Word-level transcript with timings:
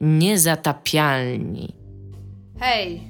Niezatapialni. 0.00 1.74
Hej! 2.60 3.02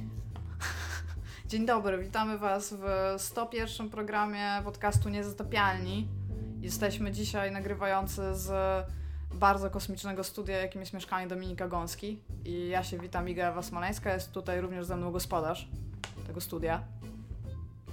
Dzień 1.49 1.67
dobry, 1.67 1.99
witamy 1.99 2.39
Was 2.39 2.75
w 2.79 3.15
101 3.19 3.91
programie 3.91 4.61
podcastu 4.65 5.09
Niezatapialni. 5.09 6.09
Jesteśmy 6.61 7.13
dzisiaj 7.13 7.53
nagrywający 7.53 8.35
z 8.35 8.51
bardzo 9.35 9.71
kosmicznego 9.71 10.25
studia, 10.25 10.57
jakim 10.57 10.81
jest 10.81 10.93
mieszkanie 10.93 11.27
Dominika 11.27 11.69
Gąski. 11.69 12.21
I 12.45 12.69
ja 12.69 12.85
się 12.85 12.99
witam, 12.99 13.29
Iga 13.29 13.49
Ewa 13.49 13.63
Smoleńska, 13.63 14.15
jest 14.15 14.33
tutaj 14.33 14.61
również 14.61 14.87
ze 14.87 14.97
mną 14.97 15.13
gospodarz 15.13 15.69
tego 16.27 16.41
studia. 16.41 16.83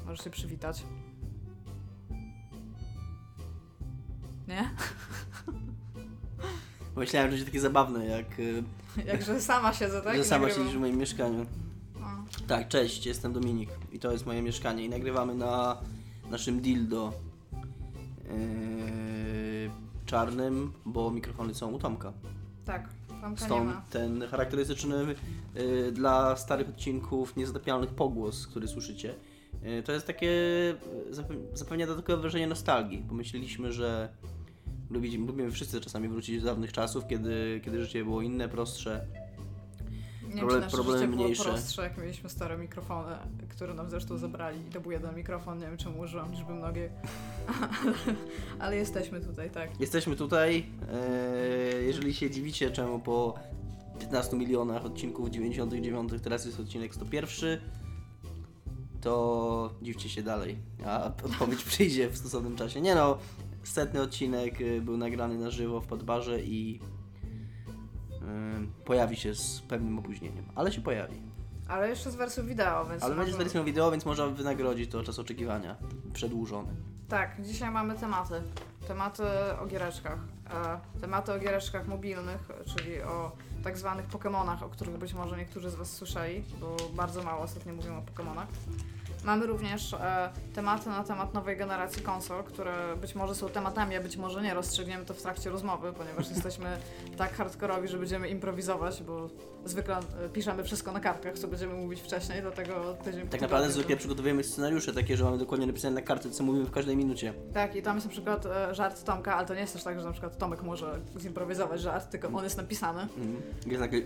Możesz 0.05 0.23
się 0.23 0.29
przywitać. 0.29 0.83
Nie? 4.47 4.69
Myślałem, 6.95 7.27
że 7.27 7.31
będzie 7.31 7.45
takie 7.45 7.59
zabawne, 7.59 8.05
jak 8.05 8.39
y, 8.39 8.63
Jakże 9.05 9.41
sama 9.41 9.73
siedzę, 9.73 10.01
tak? 10.01 10.15
że 10.15 10.21
I 10.21 10.25
sama 10.25 10.41
nagrywam. 10.41 10.63
siedzisz 10.65 10.77
w 10.77 10.81
moim 10.81 10.97
mieszkaniu. 10.97 11.45
No. 11.99 12.07
Tak, 12.47 12.67
cześć, 12.67 13.05
jestem 13.05 13.33
Dominik 13.33 13.69
i 13.91 13.99
to 13.99 14.11
jest 14.11 14.25
moje 14.25 14.41
mieszkanie 14.41 14.85
i 14.85 14.89
nagrywamy 14.89 15.35
na 15.35 15.77
naszym 16.31 16.61
dildo 16.61 17.13
yy, 18.23 19.71
czarnym, 20.05 20.73
bo 20.85 21.11
mikrofony 21.11 21.55
są 21.55 21.71
u 21.71 21.79
Tomka. 21.79 22.13
Tak, 22.65 22.89
Tomka 23.07 23.29
nie 23.29 23.37
Stąd 23.37 23.65
ma. 23.65 23.81
ten 23.89 24.27
charakterystyczny 24.27 25.15
yy, 25.55 25.91
dla 25.91 26.35
starych 26.35 26.69
odcinków 26.69 27.35
niezatapialnych 27.35 27.89
pogłos, 27.89 28.47
który 28.47 28.67
słyszycie. 28.67 29.15
Yy, 29.63 29.83
to 29.83 29.91
jest 29.91 30.07
takie, 30.07 30.31
zape- 31.11 31.47
zapewnia 31.57 31.87
dodatkowe 31.87 32.21
wrażenie 32.21 32.47
nostalgii. 32.47 33.05
Pomyśleliśmy, 33.09 33.71
że 33.73 34.09
lubi- 34.91 35.27
lubimy 35.27 35.51
wszyscy 35.51 35.81
czasami 35.81 36.07
wrócić 36.09 36.39
do 36.39 36.45
dawnych 36.45 36.71
czasów, 36.73 37.07
kiedy, 37.07 37.61
kiedy 37.65 37.81
życie 37.85 38.03
było 38.03 38.21
inne, 38.21 38.49
prostsze. 38.49 39.05
Nie 40.27 40.41
wiem, 40.41 40.49
czy 40.63 40.71
problemy 40.71 40.99
życie 40.99 41.07
było 41.11 41.23
mniejsze. 41.23 41.43
prostsze, 41.43 41.81
jak 41.83 41.97
mieliśmy 41.97 42.29
stare 42.29 42.57
mikrofony, 42.57 43.15
które 43.49 43.73
nam 43.73 43.89
zresztą 43.89 44.17
zabrali. 44.17 44.59
I 44.67 44.71
to 44.71 44.81
był 44.81 44.91
jeden 44.91 45.15
mikrofon, 45.15 45.57
nie 45.57 45.65
wiem 45.65 45.77
czemu 45.77 45.99
użyłam 45.99 46.31
liczby 46.31 46.53
mnogiej. 46.53 46.89
ale, 47.47 47.93
ale 48.59 48.75
jesteśmy 48.75 49.21
tutaj, 49.21 49.49
tak. 49.49 49.79
Jesteśmy 49.79 50.15
tutaj. 50.15 50.65
e, 50.93 51.81
Jeżeli 51.81 52.13
się 52.13 52.29
dziwicie, 52.31 52.71
czemu 52.71 52.99
po 52.99 53.33
15 53.99 54.37
milionach 54.37 54.85
odcinków 54.85 55.29
99 55.29 56.11
teraz 56.23 56.45
jest 56.45 56.59
odcinek 56.59 56.95
101, 56.95 57.59
to 59.01 59.73
dziwcie 59.81 60.09
się 60.09 60.23
dalej, 60.23 60.57
a 60.85 61.05
odpowiedź 61.23 61.63
przyjdzie 61.73 62.09
w 62.09 62.17
stosownym 62.17 62.55
czasie. 62.55 62.81
Nie 62.81 62.95
no, 62.95 63.17
setny 63.69 64.01
odcinek 64.01 64.61
y, 64.61 64.81
był 64.81 64.97
nagrany 64.97 65.37
na 65.37 65.49
żywo 65.49 65.81
w 65.81 65.87
Podbarze 65.87 66.41
i 66.41 66.79
y, 68.11 68.85
pojawi 68.85 69.15
się 69.15 69.35
z 69.35 69.61
pewnym 69.61 69.99
opóźnieniem, 69.99 70.45
ale 70.55 70.71
się 70.71 70.81
pojawi. 70.81 71.21
Ale 71.67 71.89
jeszcze 71.89 72.11
z 72.11 72.15
wersją 72.15 72.45
wideo, 72.45 72.85
więc. 72.85 73.03
Ale 73.03 73.15
będzie 73.15 73.33
z 73.33 73.37
wersją 73.37 73.63
wideo, 73.63 73.91
więc 73.91 74.05
można 74.05 74.27
wynagrodzić 74.27 74.91
to 74.91 75.03
czas 75.03 75.19
oczekiwania 75.19 75.75
przedłużony. 76.13 76.69
Tak, 77.07 77.41
dzisiaj 77.41 77.71
mamy 77.71 77.95
tematy. 77.95 78.33
Tematy 78.87 79.23
o 79.61 79.65
giereczkach. 79.65 80.19
E, 80.49 80.99
tematy 81.01 81.33
o 81.33 81.39
giereczkach 81.39 81.87
mobilnych, 81.87 82.49
czyli 82.65 83.01
o 83.01 83.31
tak 83.63 83.77
zwanych 83.77 84.05
Pokemonach, 84.05 84.63
o 84.63 84.69
których 84.69 84.97
być 84.97 85.13
może 85.13 85.37
niektórzy 85.37 85.69
z 85.69 85.75
Was 85.75 85.91
słyszeli, 85.91 86.43
bo 86.59 86.77
bardzo 86.93 87.23
mało 87.23 87.41
ostatnio 87.41 87.73
mówimy 87.73 87.95
o 87.95 88.01
Pokemonach. 88.01 88.47
Mamy 89.23 89.45
również 89.47 89.93
e, 89.93 90.29
tematy 90.55 90.89
na 90.89 91.03
temat 91.03 91.33
nowej 91.33 91.57
generacji 91.57 92.01
konsol, 92.03 92.43
które 92.43 92.73
być 93.01 93.15
może 93.15 93.35
są 93.35 93.49
tematami, 93.49 93.95
a 93.95 94.01
być 94.01 94.17
może 94.17 94.41
nie. 94.41 94.53
Rozstrzygniemy 94.53 95.05
to 95.05 95.13
w 95.13 95.21
trakcie 95.21 95.49
rozmowy, 95.49 95.93
ponieważ 95.93 96.29
jesteśmy 96.29 96.77
tak 97.17 97.33
hardkorowi, 97.33 97.87
że 97.87 97.97
będziemy 97.97 98.29
improwizować, 98.29 99.03
bo 99.03 99.29
zwykle 99.65 99.97
e, 100.25 100.29
piszemy 100.29 100.63
wszystko 100.63 100.91
na 100.91 100.99
kartkach, 100.99 101.39
co 101.39 101.47
będziemy 101.47 101.73
mówić 101.73 102.01
wcześniej, 102.01 102.41
dlatego 102.41 102.93
tydzień 103.03 103.27
Tak 103.27 103.41
naprawdę 103.41 103.71
zwykle 103.71 103.95
to- 103.95 103.99
przygotowujemy 103.99 104.43
scenariusze 104.43 104.93
takie, 104.93 105.17
że 105.17 105.23
mamy 105.23 105.37
dokładnie 105.37 105.67
napisane 105.67 105.95
na 105.95 106.01
kartce, 106.01 106.31
co 106.31 106.43
mówimy 106.43 106.65
w 106.65 106.71
każdej 106.71 106.97
minucie. 106.97 107.33
Tak, 107.53 107.75
i 107.75 107.81
tam 107.81 107.95
jest 107.97 108.07
na 108.07 108.11
przykład 108.11 108.45
e, 108.45 108.75
żart 108.75 109.03
Tomka, 109.03 109.35
ale 109.35 109.47
to 109.47 109.53
nie 109.53 109.61
jest 109.61 109.73
też 109.73 109.83
tak, 109.83 109.99
że 109.99 110.05
na 110.05 110.11
przykład 110.11 110.37
Tomek 110.37 110.63
może 110.63 110.99
zimprowizować 111.19 111.81
żart, 111.81 112.09
tylko 112.09 112.27
on 112.27 112.43
jest 112.43 112.57
napisany. 112.57 113.01
Mhm. 113.01 113.41
Jest 113.65 113.81
takie, 113.81 114.01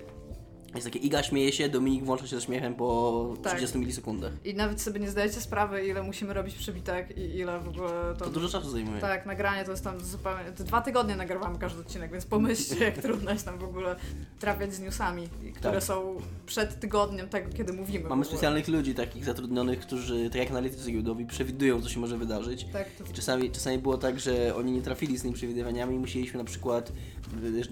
jest 0.75 0.87
takie 0.87 0.99
Iga 0.99 1.23
śmieje 1.23 1.51
się, 1.51 1.69
Dominik 1.69 2.03
włącza 2.03 2.27
się 2.27 2.35
ze 2.35 2.41
śmiechem 2.41 2.75
po 2.75 3.33
Tak. 3.43 3.53
30 3.53 3.77
milisekundach. 3.77 4.31
I 4.45 4.53
nawet 4.53 4.81
sobie 4.81 4.99
nie 4.99 5.09
zdajecie 5.09 5.41
sprawy, 5.41 5.87
ile 5.87 6.03
musimy 6.03 6.33
robić 6.33 6.55
przybitek 6.55 7.17
i 7.17 7.21
ile 7.21 7.59
w 7.59 7.67
ogóle 7.67 7.89
to... 8.17 8.25
To 8.25 8.29
dużo 8.31 8.49
czasu 8.49 8.69
zajmuje. 8.69 9.01
Tak, 9.01 9.25
nagranie 9.25 9.65
to 9.65 9.71
jest 9.71 9.83
tam 9.83 9.99
zupełnie... 9.99 10.51
To 10.57 10.63
dwa 10.63 10.81
tygodnie 10.81 11.15
nagrywamy 11.15 11.59
każdy 11.59 11.81
odcinek, 11.81 12.11
więc 12.11 12.25
pomyślcie, 12.25 12.85
jak 12.85 12.97
trudno 13.07 13.31
jest 13.31 13.45
tam 13.45 13.57
w 13.57 13.63
ogóle 13.63 13.95
trafiać 14.39 14.73
z 14.73 14.79
newsami, 14.79 15.29
i 15.43 15.51
które 15.51 15.73
Tak. 15.73 15.83
są 15.83 16.17
przed 16.45 16.79
tygodniem 16.79 17.29
tego, 17.29 17.49
kiedy 17.53 17.73
mówimy. 17.73 18.09
Mamy 18.09 18.25
specjalnych 18.25 18.67
ludzi, 18.67 18.95
takich 18.95 19.25
zatrudnionych, 19.25 19.79
którzy, 19.79 20.29
tak 20.29 20.35
jak 20.35 20.49
analitycy 20.51 20.91
giełdowi, 20.91 21.25
przewidują, 21.25 21.81
co 21.81 21.89
się 21.89 21.99
może 21.99 22.17
wydarzyć. 22.17 22.65
Tak, 22.73 22.89
to... 22.97 23.03
I 23.03 23.13
czasami, 23.13 23.51
czasami 23.51 23.77
było 23.77 23.97
tak, 23.97 24.19
że 24.19 24.55
oni 24.55 24.71
nie 24.71 24.81
trafili 24.81 25.17
z 25.17 25.21
tymi 25.21 25.33
przewidywaniami, 25.33 25.99
musieliśmy 25.99 26.37
na 26.37 26.43
przykład 26.45 26.91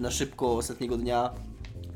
na 0.00 0.10
szybko 0.10 0.56
ostatniego 0.56 0.96
dnia, 0.96 1.30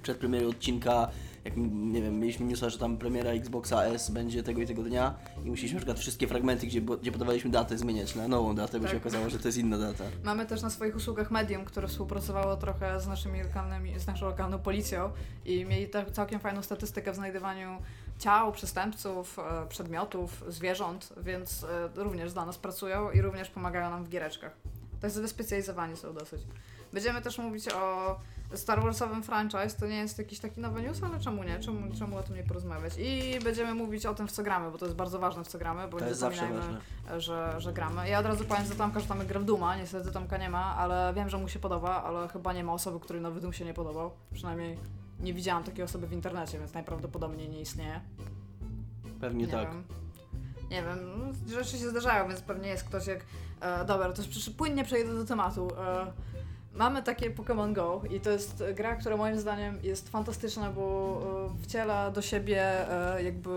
przed 0.05 0.19
premierą 0.19 0.49
odcinka, 0.49 1.09
jak 1.45 1.57
nie 1.57 2.03
wiem, 2.03 2.21
mieliśmy 2.21 2.47
newsa, 2.47 2.71
że 2.71 2.79
tam 2.79 2.97
premiera 2.97 3.31
Xboxa 3.31 3.85
S 3.85 4.11
będzie 4.11 4.43
tego 4.43 4.63
i 4.63 4.67
tego 4.67 4.83
dnia 4.83 5.15
i 5.45 5.51
musieliśmy 5.51 5.75
na 5.75 5.81
przykład 5.81 5.99
wszystkie 5.99 6.29
fragmenty, 6.29 6.67
gdzie, 6.67 6.81
gdzie 6.81 7.13
podawaliśmy 7.13 7.51
datę 7.51 7.79
zmieniać 7.79 8.15
na 8.15 8.29
nową 8.29 8.55
datę, 8.55 8.79
bo 8.79 8.83
Tak. 8.85 8.93
się 8.93 8.97
okazało, 8.97 9.31
że 9.31 9.39
to 9.39 9.49
jest 9.49 9.59
inna 9.59 9.79
data. 9.79 10.05
Mamy 10.25 10.47
też 10.47 10.63
na 10.63 10.71
swoich 10.71 10.97
usługach 10.97 11.31
Medium, 11.31 11.65
które 11.65 11.89
współpracowało 11.89 12.57
trochę 12.57 13.01
z 13.01 13.07
naszymi 13.07 13.43
lokalnymi, 13.43 13.99
z 14.01 14.07
naszą 14.07 14.27
lokalną 14.27 14.59
policją 14.59 15.11
i 15.45 15.65
mieli 15.65 15.89
też 15.89 16.11
całkiem 16.11 16.41
fajną 16.41 16.63
statystykę 16.63 17.13
w 17.13 17.15
znajdywaniu 17.17 17.79
ciał, 18.19 18.53
przestępców, 18.53 19.39
e, 19.39 19.67
przedmiotów, 19.69 20.45
zwierząt, 20.49 21.13
więc 21.23 21.65
e, 21.65 21.89
również 22.05 22.33
dla 22.33 22.47
nas 22.47 22.59
pracują 22.59 23.11
i 23.11 23.21
również 23.21 23.51
pomagają 23.51 23.91
nam 23.91 24.05
w 24.05 24.09
giereczkach. 24.09 24.53
Tak 25.01 25.13
wyspecjalizowani 25.13 25.97
są 25.97 26.15
dosyć. 26.15 26.41
Będziemy 26.93 27.23
też 27.23 27.39
mówić 27.39 27.69
o 27.69 28.17
Star 28.55 28.83
Warsowym 28.83 29.23
franchise, 29.23 29.77
to 29.81 29.87
nie 29.87 29.97
jest 29.97 30.19
jakiś 30.19 30.39
taki 30.39 30.61
nowy 30.61 30.83
news, 30.83 31.03
ale 31.03 31.21
czemu 31.21 31.45
nie? 31.45 31.61
Czemu, 31.61 31.95
czemu 31.99 32.17
o 32.17 32.23
tym 32.23 32.37
nie 32.37 32.43
porozmawiać? 32.43 32.93
I 32.99 33.39
będziemy 33.45 33.75
mówić 33.75 34.07
o 34.07 34.15
tym, 34.15 34.29
w 34.29 34.33
co 34.33 34.43
gramy, 34.43 34.71
bo 34.71 34.79
to 34.79 34.85
jest 34.85 34.97
bardzo 34.97 35.19
ważne, 35.19 35.45
w 35.45 35.49
co 35.49 35.59
gramy, 35.59 35.89
bo 35.89 35.99
To 35.99 36.05
nie 36.05 36.15
zapominajmy, 36.15 36.61
że, 37.19 37.55
że 37.59 37.73
gramy. 37.73 38.09
Ja 38.09 38.19
od 38.19 38.27
razu 38.27 38.45
powiem 38.45 38.67
za 38.67 38.75
Tomka, 38.75 39.01
że 39.01 39.07
Tomek 39.07 39.29
gra 39.29 39.41
w 39.41 39.45
Duma, 39.45 39.77
niestety 39.77 40.13
Tomka 40.13 40.39
nie 40.39 40.51
ma, 40.51 40.77
ale 40.77 41.13
wiem, 41.17 41.29
że 41.29 41.39
mu 41.39 41.49
się 41.49 41.59
podoba, 41.59 42.03
ale 42.03 42.29
chyba 42.29 42.53
nie 42.53 42.65
ma 42.65 42.73
osoby, 42.73 43.01
której 43.01 43.23
nowy 43.23 43.41
Doom 43.41 43.53
się 43.53 43.65
nie 43.65 43.75
podobał. 43.75 44.11
Przynajmniej 44.33 44.79
nie 45.21 45.35
widziałam 45.35 45.65
takiej 45.65 45.85
osoby 45.85 46.07
w 46.07 46.13
internecie, 46.13 46.59
więc 46.59 46.75
najprawdopodobniej 46.75 47.49
nie 47.49 47.61
istnieje. 47.61 48.01
Pewnie 49.21 49.49
tak. 49.49 49.69
wiem. 49.69 49.85
Nie 50.71 50.83
wiem, 50.83 50.99
rzeczy 51.49 51.79
się 51.79 51.89
zdarzają, 51.89 52.29
więc 52.29 52.41
pewnie 52.41 52.69
jest 52.69 52.85
ktoś 52.85 53.07
jak... 53.07 53.25
E, 53.61 53.85
dobra, 53.85 54.13
to 54.13 54.23
już 54.23 54.51
płynnie 54.51 54.85
przejdę 54.85 55.15
do 55.15 55.25
tematu. 55.25 55.69
E, 55.79 56.13
mamy 56.75 57.03
takie 57.03 57.31
Pokémon 57.31 57.73
Go 57.73 58.03
i 58.11 58.21
to 58.21 58.31
jest 58.31 58.65
gra, 58.75 58.97
która 58.97 59.17
moim 59.17 59.41
zdaniem 59.41 59.79
jest 59.83 60.09
fantastyczna, 60.09 60.71
bo 60.71 61.21
e, 61.61 61.63
wciela 61.63 62.11
do 62.11 62.23
siebie 62.23 62.91
e, 62.91 63.23
jakby 63.23 63.51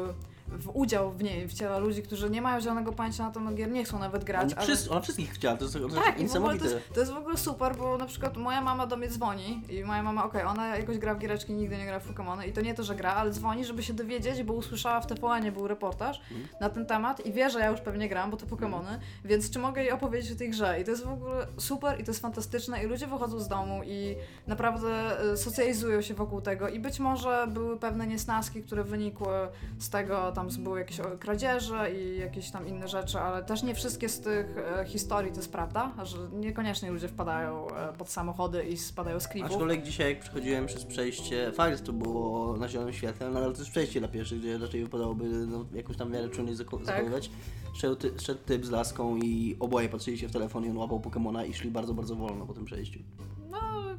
w 0.48 0.70
udział 0.74 1.12
w 1.12 1.24
niej, 1.24 1.48
wciela 1.48 1.78
ludzi, 1.78 2.04
którzy 2.04 2.30
nie 2.30 2.42
mają 2.42 2.62
żadnego 2.62 2.92
pojęcia 2.94 3.24
na 3.24 3.32
temat 3.32 3.56
gier, 3.56 3.72
nie 3.72 3.84
chcą 3.84 4.00
nawet 4.00 4.24
grać. 4.24 4.46
Ona, 4.46 4.56
ale- 4.56 4.66
wszyscy, 4.66 4.92
ona 4.92 5.02
wszystkich 5.02 5.32
chciała, 5.32 5.58
to 5.58 5.64
jest, 5.66 5.74
to 5.78 5.90
tak, 5.90 6.20
i 6.20 6.28
w 6.28 6.36
ogóle 6.36 6.58
to 6.58 6.66
jest, 6.66 6.78
to 6.94 7.00
jest 7.00 7.12
w 7.12 7.18
ogóle 7.18 7.38
super, 7.38 7.76
bo 7.76 7.98
na 7.98 8.06
przykład 8.06 8.38
moja 8.38 8.62
mama 8.62 8.88
do 8.88 8.98
mnie 8.98 9.10
dzwoni 9.10 9.62
i 9.70 9.84
moja 9.84 10.04
mama, 10.04 10.26
okej, 10.26 10.44
ona 10.44 10.78
jakoś 10.78 10.98
gra 10.98 11.16
w 11.16 11.20
giereczki, 11.20 11.54
nigdy 11.54 11.78
nie 11.78 11.86
gra 11.86 12.00
w 12.00 12.14
Pokémony 12.14 12.48
i 12.48 12.54
to 12.54 12.62
nie 12.62 12.74
to, 12.74 12.84
że 12.84 12.96
gra, 12.96 13.14
ale 13.14 13.32
dzwoni, 13.32 13.66
żeby 13.66 13.84
się 13.84 13.94
dowiedzieć, 13.94 14.44
bo 14.44 14.54
usłyszała 14.54 15.02
w 15.02 15.08
TVN 15.08 15.52
był 15.52 15.68
reportaż 15.68 16.22
Mhm. 16.32 16.48
na 16.62 16.70
ten 16.70 16.86
temat 16.86 17.26
i 17.26 17.34
wie, 17.34 17.50
że 17.50 17.60
ja 17.60 17.68
już 17.70 17.82
pewnie 17.82 18.10
gram, 18.10 18.32
bo 18.32 18.38
to 18.38 18.46
Pokémony, 18.46 18.98
więc 19.26 19.50
czy 19.52 19.60
mogę 19.60 19.82
jej 19.82 19.92
opowiedzieć 19.92 20.32
o 20.32 20.36
tej 20.36 20.50
grze 20.50 20.82
i 20.82 20.84
to 20.84 20.92
jest 20.92 21.06
w 21.06 21.10
ogóle 21.10 21.48
super 21.58 22.00
i 22.02 22.04
to 22.04 22.12
jest 22.12 22.22
fantastyczne 22.22 22.84
i 22.84 22.88
ludzie 22.88 23.08
wychodzą 23.08 23.40
z 23.40 23.48
domu 23.48 23.82
i 23.86 24.16
naprawdę 24.48 25.22
y, 25.34 25.38
socjalizują 25.38 26.02
się 26.02 26.14
wokół 26.14 26.42
tego 26.42 26.70
i 26.70 26.80
być 26.80 27.00
może 27.00 27.48
były 27.50 27.78
pewne 27.80 28.08
niesnaski, 28.08 28.64
które 28.64 28.84
wynikły 28.84 29.34
z 29.80 29.90
tego, 29.90 30.32
tam 30.38 30.64
były 30.64 30.80
jakieś 30.80 30.98
kradzieże 31.20 31.94
i 31.94 32.20
jakieś 32.20 32.52
tam 32.52 32.68
inne 32.68 32.88
rzeczy, 32.88 33.20
ale 33.20 33.44
też 33.44 33.64
nie 33.64 33.76
wszystkie 33.76 34.10
z 34.10 34.20
tych 34.20 34.58
e, 34.58 34.86
historii 34.86 35.32
to 35.32 35.38
jest 35.38 35.52
prawda, 35.52 35.92
że 36.04 36.18
niekoniecznie 36.34 36.92
ludzie 36.92 37.08
wpadają 37.08 37.68
e, 37.68 37.94
pod 37.94 38.10
samochody 38.10 38.64
i 38.64 38.78
spadają 38.78 39.20
z 39.20 39.28
klifów. 39.28 39.52
Aczkolwiek 39.52 39.84
dzisiaj 39.84 40.10
jak 40.10 40.20
przechodziłem 40.20 40.66
przez 40.66 40.86
przejście, 40.86 41.52
fajnie 41.52 41.78
to 41.78 41.94
było 41.94 42.58
na 42.58 42.68
zielonym 42.68 42.94
świetle, 42.94 43.30
no 43.30 43.40
ale 43.40 43.54
to 43.54 43.60
jest 43.60 43.72
przejście 43.72 44.00
dla 44.00 44.10
pieszych, 44.10 44.40
gdzie 44.40 44.58
raczej 44.58 44.84
wypadałoby 44.84 45.26
no, 45.26 45.66
jakąś 45.74 45.98
tam 45.98 46.12
miarę 46.12 46.30
czujność 46.30 46.58
zako- 46.58 46.86
zachowywać. 46.86 47.30
Szedł, 47.74 47.96
ty, 47.96 48.12
szedł 48.20 48.40
typ 48.46 48.66
z 48.66 48.70
laską 48.70 49.18
i 49.18 49.58
oboje 49.60 49.90
patrzyli 49.90 50.18
się 50.18 50.28
w 50.28 50.32
telefon 50.32 50.66
i 50.66 50.70
on 50.70 50.78
łapał 50.78 51.00
Pokemona 51.00 51.46
i 51.46 51.54
szli 51.54 51.72
bardzo, 51.72 51.94
bardzo 51.94 52.16
wolno 52.16 52.46
po 52.46 52.54
tym 52.54 52.66
przejściu. 52.66 53.00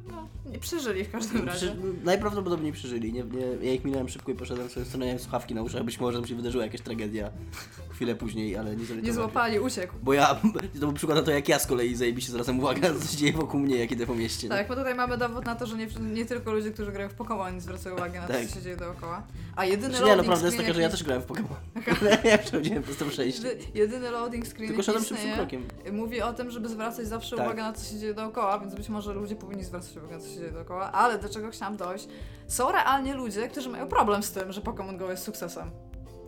No, 0.07 0.27
przeżyli 0.59 1.03
w 1.03 1.11
każdym 1.11 1.47
razie. 1.47 1.67
Przy, 1.67 1.75
najprawdopodobniej 2.03 2.71
przeżyli. 2.71 3.13
Nie, 3.13 3.23
nie, 3.23 3.67
ja 3.67 3.73
ich 3.73 3.85
minąłem 3.85 4.09
szybko 4.09 4.31
i 4.31 4.35
poszedłem 4.35 4.69
sobie 4.69 4.85
miałem 4.97 5.19
słuchawki 5.19 5.55
na 5.55 5.61
uszach, 5.61 5.83
być 5.83 5.99
może 5.99 6.17
tam 6.17 6.27
się 6.27 6.35
wydarzyła 6.35 6.63
jakaś 6.63 6.81
tragedia 6.81 7.31
chwilę 7.99 8.15
później, 8.15 8.57
ale 8.57 8.75
nie 8.75 8.95
Nie 9.01 9.13
złapali, 9.13 9.59
uciekł. 9.59 9.93
Bo 10.03 10.13
ja, 10.13 10.35
to 10.73 10.79
był 10.79 10.93
przykład 10.93 11.17
na 11.17 11.23
to, 11.23 11.31
jak 11.31 11.49
ja 11.49 11.59
z 11.59 11.67
kolei 11.67 11.95
zajebiście 11.95 12.31
zwracam 12.31 12.59
uwagę 12.59 12.93
na 12.93 12.99
co 12.99 13.07
się 13.11 13.17
dzieje 13.17 13.33
wokół 13.33 13.59
mnie, 13.59 13.75
jak 13.77 13.91
idę 13.91 14.05
po 14.05 14.15
mieście. 14.15 14.47
nie? 14.47 14.55
Tak, 14.55 14.67
bo 14.67 14.75
tutaj 14.75 14.95
mamy 14.95 15.17
dowód 15.17 15.45
na 15.45 15.55
to, 15.55 15.65
że 15.65 15.77
nie, 15.77 15.87
nie 15.99 16.25
tylko 16.25 16.53
ludzie, 16.53 16.71
którzy 16.71 16.91
grają 16.91 17.09
w 17.09 17.15
Pokémon 17.15 17.59
zwracają 17.59 17.95
uwagę 17.95 18.19
na 18.21 18.27
to, 18.27 18.33
Tak. 18.33 18.45
co 18.45 18.55
się 18.55 18.61
dzieje 18.61 18.77
dookoła. 18.77 19.23
A 19.55 19.65
jedyny 19.65 19.89
Znaczy, 19.89 20.03
nie, 20.03 20.09
no 20.09 20.15
loading 20.15 20.27
prawda 20.27 20.45
jest 20.45 20.57
taka, 20.57 20.73
że 20.73 20.81
ja 20.81 20.89
też 20.89 21.03
grałem 21.03 21.21
w 21.23 21.25
Pokémon. 21.27 21.55
ja 22.31 22.37
przechodziłem 22.37 22.83
przez 22.83 22.97
to 22.97 23.05
przejście. 23.05 23.47
Jedy- 23.47 23.63
Jedyny 23.73 24.11
loading 24.11 24.47
screen, 24.47 24.67
Tylko 24.67 24.83
szedłem 24.83 25.03
szybszym 25.03 25.33
krokiem. 25.35 25.67
mówi 25.91 26.21
o 26.21 26.33
tym, 26.33 26.51
żeby 26.51 26.69
zwracać 26.69 27.07
zawsze 27.07 27.35
Tak. 27.35 27.45
uwagę 27.45 27.61
na 27.63 27.73
co 27.73 27.91
się 27.93 27.99
dzieje 27.99 28.13
dookoła, 28.13 28.59
więc 28.59 28.75
być 28.75 28.89
może 28.89 29.13
ludzie 29.13 29.35
powinni 29.35 29.63
zwracać 29.63 29.97
uwagę 29.97 30.15
na 30.15 30.21
co 30.21 30.29
się 30.29 30.35
dzieje 30.35 30.51
dookoła, 30.51 30.91
ale 30.91 31.19
do 31.19 31.29
czego 31.29 31.49
chciałam 31.51 31.77
dojść, 31.77 32.07
są 32.47 32.71
realnie 32.71 33.13
ludzie, 33.13 33.47
którzy 33.47 33.69
mają 33.69 33.87
problem 33.87 34.23
z 34.23 34.31
tym, 34.31 34.51
że 34.51 34.61
Pokémon 34.61 34.97
Go 34.97 35.11
jest 35.11 35.23
sukcesem. 35.23 35.71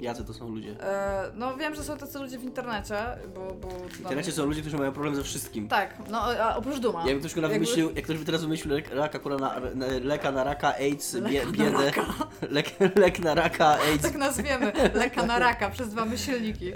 Jacy 0.01 0.24
to 0.25 0.33
są 0.33 0.50
ludzie? 0.50 0.83
E, 0.83 1.31
no 1.36 1.57
wiem, 1.57 1.75
że 1.75 1.83
są 1.83 1.98
tacy 1.98 2.19
ludzie 2.19 2.38
w 2.38 2.44
internecie, 2.44 2.95
bo... 3.36 3.53
bo 3.62 3.68
W 3.89 4.00
internecie 4.00 4.31
są 4.31 4.45
ludzie, 4.45 4.62
którzy 4.62 4.77
mają 4.77 4.92
problem 4.92 5.15
ze 5.15 5.24
wszystkim. 5.24 5.68
Tak, 5.68 5.98
no 6.12 6.21
a 6.21 6.56
oprócz 6.56 6.80
Duma. 6.80 7.07
Jakby 7.07 7.19
ktoś, 7.19 7.36
Jakby- 7.36 7.50
wymyślił, 7.53 7.92
jak 7.95 8.03
ktoś 8.03 8.18
by 8.18 8.25
teraz 8.25 8.42
wymyślił 8.42 8.74
lek, 8.74 8.89
raka, 8.95 9.19
kurwa, 9.19 9.38
na, 9.39 9.59
na, 9.75 9.86
leka 10.03 10.31
na 10.31 10.44
raka, 10.44 10.74
AIDS, 10.75 11.15
bie, 11.30 11.45
biedę, 11.51 11.71
raka. 11.86 12.06
lek, 12.51 12.65
lek 12.95 13.19
na 13.19 13.36
raka, 13.36 13.68
AIDS, 13.68 14.01
Tak 14.03 14.15
nazwiemy, 14.18 14.71
leka 14.94 15.25
na 15.25 15.39
raka 15.39 15.69
przez 15.69 15.89
dwa 15.89 16.06
myślniki. 16.06 16.68
e, 16.69 16.74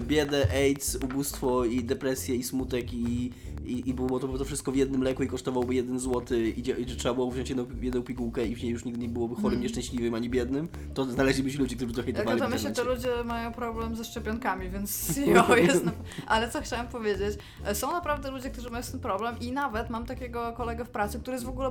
biedę, 0.00 0.46
AIDS, 0.54 0.96
ubóstwo 1.04 1.64
i 1.64 1.84
depresję 1.84 2.36
i 2.36 2.42
smutek 2.42 2.92
i, 2.92 3.32
i, 3.64 3.88
i 3.88 3.94
było 3.94 4.20
to, 4.20 4.28
to 4.38 4.44
wszystko 4.44 4.72
w 4.72 4.76
jednym 4.76 5.02
leku 5.02 5.22
i 5.22 5.26
kosztowałoby 5.28 5.74
jeden 5.74 5.98
złoty 5.98 6.48
i, 6.50 6.60
i 6.82 6.86
trzeba 6.86 7.14
było 7.14 7.30
wziąć 7.30 7.48
jedną, 7.48 7.66
jedną 7.80 8.02
pigułkę 8.02 8.46
i 8.46 8.54
w 8.54 8.62
niej 8.62 8.72
już 8.72 8.84
nigdy 8.84 9.00
nie 9.00 9.08
byłoby 9.08 9.34
chorym, 9.34 9.48
Mhm. 9.48 9.62
nieszczęśliwym 9.62 10.14
ani 10.14 10.30
biednym, 10.30 10.68
to 10.94 11.04
znaleźliby 11.04 11.50
się 11.52 11.58
ludzie, 11.58 11.76
którzy 11.76 11.86
by 11.92 11.96
to 11.96 12.02
hejtowali 12.02 12.40
myślę, 12.58 12.84
to 12.84 12.90
ludzie 12.90 13.24
mają 13.24 13.52
problem 13.52 13.96
ze 13.96 14.04
szczepionkami, 14.04 14.70
więc 14.70 15.16
jo, 15.34 15.56
jest. 15.56 15.84
Na... 15.84 15.92
Ale 16.26 16.50
co 16.50 16.60
chciałam 16.60 16.88
powiedzieć? 16.88 17.38
E, 17.64 17.74
Są 17.74 17.92
naprawdę 17.92 18.30
ludzie, 18.30 18.50
którzy 18.50 18.70
mają 18.70 18.82
z 18.82 18.90
tym 18.90 19.00
problem 19.00 19.38
i 19.40 19.52
nawet 19.52 19.90
mam 19.90 20.06
takiego 20.06 20.52
kolegę 20.52 20.84
w 20.84 20.90
pracy, 20.90 21.20
który 21.20 21.34
jest 21.34 21.46
w 21.46 21.48
ogóle 21.48 21.70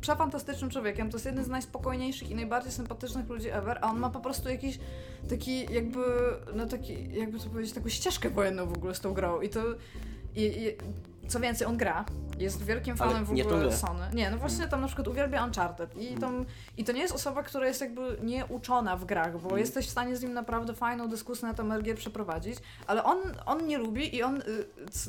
przefantastycznym 0.00 0.70
człowiekiem. 0.70 1.10
To 1.10 1.16
jest 1.16 1.26
jeden 1.26 1.44
z 1.44 1.48
najspokojniejszych 1.48 2.30
i 2.30 2.34
najbardziej 2.34 2.72
sympatycznych 2.72 3.28
ludzi 3.28 3.48
ever, 3.50 3.78
a 3.82 3.90
on 3.90 3.98
ma 3.98 4.10
po 4.10 4.20
prostu 4.20 4.48
jakiś 4.48 4.78
taki 5.28 5.74
jakby, 5.74 6.04
no 6.54 6.66
taki, 6.66 7.12
jakby 7.12 7.38
to 7.38 7.48
powiedzieć, 7.48 7.74
taką 7.74 7.88
ścieżkę 7.88 8.30
wojenną 8.30 8.66
w 8.66 8.72
ogóle 8.72 8.94
z 8.94 9.00
tą 9.00 9.14
grą 9.14 9.40
i 9.40 9.48
to... 9.48 9.60
I, 10.34 10.42
i, 10.42 10.76
co 11.28 11.40
więcej, 11.40 11.66
on 11.66 11.76
gra, 11.76 12.04
jest 12.38 12.62
wielkim 12.64 12.96
fanem 12.96 13.24
w 13.24 13.30
ogóle. 13.30 13.72
Sony. 13.76 14.06
Nie, 14.14 14.30
no 14.30 14.38
właśnie 14.38 14.68
tam 14.68 14.80
na 14.80 14.86
przykład 14.86 15.08
uwielbia 15.08 15.44
Uncharted 15.44 15.96
i, 16.02 16.14
tam, 16.14 16.44
i 16.76 16.84
to 16.84 16.92
nie 16.92 17.00
jest 17.00 17.14
osoba, 17.14 17.42
która 17.42 17.66
jest 17.66 17.80
jakby 17.80 18.16
nieuczona 18.22 18.96
w 18.96 19.04
grach, 19.04 19.32
bo 19.32 19.38
Mhm. 19.42 19.58
jesteś 19.58 19.86
w 19.86 19.90
stanie 19.90 20.16
z 20.16 20.22
nim 20.22 20.32
naprawdę 20.32 20.74
fajną 20.74 21.08
dyskusję 21.08 21.48
na 21.48 21.54
temat 21.54 21.82
gier 21.82 21.96
przeprowadzić, 21.96 22.58
ale 22.86 23.04
on, 23.04 23.18
on 23.46 23.66
nie 23.66 23.78
lubi 23.78 24.16
i 24.16 24.22
on, 24.22 24.36
y, 24.40 24.44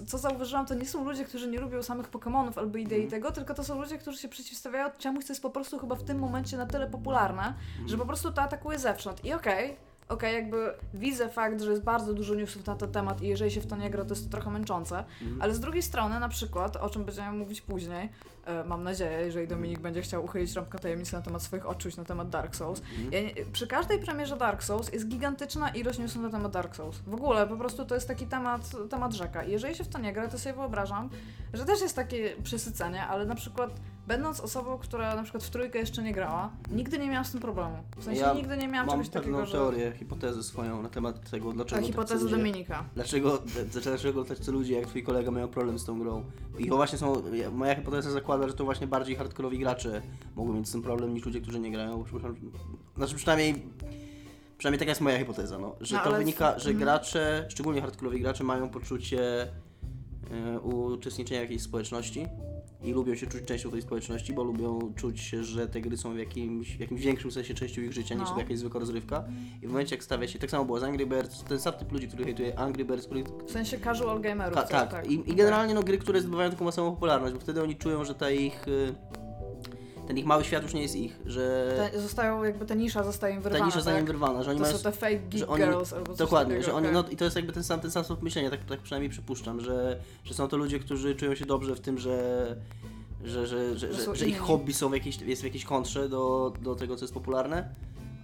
co 0.07 0.17
zauważyłam, 0.17 0.65
to 0.65 0.73
nie 0.73 0.85
są 0.85 1.03
ludzie, 1.05 1.25
którzy 1.25 1.47
nie 1.47 1.59
lubią 1.59 1.83
samych 1.83 2.11
Pokémonów 2.11 2.51
albo 2.59 2.77
idei 2.77 3.03
Mhm. 3.03 3.11
tego, 3.11 3.31
tylko 3.31 3.53
to 3.53 3.63
są 3.63 3.81
ludzie, 3.81 3.97
którzy 3.97 4.17
się 4.17 4.27
przeciwstawiają 4.29 4.89
czemuś, 4.97 5.25
co 5.25 5.33
jest 5.33 5.41
po 5.41 5.49
prostu 5.49 5.79
chyba 5.79 5.95
w 5.95 6.03
tym 6.03 6.19
momencie 6.19 6.57
na 6.57 6.65
tyle 6.65 6.87
popularne, 6.87 7.53
że 7.85 7.97
po 7.97 8.05
prostu 8.05 8.31
to 8.31 8.41
atakuje 8.41 8.79
zewsząd 8.79 9.25
i 9.25 9.33
okej, 9.33 9.75
Okej, 10.09 10.35
jakby 10.35 10.73
widzę 10.93 11.29
fakt, 11.29 11.61
że 11.61 11.71
jest 11.71 11.83
bardzo 11.83 12.13
dużo 12.13 12.35
newsów 12.35 12.65
na 12.65 12.75
ten 12.75 12.91
temat 12.91 13.21
i 13.21 13.27
jeżeli 13.27 13.51
się 13.51 13.61
w 13.61 13.67
to 13.67 13.75
nie 13.75 13.89
gra, 13.89 14.05
to 14.05 14.09
jest 14.09 14.25
to 14.25 14.31
trochę 14.31 14.49
męczące, 14.51 15.03
Mhm. 15.21 15.41
ale 15.41 15.53
z 15.53 15.59
drugiej 15.59 15.81
strony, 15.81 16.19
na 16.19 16.29
przykład, 16.29 16.75
o 16.75 16.89
czym 16.89 17.05
będziemy 17.05 17.31
mówić 17.37 17.61
później, 17.61 18.09
mam 18.65 18.83
nadzieję, 18.83 19.19
jeżeli 19.25 19.47
Dominik 19.47 19.79
będzie 19.79 20.01
chciał 20.01 20.25
uchylić 20.25 20.53
rąbkę 20.53 20.79
tajemnicy 20.79 21.13
na 21.13 21.21
temat 21.21 21.41
swoich 21.43 21.65
odczuć 21.65 21.97
na 21.97 22.05
temat 22.05 22.29
Dark 22.29 22.55
Souls. 22.55 22.79
Mhm. 22.81 23.13
Ja 23.13 23.21
nie, 23.21 23.45
przy 23.53 23.67
każdej 23.67 23.99
premierze 23.99 24.37
Dark 24.37 24.63
Souls 24.63 24.93
jest 24.93 25.07
gigantyczna 25.07 25.69
ilość 25.69 25.99
newsów 25.99 26.21
na 26.21 26.29
temat 26.29 26.51
Dark 26.51 26.75
Souls. 26.75 26.97
W 27.07 27.13
ogóle, 27.13 27.47
po 27.47 27.57
prostu 27.57 27.85
to 27.85 27.95
jest 27.95 28.07
taki 28.07 28.25
temat, 28.27 28.71
temat 28.89 29.13
rzeka. 29.13 29.43
I 29.43 29.51
jeżeli 29.51 29.75
się 29.75 29.83
w 29.83 29.87
to 29.87 29.99
nie 29.99 30.13
gra, 30.13 30.27
to 30.27 30.39
sobie 30.39 30.55
wyobrażam, 30.55 31.09
że 31.53 31.65
też 31.65 31.81
jest 31.81 31.95
takie 31.95 32.35
przesycenie, 32.43 33.07
ale 33.07 33.25
na 33.25 33.35
przykład 33.35 33.69
będąc 34.07 34.39
osobą, 34.39 34.77
która 34.77 35.15
na 35.15 35.23
przykład 35.23 35.43
w 35.43 35.49
trójkę 35.49 35.79
jeszcze 35.79 36.03
nie 36.03 36.13
grała, 36.13 36.49
nigdy 36.71 36.99
nie 36.99 37.07
miałam 37.07 37.25
z 37.25 37.31
tym 37.31 37.41
problemu. 37.41 37.77
W 37.97 38.03
sensie 38.03 38.21
Ja 38.21 38.33
nigdy 38.33 38.57
nie 38.57 38.67
miałam 38.67 38.87
Mam 38.87 38.95
czegoś 38.95 39.09
takiego, 39.09 39.45
że... 39.45 39.51
teorię, 39.51 39.91
hipotezę 39.99 40.43
swoją 40.43 40.81
na 40.81 40.89
temat 40.89 41.29
tego, 41.29 41.49
Ta 41.49 41.55
dlaczego 41.55 41.81
tak 41.81 41.85
hipoteza 41.87 42.23
ludzie- 42.23 42.37
Dominika. 42.37 42.83
Dlaczego, 42.95 43.41
dlaczego 43.83 44.25
tacy 44.25 44.51
ludzie 44.51 44.79
jak 44.79 44.87
twój 44.87 45.03
kolega 45.03 45.31
mają 45.31 45.47
problem 45.47 45.79
z 45.79 45.85
tą 45.85 45.99
grą? 45.99 46.23
I 46.59 46.69
to 46.69 46.75
właśnie 46.75 46.97
są, 46.97 47.23
ja- 47.33 47.51
moja 47.51 47.75
hipoteza 47.75 48.11
zakłada, 48.11 48.36
że 48.47 48.53
to 48.53 48.65
właśnie 48.65 48.87
bardziej 48.87 49.15
hardkorowi 49.15 49.59
gracze 49.59 50.01
mogą 50.35 50.53
mieć 50.53 50.67
z 50.67 50.71
tym 50.71 50.81
problem 50.81 51.13
niż 51.13 51.25
ludzie, 51.25 51.41
którzy 51.41 51.59
nie 51.59 51.71
grają. 51.71 52.03
Znaczy 52.97 53.15
przynajmniej, 53.15 53.55
przynajmniej 54.57 54.79
taka 54.79 54.91
jest 54.91 55.01
moja 55.01 55.17
hipoteza, 55.19 55.59
no, 55.59 55.75
że 55.81 55.95
No, 55.95 56.03
to 56.03 56.11
wynika, 56.17 56.59
że 56.59 56.69
mhm. 56.69 56.77
gracze, 56.77 57.45
szczególnie 57.49 57.81
hardkorowi 57.81 58.21
gracze 58.21 58.43
mają 58.43 58.69
poczucie 58.69 59.47
e, 60.31 60.59
uczestniczenia 60.59 61.39
w 61.39 61.43
jakiejś 61.43 61.61
społeczności 61.61 62.27
i 62.87 62.93
lubią 62.93 63.15
się 63.15 63.27
czuć 63.27 63.43
częścią 63.43 63.71
tej 63.71 63.81
społeczności, 63.81 64.33
bo 64.33 64.43
lubią 64.43 64.93
czuć, 64.95 65.19
się, 65.21 65.43
że 65.43 65.67
te 65.67 65.81
gry 65.81 65.97
są 65.97 66.13
w 66.13 66.17
jakimś, 66.17 66.77
w 66.77 66.79
jakimś 66.79 67.01
większym 67.01 67.31
sensie 67.31 67.53
częścią 67.53 67.81
ich 67.81 67.93
życia 67.93 68.15
niż 68.15 68.23
No. 68.29 68.33
to 68.33 68.39
jakaś 68.39 68.57
zwykła 68.57 68.79
rozrywka. 68.79 69.23
I 69.61 69.67
w 69.67 69.69
momencie 69.69 69.95
jak 69.95 70.03
stawia 70.03 70.27
się, 70.27 70.39
tak 70.39 70.49
samo 70.51 70.65
było 70.65 70.79
z 70.79 70.83
Angry 70.83 71.05
Birds, 71.05 71.43
ten 71.43 71.59
sam 71.59 71.73
typ 71.73 71.91
ludzi, 71.91 72.07
który 72.07 72.23
hejtuje 72.23 72.59
Angry 72.59 72.85
Birds, 72.85 73.05
który 73.05 73.23
W 73.47 73.51
sensie 73.51 73.79
casual 73.79 74.21
gamerów. 74.21 74.55
Ta, 74.55 74.63
co- 74.63 74.91
tak, 74.91 75.07
I, 75.11 75.13
i 75.31 75.35
generalnie 75.35 75.73
no, 75.73 75.83
gry, 75.83 75.97
które 75.97 76.21
zdobywają 76.21 76.51
taką 76.51 76.65
masową 76.65 76.91
popularność, 76.91 77.33
bo 77.33 77.39
wtedy 77.39 77.63
oni 77.63 77.75
czują, 77.75 78.05
że 78.05 78.15
ta 78.15 78.31
ich, 78.31 78.67
y, 78.67 78.95
ten 80.07 80.17
ich 80.17 80.25
mały 80.25 80.43
świat 80.43 80.63
już 80.63 80.73
nie 80.73 80.81
jest 80.81 80.95
ich, 80.95 81.19
że 81.25 81.73
Te, 81.91 81.99
zostają, 82.01 82.43
jakby 82.43 82.65
ta 82.65 82.73
nisza 82.75 83.03
zostaje 83.03 83.35
im 83.35 83.41
ta 83.41 83.49
wyrwana, 83.49 83.65
nisza 83.65 83.77
zostanie 83.77 83.97
tak? 83.97 84.07
wyrwana, 84.07 84.43
że 84.43 84.51
oni 84.51 84.59
To 84.59 84.65
mają... 84.65 84.77
są 84.77 84.83
te 84.83 84.91
fake 84.91 85.19
geek 85.19 85.49
oni- 85.51 85.63
girls 85.63 85.93
albo 85.93 86.05
coś 86.07 86.17
Dokładnie, 86.17 86.53
takiego, 86.53 86.71
że 86.71 86.77
oni, 86.77 86.87
okej. 86.87 87.03
no 87.03 87.09
i 87.09 87.17
to 87.17 87.23
jest 87.25 87.35
jakby 87.35 87.53
ten 87.53 87.63
sam, 87.63 87.79
ten 87.79 87.91
sam 87.91 88.03
sposób 88.03 88.23
myślenia, 88.23 88.49
tak, 88.49 88.65
tak 88.65 88.79
przynajmniej 88.79 89.09
przypuszczam, 89.09 89.61
że, 89.61 89.97
że 90.23 90.33
są 90.33 90.47
to 90.47 90.57
ludzie, 90.57 90.79
którzy 90.79 91.15
czują 91.15 91.35
się 91.35 91.45
dobrze 91.45 91.75
w 91.75 91.79
tym, 91.79 91.97
że 91.99 92.55
że, 93.25 93.47
że, 93.47 93.77
że, 93.77 94.15
Że 94.15 94.27
ich 94.27 94.39
hobby 94.39 94.73
są 94.73 94.89
w 94.89 94.93
jakiejś, 94.93 95.21
jest 95.21 95.41
w 95.41 95.45
jakiejś 95.45 95.65
kontrze 95.65 96.09
do, 96.09 96.53
do 96.61 96.75
tego, 96.75 96.95
co 96.95 97.03
jest 97.03 97.13
popularne, 97.13 97.69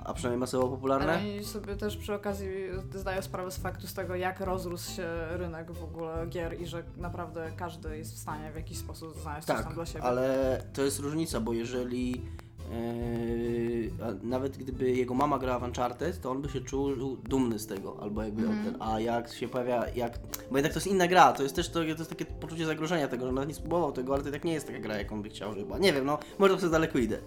a 0.06 0.14
przynajmniej 0.14 0.40
masowo 0.40 0.68
popularne. 0.68 1.14
Ale 1.14 1.22
oni 1.22 1.44
sobie 1.44 1.76
też 1.76 1.98
przy 1.98 2.14
okazji 2.14 2.48
zdają 2.96 3.22
sprawę 3.22 3.52
z 3.52 3.58
faktu 3.58 3.88
z 3.88 3.94
tego, 3.94 4.16
jak 4.16 4.40
rozrósł 4.40 4.92
się 4.96 5.08
rynek 5.30 5.72
w 5.72 5.84
ogóle 5.84 6.28
gier 6.30 6.62
i 6.62 6.66
że 6.68 6.84
naprawdę 6.98 7.52
każdy 7.58 7.98
jest 7.98 8.14
w 8.16 8.18
stanie 8.18 8.52
w 8.52 8.56
jakiś 8.56 8.78
sposób 8.78 9.18
znaleźć 9.22 9.48
coś 9.48 9.56
tam 9.56 9.66
Tak, 9.66 9.74
dla 9.74 9.86
siebie. 9.86 10.04
ale 10.04 10.58
to 10.74 10.82
jest 10.82 11.00
różnica, 11.00 11.40
bo 11.40 11.54
jeżeli 11.54 12.12
yy, 12.12 13.92
nawet 14.24 14.58
gdyby 14.58 14.92
jego 14.92 15.14
mama 15.14 15.40
grała 15.40 15.60
w 15.60 15.64
Uncharted, 15.64 16.22
to 16.22 16.32
on 16.32 16.42
by 16.42 16.50
się 16.50 16.62
czuł 16.62 17.18
dumny 17.18 17.60
z 17.60 17.68
tego, 17.68 17.98
albo 18.02 18.24
jakby 18.24 18.42
Mhm. 18.42 18.66
ten, 18.66 18.82
a 18.82 19.00
jak 19.00 19.34
się 19.34 19.48
pojawia, 19.48 19.88
jak, 19.96 20.20
bo 20.52 20.58
jednak 20.58 20.74
to 20.74 20.78
jest 20.78 20.88
inna 20.88 21.08
gra, 21.08 21.34
to 21.34 21.44
jest 21.44 21.56
też 21.56 21.70
to, 21.70 21.74
to 21.80 21.84
jest 21.86 22.10
takie 22.10 22.26
poczucie 22.26 22.66
zagrożenia 22.66 23.08
tego, 23.08 23.26
że 23.26 23.32
nawet 23.32 23.50
nie 23.50 23.56
spróbował 23.56 23.92
tego, 23.92 24.14
ale 24.14 24.24
to 24.24 24.32
tak 24.32 24.44
nie 24.44 24.54
jest 24.54 24.68
taka 24.68 24.80
gra, 24.80 24.98
jak 24.98 25.12
on 25.12 25.22
by 25.22 25.30
chciał, 25.30 25.54
była. 25.54 25.78
Nie 25.78 25.94
wiem, 25.94 26.06
no, 26.06 26.18
może 26.40 26.58
to 26.58 26.70
daleko 26.70 26.98
idę. 27.00 27.18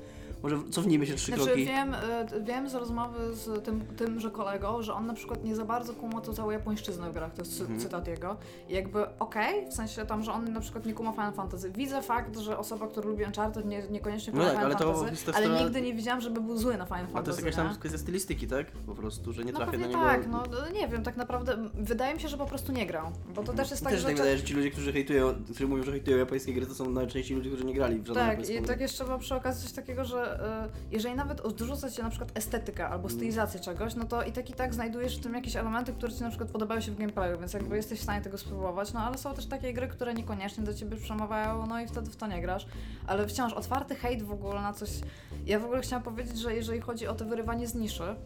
Może 0.46 0.58
cofnijmy 0.70 1.06
się 1.06 1.14
trzy 1.14 1.26
Znaczy 1.26 1.44
kroki. 1.44 1.64
wiem, 1.64 1.94
y, 1.94 2.44
wiem 2.44 2.68
z 2.68 2.74
rozmowy 2.74 3.34
z 3.34 3.64
tym, 3.64 3.80
tymże 3.96 4.30
kolegą, 4.30 4.82
że 4.82 4.94
on 4.94 5.06
na 5.06 5.14
przykład 5.14 5.44
nie 5.44 5.56
za 5.56 5.64
bardzo 5.64 5.92
kuma 5.94 6.20
to 6.20 6.32
całą 6.32 6.50
japońszczyznę 6.50 7.10
w 7.10 7.12
grach, 7.14 7.34
to 7.34 7.42
jest 7.42 7.60
Mhm. 7.60 7.80
cytat 7.80 8.08
jego. 8.08 8.36
I 8.68 8.74
jakby 8.74 9.18
okej, 9.18 9.70
w 9.70 9.74
sensie 9.74 10.06
tam, 10.06 10.22
że 10.22 10.32
on 10.32 10.52
na 10.52 10.60
przykład 10.60 10.86
nie 10.86 10.94
kuma 10.94 11.12
Final 11.12 11.32
Fantasy. 11.32 11.70
Widzę 11.70 12.02
fakt, 12.02 12.38
że 12.38 12.58
osoba, 12.58 12.86
która 12.86 13.08
lubi 13.08 13.24
Uncharted 13.24 13.66
nie, 13.66 13.82
niekoniecznie 13.90 14.32
No 14.32 14.38
kuma 14.40 14.50
tak, 14.52 14.58
Final 14.58 14.66
ale 14.66 14.76
to 14.80 14.94
Fantasy, 15.00 15.26
ta 15.26 15.38
ale 15.38 15.62
nigdy 15.62 15.80
nie 15.82 15.94
widziałam, 15.94 16.20
żeby 16.20 16.40
był 16.40 16.56
zły 16.56 16.76
na 16.76 16.86
Final 16.86 17.04
A 17.04 17.06
to 17.06 17.12
Fantasy. 17.12 17.30
jest 17.44 17.56
jakaś 17.56 17.70
tam 17.72 17.80
kwestia 17.80 17.98
stylistyki, 17.98 18.46
tak? 18.46 18.66
Po 18.72 18.94
prostu, 18.94 19.32
że 19.32 19.44
nie 19.44 19.52
No 19.52 19.58
trafia 19.58 19.78
na 19.78 19.86
niego. 19.86 20.00
tak, 20.00 20.26
no 20.28 20.42
no 20.50 20.70
nie 20.80 20.88
wiem, 20.88 21.02
tak 21.02 21.16
naprawdę 21.16 21.56
wydaje 21.74 22.14
mi 22.14 22.20
się, 22.20 22.28
że 22.28 22.36
po 22.38 22.46
prostu 22.46 22.72
nie 22.72 22.86
grał, 22.86 23.06
bo 23.34 23.42
to 23.42 23.52
też 23.52 23.70
jest 23.70 23.82
tak, 23.84 23.92
Też 23.92 24.00
że... 24.02 24.06
tak 24.06 24.16
cze- 24.16 24.22
wydaje, 24.22 24.38
że 24.38 24.44
ci 24.44 24.54
ludzie, 24.54 24.70
którzy 24.70 24.92
hejtują, 24.92 25.34
którzy 25.44 25.68
mówią, 25.68 25.82
że 25.82 25.92
hejtują 25.92 26.16
japońskie 26.16 26.52
gry, 26.54 26.66
to 26.66 26.74
są 26.74 26.90
najczęściej 26.90 27.36
ludzie, 27.36 27.50
którzy 27.50 27.64
nie 27.64 27.74
grali 27.74 28.00
w 28.00 28.06
żadną 28.06 28.22
Tak, 28.22 28.50
i 28.50 28.62
tak 28.62 28.80
jeszcze 28.80 29.04
mam 29.06 29.20
przy 29.20 29.34
okazji 29.34 29.62
coś 29.62 29.72
takiego, 29.72 30.04
że 30.04 30.35
y, 30.36 30.38
jeżeli 30.90 31.14
nawet 31.14 31.40
odrzuca 31.40 31.90
cię 31.90 32.02
na 32.02 32.10
przykład 32.10 32.30
estetykę 32.34 32.88
albo 32.88 33.08
stylizację 33.08 33.60
czegoś, 33.60 33.94
no 33.94 34.04
to 34.04 34.22
i 34.22 34.32
tak 34.32 34.50
i 34.50 34.52
tak 34.52 34.74
znajdujesz 34.74 35.18
w 35.18 35.22
tym 35.22 35.34
jakieś 35.34 35.56
elementy, 35.56 35.92
które 35.92 36.12
ci 36.12 36.22
na 36.22 36.28
przykład 36.28 36.50
podobają 36.50 36.80
się 36.80 36.92
w 36.92 36.98
gameplayu, 36.98 37.38
więc 37.38 37.52
jakby 37.52 37.76
jesteś 37.76 38.00
w 38.00 38.02
stanie 38.02 38.22
tego 38.22 38.38
spróbować, 38.38 38.92
no 38.92 39.00
ale 39.00 39.18
są 39.18 39.34
też 39.34 39.46
takie 39.46 39.72
gry, 39.72 39.88
które 39.88 40.14
niekoniecznie 40.14 40.64
do 40.64 40.74
ciebie 40.74 40.96
przemawiają, 40.96 41.66
no 41.66 41.80
i 41.80 41.86
wtedy 41.86 42.10
w 42.10 42.16
to 42.16 42.26
nie 42.26 42.40
grasz, 42.40 42.66
ale 43.06 43.26
wciąż 43.26 43.52
otwarty 43.52 43.94
hejt 43.94 44.22
w 44.22 44.32
ogóle 44.32 44.62
na 44.62 44.72
coś... 44.72 44.90
Ja 45.46 45.60
w 45.60 45.64
ogóle 45.64 45.80
chciałam 45.80 46.02
powiedzieć, 46.02 46.38
że 46.38 46.54
jeżeli 46.54 46.80
chodzi 46.80 47.06
o 47.06 47.14
to 47.14 47.24
wyrywanie 47.24 47.66
z 47.66 47.74
niszy, 47.74 48.16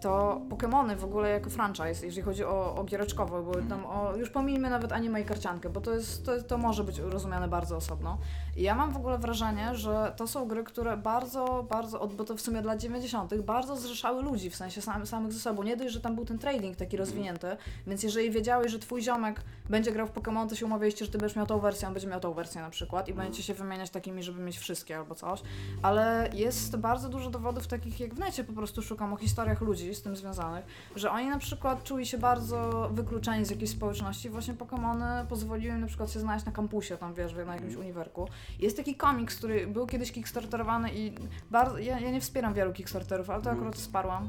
to 0.00 0.40
Pokémony 0.48 0.96
w 0.96 1.04
ogóle 1.04 1.28
jako 1.28 1.50
franchise, 1.50 2.06
jeżeli 2.06 2.22
chodzi 2.22 2.44
o, 2.44 2.74
o 2.76 2.84
giereczkowo, 2.84 3.42
bo 3.42 3.52
tam 3.68 3.86
o, 3.86 4.16
już 4.16 4.30
pomijmy 4.30 4.70
nawet 4.70 4.92
anime 4.92 5.20
i 5.20 5.24
karciankę, 5.24 5.70
bo 5.70 5.80
to, 5.80 5.94
jest, 5.94 6.26
to, 6.26 6.42
to 6.42 6.58
może 6.58 6.84
być 6.84 6.98
rozumiane 6.98 7.48
bardzo 7.48 7.76
osobno. 7.76 8.18
I 8.56 8.62
ja 8.62 8.74
mam 8.74 8.92
w 8.92 8.96
ogóle 8.96 9.18
wrażenie, 9.18 9.74
że 9.74 10.12
to 10.16 10.26
są 10.26 10.48
gry, 10.48 10.64
które 10.64 10.96
bardzo 10.96 11.49
bardzo, 11.68 12.08
bo 12.16 12.24
to 12.24 12.36
w 12.36 12.40
sumie 12.40 12.62
dla 12.62 12.76
90. 12.76 13.34
bardzo 13.34 13.76
zrzeszały 13.76 14.22
ludzi, 14.22 14.50
w 14.50 14.56
sensie 14.56 14.82
sam, 14.82 15.06
samych 15.06 15.32
ze 15.32 15.40
sobą. 15.40 15.62
Nie 15.62 15.76
dość, 15.76 15.94
że 15.94 16.00
tam 16.00 16.14
był 16.14 16.24
ten 16.24 16.38
trading 16.38 16.76
taki 16.76 16.96
rozwinięty, 16.96 17.56
więc 17.86 18.02
jeżeli 18.02 18.30
wiedziałeś, 18.30 18.72
że 18.72 18.78
twój 18.78 19.02
ziomek 19.02 19.42
będzie 19.68 19.92
grał 19.92 20.06
w 20.06 20.12
Pokémon, 20.12 20.48
to 20.48 20.54
się 20.54 20.66
umawialiście, 20.66 21.04
że 21.04 21.10
ty 21.10 21.18
będziesz 21.18 21.36
miał 21.36 21.46
tą 21.46 21.58
wersję, 21.58 21.88
on 21.88 21.94
będzie 21.94 22.08
miał 22.08 22.20
tą 22.20 22.32
wersję 22.32 22.60
na 22.60 22.70
przykład 22.70 23.08
i 23.08 23.14
będziecie 23.14 23.42
się 23.42 23.54
wymieniać 23.54 23.90
takimi, 23.90 24.22
żeby 24.22 24.42
mieć 24.42 24.58
wszystkie 24.58 24.96
albo 24.96 25.14
coś. 25.14 25.42
Ale 25.82 26.30
jest 26.34 26.76
bardzo 26.76 27.08
dużo 27.08 27.30
dowodów 27.30 27.66
takich, 27.66 28.00
jak 28.00 28.14
w 28.14 28.18
necie 28.18 28.44
po 28.44 28.52
prostu 28.52 28.82
szukam 28.82 29.12
o 29.12 29.16
historiach 29.16 29.60
ludzi 29.60 29.94
z 29.94 30.02
tym 30.02 30.16
związanych, 30.16 30.64
że 30.96 31.10
oni 31.10 31.26
na 31.26 31.38
przykład 31.38 31.84
czuli 31.84 32.06
się 32.06 32.18
bardzo 32.18 32.90
wykluczeni 32.92 33.44
z 33.44 33.50
jakiejś 33.50 33.70
społeczności. 33.70 34.30
Właśnie 34.30 34.54
Pokémony 34.54 35.26
pozwoliły 35.26 35.74
im 35.74 35.80
na 35.80 35.86
przykład 35.86 36.10
się 36.10 36.20
znaleźć 36.20 36.46
na 36.46 36.52
kampusie, 36.52 36.96
tam 36.96 37.14
wiesz, 37.14 37.34
na 37.46 37.54
jakimś 37.54 37.74
uniwerku. 37.74 38.28
Jest 38.58 38.76
taki 38.76 38.94
komiks, 38.94 39.36
który 39.36 39.66
był 39.66 39.86
kiedyś 39.86 40.12
kickstarterowany 40.12 40.90
i 40.94 41.14
bardzo, 41.50 41.78
ja, 41.78 42.00
ja 42.00 42.10
nie 42.10 42.20
wspieram 42.20 42.54
wielu 42.54 42.72
kickstarterów, 42.72 43.30
ale 43.30 43.42
to 43.42 43.50
akurat 43.50 43.76
wsparłam. 43.76 44.28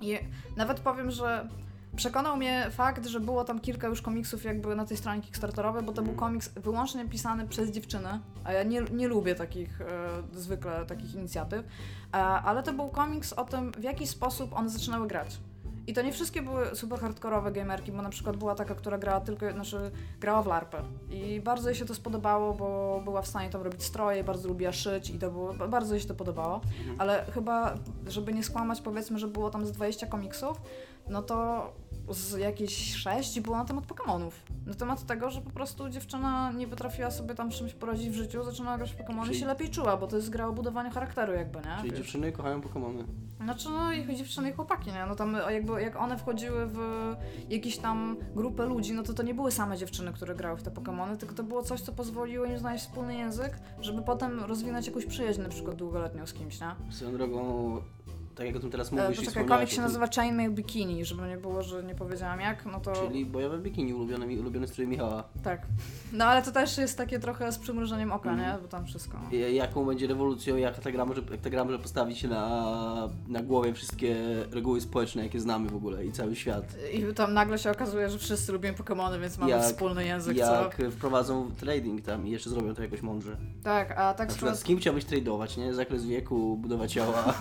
I 0.00 0.18
nawet 0.56 0.80
powiem, 0.80 1.10
że 1.10 1.48
Przekonał 1.96 2.36
mnie 2.36 2.66
fakt, 2.70 3.06
że 3.06 3.20
było 3.20 3.44
tam 3.44 3.60
kilka 3.60 3.88
już 3.88 4.02
komiksów 4.02 4.44
jakby 4.44 4.76
na 4.76 4.84
tej 4.84 4.96
stronie 4.96 5.22
Kickstarterowej, 5.22 5.82
bo 5.82 5.92
to 5.92 6.02
był 6.02 6.14
komiks 6.14 6.48
wyłącznie 6.48 7.08
pisany 7.08 7.48
przez 7.48 7.70
dziewczyny, 7.70 8.08
a 8.44 8.52
ja 8.52 8.62
nie, 8.62 8.82
nie 8.82 9.08
lubię 9.08 9.34
takich 9.34 9.80
e, 9.80 9.84
zwykle 10.32 10.86
takich 10.86 11.14
inicjatyw, 11.14 11.60
e, 11.60 12.16
ale 12.18 12.62
to 12.62 12.72
był 12.72 12.88
komiks 12.88 13.32
o 13.32 13.44
tym, 13.44 13.72
w 13.72 13.82
jaki 13.82 14.06
sposób 14.06 14.52
one 14.52 14.68
zaczynały 14.68 15.06
grać. 15.06 15.38
I 15.86 15.94
to 15.94 16.02
nie 16.02 16.12
wszystkie 16.12 16.42
były 16.42 16.76
super 16.76 17.00
hardkorowe 17.00 17.52
gamerki, 17.52 17.92
bo 17.92 18.02
na 18.02 18.10
przykład 18.10 18.36
była 18.36 18.54
taka, 18.54 18.74
która 18.74 18.98
grała 18.98 19.20
tylko, 19.20 19.52
znaczy 19.52 19.90
grała 20.20 20.42
w 20.42 20.46
larpę. 20.46 20.82
I 21.10 21.40
bardzo 21.40 21.68
jej 21.68 21.78
się 21.78 21.84
to 21.84 21.94
spodobało, 21.94 22.54
bo 22.54 23.00
była 23.04 23.22
w 23.22 23.26
stanie 23.26 23.50
tam 23.50 23.62
robić 23.62 23.82
stroje, 23.82 24.24
bardzo 24.24 24.48
lubiła 24.48 24.72
szyć 24.72 25.10
i 25.10 25.18
to 25.18 25.30
było, 25.30 25.54
bardzo 25.54 25.94
jej 25.94 26.02
się 26.02 26.08
to 26.08 26.14
podobało. 26.14 26.60
Ale 26.98 27.24
chyba, 27.34 27.74
żeby 28.06 28.32
nie 28.32 28.42
skłamać, 28.42 28.80
powiedzmy, 28.80 29.18
że 29.18 29.28
było 29.28 29.50
tam 29.50 29.66
z 29.66 29.72
20 29.72 30.06
komiksów, 30.06 30.60
no 31.08 31.22
to 31.22 31.66
z 32.08 32.38
jakieś 32.38 32.94
sześć 32.96 33.40
było 33.40 33.56
na 33.56 33.64
temat 33.64 33.84
Pokémonów. 33.86 34.30
Na 34.66 34.74
temat 34.74 35.06
tego, 35.06 35.30
że 35.30 35.40
po 35.40 35.50
prostu 35.50 35.88
dziewczyna 35.88 36.52
nie 36.52 36.68
potrafiła 36.68 37.10
sobie 37.10 37.34
tam 37.34 37.50
czymś 37.50 37.72
poradzić 37.74 38.08
w 38.10 38.14
życiu, 38.14 38.44
zaczynała 38.44 38.76
grać 38.78 38.92
w 38.92 38.96
Pokémony 38.96 39.24
Czyli- 39.24 39.36
i 39.36 39.40
się 39.40 39.46
lepiej 39.46 39.70
czuła, 39.70 39.96
bo 39.96 40.06
to 40.06 40.16
jest 40.16 40.30
gra 40.30 40.46
o 40.46 40.52
budowaniu 40.52 40.90
charakteru 40.90 41.32
jakby, 41.32 41.58
nie? 41.58 41.76
Czyli 41.78 41.90
Wiesz. 41.90 41.98
dziewczyny 42.00 42.32
kochają 42.32 42.60
Pokémony. 42.60 43.04
Znaczy, 43.40 43.68
no 43.70 43.92
i 43.92 44.16
dziewczyny 44.16 44.50
i 44.50 44.52
chłopaki, 44.52 44.92
nie? 44.92 45.06
No 45.06 45.14
tam 45.16 45.34
a 45.34 45.52
jakby 45.52 45.82
jak 45.82 45.96
one 45.96 46.18
wchodziły 46.18 46.66
w 46.66 46.78
jakieś 47.50 47.78
tam 47.78 48.16
grupę 48.34 48.66
ludzi, 48.66 48.92
no 48.94 49.02
to 49.02 49.14
to 49.14 49.22
nie 49.22 49.34
były 49.34 49.52
same 49.52 49.76
dziewczyny, 49.76 50.12
które 50.12 50.34
grały 50.34 50.56
w 50.56 50.62
te 50.62 50.70
Pokémony, 50.70 51.16
tylko 51.16 51.34
to 51.34 51.42
było 51.42 51.62
coś, 51.62 51.80
co 51.80 51.92
pozwoliło 51.92 52.44
im 52.44 52.58
znaleźć 52.58 52.84
wspólny 52.84 53.14
język, 53.14 53.58
żeby 53.80 54.02
potem 54.02 54.40
rozwinąć 54.40 54.86
jakąś 54.86 55.06
przyjaźń 55.06 55.40
na 55.42 55.48
przykład 55.48 55.76
długoletnią 55.76 56.26
z 56.26 56.32
kimś, 56.32 56.60
nie? 56.60 56.74
Swoją 56.90 57.12
drogą, 57.12 57.42
tak 58.36 58.46
jak 58.46 58.56
o 58.56 58.60
tym 58.60 58.70
teraz 58.70 58.92
E, 58.92 58.96
mówisz 58.96 59.22
i 59.22 59.24
poczekaj, 59.24 59.46
komik 59.46 59.68
się 59.70 59.80
nazywa 59.80 60.06
Chainmail 60.16 60.50
Bikini, 60.50 61.04
żeby 61.04 61.28
nie 61.28 61.36
było, 61.36 61.62
że 61.62 61.82
nie 61.84 61.94
powiedziałam 61.94 62.40
jak, 62.40 62.66
no 62.66 62.80
to... 62.80 62.92
Czyli 62.92 63.26
bojowe 63.26 63.58
bikini, 63.58 63.94
ulubiony, 63.94 64.40
ulubiony 64.40 64.68
strój 64.68 64.86
Michała. 64.86 65.24
Tak. 65.44 65.62
No 66.12 66.24
ale 66.24 66.42
to 66.42 66.52
też 66.52 66.78
jest 66.78 66.98
takie 66.98 67.18
trochę 67.18 67.52
z 67.52 67.58
przymrużeniem 67.58 68.12
oka, 68.12 68.30
Mhm. 68.30 68.56
nie? 68.56 68.62
Bo 68.62 68.68
tam 68.68 68.86
wszystko. 68.86 69.18
I 69.32 69.54
Jaką 69.54 69.84
będzie 69.86 70.06
rewolucją, 70.06 70.56
jak 70.56 70.78
ta 70.78 70.92
gra 70.92 71.04
może, 71.04 71.22
jak 71.30 71.40
ta 71.40 71.50
gra 71.50 71.64
może 71.64 71.78
postawić 71.78 72.22
na, 72.22 73.08
na 73.28 73.42
głowie 73.42 73.74
wszystkie 73.74 74.16
reguły 74.50 74.80
społeczne, 74.80 75.22
jakie 75.22 75.40
znamy 75.40 75.68
w 75.68 75.76
ogóle 75.76 76.06
i 76.06 76.12
cały 76.12 76.36
świat. 76.36 76.76
I 76.92 77.14
tam 77.14 77.34
nagle 77.34 77.58
się 77.58 77.70
okazuje, 77.70 78.10
że 78.10 78.18
wszyscy 78.18 78.52
lubimy 78.52 78.74
Pokémony, 78.74 79.20
więc 79.20 79.38
mamy 79.38 79.50
Jak- 79.50 79.62
wspólny 79.62 80.04
język, 80.06 80.36
Jak 80.36 80.76
co? 80.76 80.90
wprowadzą 80.90 81.50
trading 81.60 82.02
tam 82.02 82.26
i 82.26 82.30
jeszcze 82.30 82.50
zrobią 82.50 82.74
to 82.74 82.82
jakoś 82.82 83.02
mądrze. 83.02 83.36
Tak, 83.62 83.90
a 83.98 84.14
tak 84.14 84.28
Na 84.28 84.34
z 84.34 84.36
przykład 84.36 84.58
z 84.58 84.64
kim 84.64 84.78
chciałbyś 84.78 85.04
tradować, 85.04 85.56
nie? 85.56 85.74
Zakres 85.74 86.04
wieku, 86.04 86.56
budowa 86.56 86.88
ciała. 86.88 87.24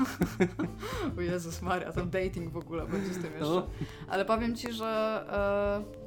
O 1.17 1.21
Jezus 1.21 1.61
Maria, 1.61 1.91
tam 1.91 2.09
dating 2.09 2.51
w 2.51 2.57
ogóle 2.57 2.87
będzie 2.87 3.13
z 3.13 3.21
tym 3.21 3.31
jeszcze. 3.31 3.39
No. 3.39 3.67
Ale 4.07 4.25
powiem 4.25 4.55
Ci, 4.55 4.73
że 4.73 5.25
e, 5.91 6.04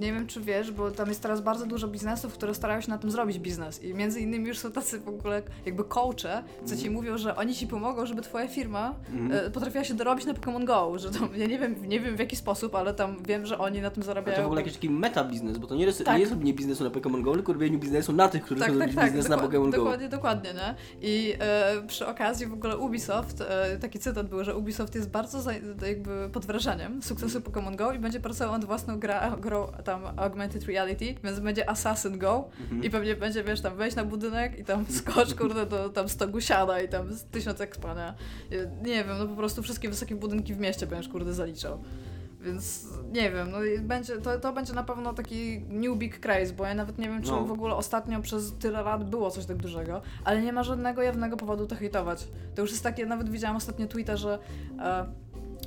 nie 0.00 0.12
wiem 0.12 0.26
czy 0.26 0.40
wiesz, 0.40 0.70
bo 0.72 0.90
tam 0.90 1.08
jest 1.08 1.22
teraz 1.22 1.40
bardzo 1.40 1.66
dużo 1.66 1.88
biznesów, 1.88 2.32
które 2.32 2.54
starają 2.54 2.80
się 2.80 2.90
na 2.90 2.98
tym 2.98 3.10
zrobić 3.10 3.38
biznes 3.38 3.82
i 3.84 3.94
między 3.94 4.20
innymi 4.20 4.48
już 4.48 4.58
są 4.58 4.72
tacy 4.72 5.00
w 5.00 5.08
ogóle 5.08 5.42
jakby 5.66 5.84
coache, 5.84 6.42
co 6.64 6.76
Ci 6.76 6.90
mówią, 6.90 7.18
że 7.18 7.36
oni 7.36 7.54
Ci 7.54 7.66
pomogą, 7.66 8.06
żeby 8.06 8.22
Twoja 8.22 8.48
firma 8.48 8.94
Mhm. 9.12 9.46
e, 9.46 9.50
potrafiła 9.50 9.84
się 9.84 9.94
dorobić 9.94 10.26
na 10.26 10.34
Pokémon 10.34 10.64
Go, 10.64 10.98
że 10.98 11.10
tam, 11.10 11.28
ja 11.36 11.46
nie 11.46 11.58
wiem, 11.58 11.88
nie 11.88 12.00
wiem 12.00 12.16
w 12.16 12.18
jaki 12.18 12.36
sposób, 12.36 12.74
ale 12.74 12.94
tam 12.94 13.16
wiem, 13.26 13.46
że 13.46 13.58
oni 13.58 13.80
na 13.80 13.90
tym 13.90 14.02
A 14.02 14.06
zarabiają. 14.06 14.36
to 14.36 14.42
w 14.42 14.46
ogóle 14.46 14.60
jakiś 14.60 14.74
taki 14.74 14.90
meta 14.90 15.24
biznes, 15.24 15.58
bo 15.58 15.66
to 15.66 15.74
nie 15.74 15.84
jest, 15.84 16.04
Tak. 16.04 16.14
nie 16.14 16.20
jest 16.20 16.32
robienie 16.32 16.54
biznesu 16.54 16.84
na 16.84 16.90
Pokémon 16.90 17.22
Go, 17.22 17.32
tylko 17.34 17.52
robienie 17.52 17.78
biznesu 17.78 18.12
na 18.12 18.28
tych, 18.28 18.42
którzy 18.44 18.60
tak, 18.60 18.68
chcą 18.70 18.78
tak, 18.78 18.86
robić 18.88 18.96
tak, 18.96 19.04
biznes 19.12 19.28
na 19.28 19.36
Pokémon 19.36 19.70
Go. 19.70 19.76
Dokładnie, 19.76 20.08
dokładnie, 20.08 20.50
nie? 20.54 20.74
I 21.02 21.34
e, 21.40 21.82
przy 21.86 22.06
okazji 22.06 22.46
w 22.46 22.52
ogóle 22.52 22.76
Ubisoft, 22.78 23.40
e, 23.40 23.78
taki 23.80 23.98
cytat 23.98 24.28
był, 24.28 24.44
że 24.44 24.56
Ubisoft 24.56 24.94
jest 24.94 25.10
bardzo 25.10 25.40
za, 25.42 25.52
jakby 25.86 26.28
pod 26.32 26.46
wrażeniem 26.46 27.02
sukcesu 27.02 27.40
Pokémon 27.40 27.76
Go 27.76 27.92
i 27.92 27.98
będzie 27.98 28.20
pracował 28.20 28.52
nad 28.54 28.64
własną 28.64 28.98
gra, 28.98 29.36
grą 29.52 29.66
tam 29.84 30.02
Augmented 30.16 30.64
Reality, 30.64 31.14
więc 31.24 31.40
będzie 31.40 31.70
Assassin 31.70 32.18
Go 32.18 32.44
Mhm. 32.60 32.84
i 32.84 32.90
pewnie 32.90 33.16
będzie, 33.16 33.44
wiesz, 33.44 33.60
tam 33.60 33.76
wejść 33.76 33.96
na 33.96 34.04
budynek 34.04 34.58
i 34.58 34.64
tam 34.64 34.86
skocz, 35.00 35.34
kurde, 35.34 35.66
do 35.66 35.88
tam 35.88 36.08
stogu 36.08 36.40
siada 36.40 36.80
i 36.80 36.88
tam 36.88 37.08
tysiąc 37.30 37.60
expa, 37.60 37.94
nie? 37.94 38.14
Wiem, 38.82 39.06
no 39.18 39.26
po 39.26 39.36
prostu 39.36 39.62
wszystkie 39.62 39.88
wysokie 39.88 40.16
budynki 40.16 40.54
w 40.54 40.58
mieście 40.60 40.86
będziesz, 40.86 41.08
kurde, 41.12 41.34
zaliczał. 41.34 41.78
Więc 42.40 42.88
nie 43.12 43.30
wiem, 43.32 43.50
no 43.50 43.58
będzie, 43.80 44.18
to, 44.18 44.38
to 44.38 44.52
będzie 44.52 44.72
na 44.72 44.82
pewno 44.82 45.12
taki 45.12 45.60
new 45.68 45.96
big 45.98 46.20
craze, 46.20 46.52
bo 46.52 46.64
ja 46.66 46.74
nawet 46.74 46.98
nie 46.98 47.08
wiem, 47.08 47.22
czy 47.22 47.30
No. 47.30 47.44
w 47.44 47.52
ogóle 47.52 47.74
ostatnio 47.74 48.20
przez 48.20 48.52
tyle 48.58 48.82
lat 48.82 49.10
było 49.10 49.30
coś 49.30 49.44
tak 49.46 49.56
dużego, 49.56 50.02
ale 50.24 50.42
nie 50.42 50.52
ma 50.52 50.62
żadnego 50.62 51.02
jawnego 51.02 51.36
powodu 51.36 51.66
to 51.66 51.76
hejtować. 51.76 52.28
To 52.54 52.62
już 52.62 52.70
jest 52.70 52.82
takie, 52.82 53.06
nawet 53.06 53.28
widziałam 53.30 53.56
ostatnio 53.56 53.86
tweeta, 53.86 54.16
że 54.16 54.38
e, 54.80 55.06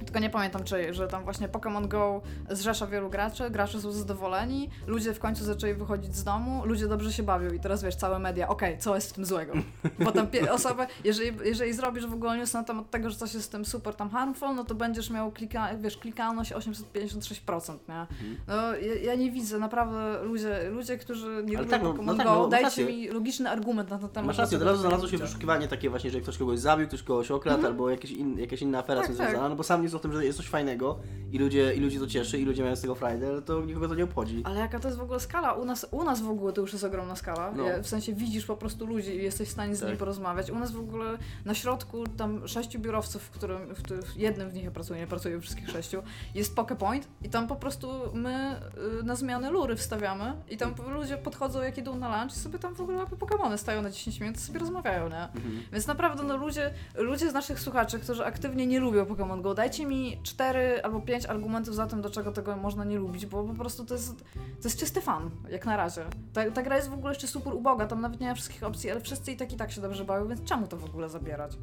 tylko 0.05 0.19
nie 0.19 0.29
pamiętam 0.29 0.63
czy, 0.63 0.93
że 0.93 1.07
tam 1.07 1.23
właśnie 1.23 1.49
Pokémon 1.49 1.87
Go 1.87 2.21
zrzesza 2.49 2.87
wielu 2.87 3.09
graczy, 3.09 3.49
gracze 3.49 3.81
są 3.81 3.91
zadowoleni, 3.91 4.69
ludzie 4.87 5.13
w 5.13 5.19
końcu 5.19 5.43
zaczęli 5.43 5.73
wychodzić 5.73 6.15
z 6.15 6.23
domu, 6.23 6.61
ludzie 6.65 6.87
dobrze 6.87 7.13
się 7.13 7.23
bawią 7.23 7.49
i 7.51 7.59
teraz 7.59 7.83
wiesz, 7.83 7.95
całe 7.95 8.19
media, 8.19 8.47
okej, 8.47 8.77
co 8.77 8.95
jest 8.95 9.09
w 9.09 9.13
tym 9.13 9.25
złego? 9.25 9.53
Bo 9.99 10.11
tam 10.11 10.27
osoba, 10.51 10.87
jeżeli, 11.03 11.37
jeżeli 11.43 11.73
zrobisz 11.73 12.07
w 12.07 12.13
ogóle 12.13 12.37
news 12.37 12.53
na 12.53 12.63
temat 12.63 12.89
tego, 12.89 13.09
że 13.09 13.15
coś 13.15 13.33
jest 13.33 13.47
w 13.47 13.49
tym 13.49 13.65
super 13.65 13.95
tam 13.95 14.09
harmful, 14.09 14.55
no 14.55 14.63
to 14.63 14.75
będziesz 14.75 15.09
miał 15.09 15.31
klika, 15.31 15.69
wiesz, 15.77 15.97
klikalność 15.97 16.53
856%, 16.53 17.77
nie? 17.89 18.07
No 18.47 18.55
ja, 18.75 18.95
ja 19.03 19.15
nie 19.15 19.31
widzę, 19.31 19.59
naprawdę 19.59 20.23
ludzie, 20.23 20.69
ludzie 20.69 20.97
którzy 20.97 21.43
nie 21.45 21.57
lubią 21.57 21.69
tak, 21.69 21.83
no- 21.83 21.93
Pokémon 21.93 22.05
no 22.05 22.15
tak, 22.15 22.27
Go, 22.27 22.35
no, 22.35 22.47
dajcie 22.47 22.65
rację. 22.65 22.85
mi 22.85 23.07
logiczny 23.07 23.49
argument 23.49 23.89
na 23.89 23.99
ten 23.99 24.09
temat. 24.09 24.27
Masz 24.27 24.37
rację, 24.37 24.57
od 24.57 24.63
razu 24.63 24.81
znalazło 24.81 25.07
się 25.09 25.17
wyszukiwanie 25.17 25.67
takie 25.67 25.89
właśnie, 25.89 26.09
że 26.11 26.21
ktoś 26.21 26.37
kogoś 26.37 26.59
zabił, 26.59 26.87
ktoś 26.87 27.03
kogoś 27.03 27.31
okradł, 27.31 27.65
albo 27.65 27.89
jakieś 27.89 28.11
in, 28.11 28.39
jakaś 28.39 28.61
inna 28.61 28.79
afera 28.79 28.95
Mhm. 28.95 29.07
Tak, 29.07 29.15
z 29.15 29.17
tym 29.17 29.25
tak. 29.25 29.29
związana, 29.29 29.49
no 29.49 29.55
bo 29.55 29.63
sam 29.63 29.83
jest 29.85 29.95
o 29.95 29.99
tym, 29.99 30.13
że 30.13 30.25
jest 30.25 30.37
coś 30.37 30.47
fajnego 30.49 30.99
i 31.31 31.37
ludzie, 31.39 31.73
i 31.73 31.79
ludzi 31.79 31.99
to 31.99 32.07
cieszy, 32.07 32.39
i 32.39 32.45
ludzie 32.45 32.63
mają 32.63 32.75
z 32.75 32.81
tego 32.81 32.95
frajdę, 32.95 33.27
ale 33.27 33.41
to 33.41 33.61
nikogo 33.65 33.87
to 33.87 33.95
nie 33.95 34.03
obchodzi. 34.03 34.41
Ale 34.45 34.59
jaka 34.59 34.79
to 34.79 34.87
jest 34.87 34.97
w 34.99 35.01
ogóle 35.01 35.19
skala? 35.19 35.53
U 35.53 35.65
nas, 35.65 35.87
u 35.91 36.03
nas 36.03 36.21
w 36.21 36.29
ogóle 36.29 36.53
to 36.53 36.61
już 36.61 36.73
jest 36.73 36.83
ogromna 36.85 37.15
skala. 37.15 37.51
No. 37.51 37.63
W 37.83 37.87
sensie 37.87 38.13
widzisz 38.13 38.45
po 38.45 38.57
prostu 38.57 38.85
ludzi 38.85 39.11
i 39.11 39.23
jesteś 39.23 39.47
w 39.49 39.51
stanie 39.51 39.75
z 39.75 39.81
nimi 39.81 39.91
Tak. 39.91 39.99
porozmawiać. 39.99 40.49
U 40.51 40.59
nas 40.59 40.71
w 40.71 40.79
ogóle 40.79 41.17
na 41.45 41.53
środku 41.53 42.03
tam 42.17 42.47
sześciu 42.47 42.79
biurowców, 42.79 43.21
w 43.23 43.29
którym 43.29 43.75
w, 43.75 43.83
którym- 43.83 44.03
jednym 44.15 44.51
z 44.51 44.53
nich 44.53 44.63
ja 44.63 44.71
pracuję, 44.71 44.99
nie 44.99 45.07
pracuję 45.07 45.41
wszystkich 45.41 45.69
sześciu, 45.69 46.03
jest 46.35 46.55
Pokepoint 46.55 47.07
i 47.23 47.29
tam 47.29 47.47
po 47.47 47.55
prostu 47.55 47.89
my 48.13 48.55
y, 48.99 49.03
na 49.03 49.15
zmianę 49.15 49.49
lury 49.51 49.75
wstawiamy 49.75 50.33
i 50.49 50.57
tam 50.57 50.75
ludzie 50.93 51.17
podchodzą 51.17 51.61
jak 51.61 51.77
idą 51.77 51.95
na 51.95 52.19
lunch 52.21 52.37
i 52.37 52.39
sobie 52.39 52.59
tam 52.59 52.75
w 52.75 52.81
ogóle 52.81 53.05
Pokemony, 53.19 53.57
stają 53.57 53.81
na 53.81 53.89
10 53.91 54.19
minut 54.19 54.37
i 54.37 54.39
sobie 54.39 54.59
rozmawiają, 54.59 55.09
nie? 55.09 55.23
Mhm. 55.23 55.61
Więc 55.71 55.87
naprawdę 55.87 56.23
no 56.23 56.37
ludzie, 56.37 56.73
ludzie 56.95 57.29
z 57.29 57.33
naszych 57.33 57.59
słuchaczy, 57.59 57.99
którzy 57.99 58.25
aktywnie 58.25 58.67
nie 58.67 58.79
lubią 58.79 59.05
Pokémon 59.05 59.41
Go, 59.41 59.53
dajcie 59.53 59.74
mi 59.83 60.19
cztery 60.23 60.83
albo 60.83 60.99
pięć 60.99 61.25
argumentów 61.25 61.75
za 61.75 61.87
tym, 61.87 62.01
do 62.01 62.09
czego 62.09 62.31
tego 62.31 62.55
można 62.55 62.83
nie 62.83 62.97
lubić, 62.97 63.25
bo 63.25 63.43
po 63.43 63.53
prostu 63.53 63.85
to 63.85 63.93
jest, 63.93 64.23
to 64.33 64.63
jest 64.63 64.79
czysty 64.79 65.01
fan, 65.01 65.29
jak 65.49 65.65
na 65.65 65.77
razie. 65.77 66.05
Ta, 66.33 66.51
ta 66.51 66.63
gra 66.63 66.75
jest 66.75 66.89
w 66.89 66.93
ogóle 66.93 67.11
jeszcze 67.11 67.27
super 67.27 67.53
uboga, 67.53 67.87
tam 67.87 68.01
nawet 68.01 68.19
nie 68.19 68.27
ma 68.27 68.35
wszystkich 68.35 68.63
opcji, 68.63 68.91
ale 68.91 69.01
wszyscy 69.01 69.31
i 69.31 69.37
tak 69.37 69.53
i 69.53 69.55
tak 69.55 69.71
się 69.71 69.81
dobrze 69.81 70.05
bawią, 70.05 70.27
więc 70.27 70.43
czemu 70.43 70.67
to 70.67 70.77
w 70.77 70.85
ogóle 70.85 71.09
zabierać? 71.09 71.57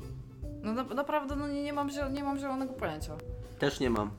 No 0.63 0.73
na, 0.73 0.85
naprawdę 0.85 1.37
no 1.37 1.49
nie, 1.49 1.63
nie, 1.63 1.73
mam, 1.73 1.91
nie 2.13 2.25
mam 2.25 2.39
zielonego 2.39 2.73
pojęcia. 2.73 3.13
Też 3.59 3.81
nie 3.81 3.91
mam. 3.91 4.11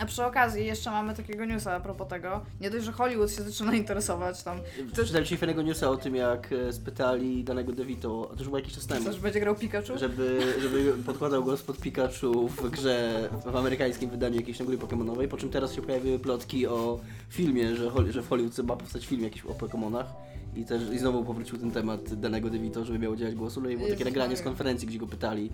A 0.00 0.06
przy 0.06 0.24
okazji 0.24 0.66
jeszcze 0.66 0.90
mamy 0.90 1.14
takiego 1.14 1.44
newsa 1.44 1.74
a 1.74 1.80
propos 1.80 2.08
tego. 2.08 2.40
Nie 2.60 2.70
dość, 2.70 2.84
że 2.84 2.92
Hollywood 2.92 3.30
się 3.30 3.42
zaczyna 3.42 3.74
interesować 3.74 4.42
tam. 4.42 4.58
To, 4.96 5.04
Czytałem 5.04 5.24
dzisiaj 5.24 5.38
fajnego 5.38 5.62
newsa 5.62 5.90
o 5.90 5.96
tym, 5.96 6.16
jak 6.16 6.52
e, 6.52 6.72
spytali 6.72 7.44
danego 7.44 7.72
DeVito, 7.72 8.28
a 8.32 8.34
to 8.34 8.38
już 8.38 8.44
było 8.44 8.58
jakiś 8.58 8.74
czas 8.74 8.86
temu, 8.86 9.04
też 9.04 9.20
będzie 9.20 9.40
grał 9.40 9.54
Pikachu? 9.54 9.98
żeby, 9.98 10.54
żeby 10.60 10.94
podkładał 11.06 11.44
głos 11.44 11.62
pod 11.62 11.78
Pikachu 11.78 12.48
w 12.48 12.70
grze, 12.70 13.28
w 13.46 13.56
amerykańskim 13.56 14.10
wydaniu 14.10 14.36
jakiejś 14.36 14.58
tam 14.58 14.66
gry 14.66 14.78
pokemonowej, 14.78 15.28
po 15.28 15.36
czym 15.36 15.50
teraz 15.50 15.74
się 15.74 15.82
pojawiły 15.82 16.18
plotki 16.18 16.66
o 16.66 17.00
filmie, 17.28 17.76
że, 17.76 17.90
że 18.10 18.22
w 18.22 18.28
Hollywood 18.28 18.58
ma 18.58 18.76
powstać 18.76 19.06
film 19.06 19.22
jakiś 19.22 19.44
o 19.44 19.54
Pokemonach. 19.54 20.06
I 20.56 20.64
też 20.64 20.82
i 20.92 20.98
znowu 20.98 21.24
powrócił 21.24 21.58
ten 21.58 21.70
temat 21.70 22.14
danego 22.14 22.50
DeVito, 22.50 22.84
żeby 22.84 22.98
miał 22.98 23.12
udzielać 23.12 23.34
głosu, 23.34 23.60
no 23.60 23.68
i 23.68 23.76
było 23.76 23.88
takie 23.88 24.04
nagranie 24.04 24.36
z 24.36 24.42
konferencji, 24.42 24.88
gdzie 24.88 24.98
go 24.98 25.06
pytali, 25.06 25.50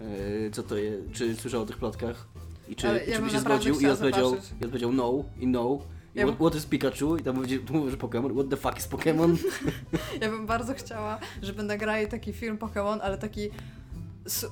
e, 0.00 0.50
co 0.50 0.62
to 0.62 0.76
jest, 0.76 1.12
czy 1.12 1.34
słyszał 1.34 1.62
o 1.62 1.66
tych 1.66 1.76
plotkach 1.76 2.26
i 2.68 2.76
czy, 2.76 2.86
ja 2.86 3.16
czy 3.16 3.22
by 3.22 3.30
się 3.30 3.40
zgodził 3.40 3.80
i 3.80 3.86
odpowiedział, 3.86 4.36
i 4.60 4.64
odpowiedział 4.64 4.92
no 4.92 5.24
i 5.40 5.46
no 5.46 5.78
I 6.14 6.18
Ja 6.18 6.26
what, 6.26 6.36
what 6.36 6.54
is 6.54 6.66
Pikachu? 6.66 7.16
I 7.16 7.22
tam 7.22 7.40
będzie, 7.40 7.58
że 7.90 7.96
Pokémon. 7.96 8.32
What 8.34 8.50
the 8.50 8.56
fuck 8.56 8.78
is 8.78 8.88
Pokémon? 8.88 9.36
Ja 10.20 10.30
bym 10.30 10.46
bardzo 10.46 10.74
chciała, 10.74 11.18
żeby 11.42 11.62
nagrali 11.62 12.06
taki 12.06 12.32
film 12.32 12.58
Pokémon, 12.58 12.98
ale 13.02 13.18
taki. 13.18 13.50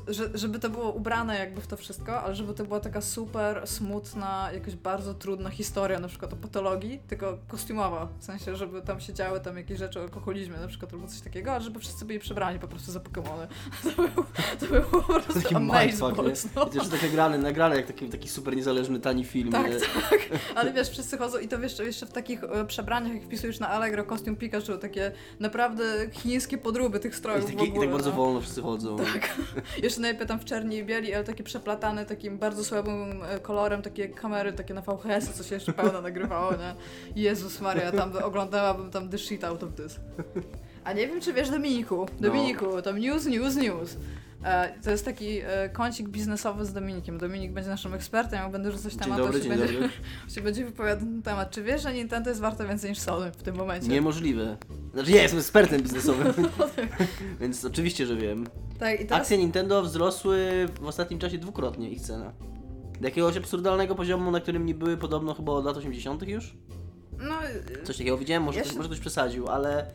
Że, 0.08 0.28
żeby 0.34 0.58
to 0.58 0.70
było 0.70 0.92
ubrane 0.92 1.38
jakby 1.38 1.60
w 1.60 1.66
to 1.66 1.76
wszystko, 1.76 2.22
ale 2.22 2.34
żeby 2.34 2.54
to 2.54 2.64
była 2.64 2.80
taka 2.80 3.00
super 3.00 3.66
smutna, 3.66 4.50
jakaś 4.54 4.76
bardzo 4.76 5.14
trudna 5.14 5.50
historia, 5.50 5.98
na 5.98 6.08
przykład 6.08 6.32
o 6.32 6.36
patologii, 6.36 7.00
tylko 7.08 7.38
kostiumowa. 7.48 8.08
W 8.18 8.24
sensie, 8.24 8.56
żeby 8.56 8.82
tam 8.82 9.00
się 9.00 9.12
działy 9.14 9.40
tam 9.40 9.56
jakieś 9.56 9.78
rzeczy 9.78 10.00
o 10.00 10.02
alkoholizmie 10.02 10.56
na 10.56 10.68
przykład 10.68 10.92
albo 10.92 11.06
coś 11.06 11.20
takiego, 11.20 11.52
a 11.52 11.60
żeby 11.60 11.80
wszyscy 11.80 12.04
byli 12.04 12.18
przebrani 12.18 12.58
po 12.58 12.68
prostu 12.68 12.92
za 12.92 13.00
Pokémony. 13.00 13.46
To 13.82 13.90
był, 14.02 14.24
to 14.60 14.66
był 14.66 14.82
po 14.82 15.02
prostu 15.02 15.42
Taki 15.42 15.54
amazeballs, 15.54 16.46
no. 16.56 16.66
I 16.66 16.70
też 16.70 16.88
tak 16.88 17.00
nagrane, 17.38 17.76
jak 17.76 17.86
taki, 17.86 18.08
taki 18.08 18.28
super 18.28 18.56
niezależny, 18.56 19.00
tani 19.00 19.24
film. 19.24 19.52
Tak, 19.52 19.70
nie? 19.70 19.80
tak. 19.80 20.20
Ale 20.54 20.72
wiesz, 20.72 20.88
wszyscy 20.90 21.18
chodzą 21.18 21.38
i 21.38 21.48
to 21.48 21.58
wiesz, 21.58 21.78
jeszcze 21.78 22.06
w 22.06 22.12
takich 22.12 22.44
e, 22.44 22.64
przebraniach, 22.64 23.14
jak 23.14 23.22
wpisujesz 23.22 23.60
na 23.60 23.68
Allegro 23.68 24.04
kostium 24.04 24.36
Pikachu, 24.36 24.78
takie 24.80 25.12
naprawdę 25.40 26.10
chińskie 26.10 26.58
podróby 26.58 27.00
tych 27.00 27.12
I, 27.12 27.16
strojów 27.16 27.44
taki, 27.44 27.56
w 27.56 27.60
I 27.60 27.68
ogóle. 27.68 27.86
tak 27.86 27.92
bardzo 27.92 28.10
no. 28.10 28.16
wolno 28.16 28.40
wszyscy 28.40 28.62
chodzą. 28.62 28.96
Tak. 28.96 29.30
Jeszcze 29.83 30.00
najpierw 30.00 30.28
tam 30.28 30.40
w 30.40 30.45
czerni 30.45 30.76
i 30.76 30.85
bieli, 30.85 31.14
ale 31.14 31.25
taki 31.25 31.45
przeplatany 31.45 32.07
takim 32.07 32.38
bardzo 32.38 32.64
słabym 32.64 33.23
e, 33.23 33.40
kolorem, 33.40 33.83
takie 33.83 34.09
kamery 34.09 34.52
takie 34.52 34.75
na 34.75 34.81
VHS, 34.81 35.31
co 35.35 35.45
się 35.45 35.54
jeszcze 35.54 35.73
pełno 35.73 36.00
nagrywało, 36.00 36.52
nie? 36.52 36.75
Jezus 37.23 37.61
Maria, 37.61 37.92
tam 37.92 38.12
oglądałabym 38.23 38.90
tam 38.90 39.09
the 39.09 39.19
shit 39.19 39.45
out 39.45 39.62
of 39.62 39.71
this. 39.75 40.00
A 40.85 40.92
nie 40.92 41.09
wiem, 41.09 41.21
czy 41.21 41.33
wiesz 41.33 41.50
Dominiku. 41.50 42.07
No. 42.21 42.28
Dominiku, 42.28 42.83
tam 42.83 42.99
news, 42.99 43.26
news, 43.26 43.57
news. 43.57 43.97
E, 44.44 44.75
to 44.84 44.90
jest 44.90 45.04
taki 45.04 45.38
e, 45.38 45.68
kącik 45.68 46.08
biznesowy 46.08 46.64
z 46.64 46.72
Dominikiem. 46.72 47.18
Dominik 47.18 47.52
będzie 47.52 47.70
naszym 47.70 47.94
ekspertem, 47.94 48.38
ja 48.38 48.49
będę 48.49 48.72
rzucać 48.72 48.96
temat, 48.96 49.18
dobry, 49.18 49.38
to 49.38 49.44
się 49.44 49.50
będzie, 49.50 49.72
dobry. 49.72 49.88
się 50.34 50.40
będzie 50.40 50.64
wypowiadał 50.64 51.04
na 51.06 51.12
ten 51.12 51.22
temat. 51.22 51.50
Czy 51.50 51.62
wiesz, 51.62 51.82
że 51.82 51.94
Nintendo 51.94 52.30
jest 52.30 52.40
warte 52.40 52.68
więcej 52.68 52.90
niż 52.90 52.99
Sony 52.99 53.32
w 53.32 53.42
tym 53.42 53.56
momencie? 53.56 53.88
Niemożliwe. 53.88 54.56
Znaczy 54.94 55.11
ja 55.11 55.22
jestem 55.22 55.40
ekspertem 55.40 55.82
biznesowym, 55.82 56.32
więc 57.40 57.64
oczywiście, 57.64 58.06
że 58.06 58.16
wiem. 58.16 58.46
Tak, 58.78 59.00
i 59.00 59.06
teraz... 59.06 59.20
Akcje 59.20 59.38
Nintendo 59.38 59.82
wzrosły 59.82 60.66
w 60.80 60.87
ostatnim 60.87 61.18
czasie 61.20 61.38
dwukrotnie 61.38 61.90
ich 61.90 62.00
cena. 62.00 62.32
Do 63.00 63.08
jakiegoś 63.08 63.37
absurdalnego 63.37 63.94
poziomu, 63.94 64.30
na 64.30 64.40
którym 64.40 64.66
nie 64.66 64.75
były 64.75 64.96
podobno 64.96 65.34
chyba 65.34 65.52
od 65.52 65.64
lat 65.64 65.76
80. 65.76 66.22
już? 66.28 66.54
No, 67.18 67.34
e, 67.80 67.82
Coś 67.84 67.96
takiego 67.96 68.18
widziałem, 68.18 68.42
może, 68.42 68.58
Ja 68.58 68.62
ktoś, 68.62 68.72
się- 68.72 68.78
może 68.78 68.88
ktoś 68.88 69.00
przesadził, 69.00 69.49
ale, 69.49 69.87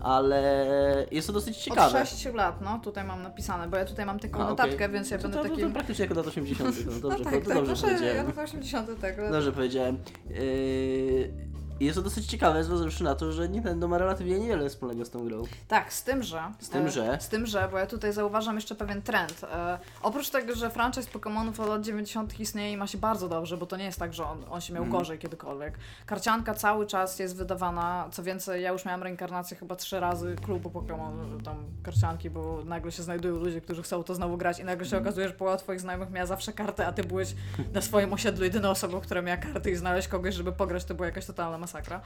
ale 0.00 1.06
jest 1.10 1.26
to 1.26 1.32
dosyć 1.32 1.56
ciekawe. 1.56 2.02
Od 2.02 2.08
6 2.08 2.34
lat, 2.34 2.60
no, 2.60 2.78
tutaj 2.78 3.04
mam 3.04 3.22
napisane, 3.22 3.68
bo 3.68 3.76
ja 3.76 3.84
tutaj 3.84 4.06
mam 4.06 4.18
taką 4.18 4.40
A, 4.40 4.48
notatkę, 4.48 4.88
więc 4.88 5.10
ja 5.10 5.16
No 5.16 5.22
będę 5.22 5.36
to, 5.36 5.42
to, 5.44 5.48
takim... 5.50 5.68
to 5.68 5.74
praktycznie 5.74 6.02
jak 6.02 6.10
od 6.10 6.16
lat 6.16 6.26
80. 6.26 6.86
No, 6.86 6.92
dobrze, 6.92 7.24
no 7.24 7.24
to, 7.24 7.24
tak, 7.24 7.44
to 7.44 7.48
tak, 7.48 7.64
dobrze 7.64 7.86
ja 7.86 7.94
powiedziałem. 7.94 8.26
lata 8.26 8.42
80 8.42 9.00
tego. 9.00 9.30
Dobrze 9.30 9.52
powiedziałem. 9.52 9.98
Yy, 10.30 11.53
jest 11.80 11.96
to 11.96 12.02
dosyć 12.02 12.26
ciekawe, 12.26 12.64
zważywszy 12.64 13.04
na 13.04 13.14
to, 13.14 13.32
że 13.32 13.48
Nintendo 13.48 13.88
ma 13.88 13.98
relatywnie 13.98 14.38
niewiele 14.38 14.68
wspólnego 14.68 15.04
z 15.04 15.10
tą 15.10 15.24
grą. 15.28 15.42
Tak, 15.68 15.92
z 15.92 16.02
tym, 16.04 16.22
że... 16.22 16.42
Z 16.60 16.68
tym, 16.68 16.86
e, 16.86 16.90
że? 16.90 17.18
Z 17.20 17.28
tym, 17.28 17.46
że, 17.46 17.68
bo 17.72 17.78
ja 17.78 17.86
tutaj 17.86 18.12
zauważam 18.12 18.54
jeszcze 18.54 18.74
pewien 18.74 19.02
trend. 19.02 19.44
E, 19.52 19.78
oprócz 20.02 20.30
tego, 20.30 20.54
że 20.54 20.70
franchise 20.70 21.10
Pokémonów 21.10 21.60
od 21.62 21.68
lat 21.68 21.82
90 21.82 22.40
istnieje 22.40 22.72
i 22.72 22.76
ma 22.76 22.86
się 22.86 22.98
bardzo 22.98 23.28
dobrze, 23.28 23.56
bo 23.56 23.66
to 23.66 23.76
nie 23.76 23.84
jest 23.84 23.98
tak, 23.98 24.14
że 24.14 24.24
on, 24.24 24.44
on 24.50 24.60
się 24.60 24.72
miał 24.74 24.82
Mhm. 24.84 25.00
gorzej 25.00 25.18
kiedykolwiek. 25.18 25.78
Karcianka 26.06 26.54
cały 26.54 26.86
czas 26.86 27.18
jest 27.18 27.36
wydawana, 27.36 28.08
co 28.12 28.22
więcej, 28.22 28.62
ja 28.62 28.72
już 28.72 28.84
miałam 28.84 29.02
reinkarnację 29.02 29.56
chyba 29.56 29.76
trzy 29.76 30.00
razy 30.00 30.36
klubu 30.44 30.68
Pokémon, 30.70 31.42
tam 31.44 31.56
karcianki, 31.82 32.30
bo 32.30 32.62
nagle 32.64 32.92
się 32.92 33.02
znajdują 33.02 33.36
ludzie, 33.36 33.60
którzy 33.60 33.82
chcą 33.82 34.02
to 34.02 34.14
znowu 34.14 34.36
grać 34.36 34.58
i 34.58 34.64
nagle 34.64 34.84
się 34.86 34.96
Mhm. 34.96 35.02
okazuje, 35.02 35.28
że 35.28 35.34
połowa 35.34 35.56
twoich 35.56 35.80
znajomych 35.80 36.10
miała 36.10 36.26
zawsze 36.26 36.52
kartę, 36.52 36.86
a 36.86 36.92
ty 36.92 37.04
byłeś 37.04 37.34
na 37.72 37.80
swoim 37.80 38.12
osiedlu 38.12 38.44
jedyną 38.44 38.70
osobą, 38.70 39.00
która 39.00 39.22
miała 39.22 39.36
kartę 39.36 39.70
i 39.70 39.76
znaleźć 39.76 40.08
kogoś, 40.08 40.34
żeby 40.34 40.52
pograć, 40.52 40.84
to 40.84 40.94
była 40.94 41.06
jakaś 41.06 41.26
totalna 41.26 41.58
masakra. 41.64 42.00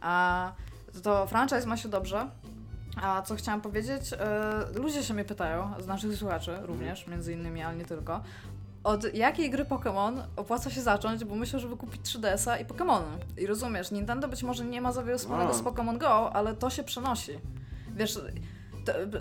A 0.00 0.52
to 1.02 1.26
franchise 1.26 1.66
ma 1.66 1.76
się 1.76 1.88
dobrze. 1.88 2.28
A 3.02 3.22
co 3.22 3.34
chciałam 3.34 3.60
powiedzieć? 3.60 4.12
E, 4.12 4.18
ludzie 4.74 5.02
się 5.02 5.14
mnie 5.14 5.24
pytają, 5.24 5.74
z 5.78 5.86
naszych 5.86 6.16
słuchaczy 6.16 6.58
również, 6.62 7.06
między 7.06 7.32
innymi, 7.32 7.62
ale 7.62 7.76
nie 7.76 7.84
tylko. 7.84 8.20
Od 8.84 9.14
jakiej 9.14 9.50
gry 9.50 9.64
Pokémon 9.64 10.22
opłaca 10.36 10.70
się 10.70 10.82
zacząć, 10.82 11.24
bo 11.24 11.34
myślę, 11.34 11.60
żeby 11.60 11.76
kupić 11.76 12.02
3DS-a 12.02 12.58
i 12.58 12.64
Pokémony. 12.64 13.04
I 13.36 13.46
rozumiesz, 13.46 13.90
Nintendo 13.90 14.28
być 14.28 14.42
może 14.42 14.64
nie 14.64 14.80
ma 14.80 14.92
za 14.92 15.02
wiele 15.02 15.18
wspólnego 15.18 15.54
z 15.54 15.62
Pokémon 15.62 15.98
Go, 15.98 16.32
ale 16.32 16.54
to 16.54 16.70
się 16.70 16.82
przenosi. 16.84 17.32
Wiesz, 17.96 18.18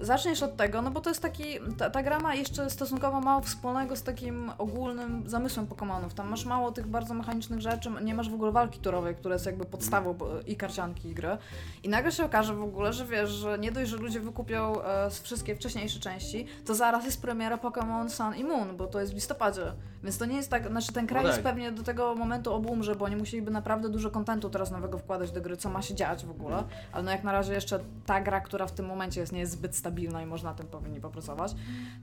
zaczniesz 0.01 0.43
od 0.43 0.57
tego, 0.57 0.81
no 0.81 0.91
bo 0.91 1.01
to 1.01 1.09
jest 1.09 1.21
taki, 1.21 1.45
ta, 1.77 1.89
ta 1.89 2.03
gra 2.03 2.19
ma 2.19 2.35
jeszcze 2.35 2.69
stosunkowo 2.69 3.21
mało 3.21 3.41
wspólnego 3.41 3.95
z 3.95 4.03
takim 4.03 4.51
ogólnym 4.57 5.23
zamysłem 5.25 5.67
Pokémonów. 5.67 6.13
Tam 6.15 6.29
masz 6.29 6.45
mało 6.45 6.71
tych 6.71 6.87
bardzo 6.87 7.13
mechanicznych 7.13 7.61
rzeczy, 7.61 7.89
nie 8.01 8.15
masz 8.15 8.29
w 8.29 8.33
ogóle 8.33 8.51
walki 8.51 8.79
turowej, 8.79 9.15
która 9.15 9.35
jest 9.35 9.45
jakby 9.45 9.65
podstawą 9.65 10.15
i 10.47 10.55
karcianki 10.55 11.09
i 11.09 11.13
gry. 11.13 11.37
I 11.83 11.89
nagle 11.89 12.11
się 12.11 12.25
okaże 12.25 12.55
w 12.55 12.63
ogóle, 12.63 12.93
że 12.93 13.05
wiesz, 13.05 13.29
że 13.29 13.59
nie 13.59 13.71
dość, 13.71 13.91
że 13.91 13.97
ludzie 13.97 14.19
wykupią 14.19 14.83
e, 14.83 15.09
wszystkie 15.09 15.55
wcześniejsze 15.55 15.99
części, 15.99 16.47
to 16.65 16.75
zaraz 16.75 17.05
jest 17.05 17.21
premiera 17.21 17.57
Pokémon 17.57 18.09
Sun 18.09 18.35
i 18.35 18.43
Moon, 18.43 18.77
bo 18.77 18.87
to 18.87 18.99
jest 18.99 19.11
w 19.11 19.15
listopadzie. 19.15 19.73
Więc 20.03 20.17
to 20.17 20.25
nie 20.25 20.35
jest 20.35 20.49
tak, 20.49 20.67
znaczy 20.67 20.93
ten 20.93 21.07
kraj 21.07 21.23
No 21.23 21.29
jest 21.29 21.43
tak. 21.43 21.53
pewnie 21.53 21.71
do 21.71 21.83
tego 21.83 22.15
momentu 22.15 22.53
obumrze, 22.53 22.95
bo 22.95 23.05
oni 23.05 23.15
musieliby 23.15 23.51
naprawdę 23.51 23.89
dużo 23.89 24.11
kontentu 24.11 24.49
teraz 24.49 24.71
nowego 24.71 24.97
wkładać 24.97 25.31
do 25.31 25.41
gry, 25.41 25.57
co 25.57 25.69
ma 25.69 25.81
się 25.81 25.95
dziać 25.95 26.25
w 26.25 26.31
ogóle. 26.31 26.63
Ale 26.91 27.03
no 27.03 27.11
jak 27.11 27.23
na 27.23 27.31
razie 27.31 27.53
jeszcze 27.53 27.79
ta 28.05 28.21
gra, 28.21 28.41
która 28.41 28.67
w 28.67 28.71
tym 28.71 28.85
momencie 28.85 29.21
jest, 29.21 29.33
nie 29.33 29.39
jest 29.39 29.51
zbyt 29.51 29.75
stabilna 29.75 30.21
i 30.21 30.25
można 30.25 30.49
na 30.49 30.55
tym 30.55 30.67
powinni 30.67 31.01
popracować, 31.01 31.55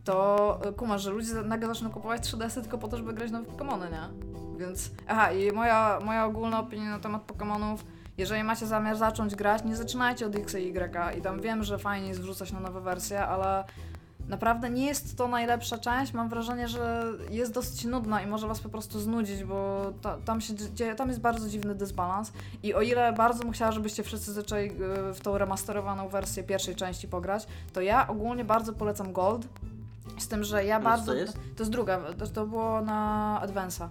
to 0.05 0.59
y, 0.68 0.72
kumasz, 0.72 1.03
że 1.03 1.11
ludzie 1.11 1.35
nagle 1.35 1.68
zaczną 1.68 1.90
kupować 1.90 2.22
3DS-y 2.22 2.62
tylko 2.62 2.79
po 2.79 2.88
to, 2.88 2.96
żeby 2.96 3.12
grać 3.12 3.31
nowe 3.31 3.51
Pokémony, 3.51 3.90
nie? 3.90 4.31
Więc, 4.59 4.90
aha, 5.09 5.33
i 5.33 5.53
moja, 5.53 5.98
moja 6.05 6.25
ogólna 6.25 6.61
opinia 6.61 6.90
na 6.90 6.98
temat 6.98 7.27
Pokémonów, 7.27 7.77
jeżeli 8.18 8.44
macie 8.44 8.66
zamiar 8.66 8.96
zacząć 8.96 9.35
grać, 9.35 9.64
nie 9.64 9.77
zaczynajcie 9.77 10.27
od 10.27 10.37
X 10.37 10.55
i 10.55 10.68
Y 10.68 11.18
i 11.18 11.22
tam 11.22 11.40
wiem, 11.40 11.64
że 11.64 11.79
fajnie 11.79 12.09
jest 12.09 12.20
wrzucać 12.20 12.53
na 12.53 12.61
nowe 12.61 12.81
wersje, 12.81 13.27
ale 13.27 13.64
naprawdę 14.31 14.71
nie 14.71 14.87
jest 14.87 15.19
to 15.19 15.29
najlepsza 15.29 15.79
część. 15.79 16.12
Mam 16.12 16.29
wrażenie, 16.29 16.69
że 16.69 17.05
jest 17.31 17.53
dosyć 17.53 17.85
nudna 17.85 18.23
i 18.23 18.27
może 18.27 18.49
was 18.49 18.61
po 18.61 18.69
prostu 18.69 19.01
znudzić, 19.01 19.45
bo 19.45 19.93
ta, 20.03 20.16
tam 20.25 20.40
się 20.40 20.55
dzieje, 20.55 20.95
tam 20.95 21.09
jest 21.09 21.21
bardzo 21.21 21.49
dziwny 21.49 21.75
dysbalans. 21.75 22.33
I 22.62 22.75
o 22.75 22.83
ile 22.83 23.12
bardzo 23.12 23.45
bym 23.45 23.53
chciała, 23.53 23.73
żebyście 23.73 24.03
wszyscy 24.03 24.33
zaczęli 24.33 24.66
y, 24.66 25.14
w 25.14 25.21
tą 25.23 25.38
remasterowaną 25.38 26.09
wersję 26.09 26.43
pierwszej 26.43 26.75
części 26.75 27.09
pograć, 27.09 27.47
to 27.73 27.81
ja 27.81 28.09
ogólnie 28.09 28.45
bardzo 28.45 28.73
polecam 28.73 29.12
Gold. 29.12 29.49
Z 30.19 30.29
tym, 30.29 30.45
że 30.45 30.64
ja 30.64 30.81
bardzo. 30.81 31.12
to 31.12 31.14
jest? 31.14 31.35
To 31.35 31.62
jest 31.62 31.71
druga, 31.71 32.01
to, 32.19 32.27
to 32.27 32.47
było 32.47 32.81
na 32.81 33.40
Advance'a. 33.45 33.88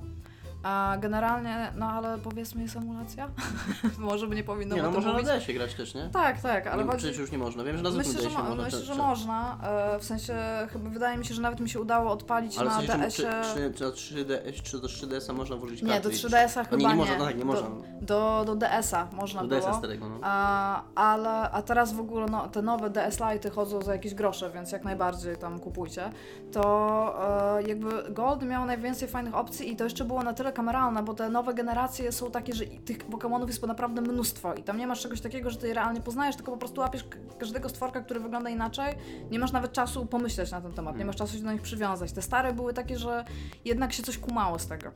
A 0.64 0.96
generalnie, 1.00 1.72
no 1.76 1.86
ale 1.86 2.18
powiedzmy 2.18 2.62
jest 2.62 2.76
emulacja? 2.76 3.30
Może 3.98 4.28
by 4.28 4.36
nie 4.36 4.44
powinno 4.44 4.76
nie, 4.76 4.82
no 4.84 4.92
można 4.92 5.12
na 5.12 5.18
mówić. 5.18 5.28
DS-ie 5.32 5.58
grać 5.58 5.74
też, 5.74 5.96
nie? 5.96 6.10
Tak, 6.14 6.42
tak, 6.42 6.68
ale 6.68 6.86
no, 6.86 6.92
chodzi... 6.92 7.04
Przecież 7.04 7.20
już 7.20 7.32
nie 7.32 7.38
można. 7.38 7.64
Wiem, 7.64 7.78
że 7.78 7.84
na 7.84 7.90
Myślę, 7.90 8.22
że, 8.22 8.30
mo- 8.30 8.44
można. 8.44 8.64
myślę, 8.64 8.80
że 8.80 8.96
można. 8.96 9.58
E, 9.64 10.00
w 10.00 10.04
sensie, 10.04 10.36
chyba 10.74 10.90
wydaje 10.90 11.18
mi 11.18 11.26
się, 11.26 11.34
że 11.34 11.42
nawet 11.42 11.60
mi 11.60 11.70
się 11.70 11.80
udało 11.80 12.12
odpalić 12.12 12.58
Ale 12.58 12.70
w 12.70 12.74
na 12.74 12.82
sensie, 12.82 13.10
czy, 13.10 13.22
czy, 13.22 13.24
DS-ie. 13.24 13.70
czy, 13.72 13.78
czy, 13.78 13.84
na 13.84 13.90
3D, 13.90 14.62
czy 14.64 14.80
do 14.80 14.88
3DS-a 14.88 15.34
można 15.34 15.56
włożyć 15.56 15.82
Nie, 15.82 15.88
kartę 15.90 16.04
do 16.04 16.10
i- 16.10 16.18
3DS-a 16.18 16.62
A 16.62 16.64
chyba 16.64 16.78
nie, 16.78 16.84
nie 16.84 16.90
nie. 16.90 16.96
można, 16.96 17.18
no 17.18 17.26
tak, 17.26 17.34
nie 17.36 17.40
do, 17.40 17.46
można. 17.46 17.68
Do, 18.02 18.44
do 18.46 18.56
DS-a 18.56 19.08
można 19.14 19.42
Do 19.42 19.48
było. 19.48 19.62
DS-a 19.62 19.74
starego, 19.74 20.10
no. 20.10 20.20
A, 20.22 20.82
ale, 20.96 21.30
a 21.52 21.62
teraz 21.62 21.94
w 21.94 22.00
ogóle 22.00 22.26
no, 22.32 22.48
te 22.48 22.62
nowe 22.62 22.90
DS 22.90 23.18
Lite 23.34 23.50
chodzą 23.50 23.82
za 23.82 23.94
jakieś 23.94 24.14
grosze, 24.14 24.50
więc 24.52 24.72
jak 24.72 24.84
najbardziej 24.84 25.38
tam 25.38 25.60
kupujcie. 25.60 26.10
To 26.52 27.58
e, 27.60 27.64
jakby 27.64 28.04
Gold 28.10 28.42
miał 28.44 28.66
najwięcej 28.66 29.08
fajnych 29.08 29.36
opcji 29.36 29.72
i 29.72 29.76
to 29.76 29.84
jeszcze 29.84 30.06
było 30.06 30.24
na 30.24 30.34
tyle 30.34 30.49
kameralne, 30.52 31.04
bo 31.04 31.14
te 31.14 31.30
nowe 31.30 31.54
generacje 31.54 32.12
są 32.12 32.32
takie, 32.32 32.54
że 32.54 32.66
tych 32.66 33.10
Pokémonów 33.10 33.48
jest 33.48 33.68
naprawdę 33.68 34.02
mnóstwo 34.02 34.54
i 34.54 34.64
tam 34.64 34.78
nie 34.78 34.88
masz 34.88 35.02
czegoś 35.02 35.22
takiego, 35.22 35.50
że 35.50 35.58
ty 35.58 35.68
je 35.68 35.74
realnie 35.74 36.02
poznajesz, 36.02 36.36
tylko 36.36 36.52
po 36.52 36.58
prostu 36.58 36.82
łapiesz 36.82 37.06
każdego 37.40 37.70
stworka, 37.70 38.02
który 38.02 38.20
wygląda 38.20 38.50
inaczej. 38.50 38.96
Nie 39.32 39.40
masz 39.40 39.52
nawet 39.52 39.74
czasu 39.74 40.06
pomyśleć 40.06 40.52
na 40.52 40.62
ten 40.62 40.74
temat, 40.74 40.98
nie 40.98 41.06
masz 41.06 41.16
czasu 41.16 41.38
się 41.38 41.44
do 41.44 41.52
nich 41.52 41.62
przywiązać. 41.62 42.12
Te 42.12 42.22
stare 42.22 42.54
były 42.54 42.74
takie, 42.74 42.98
że 42.98 43.26
jednak 43.66 43.94
się 43.94 44.04
coś 44.04 44.18
kumało 44.18 44.60
z 44.60 44.68
tego. 44.68 44.92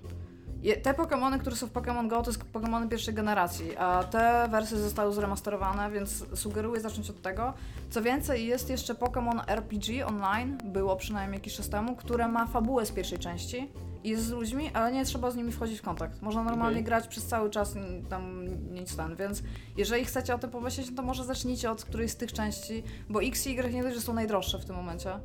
Te 0.83 0.93
Pokémony, 0.93 1.39
które 1.39 1.55
są 1.55 1.67
w 1.67 1.73
Pokémon 1.73 2.07
Go, 2.07 2.21
to 2.21 2.31
jest 2.31 2.43
Pokémony 2.53 2.87
pierwszej 2.87 3.13
generacji, 3.13 3.77
a 3.77 4.03
te 4.03 4.47
wersje 4.51 4.77
zostały 4.77 5.13
zremasterowane, 5.13 5.91
więc 5.91 6.25
sugeruję 6.35 6.81
zacząć 6.81 7.09
od 7.09 7.21
tego. 7.21 7.53
Co 7.89 8.01
więcej, 8.01 8.45
jest 8.45 8.69
jeszcze 8.69 8.93
Pokémon 8.93 9.41
RPG 9.47 10.07
Online, 10.07 10.57
było 10.63 10.95
przynajmniej 10.95 11.37
jakiś 11.37 11.55
czas 11.55 11.69
temu, 11.69 11.95
które 11.95 12.27
ma 12.27 12.47
fabułę 12.47 12.85
z 12.85 12.91
pierwszej 12.91 13.19
części. 13.19 13.71
Jest 14.03 14.25
z 14.25 14.31
ludźmi, 14.31 14.69
ale 14.73 14.91
nie 14.91 15.05
trzeba 15.05 15.31
z 15.31 15.35
nimi 15.35 15.51
wchodzić 15.51 15.79
w 15.79 15.81
kontakt. 15.81 16.21
Można 16.21 16.43
normalnie 16.43 16.75
Okej. 16.75 16.83
grać 16.83 17.07
przez 17.07 17.25
cały 17.25 17.49
czas, 17.49 17.75
tam 18.09 18.45
nic 18.73 18.95
ten, 18.95 19.15
więc 19.15 19.43
jeżeli 19.77 20.05
chcecie 20.05 20.35
o 20.35 20.37
tym 20.37 20.49
pomyśleć, 20.49 20.89
no 20.89 20.95
to 20.95 21.03
może 21.03 21.25
zacznijcie 21.25 21.71
od 21.71 21.85
którejś 21.85 22.11
z 22.11 22.15
tych 22.15 22.33
części, 22.33 22.83
bo 23.09 23.23
X 23.23 23.47
i 23.47 23.51
Y 23.51 23.73
nie 23.73 23.83
dość, 23.83 23.95
że 23.95 24.01
są 24.01 24.13
najdroższe 24.13 24.59
w 24.59 24.65
tym 24.65 24.75
momencie. 24.75 25.19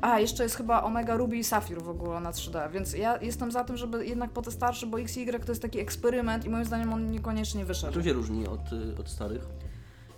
A, 0.00 0.20
jeszcze 0.20 0.42
jest 0.42 0.56
chyba 0.56 0.82
Omega 0.82 1.16
Ruby 1.16 1.36
i 1.36 1.44
Sapphire 1.44 1.82
w 1.82 1.88
ogóle 1.88 2.20
na 2.20 2.32
3D, 2.32 2.72
więc 2.72 2.92
ja 2.92 3.18
jestem 3.22 3.52
za 3.52 3.64
tym, 3.64 3.76
żeby 3.76 4.06
jednak 4.06 4.30
po 4.30 4.42
te 4.42 4.50
starsze, 4.50 4.86
bo 4.86 5.00
X 5.00 5.16
i 5.16 5.20
Y 5.20 5.44
to 5.44 5.52
jest 5.52 5.62
taki 5.62 5.80
eksperyment 5.80 6.44
i 6.44 6.50
moim 6.50 6.64
zdaniem 6.64 6.92
on 6.92 7.10
niekoniecznie 7.10 7.64
wyszedł. 7.64 7.92
Czym 7.92 8.04
się 8.04 8.12
różni 8.12 8.46
od, 8.46 8.72
y, 8.72 9.00
od 9.00 9.08
starych? 9.08 9.48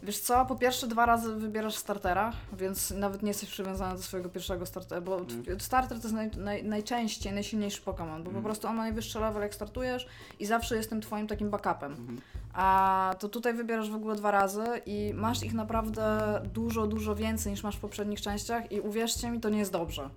Wiesz 0.03 0.19
co, 0.19 0.47
po 0.47 0.57
pierwsze 0.57 0.87
dwa 0.87 1.07
razy 1.07 1.35
wybierasz 1.35 1.75
startera, 1.77 2.33
więc 2.53 2.91
nawet 2.91 3.23
nie 3.23 3.29
jesteś 3.29 3.51
przywiązany 3.51 3.97
do 3.97 4.03
swojego 4.03 4.29
pierwszego 4.29 4.67
startera, 4.67 5.01
bo 5.01 5.17
Mm. 5.21 5.61
starter 5.61 5.99
to 6.01 6.03
jest 6.03 6.15
naj, 6.15 6.31
naj, 6.37 6.65
najczęściej 6.65 7.33
najsilniejszy 7.33 7.83
Pokémon, 7.83 8.19
bo 8.19 8.25
po 8.25 8.31
Mm. 8.31 8.43
prostu 8.43 8.69
on 8.69 8.77
ma 8.77 8.83
najwyższy 8.83 9.21
level 9.21 9.43
jak 9.43 9.55
startujesz 9.55 10.07
i 10.39 10.47
zawsze 10.47 10.77
jest 10.77 10.91
tym 10.91 11.01
twoim 11.01 11.27
takim 11.27 11.51
backupem. 11.51 11.93
Mhm. 11.93 12.21
A 12.53 13.15
to 13.19 13.29
tutaj 13.29 13.55
wybierasz 13.55 13.91
w 13.91 13.95
ogóle 13.95 14.17
dwa 14.17 14.31
razy 14.31 14.65
i 14.87 15.13
masz 15.15 15.43
ich 15.43 15.55
naprawdę 15.55 16.21
dużo, 16.55 16.87
dużo 16.87 17.15
więcej 17.15 17.53
niż 17.53 17.63
masz 17.63 17.77
w 17.77 17.81
poprzednich 17.81 18.21
częściach 18.21 18.73
i 18.73 18.81
uwierzcie 18.81 19.31
mi, 19.31 19.41
to 19.41 19.49
nie 19.49 19.59
jest 19.59 19.73
dobrze. 19.73 20.11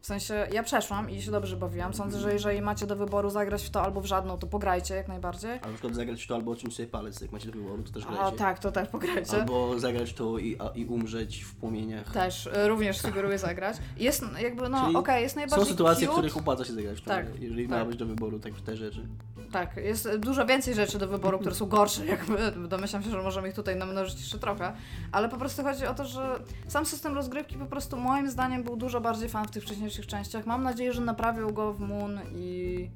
W 0.00 0.06
sensie, 0.06 0.46
ja 0.52 0.62
przeszłam 0.62 1.10
i 1.10 1.22
się 1.22 1.30
dobrze 1.30 1.56
bawiłam. 1.56 1.94
Sądzę, 1.94 2.20
że 2.20 2.32
jeżeli 2.32 2.62
macie 2.62 2.86
do 2.86 2.96
wyboru 2.96 3.30
zagrać 3.30 3.62
w 3.64 3.70
to 3.70 3.82
albo 3.82 4.00
w 4.00 4.06
żadną, 4.06 4.38
to 4.38 4.46
pograjcie 4.46 4.94
jak 4.94 5.08
najbardziej. 5.08 5.50
A 5.62 5.66
na 5.66 5.72
przykład 5.72 5.94
zagrać 5.94 6.24
w 6.24 6.26
to 6.26 6.34
albo 6.34 6.50
odciąć 6.50 6.76
sobie 6.76 6.88
palec, 6.88 7.20
jak 7.20 7.32
macie 7.32 7.46
do 7.46 7.52
wyboru, 7.58 7.82
to 7.82 7.92
też 7.92 8.04
A 8.08 8.12
grajcie. 8.12 8.36
tak, 8.38 8.58
to 8.58 8.72
też 8.72 8.88
pograjcie. 8.88 9.36
Albo 9.40 9.78
zagrać 9.78 10.12
to 10.14 10.38
i, 10.38 10.56
a, 10.58 10.68
i 10.68 10.84
umrzeć 10.84 11.42
w 11.44 11.54
płomieniach. 11.54 12.12
Też 12.12 12.46
y, 12.46 12.68
również 12.68 12.98
sugeruję 12.98 13.38
zagrać. 13.48 13.76
Jest 13.96 14.24
jakby, 14.42 14.68
no 14.68 14.84
Czyli 14.84 14.96
okej, 14.96 15.22
jest 15.22 15.34
Są 15.34 15.40
najbardziej 15.40 15.66
sytuacje, 15.68 16.06
w 16.06 16.10
cute. 16.10 16.18
których 16.20 16.36
opłaca 16.36 16.64
się 16.64 16.72
zagrać 16.72 16.98
w 16.98 17.04
to, 17.04 17.10
Tak, 17.10 17.26
jeżeli 17.40 17.68
tak. 17.68 17.78
ma 17.78 17.84
być 17.84 17.96
do 17.96 18.06
wyboru 18.06 18.38
tak 18.38 18.52
te 18.60 18.76
rzeczy. 18.76 19.06
Tak, 19.52 19.76
jest 19.76 20.16
dużo 20.16 20.46
więcej 20.46 20.74
rzeczy 20.74 20.98
do 20.98 21.08
wyboru, 21.08 21.38
które 21.38 21.54
są 21.54 21.66
gorsze, 21.66 22.06
jakby 22.06 22.52
domyślam 22.68 23.02
się, 23.02 23.10
że 23.10 23.22
możemy 23.22 23.48
ich 23.48 23.54
tutaj 23.54 23.76
namnożyć 23.76 24.20
jeszcze 24.20 24.38
trochę, 24.38 24.72
ale 25.12 25.28
po 25.28 25.36
prostu 25.36 25.62
chodzi 25.62 25.86
o 25.86 25.94
to, 25.94 26.04
że 26.04 26.40
sam 26.68 26.86
system 26.86 27.14
rozgrywki 27.14 27.56
po 27.56 27.66
prostu 27.66 27.96
moim 27.96 28.30
zdaniem 28.30 28.62
był 28.62 28.76
dużo 28.76 29.00
bardziej 29.00 29.28
fan 29.28 29.44
w 29.46 29.50
tych 29.50 29.62
wcześniejszych 29.62 29.89
częściach. 29.90 30.46
Mam 30.46 30.62
nadzieję, 30.62 30.92
że 30.92 31.00
naprawił 31.00 31.52
go 31.52 31.72
w 31.72 31.80
Moon 31.80 32.20
i 32.34 32.88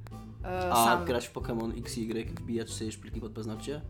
e, 0.44 0.72
A 0.72 0.96
Sun. 0.96 1.04
grać 1.04 1.28
w 1.28 1.32
Pokémon 1.32 1.78
XY, 1.78 2.24
wbijać 2.24 2.70
sobie 2.70 2.92
szpilki 2.92 3.20
pod 3.20 3.32
paznokcie? 3.32 3.80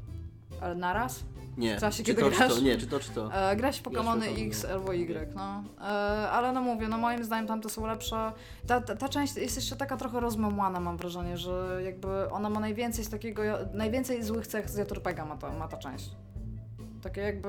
Ale 0.60 0.74
naraz? 0.74 1.24
Nie. 1.56 1.76
W 1.76 1.80
czasie, 1.80 1.96
czy 1.96 2.04
kiedy 2.04 2.22
to, 2.22 2.28
grasz? 2.28 2.48
czy 2.48 2.58
to? 2.58 2.64
Nie, 2.64 2.78
czy 2.78 2.86
to, 2.86 3.00
czy 3.00 3.10
to? 3.10 3.34
E, 3.34 3.56
grać 3.56 3.80
w 3.80 3.82
Pokémony 3.82 4.46
X 4.48 4.64
albo 4.64 4.94
Y, 4.94 5.34
no. 5.34 5.64
E, 5.80 5.84
ale 6.30 6.52
no 6.52 6.62
mówię, 6.62 6.88
no 6.88 6.98
moim 6.98 7.24
zdaniem 7.24 7.46
tamte 7.46 7.68
są 7.68 7.86
lepsze. 7.86 8.32
Ta, 8.66 8.80
ta, 8.80 8.96
ta 8.96 9.08
część 9.08 9.36
jest 9.36 9.56
jeszcze 9.56 9.76
taka 9.76 9.96
trochę 9.96 10.20
rozmemłana, 10.20 10.80
mam 10.80 10.96
wrażenie, 10.96 11.36
że 11.36 11.80
jakby 11.84 12.30
ona 12.30 12.50
ma 12.50 12.60
najwięcej 12.60 13.04
z 13.04 13.10
takiego, 13.10 13.42
najwięcej 13.72 14.22
złych 14.22 14.46
cech 14.46 14.70
z 14.70 14.76
JRPGa 14.76 15.24
ma 15.24 15.36
ta, 15.36 15.52
ma 15.52 15.68
ta 15.68 15.76
część. 15.76 16.10
Takie 17.02 17.20
jakby... 17.20 17.48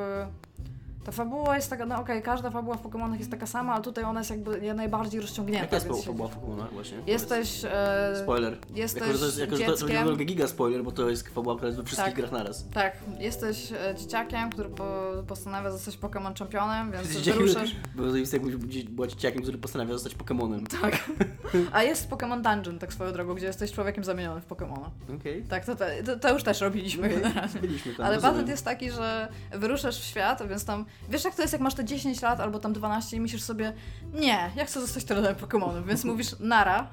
Ta 1.05 1.11
fabuła 1.11 1.55
jest 1.55 1.69
taka, 1.69 1.85
no 1.85 1.99
okej, 1.99 2.21
każda 2.21 2.49
fabuła 2.51 2.77
w 2.77 2.83
Pokémonach 2.83 3.17
jest 3.19 3.31
taka 3.31 3.45
sama, 3.45 3.73
ale 3.73 3.83
tutaj 3.83 4.03
ona 4.03 4.19
jest 4.19 4.29
jakby 4.29 4.73
najbardziej 4.73 5.21
rozciągnięta. 5.21 5.63
Jaka 5.63 5.75
jest 5.75 5.87
więc 5.87 6.05
fabuła 6.05 6.29
w 6.29 6.37
Pokémonach 6.37 6.73
właśnie? 6.73 6.97
Jesteś... 7.07 7.65
E, 7.65 8.19
Spoiler. 8.23 8.57
jesteś 8.75 9.01
jako, 9.01 9.13
że 9.13 9.19
to 9.19 9.25
jest, 9.25 9.39
jako, 9.39 9.57
że 9.57 9.65
to, 9.65 9.77
to 9.77 9.85
będzie 9.85 10.03
dzieckiem. 10.03 10.25
giga 10.25 10.47
spoiler, 10.47 10.83
bo 10.83 10.91
to 10.91 11.09
jest 11.09 11.27
fabuła, 11.29 11.55
która 11.55 11.67
jest 11.67 11.79
we 11.79 11.85
wszystkich 11.85 12.13
Tak. 12.13 12.15
grach 12.15 12.31
naraz. 12.31 12.65
tak, 12.73 12.97
jesteś 13.19 13.71
e, 13.71 13.95
dzieciakiem, 13.95 14.49
który 14.49 14.69
po, 14.69 15.11
postanawia 15.27 15.71
zostać 15.71 15.97
Pokémon 15.97 16.33
czempionem, 16.33 16.91
więc 16.91 17.07
wyruszasz... 17.07 17.75
Bo 17.95 18.03
to 18.03 18.15
jest 18.15 18.33
jakbyś 18.33 18.55
była 18.83 19.07
dzieciakiem, 19.07 19.41
który 19.41 19.57
postanawia 19.57 19.93
zostać 19.93 20.15
Pokemonem. 20.15 20.67
Tak. 20.67 21.09
A 21.73 21.83
jest 21.83 22.09
Pokémon 22.09 22.41
Dungeon, 22.41 22.79
tak 22.79 22.93
swoją 22.93 23.11
drogą, 23.11 23.33
gdzie 23.33 23.45
jesteś 23.45 23.71
człowiekiem 23.71 24.03
zamienionym 24.03 24.41
w 24.41 24.47
Pokémona. 24.47 24.89
Okej. 25.19 25.43
Tak, 25.43 25.65
to, 25.65 25.75
te- 25.75 26.03
to, 26.03 26.19
to 26.19 26.33
już 26.33 26.43
też 26.43 26.61
robiliśmy 26.61 27.09
generalnie. 27.09 27.61
Byliśmy 27.61 27.93
tam. 27.93 28.05
Ale 28.05 28.15
rozumiem. 28.15 28.33
patent 28.33 28.49
jest 28.49 28.65
taki, 28.65 28.91
że 28.91 29.27
wyruszasz 29.51 29.99
w 29.99 30.03
świat, 30.03 30.47
więc 30.49 30.65
tam, 30.65 30.85
wiesz 31.10 31.23
jak 31.25 31.36
to 31.36 31.41
jest, 31.41 31.53
jak 31.53 31.62
masz 31.62 31.73
te 31.73 31.86
10 31.86 32.21
lat 32.21 32.39
albo 32.39 32.60
tam 32.60 32.73
12 32.73 33.17
i 33.17 33.19
myślisz 33.19 33.41
sobie, 33.43 33.73
nie, 34.13 34.51
ja 34.55 34.65
chcę 34.65 34.81
zostać 34.81 35.03
trenerem 35.05 35.36
Pokémonem, 35.36 35.86
więc 35.86 36.03
mówisz 36.13 36.36
nara 36.39 36.88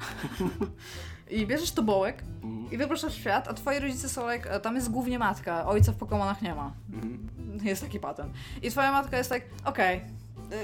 i 1.31 1.47
bierzesz 1.47 1.73
tobołek 1.73 2.23
Mhm. 2.43 2.73
i 2.73 2.77
wyruszasz 2.77 3.13
w 3.13 3.21
świat, 3.21 3.49
a 3.49 3.55
twoi 3.55 3.79
rodzice 3.79 4.09
są 4.09 4.31
like, 4.33 4.61
tam 4.61 4.75
jest 4.77 4.91
głównie 4.91 5.19
matka, 5.19 5.67
ojca 5.67 5.93
w 5.93 5.97
Pokémonach 5.99 6.43
nie 6.43 6.55
ma. 6.55 6.73
Mhm. 6.93 7.29
Jest 7.63 7.83
taki 7.83 8.01
patent. 8.01 8.33
I 8.63 8.71
twoja 8.71 8.93
matka 8.93 9.19
jest 9.19 9.31
tak, 9.31 9.43
okej, 9.65 10.01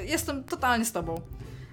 y, 0.03 0.07
jestem 0.07 0.45
totalnie 0.45 0.85
z 0.85 0.93
tobą. 0.93 1.21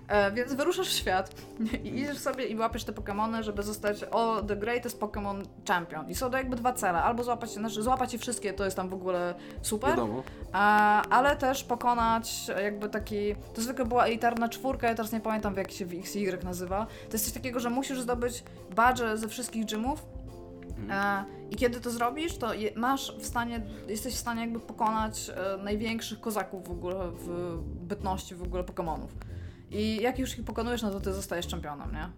E, 0.07 0.31
więc 0.31 0.53
wyruszasz 0.53 0.87
w 0.87 0.91
świat 0.91 1.35
i 1.83 1.87
idziesz 1.87 2.17
sobie 2.17 2.45
i 2.45 2.55
łapiesz 2.55 2.83
te 2.83 2.91
Pokémony, 2.91 3.43
żeby 3.43 3.63
zostać 3.63 4.03
o 4.03 4.41
the 4.41 4.55
greatest 4.55 4.99
Pokémon 4.99 5.43
champion. 5.67 6.09
I 6.09 6.15
są 6.15 6.31
to 6.31 6.37
jakby 6.37 6.55
dwa 6.55 6.73
cele. 6.73 7.03
Albo 7.03 7.23
złapać, 7.23 7.49
znaczy 7.49 7.83
złapać 7.83 8.13
je 8.13 8.19
wszystkie, 8.19 8.53
to 8.53 8.65
jest 8.65 8.77
tam 8.77 8.89
w 8.89 8.93
ogóle 8.93 9.35
super, 9.61 9.89
Wiadomo. 9.89 10.23
a, 10.51 11.01
ale 11.01 11.35
też 11.35 11.63
pokonać 11.63 12.47
jakby 12.63 12.89
taki, 12.89 13.35
to 13.53 13.61
zwykle 13.61 13.85
była 13.85 14.05
elitarna 14.05 14.49
czwórka, 14.49 14.87
ja 14.87 14.95
teraz 14.95 15.11
nie 15.11 15.19
pamiętam 15.19 15.55
jak 15.55 15.71
się 15.71 15.85
w 15.85 15.93
XY 15.93 16.39
nazywa. 16.43 16.85
To 16.85 17.13
jest 17.13 17.25
coś 17.25 17.33
takiego, 17.33 17.59
że 17.59 17.69
musisz 17.69 18.01
zdobyć 18.01 18.43
badże 18.75 19.17
ze 19.17 19.27
wszystkich 19.27 19.65
gymów 19.65 20.05
E, 20.89 21.25
I 21.51 21.55
kiedy 21.55 21.81
to 21.81 21.91
zrobisz, 21.91 22.37
to 22.37 22.53
je, 22.53 22.71
masz 22.75 23.17
w 23.17 23.25
stanie, 23.25 23.61
jesteś 23.87 24.13
w 24.13 24.17
stanie 24.17 24.41
jakby 24.41 24.59
pokonać 24.59 25.29
e, 25.29 25.57
największych 25.63 26.21
kozaków 26.21 26.67
w 26.67 26.71
ogóle 26.71 27.11
w 27.11 27.57
bytności 27.63 28.35
w 28.35 28.43
ogóle 28.43 28.63
Pokemonów. 28.63 29.11
I 29.71 30.01
jak 30.01 30.19
już 30.19 30.39
ich 30.39 30.45
pokonujesz, 30.45 30.81
no 30.81 30.91
to 30.91 30.99
ty 30.99 31.13
zostajesz 31.13 31.47
czempionem, 31.47 31.91
nie? 31.91 32.09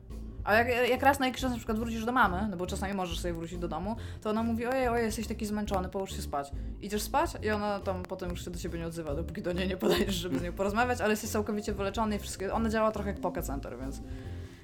A 0.43 0.53
jak, 0.53 0.89
jak 0.89 1.01
raz 1.01 1.19
na 1.19 1.25
jakiś 1.25 1.41
czas 1.41 1.51
na 1.51 1.57
przykład 1.57 1.79
wrócisz 1.79 2.05
do 2.05 2.12
mamy, 2.12 2.47
no 2.49 2.57
bo 2.57 2.67
czasami 2.67 2.93
możesz 2.93 3.19
sobie 3.19 3.33
wrócić 3.33 3.60
do 3.60 3.67
domu, 3.67 3.95
to 4.21 4.29
ona 4.29 4.43
mówi, 4.43 4.65
ojej, 4.65 4.88
ojej, 4.88 5.05
jesteś 5.05 5.27
taki 5.27 5.45
zmęczony, 5.45 5.89
połóż 5.89 6.15
się 6.15 6.21
spać. 6.21 6.51
Idziesz 6.81 7.01
spać 7.01 7.31
i 7.43 7.49
ona 7.49 7.79
tam 7.79 8.03
potem 8.03 8.29
już 8.29 8.45
się 8.45 8.51
do 8.51 8.60
ciebie 8.60 8.79
nie 8.79 8.88
odzywa, 8.88 9.15
dopóki 9.15 9.41
do 9.41 9.53
niej 9.53 9.67
nie 9.67 9.77
podejdziesz, 9.77 10.15
żeby 10.15 10.39
z 10.39 10.41
nią 10.41 10.53
porozmawiać, 10.53 11.01
ale 11.01 11.10
jesteś 11.10 11.29
całkowicie 11.29 11.73
wyleczony 11.73 12.15
i 12.15 12.19
wszystkie, 12.19 12.53
ona 12.53 12.69
działa 12.69 12.91
trochę 12.91 13.10
jak 13.10 13.19
Poké 13.19 13.41
Center, 13.41 13.79
więc... 13.79 14.01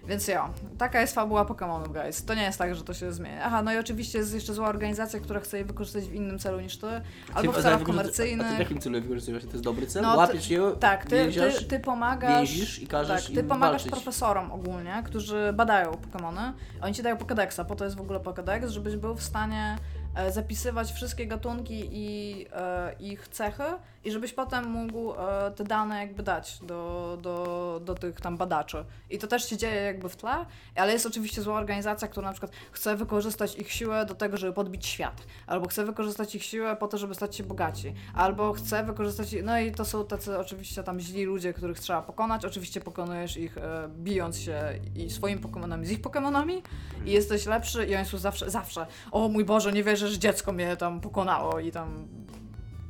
Więc 0.08 0.28
ja, 0.28 0.50
taka 0.78 1.02
jest 1.02 1.16
fabuła 1.16 1.46
Pokémonów, 1.46 1.88
guys. 1.94 2.26
To 2.26 2.34
nie 2.34 2.44
jest 2.44 2.58
tak, 2.60 2.76
że 2.76 2.84
to 2.84 2.94
się 2.94 3.12
zmienia. 3.14 3.42
Aha, 3.44 3.62
no 3.62 3.74
i 3.74 3.78
oczywiście 3.78 4.18
jest 4.18 4.34
jeszcze 4.34 4.54
zła 4.54 4.68
organizacja, 4.70 5.20
która 5.20 5.40
chce 5.40 5.58
je 5.58 5.66
wykorzystać 5.66 6.04
w 6.04 6.14
innym 6.14 6.40
celu 6.40 6.60
niż 6.60 6.78
ty, 6.78 6.88
albo 7.34 7.52
w 7.52 7.56
celach 7.56 7.64
ty- 7.78 7.82
A 7.82 7.84
w 7.84 7.84
komercyjnych. 7.84 8.60
jakim 8.60 8.80
celu 8.82 8.96
je 8.96 9.02
wykorzystujesz? 9.02 9.44
To 9.44 9.50
jest 9.52 9.64
dobry 9.64 9.88
cel? 9.88 10.04
No, 10.04 10.16
Łapiesz 10.16 10.50
je, 10.50 10.72
Tak, 10.80 11.06
ty, 11.06 11.16
więziasz, 11.16 11.58
ty, 11.58 11.66
ty 11.66 11.80
pomagasz. 11.80 12.32
więzisz 12.38 12.80
i 12.80 12.88
każesz 12.88 13.26
tak, 13.26 13.36
ty 13.36 13.44
pomagasz 13.44 13.72
walczyć. 13.72 13.92
profesorom 13.92 14.52
ogólnie, 14.52 15.04
którzy 15.06 15.54
badają 15.54 15.92
Pokémony. 15.92 16.52
Oni 16.82 16.94
ci 16.94 17.04
dają 17.04 17.16
Pokédexa, 17.16 17.66
po 17.66 17.76
to 17.76 17.84
jest 17.84 17.96
w 17.98 18.02
ogóle 18.02 18.20
Pokédex, 18.20 18.68
żebyś 18.70 18.96
był 18.96 19.16
w 19.16 19.24
stanie 19.24 19.76
e, 20.16 20.32
zapisywać 20.32 20.92
wszystkie 20.92 21.28
gatunki 21.28 21.90
i 21.92 22.46
e, 22.54 22.94
ich 23.00 23.28
cechy 23.28 23.64
i 24.06 24.12
żebyś 24.12 24.34
potem 24.34 24.70
mógł 24.70 25.14
e, 25.14 25.52
te 25.56 25.64
dane 25.64 26.00
jakby 26.00 26.24
dać 26.24 26.60
do, 26.64 27.18
do, 27.22 27.82
do 27.86 27.96
tych 27.96 28.22
tam 28.22 28.38
badaczy. 28.38 28.86
I 29.10 29.18
to 29.18 29.28
też 29.28 29.50
się 29.50 29.58
dzieje 29.58 29.82
jakby 29.82 30.10
w 30.10 30.16
tle, 30.16 30.46
ale 30.76 30.94
jest 30.94 31.06
oczywiście 31.06 31.42
zła 31.42 31.56
organizacja, 31.56 32.08
która 32.08 32.28
na 32.28 32.34
przykład 32.34 32.52
chce 32.72 32.96
wykorzystać 32.96 33.56
ich 33.56 33.72
siłę 33.72 34.06
do 34.06 34.16
tego, 34.16 34.38
żeby 34.38 34.54
podbić 34.54 34.86
świat, 34.86 35.22
albo 35.48 35.68
chce 35.68 35.86
wykorzystać 35.86 36.36
ich 36.36 36.44
siłę 36.44 36.76
po 36.76 36.88
to, 36.88 36.98
żeby 36.98 37.16
stać 37.16 37.36
się 37.36 37.44
bogaci, 37.44 37.94
albo 38.14 38.54
chce 38.54 38.84
wykorzystać, 38.84 39.36
no 39.44 39.60
i 39.60 39.72
to 39.72 39.86
są 39.86 40.06
tacy 40.06 40.40
oczywiście 40.40 40.84
tam 40.84 41.00
źli 41.00 41.24
ludzie, 41.24 41.54
których 41.54 41.80
trzeba 41.80 42.02
pokonać, 42.02 42.46
oczywiście 42.46 42.82
pokonujesz 42.82 43.38
ich 43.38 43.58
e, 43.58 43.90
bijąc 43.90 44.40
się 44.40 44.80
i 44.96 45.10
swoimi 45.10 45.42
Pokemonami 45.42 45.86
z 45.86 45.92
ich 45.92 46.02
Pokemonami. 46.02 46.64
I 47.06 47.12
jesteś 47.12 47.46
lepszy 47.46 47.86
i 47.86 47.96
oni 47.96 48.06
są 48.06 48.18
zawsze, 48.18 48.50
zawsze, 48.50 48.86
o 49.12 49.28
mój 49.28 49.46
Boże, 49.46 49.74
nie 49.74 49.84
wierzę, 49.84 50.08
że 50.08 50.20
dziecko 50.20 50.52
mnie 50.52 50.78
tam 50.78 51.02
pokonało 51.02 51.60
i 51.60 51.72
tam 51.72 52.08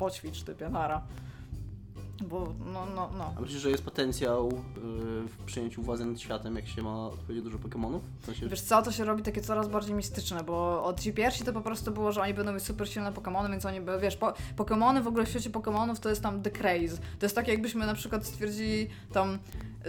poćwicz 0.04 0.44
typie, 0.44 0.70
nara. 0.70 1.02
Bo, 2.22 2.54
no, 2.74 2.86
no, 2.96 3.10
no. 3.18 3.34
A 3.38 3.42
myślisz, 3.42 3.62
że 3.62 3.70
jest 3.70 3.84
potencjał 3.86 4.48
y, 4.48 4.52
w 5.28 5.38
przejęciu 5.46 5.82
władzy 5.82 6.06
nad 6.06 6.20
światem, 6.20 6.56
jak 6.56 6.68
się 6.68 6.82
ma 6.82 7.08
odpowiednio 7.08 7.44
dużo 7.44 7.58
Pokemonów? 7.60 8.04
W 8.22 8.26
sensie, 8.26 8.48
Wiesz 8.50 8.62
co, 8.62 8.82
to 8.82 8.92
się 8.92 9.06
robi 9.06 9.24
takie 9.24 9.42
coraz 9.42 9.68
bardziej 9.68 9.96
mistyczne, 9.96 10.44
bo 10.44 10.84
od 10.84 11.00
ci 11.00 11.14
pierwsi 11.14 11.44
to 11.44 11.54
po 11.54 11.62
prostu 11.62 11.92
było, 11.92 12.12
że 12.12 12.22
oni 12.22 12.34
będą 12.34 12.54
mieć 12.54 12.64
super 12.64 12.90
silne 12.90 13.12
Pokémony, 13.12 13.50
więc 13.52 13.66
oni, 13.66 13.82
by- 13.82 14.00
wiesz, 14.00 14.18
po, 14.18 14.34
Pokémony 14.58 15.02
w 15.04 15.08
ogóle 15.08 15.26
w 15.26 15.30
świecie 15.30 15.50
Pokémonów 15.50 16.00
to 16.00 16.10
jest 16.10 16.24
tam 16.24 16.42
the 16.42 16.52
craze. 16.52 16.98
To 17.20 17.26
jest 17.26 17.36
tak 17.36 17.48
jakbyśmy 17.48 17.86
na 17.86 17.94
przykład 17.96 18.26
stwierdzili 18.26 18.88
tam, 19.14 19.40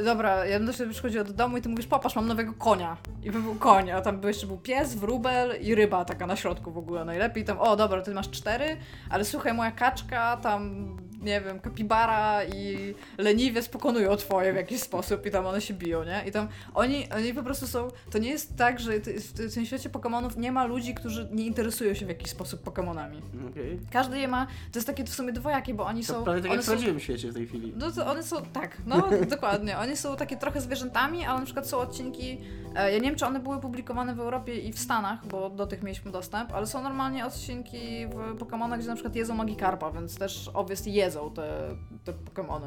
dobra, 0.04 0.46
ja 0.46 0.58
bym 0.58 0.66
do 0.66 0.72
ciebie 0.72 0.90
przychodziła 0.92 1.24
do 1.24 1.32
domu 1.32 1.56
i 1.56 1.62
ty 1.62 1.68
mówisz, 1.68 1.86
popatrz, 1.86 2.16
mam 2.16 2.26
nowego 2.26 2.52
konia. 2.52 2.96
I 3.22 3.30
by 3.30 3.42
był 3.42 3.54
koń, 3.54 3.90
a 3.90 4.00
tam 4.00 4.20
by 4.20 4.28
jeszcze 4.28 4.46
był 4.46 4.56
pies, 4.58 4.94
wróbel 4.94 5.62
i 5.62 5.74
ryba 5.74 6.04
taka 6.04 6.26
na 6.26 6.36
środku 6.36 6.72
w 6.72 6.78
ogóle 6.78 7.04
najlepiej. 7.04 7.44
Tam, 7.44 7.58
o 7.58 7.76
dobra, 7.76 8.02
ty 8.02 8.14
masz 8.14 8.30
cztery, 8.30 8.76
ale 9.10 9.24
słuchaj, 9.24 9.54
moja 9.54 9.70
kaczka, 9.72 10.36
tam, 10.36 10.96
nie 11.24 11.40
wiem, 11.40 11.60
kapibara 11.60 12.44
i 12.44 12.94
leniwiec 13.18 13.68
pokonują 13.68 14.16
twoje 14.16 14.52
w 14.52 14.56
jakiś 14.56 14.80
sposób 14.80 15.26
i 15.26 15.30
tam 15.30 15.46
one 15.46 15.60
się 15.60 15.74
biją, 15.74 16.04
nie? 16.04 16.22
I 16.26 16.32
tam 16.32 16.48
oni, 16.74 17.10
oni 17.10 17.34
po 17.34 17.42
prostu 17.42 17.66
są, 17.66 17.88
to 18.10 18.18
nie 18.18 18.30
jest 18.30 18.56
tak, 18.56 18.80
że 18.80 18.92
w 19.00 19.54
tym 19.54 19.66
świecie 19.66 19.88
Pokemonów 19.90 20.36
nie 20.36 20.52
ma 20.52 20.64
ludzi, 20.64 20.94
którzy 20.94 21.28
nie 21.32 21.46
interesują 21.46 21.94
się 21.94 22.06
w 22.06 22.08
jakiś 22.08 22.30
sposób 22.30 22.62
Pokemonami. 22.62 23.22
Okej. 23.50 23.78
Każdy 23.90 24.18
je 24.18 24.28
ma, 24.28 24.46
to 24.46 24.78
jest 24.78 24.86
takie 24.86 25.04
w 25.04 25.14
sumie 25.14 25.32
dwojakie, 25.32 25.74
bo 25.74 25.84
oni 25.84 26.04
To 26.04 26.12
są... 26.12 26.24
prawie 26.24 26.42
tak 26.42 26.50
jak 26.50 26.62
w 26.62 26.66
prawdziwym 26.66 27.00
świecie 27.00 27.30
w 27.30 27.34
tej 27.34 27.46
chwili. 27.46 27.72
no 27.76 27.90
to 27.90 28.06
one 28.06 28.22
są, 28.22 28.42
tak, 28.42 28.76
no 28.86 29.08
dokładnie. 29.30 29.78
Oni 29.78 29.96
są 29.96 30.16
takie 30.16 30.36
trochę 30.36 30.60
zwierzętami, 30.60 31.24
ale 31.24 31.38
na 31.38 31.44
przykład 31.44 31.68
są 31.68 31.78
odcinki, 31.78 32.40
e, 32.76 32.92
ja 32.92 32.98
nie 32.98 33.08
wiem 33.08 33.16
czy 33.16 33.26
one 33.26 33.40
były 33.40 33.60
publikowane 33.60 34.14
w 34.14 34.20
Europie 34.20 34.58
i 34.58 34.72
w 34.72 34.78
Stanach, 34.78 35.26
bo 35.26 35.50
do 35.50 35.66
tych 35.66 35.82
mieliśmy 35.82 36.10
dostęp, 36.10 36.52
ale 36.52 36.66
są 36.66 36.82
normalnie 36.82 37.26
odcinki 37.26 38.06
w 38.06 38.38
Pokemonach, 38.38 38.78
gdzie 38.78 38.88
na 38.88 38.94
przykład 38.94 39.16
jedzą 39.16 39.34
Magikarpa, 39.34 39.90
więc 39.90 40.18
też 40.18 40.50
obviously 40.54 40.90
jedzą 40.92 41.13
te, 41.30 41.76
te 42.04 42.12
Pokemony. 42.12 42.66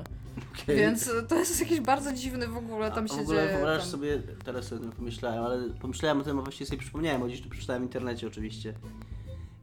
Okej. 0.54 0.76
Więc 0.78 1.08
e, 1.08 1.24
to 1.24 1.36
jest 1.36 1.60
jakiś 1.60 1.80
bardzo 1.82 2.14
dziwny 2.14 2.48
w 2.48 2.58
ogóle, 2.58 2.92
tam 2.92 3.06
A 3.06 3.08
się 3.08 3.16
w 3.16 3.20
ogóle 3.20 3.42
dzieje. 3.42 3.58
wyobraź 3.58 3.82
Tam... 3.82 3.92
sobie, 3.92 4.22
teraz 4.46 4.66
sobie 4.66 4.82
tym 4.82 4.92
pomyślałem, 4.92 5.44
ale 5.44 5.70
pomyślałem 5.70 6.20
o 6.20 6.24
tym, 6.24 6.40
a 6.40 6.42
właściwie 6.42 6.66
sobie 6.66 6.80
przypomniałem, 6.80 7.22
bo 7.22 7.28
gdzieś 7.28 7.42
tu 7.42 7.50
przeczytałem 7.50 7.82
w 7.84 7.86
internecie 7.86 8.28
oczywiście. 8.28 8.74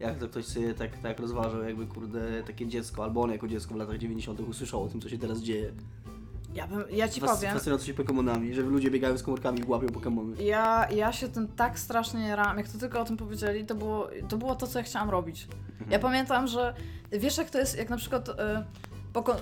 jak 0.00 0.18
to 0.18 0.28
ktoś 0.28 0.44
sobie 0.44 0.74
tak, 0.74 0.98
tak 0.98 1.20
rozważał, 1.20 1.62
jakby 1.62 1.86
kurde 1.86 2.42
takie 2.42 2.66
dziecko, 2.66 3.04
albo 3.04 3.22
on 3.22 3.30
jako 3.30 3.48
dziecko 3.48 3.74
w 3.74 3.76
latach 3.76 3.98
90. 3.98 4.40
usłyszał 4.40 4.84
o 4.84 4.88
tym, 4.88 5.00
co 5.00 5.08
się 5.08 5.18
teraz 5.18 5.38
dzieje. 5.38 5.72
Ja, 6.54 6.66
bym, 6.66 6.84
ja 6.90 7.08
ci 7.08 7.20
Fas- 7.20 7.36
powiem, 7.36 7.52
Fascynujący 7.52 7.86
się 7.86 7.94
Pokemonami, 7.94 8.54
że 8.54 8.62
ludzie 8.62 8.90
biegają 8.90 9.18
z 9.18 9.22
komórkami 9.22 9.60
i 9.60 9.64
łapią 9.64 9.86
Pokemony. 9.88 10.42
ja, 10.42 10.86
ja 10.90 11.12
się 11.12 11.28
tym 11.28 11.48
tak 11.48 11.78
strasznie 11.78 12.26
jarałam, 12.28 12.58
jak 12.58 12.68
to 12.68 12.78
tylko 12.78 13.00
o 13.00 13.04
tym 13.04 13.16
powiedzieli, 13.16 13.66
to 13.66 13.74
było 13.74 14.08
to, 14.28 14.36
było 14.36 14.54
to 14.54 14.66
co 14.66 14.78
ja 14.78 14.84
chciałam 14.84 15.10
robić. 15.10 15.48
Ja 15.90 15.98
pamiętam, 15.98 16.46
że 16.46 16.74
wiesz 17.12 17.38
jak 17.38 17.50
to 17.50 17.58
jest, 17.58 17.78
jak 17.78 17.90
na 17.90 17.96
przykład 17.96 18.28
y, 18.28 18.32
poko 19.12 19.36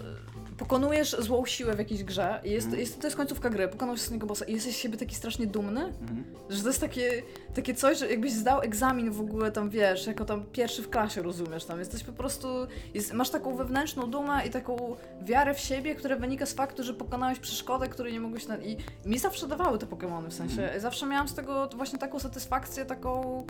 pokonujesz 0.59 1.17
złą 1.19 1.47
siłę 1.47 1.75
w 1.75 1.79
jakiejś 1.79 2.05
grze 2.05 2.41
i 2.45 2.51
jest, 2.51 2.73
jest, 2.73 3.01
to 3.01 3.07
jest 3.07 3.17
końcówka 3.17 3.51
gry, 3.51 3.69
pokonujesz 3.69 4.01
ostatniego 4.01 4.27
bossa 4.27 4.45
i 4.45 4.53
jesteś 4.53 4.75
z 4.77 4.79
siebie 4.79 4.99
taki 4.99 5.15
strasznie 5.15 5.47
dumny, 5.47 5.85
Mhm. 5.85 6.25
że 6.51 6.63
to 6.63 6.69
jest 6.69 6.81
takie, 6.81 7.23
takie 7.55 7.75
coś, 7.75 7.99
że 7.99 8.11
jakbyś 8.11 8.33
zdał 8.33 8.61
egzamin 8.61 9.11
w 9.11 9.21
ogóle 9.21 9.53
tam, 9.53 9.71
wiesz, 9.71 10.07
jako 10.07 10.25
tam 10.25 10.45
pierwszy 10.53 10.83
w 10.83 10.91
klasie, 10.91 11.23
rozumiesz, 11.23 11.65
tam 11.65 11.79
jesteś 11.79 12.05
po 12.05 12.13
prostu, 12.13 12.49
jest, 12.95 13.13
masz 13.13 13.31
taką 13.31 13.57
wewnętrzną 13.57 14.11
dumę 14.11 14.47
i 14.47 14.51
taką 14.51 14.97
wiarę 15.23 15.55
w 15.55 15.61
siebie, 15.61 15.95
która 15.95 16.17
wynika 16.17 16.47
z 16.47 16.53
faktu, 16.53 16.83
że 16.83 16.95
pokonałeś 16.95 17.39
przeszkodę, 17.39 17.89
której 17.89 18.13
nie 18.13 18.21
mogłeś, 18.21 18.47
na... 18.47 18.57
i 18.59 18.77
mi 19.07 19.19
zawsze 19.19 19.49
dawały 19.49 19.79
te 19.79 19.87
Pokemony, 19.87 20.29
w 20.29 20.35
sensie, 20.35 20.71
zawsze 20.79 21.07
miałam 21.07 21.29
z 21.29 21.35
tego 21.35 21.69
właśnie 21.77 21.99
taką 21.99 22.19
satysfakcję, 22.19 22.85
taką, 22.85 23.45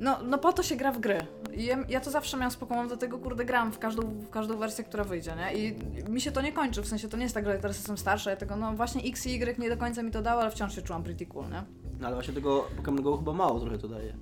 no, 0.00 0.18
no 0.22 0.38
po 0.38 0.52
to 0.52 0.62
się 0.62 0.76
gra 0.76 0.92
w 0.92 1.00
gry. 1.00 1.18
Ja, 1.56 1.76
ja 1.88 2.00
to 2.00 2.10
zawsze 2.10 2.36
miałam 2.36 2.50
Pokémon, 2.50 2.88
do 2.88 2.96
tego 2.96 3.18
kurde 3.18 3.44
gram 3.44 3.72
w 3.72 3.78
każdą, 3.78 4.02
w 4.02 4.30
każdą 4.30 4.56
wersję, 4.56 4.84
która 4.84 5.04
wyjdzie, 5.04 5.32
nie? 5.36 5.54
I 5.54 5.76
mi 6.10 6.20
się 6.20 6.32
to 6.32 6.40
nie 6.40 6.52
kończy, 6.52 6.82
w 6.82 6.88
sensie 6.88 7.08
to 7.08 7.16
nie 7.16 7.22
jest 7.22 7.34
tak, 7.34 7.44
że 7.44 7.58
teraz 7.58 7.76
jestem 7.76 7.98
starsza, 7.98 8.30
ja 8.30 8.36
tego, 8.36 8.56
no 8.56 8.72
właśnie 8.72 9.02
X 9.02 9.26
i 9.26 9.34
Y 9.34 9.58
nie 9.58 9.68
do 9.68 9.76
końca 9.76 10.02
mi 10.02 10.10
to 10.10 10.22
dało, 10.22 10.40
ale 10.40 10.50
wciąż 10.50 10.74
się 10.74 10.82
czułam 10.82 11.02
pretty 11.02 11.26
cool, 11.26 11.44
nie? 11.50 11.62
No 12.00 12.06
ale 12.06 12.16
właśnie 12.16 12.34
tego 12.34 12.64
Pokemon 12.76 13.02
Go 13.02 13.16
chyba 13.16 13.32
mało 13.32 13.60
trochę 13.60 13.78
to 13.78 13.88
daje. 13.88 14.14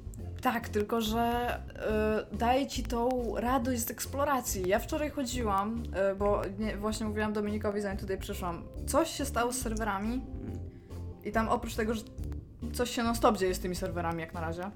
Tak, 0.43 0.69
tylko 0.69 1.01
że 1.01 1.57
y, 2.33 2.37
daje 2.37 2.67
ci 2.67 2.83
tą 2.83 3.35
radość 3.37 3.87
z 3.87 3.91
eksploracji. 3.91 4.69
Ja 4.69 4.79
wczoraj 4.79 5.11
chodziłam, 5.11 5.83
y, 6.13 6.17
bo 6.17 6.43
nie, 6.59 6.77
właśnie 6.77 7.07
mówiłam 7.07 7.33
Dominikowi, 7.33 7.81
zanim 7.81 7.99
tutaj 7.99 8.19
przyszłam, 8.19 8.65
coś 8.87 9.11
się 9.11 9.25
stało 9.25 9.53
z 9.53 9.59
serwerami 9.59 10.21
i 11.25 11.33
tam 11.33 11.49
oprócz 11.49 11.75
tego, 11.75 11.95
że 11.95 12.03
coś 12.73 12.91
się 12.91 13.03
non-stop 13.03 13.37
dzieje 13.37 13.55
z 13.55 13.61
tymi 13.61 13.75
serwerami 13.75 14.21
jak 14.21 14.35
na 14.35 14.41
razie. 14.41 14.71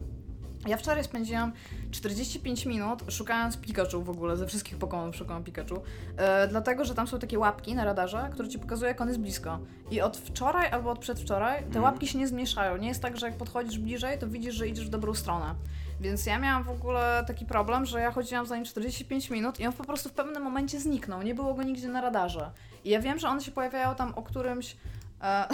Ja 0.66 0.76
wczoraj 0.76 1.04
spędziłam 1.04 1.52
45 1.90 2.66
minut 2.66 3.02
szukając 3.08 3.56
Pikachu 3.56 4.02
w 4.02 4.10
ogóle, 4.10 4.36
ze 4.36 4.46
wszystkich 4.46 4.78
Pokémonów 4.78 5.14
szukałam 5.14 5.44
Pikachu, 5.44 5.82
e, 6.16 6.48
dlatego, 6.48 6.84
że 6.84 6.94
tam 6.94 7.06
są 7.06 7.18
takie 7.18 7.38
łapki 7.38 7.74
na 7.74 7.84
radarze, 7.84 8.28
które 8.32 8.48
ci 8.48 8.58
pokazują, 8.58 8.88
jak 8.88 9.00
on 9.00 9.08
jest 9.08 9.20
blisko. 9.20 9.58
I 9.90 10.00
od 10.00 10.16
wczoraj 10.16 10.70
albo 10.70 10.90
od 10.90 10.98
przedwczoraj 10.98 11.58
te 11.60 11.66
Mhm. 11.66 11.84
łapki 11.84 12.08
się 12.08 12.18
nie 12.18 12.28
zmniejszają. 12.28 12.76
Nie 12.76 12.88
jest 12.88 13.02
tak, 13.02 13.16
że 13.16 13.26
jak 13.26 13.36
podchodzisz 13.36 13.78
bliżej, 13.78 14.18
to 14.18 14.28
widzisz, 14.28 14.54
że 14.54 14.68
idziesz 14.68 14.86
w 14.86 14.90
dobrą 14.90 15.14
stronę. 15.14 15.54
Więc 16.00 16.26
ja 16.26 16.38
miałam 16.38 16.64
w 16.64 16.70
ogóle 16.70 17.24
taki 17.26 17.46
problem, 17.46 17.86
że 17.86 18.00
ja 18.00 18.12
chodziłam 18.12 18.46
za 18.46 18.56
nim 18.56 18.64
45 18.64 19.30
minut 19.30 19.60
i 19.60 19.66
on 19.66 19.72
po 19.72 19.84
prostu 19.84 20.08
w 20.08 20.12
pewnym 20.12 20.42
momencie 20.42 20.80
zniknął. 20.80 21.22
Nie 21.22 21.34
było 21.34 21.54
go 21.54 21.62
nigdzie 21.62 21.88
na 21.88 22.00
radarze. 22.00 22.50
I 22.84 22.90
ja 22.90 23.00
wiem, 23.00 23.18
że 23.18 23.28
one 23.28 23.40
się 23.40 23.50
pojawiają 23.50 23.94
tam 23.94 24.14
o 24.14 24.22
którymś... 24.22 24.76
E, 25.22 25.48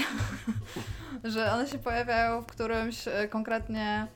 że 1.33 1.53
one 1.53 1.69
się 1.69 1.79
pojawiają 1.79 2.43
w 2.43 2.47
którymś 2.47 3.09
e, 3.09 3.29
konkretnie 3.29 4.07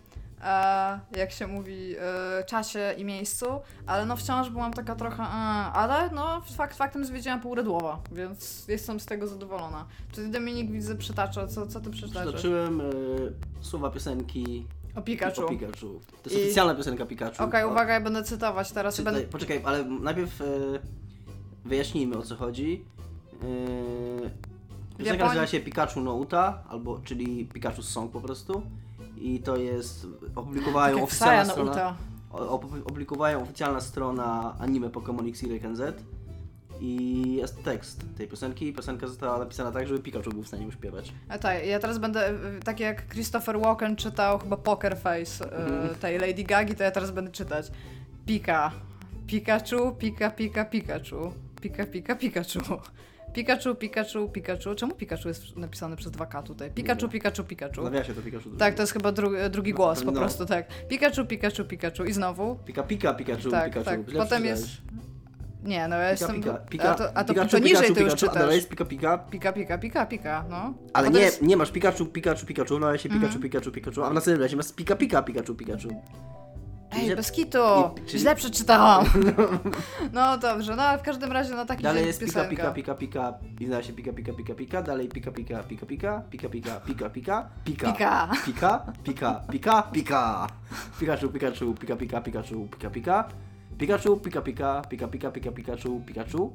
e, 0.43 1.01
jak 1.17 1.33
się 1.33 1.47
mówi, 1.47 1.95
e, 2.41 2.45
czasie 2.45 2.95
i 2.99 3.05
miejscu, 3.05 3.47
ale 3.87 4.07
no 4.07 4.17
wciąż 4.17 4.51
byłam 4.51 4.73
taka 4.73 4.95
trochę, 4.95 5.23
e, 5.23 5.27
ale 5.73 6.11
no 6.11 6.41
fakt 6.41 6.77
faktem 6.77 7.05
zwiedziłam 7.05 7.41
pół 7.41 7.55
Redłowa, 7.55 8.01
więc 8.13 8.69
jestem 8.69 9.01
z 9.01 9.07
tego 9.07 9.27
zadowolona. 9.27 9.87
Czy 10.13 10.17
ty, 10.23 10.29
Dominik 10.29 10.71
widzę 10.71 10.97
przytacza, 10.97 11.47
co, 11.47 11.67
co 11.67 11.81
ty 11.81 11.91
przeczytasz? 11.91 12.23
Przytoczyłem 12.25 12.81
y, 12.81 12.85
słowa 13.61 13.91
piosenki 13.91 14.67
O 14.97 15.03
Pikachu. 15.03 15.45
o 15.45 15.49
Pikachu. 15.49 16.01
To 16.23 16.31
jest 16.31 16.37
I- 16.37 16.45
oficjalna 16.45 16.75
piosenka 16.75 17.07
Pikachu. 17.07 17.45
Okej, 17.45 17.65
O- 17.65 17.69
uwaga, 17.71 17.93
ja 17.95 18.01
będę 18.01 18.23
cytować 18.25 18.73
teraz. 18.73 18.97
Czytaj, 18.97 19.15
Będę... 19.15 19.29
Poczekaj, 19.29 19.61
ale 19.65 19.85
najpierw 19.85 20.41
e, 20.41 20.45
wyjaśnijmy 21.65 22.17
o 22.17 22.23
co 22.23 22.37
chodzi. 22.37 22.85
E, 23.43 24.97
piosenka 24.99 25.25
Japonii- 25.25 25.29
nazywa 25.29 25.47
się 25.47 25.61
Pikachu 25.61 26.01
no 26.01 26.15
Uta, 26.15 26.63
albo, 26.69 26.99
czyli 27.05 27.45
Pikachu 27.47 27.83
Song 27.83 28.13
po 28.13 28.21
prostu. 28.21 28.63
I 29.17 29.41
to 29.41 29.57
jest, 29.57 30.07
opublikowają 30.35 30.95
Tak 30.97 31.05
oficjalna 31.05 31.45
strona, 31.45 31.73
Uta. 31.73 31.97
o- 32.33 32.59
op- 32.59 32.81
opublikowają 32.85 33.43
oficjalna 33.43 33.81
strona 33.81 34.57
anime 34.59 34.89
Pokémon 34.89 35.29
X, 35.29 35.43
Y, 35.43 35.77
Z. 35.77 36.03
I 36.81 37.23
jest 37.37 37.63
tekst 37.63 38.05
tej 38.17 38.29
piosenki. 38.29 38.73
Piosenka 38.73 39.07
została 39.07 39.39
napisana 39.39 39.73
tak, 39.73 39.87
żeby 39.89 40.01
Pikachu 40.01 40.31
był 40.31 40.43
w 40.43 40.47
stanie 40.49 40.73
śpiewać. 40.73 41.13
A 41.29 41.39
tak, 41.39 41.67
ja 41.67 41.79
teraz 41.79 41.99
będę, 41.99 42.29
e, 42.29 42.35
tak 42.65 42.81
jak 42.81 43.09
Christopher 43.09 43.61
Walken 43.61 43.97
czytał 43.97 44.39
chyba 44.39 44.57
Poker 44.57 44.97
Face 44.99 45.53
e, 45.53 45.95
tej 45.95 46.19
Lady 46.19 46.45
Gagi, 46.45 46.75
to 46.75 46.83
ja 46.83 46.91
teraz 46.91 47.11
będę 47.11 47.31
czytać 47.31 47.71
Pika, 48.27 48.73
Pikachu, 49.27 49.93
Pika, 49.99 50.31
Pika, 50.31 50.65
Pikachu, 50.65 51.33
Pika, 51.61 51.87
Pika, 51.87 52.15
Pikachu. 52.17 52.59
Pikachu, 53.37 53.75
Pikachu, 53.75 54.29
Pikachu. 54.29 54.75
Czemu 54.75 54.95
Pikachu 54.95 55.29
jest 55.29 55.57
napisane 55.57 55.97
przez 55.97 56.13
2K 56.13 56.43
tutaj? 56.43 56.71
Pikachu. 56.71 57.09
Pikachu, 57.09 57.45
Pikachu. 57.45 57.83
Nawiasie 57.83 58.15
to 58.15 58.23
Pikachu. 58.23 58.51
Tak, 58.51 58.75
to 58.75 58.83
jest 58.83 58.93
chyba 58.93 59.13
dru- 59.13 59.49
drugi 59.51 59.73
głos 59.73 60.05
po 60.05 60.11
No. 60.11 60.21
prostu, 60.21 60.47
tak. 60.47 60.67
Pikachu, 60.89 61.25
Pikachu, 61.25 61.65
Pikachu 61.65 62.05
i 62.05 62.13
znowu. 62.13 62.57
Pika, 62.65 62.83
pika, 62.83 63.15
Pikachu, 63.15 63.51
Tak, 63.51 63.65
Pikachu. 63.65 63.85
tak. 63.85 64.01
Źle 64.11 64.19
Potem 64.25 64.45
jest... 64.45 64.67
Nie, 65.65 65.89
no 65.89 65.97
ja 65.97 66.03
Pika, 66.03 66.11
jestem... 66.11 66.37
pika, 66.43 66.55
pika, 66.55 66.91
a 66.91 66.95
to, 66.95 67.17
a 67.17 67.25
to, 67.25 67.35
Pikachu, 67.35 67.51
to 67.51 67.59
niżej 67.59 67.73
Pikachu, 67.77 67.95
ty 67.95 68.01
już 68.03 68.15
Pikachu, 68.15 68.33
czytasz. 68.35 68.55
jest 68.55 68.69
pika, 68.69 68.85
pika, 68.85 69.19
Pika, 69.19 69.53
pika, 69.53 69.79
pika, 69.79 70.07
pika, 70.07 70.45
no. 70.51 70.75
Ale 70.93 71.11
nie, 71.11 71.21
jest- 71.21 71.43
nie 71.43 71.57
masz 71.57 71.71
Pikachu, 71.71 72.07
Pikachu, 72.07 72.47
Pikachu, 72.47 72.79
no 72.79 72.87
ale 72.87 72.99
się 72.99 73.09
Pikachu, 73.09 73.25
Mhm. 73.27 73.43
Pikachu, 73.43 73.71
Pikachu, 73.71 74.03
a 74.05 74.11
w 74.11 74.15
następnym 74.15 74.43
razie 74.43 74.57
masz 74.57 74.73
Pika, 74.73 74.97
Pika, 74.97 75.23
Pikachu, 75.23 75.55
Pikachu. 75.55 75.89
Ej, 76.97 77.17
bez 77.17 77.33
kitu! 77.33 77.59
i- 77.59 78.07
czyli- 78.07 78.19
Źle 78.21 78.37
przeczytałam. 78.37 79.05
No. 80.13 80.39
Dobrze, 80.39 80.77
no 80.77 80.83
ale 80.83 80.99
w 80.99 81.03
każdym 81.03 81.33
razie 81.33 81.55
na 81.55 81.65
taki 81.67 81.83
Dalej 81.83 82.07
jest 82.07 82.21
Pika. 82.21 82.45
Pika, 82.45 82.71
Pika, 82.73 82.95
Pika, 82.95 83.35
i 83.61 83.65
nazywa 83.67 83.83
się 83.83 83.93
Pika, 83.93 84.13
Pika, 84.13 84.33
Pika, 84.33 84.55
Pika, 84.55 84.83
dalej 84.83 85.09
Pika, 85.09 85.31
Pika, 85.31 85.63
Pika, 85.63 85.87
Pika, 85.89 86.21
Pika, 86.31 86.49
Pika, 86.49 86.81
Pika, 86.81 86.81
Pika, 86.81 87.11
Pika, 87.65 87.91
Pika. 87.93 88.29
Pika, 88.45 88.85
Pika, 89.05 89.43
Pika, 89.53 89.83
Pika, 89.93 90.47
Pikachu, 91.01 91.29
Pikachu, 91.29 91.75
Pika, 91.75 91.97
Pika, 91.97 92.21
Pikachu, 92.21 92.69
Pika, 92.71 92.91
Pika, 92.91 93.29
Pikachu, 93.79 94.17
Pika, 94.17 94.41
Pika, 94.41 94.83
Pika, 94.91 95.07
Pika, 95.09 95.31
Pika, 95.31 95.51
Pikachu, 95.53 96.01
Pikachu, 96.07 96.53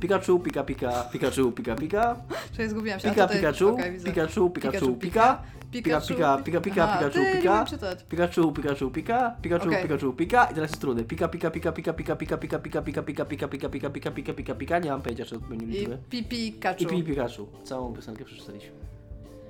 Pikachu, 0.00 0.38
Pika, 0.40 0.64
Pika, 0.64 0.90
Pikachu, 1.12 1.52
Pika, 1.52 1.74
Pika, 1.74 2.16
Czyli 2.56 2.68
zgubiłam 2.68 3.00
się. 3.00 3.10
Pika, 3.10 3.22
tutaj- 3.28 3.36
Pikachu, 3.36 3.76
widzę. 3.92 4.04
Pikachu, 4.04 4.50
Pikachu, 4.50 4.94
Pika, 4.96 5.42
Pika, 5.70 6.00
Pika, 6.00 6.38
Pika, 6.44 6.60
Pika, 6.60 6.84
Aha, 6.84 6.98
Pikachu, 6.98 7.18
Pika. 7.32 7.64
Pikachu, 8.08 8.52
Pikachu, 8.52 8.90
Pika, 8.90 9.36
Pikachu, 9.42 9.68
Okej. 9.68 9.82
Pikachu, 9.82 10.12
Pika 10.12 10.44
i 10.44 10.54
teraz 10.54 10.70
jest 10.70 10.80
trudne. 10.80 11.04
Pika, 11.04 11.28
Pika, 11.28 11.50
Pika, 11.50 11.72
Pika, 11.72 11.92
Pika, 11.94 12.16
Pika, 12.16 12.36
Pika, 12.38 12.58
Pika, 12.58 12.82
Pika, 12.82 13.02
Pika, 13.02 13.24
Pika, 13.24 13.48
Pika, 13.48 13.68
Pika, 13.68 13.90
Pika, 13.90 14.10
Pika, 14.10 14.32
Pika, 14.34 14.54
Pika, 14.54 14.78
nie 14.78 14.90
mam 14.90 15.02
pojęcia, 15.02 15.24
czy 15.24 15.36
odpowiednie 15.36 15.66
I 15.66 15.70
liczby. 15.70 15.98
Pi- 16.10 16.24
Pikachu. 16.24 16.82
I 16.82 16.86
Pi 16.86 17.02
Pikachu. 17.04 17.46
Całą 17.64 17.92
piosenkę 17.94 18.24
przeczytaliśmy. 18.24 18.70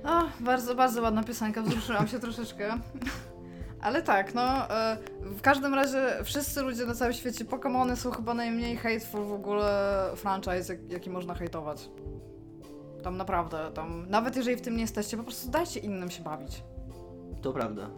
O, 0.03 0.21
bardzo, 0.39 0.75
bardzo 0.75 1.01
ładna 1.01 1.23
piosenka, 1.23 1.61
wzruszyłam 1.61 2.07
się 2.07 2.19
troszeczkę. 2.19 2.73
Ale 3.81 4.01
tak, 4.01 4.33
no, 4.33 4.69
e, 4.69 4.97
w 5.21 5.41
każdym 5.41 5.73
razie 5.73 6.17
wszyscy 6.23 6.61
ludzie 6.61 6.85
na 6.85 6.95
całym 6.95 7.13
świecie, 7.13 7.45
Pokémony 7.45 7.95
są 7.95 8.11
chyba 8.11 8.33
najmniej 8.33 8.77
hateful 8.77 9.25
w 9.25 9.33
ogóle 9.33 10.03
franchise, 10.15 10.73
jak, 10.73 10.91
jaki 10.91 11.09
można 11.09 11.35
hejtować. 11.35 11.89
Tam 13.03 13.17
naprawdę, 13.17 13.71
tam, 13.73 14.09
nawet 14.09 14.35
jeżeli 14.35 14.57
w 14.57 14.61
tym 14.61 14.75
nie 14.75 14.81
jesteście, 14.81 15.17
po 15.17 15.23
prostu 15.23 15.51
dajcie 15.51 15.79
innym 15.79 16.11
się 16.11 16.23
bawić. 16.23 16.63
To 17.41 17.53
prawda. 17.53 17.89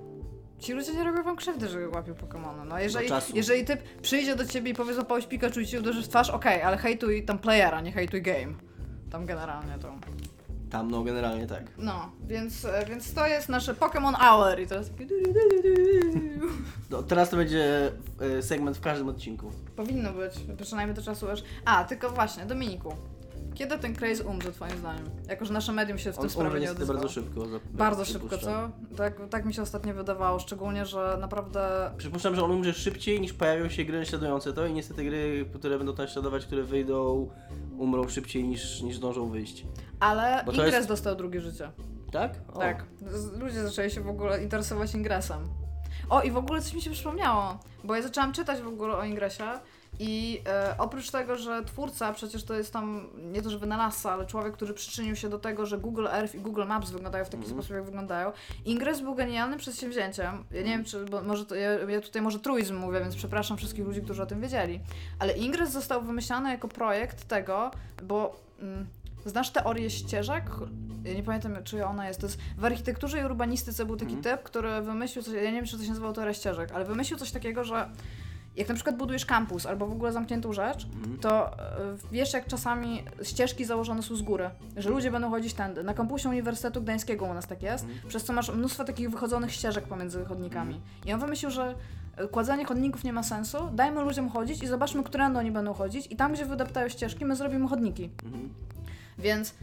Ci 0.60 0.74
ludzie 0.74 0.94
nie 0.94 1.04
robią 1.04 1.24
wam 1.24 1.36
krzywdy, 1.36 1.68
że 1.68 1.90
łapią 1.90 2.14
Pokémony. 2.14 2.66
No 2.66 2.80
jeżeli, 2.80 3.10
jeżeli 3.34 3.66
typ 3.66 4.02
przyjdzie 4.02 4.36
do 4.36 4.46
ciebie 4.46 4.72
i 4.72 4.74
powie 4.74 4.94
zapałeś 4.94 5.26
Pikachu 5.26 5.60
i 5.60 5.68
ci 5.68 5.78
uderzy 5.78 6.02
w 6.02 6.08
twarz, 6.08 6.30
okej, 6.30 6.62
ale 6.62 6.78
hejtuj 6.78 7.26
tam 7.26 7.40
playera, 7.40 7.82
nie 7.82 7.92
hejtuj 7.92 8.22
game. 8.22 8.54
Tam 9.12 9.26
generalnie 9.26 9.78
to. 9.82 9.94
Tam 10.74 10.92
no 10.92 11.04
generalnie 11.04 11.48
tak. 11.48 11.64
No, 11.78 12.12
więc, 12.28 12.66
e, 12.66 12.86
więc 12.86 13.14
to 13.14 13.28
jest 13.28 13.50
nasze 13.50 13.74
Pokémon 13.74 14.14
Hour 14.16 14.60
i 14.60 14.68
jest 14.76 14.98
takie... 14.98 15.16
No, 16.90 17.04
teraz 17.04 17.30
to 17.30 17.38
będzie 17.38 17.92
e, 18.38 18.42
segment 18.42 18.78
w 18.78 18.82
każdym 18.82 19.10
odcinku. 19.10 19.52
Powinno 19.76 20.14
być, 20.14 20.34
przynajmniej 20.62 20.96
do 20.96 21.02
czasu 21.02 21.30
aż... 21.30 21.44
A, 21.66 21.84
tylko 21.84 22.10
właśnie, 22.10 22.46
Dominiku. 22.46 22.96
Kiedy 23.54 23.78
ten 23.78 23.96
craze 23.96 24.24
umrze, 24.24 24.52
twoim 24.52 24.78
zdaniem? 24.78 25.10
Jako, 25.30 25.46
że 25.46 25.54
nasze 25.54 25.72
medium 25.72 25.98
się 25.98 26.12
w 26.12 26.18
tym 26.18 26.30
sprawie 26.30 26.60
nie 26.60 26.72
odezwało. 26.72 27.00
bardzo 27.00 27.14
szybko. 27.14 27.46
Bardzo 27.72 28.06
szybko, 28.06 28.38
co? 28.38 28.70
Tak, 28.98 29.14
tak 29.30 29.46
mi 29.46 29.54
się 29.54 29.62
ostatnio 29.62 29.94
wydawało, 29.94 30.40
szczególnie, 30.40 30.86
że 30.86 31.18
naprawdę... 31.22 31.92
Przypuszczam, 31.98 32.36
że 32.36 32.44
on 32.44 32.52
umrze 32.52 32.74
szybciej 32.74 33.22
niż 33.22 33.34
pojawią 33.34 33.70
się 33.70 33.84
gry 33.86 34.00
naśladujące 34.00 34.54
to 34.54 34.66
i 34.66 34.74
niestety 34.74 35.04
gry, 35.04 35.46
które 35.54 35.78
będą 35.78 35.94
to 35.94 36.04
naśladować, 36.04 36.46
które 36.46 36.64
wyjdą, 36.64 37.30
umrą 37.78 38.10
szybciej 38.10 38.44
niż, 38.44 38.82
niż 38.82 38.96
zdążą 38.96 39.30
wyjść. 39.30 39.66
Ale 40.00 40.44
Ingres 40.48 40.74
jest- 40.74 40.88
dostał 40.88 41.16
drugie 41.16 41.42
życie. 41.42 41.72
Tak? 42.12 42.34
O. 42.54 42.60
Tak, 42.60 42.86
ludzie 43.40 43.64
zaczęli 43.64 43.92
się 43.92 44.02
w 44.02 44.10
ogóle 44.10 44.44
interesować 44.44 44.96
Ingresem. 44.96 45.44
O, 46.10 46.22
i 46.22 46.32
w 46.32 46.38
ogóle 46.38 46.62
coś 46.62 46.74
mi 46.74 46.82
się 46.82 46.92
przypomniało, 46.92 47.60
bo 47.84 47.96
ja 47.96 48.02
zaczęłam 48.02 48.34
czytać 48.34 48.62
w 48.62 48.68
ogóle 48.68 48.98
o 48.98 49.04
Ingresie 49.04 49.44
I 50.00 50.42
e, 50.48 50.76
oprócz 50.78 51.12
tego, 51.12 51.38
że 51.38 51.64
twórca 51.66 52.14
przecież 52.14 52.44
to 52.44 52.54
jest 52.54 52.74
tam 52.74 53.10
nie 53.18 53.42
to, 53.42 53.50
że 53.50 53.58
wynalazca, 53.60 54.12
ale 54.12 54.26
człowiek, 54.26 54.54
który 54.54 54.74
przyczynił 54.74 55.16
się 55.16 55.30
do 55.30 55.40
tego, 55.40 55.66
że 55.66 55.78
Google 55.78 56.08
Earth 56.08 56.36
i 56.36 56.40
Google 56.40 56.64
Maps 56.68 56.92
wyglądają 56.92 57.26
w 57.26 57.30
taki 57.30 57.44
Mhm. 57.44 57.54
sposób, 57.54 57.76
jak 57.76 57.86
wyglądają. 57.86 58.32
Ingress 58.66 59.02
był 59.02 59.16
genialnym 59.16 59.60
przedsięwzięciem. 59.60 60.44
Ja 60.52 60.62
nie 60.62 60.70
wiem, 60.70 60.84
czy, 60.84 61.06
bo 61.06 61.24
może 61.24 61.46
to, 61.46 61.56
ja, 61.56 61.70
ja 61.72 62.02
tutaj 62.02 62.22
może 62.22 62.40
truizm 62.40 62.76
mówię, 62.76 63.00
więc 63.00 63.16
przepraszam 63.16 63.58
wszystkich 63.58 63.86
ludzi, 63.86 64.02
którzy 64.02 64.24
o 64.24 64.26
tym 64.26 64.42
wiedzieli. 64.42 64.80
Ale 65.20 65.34
Ingress 65.34 65.72
został 65.72 66.02
wymyślany 66.02 66.50
jako 66.50 66.68
projekt 66.68 67.28
tego, 67.28 67.72
bo 68.04 68.36
mm, 68.60 68.88
znasz 69.26 69.50
teorię 69.52 69.90
ścieżek? 69.90 70.44
Ja 71.04 71.14
nie 71.14 71.24
pamiętam, 71.24 71.64
czy 71.64 71.86
ona 71.86 72.08
jest. 72.08 72.20
To 72.20 72.26
jest 72.26 72.40
w 72.58 72.66
architekturze 72.66 73.22
i 73.22 73.26
urbanistyce 73.26 73.86
był 73.86 73.96
taki 73.98 74.14
Mhm. 74.14 74.38
typ, 74.38 74.44
który 74.46 74.82
wymyślił 74.82 75.24
coś, 75.24 75.34
ja 75.34 75.42
nie 75.42 75.52
wiem, 75.52 75.66
czy 75.66 75.78
to 75.78 75.84
się 75.84 75.90
nazywało 75.90 76.14
teoria 76.14 76.34
ścieżek, 76.34 76.72
ale 76.72 76.86
wymyślił 76.86 77.20
coś 77.20 77.32
takiego, 77.32 77.64
że 77.64 77.90
jak 78.56 78.68
na 78.70 78.76
przykład 78.76 78.98
budujesz 78.98 79.26
kampus 79.26 79.66
albo 79.66 79.88
w 79.88 79.92
ogóle 79.92 80.12
zamkniętą 80.12 80.54
rzecz, 80.54 80.86
Mhm. 80.96 81.18
to 81.18 81.60
e, 81.60 81.60
wiesz, 82.12 82.34
jak 82.34 82.48
czasami 82.48 83.04
ścieżki 83.24 83.66
założone 83.66 84.04
są 84.04 84.16
z 84.16 84.22
góry, 84.22 84.50
że 84.78 84.90
ludzie 84.90 85.12
będą 85.12 85.30
chodzić 85.30 85.54
tędy. 85.54 85.84
Na 85.84 85.94
kampusie 85.94 86.30
Uniwersytetu 86.30 86.82
Gdańskiego 86.82 87.26
u 87.26 87.34
nas 87.34 87.48
tak 87.48 87.64
jest, 87.64 87.84
Mhm. 87.84 88.08
przez 88.10 88.24
co 88.24 88.34
masz 88.34 88.50
mnóstwo 88.56 88.84
takich 88.84 89.10
wychodzonych 89.10 89.52
ścieżek 89.52 89.84
pomiędzy 89.88 90.26
chodnikami. 90.26 90.82
I 91.06 91.14
on 91.14 91.20
wymyślił, 91.20 91.52
że 91.52 91.76
e, 92.18 92.28
kładzenie 92.28 92.66
chodników 92.66 93.04
nie 93.04 93.14
ma 93.14 93.24
sensu, 93.24 93.58
dajmy 93.74 94.02
ludziom 94.02 94.30
chodzić 94.30 94.64
i 94.64 94.68
zobaczmy, 94.68 95.04
którędy 95.04 95.40
oni 95.40 95.52
będą 95.52 95.74
chodzić 95.74 96.08
i 96.12 96.16
tam, 96.16 96.34
gdzie 96.34 96.46
wydeptają 96.46 96.90
ścieżki, 96.90 97.26
my 97.26 97.36
zrobimy 97.36 97.68
chodniki. 97.68 98.10
Więc 99.18 99.54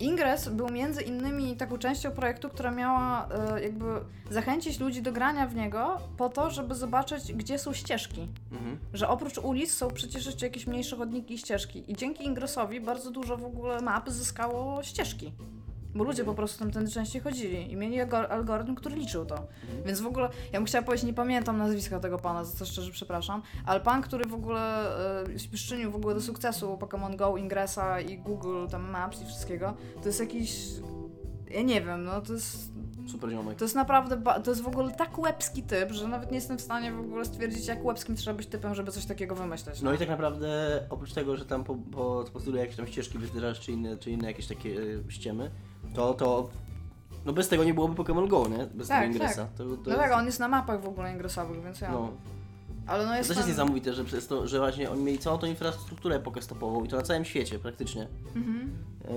Ingress 0.00 0.48
był 0.48 0.68
między 0.68 1.02
innymi 1.02 1.56
taką 1.56 1.78
częścią 1.78 2.10
projektu, 2.10 2.48
która 2.48 2.70
miała 2.70 3.28
e, 3.28 3.62
jakby 3.62 3.84
zachęcić 4.30 4.80
ludzi 4.80 5.02
do 5.02 5.12
grania 5.12 5.46
w 5.46 5.54
niego 5.54 6.00
po 6.16 6.28
to, 6.28 6.50
żeby 6.50 6.74
zobaczyć, 6.74 7.32
gdzie 7.32 7.58
są 7.58 7.72
ścieżki. 7.72 8.28
Mhm. 8.52 8.78
Że 8.92 9.08
oprócz 9.08 9.38
ulic 9.38 9.74
są 9.74 9.90
przecież 9.90 10.26
jeszcze 10.26 10.46
jakieś 10.46 10.66
mniejsze 10.66 10.96
chodniki 10.96 11.34
i 11.34 11.38
ścieżki. 11.38 11.92
I 11.92 11.96
dzięki 11.96 12.24
Ingressowi 12.24 12.80
bardzo 12.80 13.10
dużo 13.10 13.36
w 13.36 13.44
ogóle 13.44 13.80
map 13.80 14.10
zyskało 14.10 14.82
ścieżki. 14.82 15.32
Bo 15.94 16.04
ludzie 16.04 16.24
po 16.24 16.34
prostu 16.34 16.58
tam 16.58 16.70
tędy 16.70 16.90
częściej 16.90 17.22
chodzili 17.22 17.72
i 17.72 17.76
mieli 17.76 17.96
algor- 17.96 18.26
algorytm, 18.30 18.74
który 18.74 18.96
liczył 18.96 19.26
to. 19.26 19.46
Więc 19.86 20.00
w 20.00 20.06
ogóle, 20.06 20.28
ja 20.52 20.58
bym 20.58 20.66
chciała 20.66 20.84
powiedzieć, 20.84 21.06
nie 21.06 21.14
pamiętam 21.14 21.58
nazwiska 21.58 22.00
tego 22.00 22.18
pana, 22.18 22.44
za 22.44 22.56
co 22.58 22.66
szczerze 22.66 22.92
przepraszam, 22.92 23.42
ale 23.66 23.80
pan, 23.80 24.02
który 24.02 24.24
w 24.24 24.34
ogóle 24.34 24.88
e, 25.24 25.48
przyczynił 25.52 25.90
w 25.90 25.96
ogóle 25.96 26.14
do 26.14 26.20
sukcesu 26.20 26.76
Pokémon 26.80 27.16
Go, 27.16 27.36
Ingressa 27.36 28.00
i 28.00 28.18
Google, 28.18 28.66
tam 28.70 28.90
Maps 28.90 29.22
i 29.22 29.26
wszystkiego, 29.26 29.74
to 30.02 30.08
jest 30.08 30.20
jakiś, 30.20 30.60
ja 31.50 31.62
nie 31.62 31.80
wiem, 31.80 32.04
no 32.04 32.20
to 32.20 32.32
jest 32.32 32.72
Super 33.10 33.30
ziomek. 33.30 33.58
to 33.58 33.64
jest 33.64 33.74
naprawdę, 33.74 34.42
to 34.44 34.50
jest 34.50 34.62
w 34.62 34.66
ogóle 34.66 34.92
tak 34.92 35.18
łebski 35.18 35.62
typ, 35.62 35.92
że 35.92 36.08
nawet 36.08 36.30
nie 36.30 36.34
jestem 36.36 36.58
w 36.58 36.60
stanie 36.60 36.92
w 36.92 37.00
ogóle 37.00 37.24
stwierdzić, 37.24 37.66
jak 37.66 37.84
łebskim 37.84 38.16
trzeba 38.16 38.36
być 38.36 38.46
typem, 38.46 38.74
żeby 38.74 38.92
coś 38.92 39.06
takiego 39.06 39.34
wymyśleć. 39.34 39.82
No 39.82 39.92
i 39.94 39.98
tak 39.98 40.08
naprawdę 40.08 40.80
oprócz 40.90 41.12
tego, 41.12 41.36
że 41.36 41.44
tam 41.46 41.64
po, 41.64 41.74
po, 41.74 42.24
postuluje 42.32 42.62
jakieś 42.62 42.76
tam 42.76 42.86
ścieżki 42.86 43.18
wytyczasz, 43.18 43.60
czy 43.60 43.72
inne, 43.72 43.96
czy 43.96 44.10
inne 44.10 44.28
jakieś 44.28 44.46
takie 44.46 44.70
e, 45.08 45.10
ściemy, 45.12 45.50
to, 45.96 46.14
to 46.14 46.48
no 47.26 47.32
bez 47.32 47.48
tego 47.48 47.64
nie 47.64 47.74
byłoby 47.74 48.02
Pokémon 48.02 48.28
Go, 48.28 48.48
nie? 48.48 48.66
Bez 48.74 48.88
Tak, 48.88 49.00
tego 49.00 49.12
ingresa. 49.12 49.44
tak. 49.44 49.52
To, 49.52 49.64
to 49.64 49.70
no 49.84 49.90
jest, 49.90 49.98
tak, 49.98 50.12
on 50.12 50.26
jest 50.26 50.40
na 50.40 50.48
mapach 50.48 50.82
w 50.82 50.88
ogóle 50.88 51.12
ingresowych, 51.12 51.62
więc 51.64 51.80
ja. 51.80 51.92
no. 51.92 52.12
Ale 52.86 53.04
no 53.04 53.10
To 53.10 53.16
jest 53.16 53.28
też 53.28 53.36
jest 53.36 53.48
niesamowite, 53.48 53.92
że 53.94 54.04
przez 54.04 54.26
to, 54.26 54.46
że 54.48 54.58
właśnie 54.58 54.90
oni 54.90 55.02
mieli 55.02 55.18
całą 55.18 55.38
tą 55.38 55.46
infrastrukturę 55.46 56.20
pokestopową 56.20 56.84
i 56.84 56.88
to 56.88 56.96
na 56.96 57.02
całym 57.02 57.24
świecie 57.24 57.58
praktycznie. 57.58 58.08
Mhm. 58.36 58.70
Eee, 59.08 59.14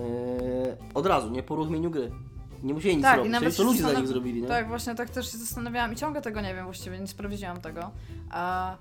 od 0.93 1.05
razu, 1.05 1.29
nie 1.29 1.43
po 1.43 1.53
uruchomieniu 1.53 1.91
gry. 1.91 2.11
Nie 2.63 2.73
musieli 2.73 2.95
nic 2.95 3.03
Tak, 3.03 3.15
i 3.15 3.17
robić, 3.17 3.31
nawet 3.31 3.55
czyli 3.55 3.57
to 3.57 3.63
ludzie 3.71 3.83
za 3.83 3.99
nich 3.99 4.07
zrobili, 4.07 4.41
nie? 4.41 4.47
Tak, 4.47 4.67
właśnie 4.67 4.95
tak 4.95 5.09
też 5.09 5.31
się 5.31 5.37
zastanawiałam 5.37 5.93
i 5.93 5.95
ciągle 5.95 6.21
tego 6.21 6.41
nie 6.41 6.55
wiem 6.55 6.65
właściwie, 6.65 6.99
nie 6.99 7.07
sprawdziłam 7.07 7.61
tego. 7.61 7.91
A 8.31 8.75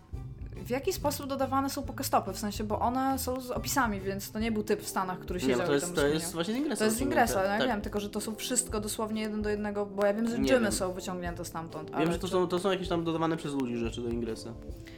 w 0.64 0.71
jaki 0.71 0.92
sposób 0.92 1.27
dodawane 1.27 1.71
są 1.71 1.83
pokestopy? 1.83 2.33
W 2.33 2.38
sensie, 2.38 2.64
bo 2.64 2.79
one 2.81 3.18
są 3.18 3.40
z 3.40 3.51
opisami, 3.51 4.01
więc 4.01 4.31
to 4.31 4.38
nie 4.38 4.53
był 4.53 4.62
typ 4.62 4.81
w 4.83 4.88
Stanach, 4.88 5.18
który 5.18 5.40
Nie, 5.40 5.47
siedział 5.47 5.59
no 5.59 5.66
to 5.66 5.73
jest, 5.75 5.94
to 5.94 6.07
jest 6.07 6.33
właśnie 6.33 6.55
z 6.55 6.57
ingresa. 6.57 6.79
To 6.79 6.85
jest 6.85 6.97
z 6.97 7.01
Ingressa, 7.01 7.44
ja 7.44 7.59
tak. 7.59 7.68
wiem, 7.68 7.81
tylko 7.81 8.01
że 8.01 8.11
to 8.11 8.21
są 8.21 8.35
wszystko 8.35 8.81
dosłownie 8.81 9.23
jeden 9.23 9.42
do 9.42 9.51
jednego, 9.51 9.87
bo 9.87 10.07
ja 10.07 10.14
wiem, 10.14 10.29
że 10.29 10.38
Nie 10.38 10.51
wiem. 10.61 10.73
są 10.73 10.92
wyciągnięte 10.92 11.44
stamtąd. 11.44 11.90
Wiem, 11.99 12.12
że 12.12 12.18
to 12.18 12.27
czy- 12.27 12.33
są, 12.33 12.49
to 12.49 12.59
są 12.59 12.71
jakieś 12.71 12.88
tam 12.88 13.05
dodawane 13.05 13.37
przez 13.37 13.55
ludzi 13.55 13.77
rzeczy 13.77 14.01
do 14.03 14.09
ingresa. 14.09 14.51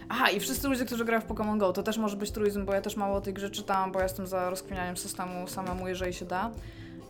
Aha, 0.08 0.30
i 0.30 0.40
wszyscy 0.40 0.68
ludzie, 0.68 0.84
którzy 0.84 1.04
grają 1.04 1.20
w 1.20 1.26
Pokémon 1.26 1.58
Go, 1.58 1.72
to 1.72 1.82
też 1.82 1.98
może 1.98 2.16
być 2.16 2.30
truizm, 2.30 2.64
bo 2.64 2.72
ja 2.74 2.80
też 2.82 2.96
mało 2.96 3.16
o 3.16 3.20
tej 3.20 3.34
grze 3.34 3.50
czytałam, 3.50 3.92
bo 3.92 3.98
ja 3.98 4.04
jestem 4.04 4.26
za 4.26 4.50
rozkminianiem 4.50 4.96
systemu 4.96 5.48
samemu, 5.48 5.88
jeżeli 5.88 6.12
się 6.14 6.24
da. 6.24 6.50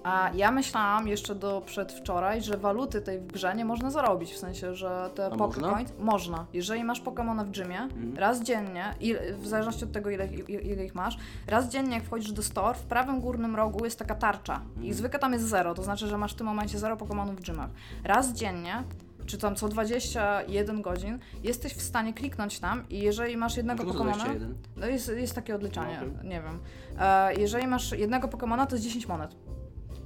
A 0.04 0.30
ja 0.34 0.50
myślałam 0.50 1.08
jeszcze 1.08 1.34
do 1.34 1.62
przedwczoraj, 1.66 2.42
że 2.42 2.56
waluty 2.56 3.00
tej 3.00 3.18
w 3.18 3.26
grze 3.26 3.54
nie 3.54 3.64
można 3.64 3.90
zarobić, 3.90 4.32
w 4.32 4.38
sensie, 4.38 4.74
że 4.74 5.10
te 5.14 5.26
A 5.26 5.30
Pokécoins 5.30 5.86
można. 5.98 6.46
Jeżeli 6.52 6.84
masz 6.84 7.02
Pokémona 7.02 7.44
w 7.44 7.50
gymie, 7.50 7.78
Mhm. 7.80 8.16
raz 8.16 8.42
dziennie, 8.42 8.94
i 9.00 9.14
w 9.34 9.46
zależności 9.46 9.84
od 9.84 9.92
tego, 9.92 10.10
ile, 10.10 10.26
ile, 10.48 10.84
ich 10.84 10.94
masz, 10.94 11.18
raz 11.46 11.68
dziennie 11.68 11.94
jak 11.94 12.04
wchodzisz 12.04 12.32
do 12.32 12.42
store, 12.42 12.74
w 12.78 12.82
prawym 12.82 13.20
górnym 13.20 13.56
rogu 13.56 13.84
jest 13.84 13.98
taka 13.98 14.14
tarcza 14.14 14.60
i 14.74 14.76
Mhm. 14.76 14.94
zwykle 14.94 15.18
tam 15.18 15.32
jest 15.32 15.44
zero, 15.48 15.74
to 15.74 15.82
znaczy, 15.82 16.06
że 16.06 16.18
masz 16.18 16.32
w 16.32 16.36
tym 16.36 16.46
momencie 16.46 16.78
zero 16.78 16.96
Pokémonów 16.96 17.34
w 17.36 17.40
gymach. 17.46 17.70
Raz 18.04 18.32
dziennie 18.32 18.82
czy 19.26 19.38
tam 19.38 19.56
co 19.56 19.68
21 19.68 20.82
godzin, 20.82 21.18
jesteś 21.42 21.74
w 21.74 21.82
stanie 21.82 22.14
kliknąć 22.14 22.58
tam 22.60 22.88
i 22.88 22.98
jeżeli 23.00 23.36
masz 23.36 23.56
jednego 23.56 23.78
Czemu 23.78 23.92
to 23.92 23.98
Pokemona, 23.98 24.24
21? 24.24 24.54
no 24.76 24.86
jest, 24.86 25.08
jest 25.16 25.34
takie 25.34 25.54
odliczanie, 25.54 25.98
No, 26.02 26.06
okej. 26.18 26.28
nie 26.28 26.42
wiem. 26.42 26.58
E, 27.00 27.34
jeżeli 27.34 27.66
masz 27.66 27.92
jednego 27.92 28.28
Pokemona, 28.28 28.66
to 28.66 28.74
jest 28.76 28.84
10 28.84 29.08
monet. 29.08 29.36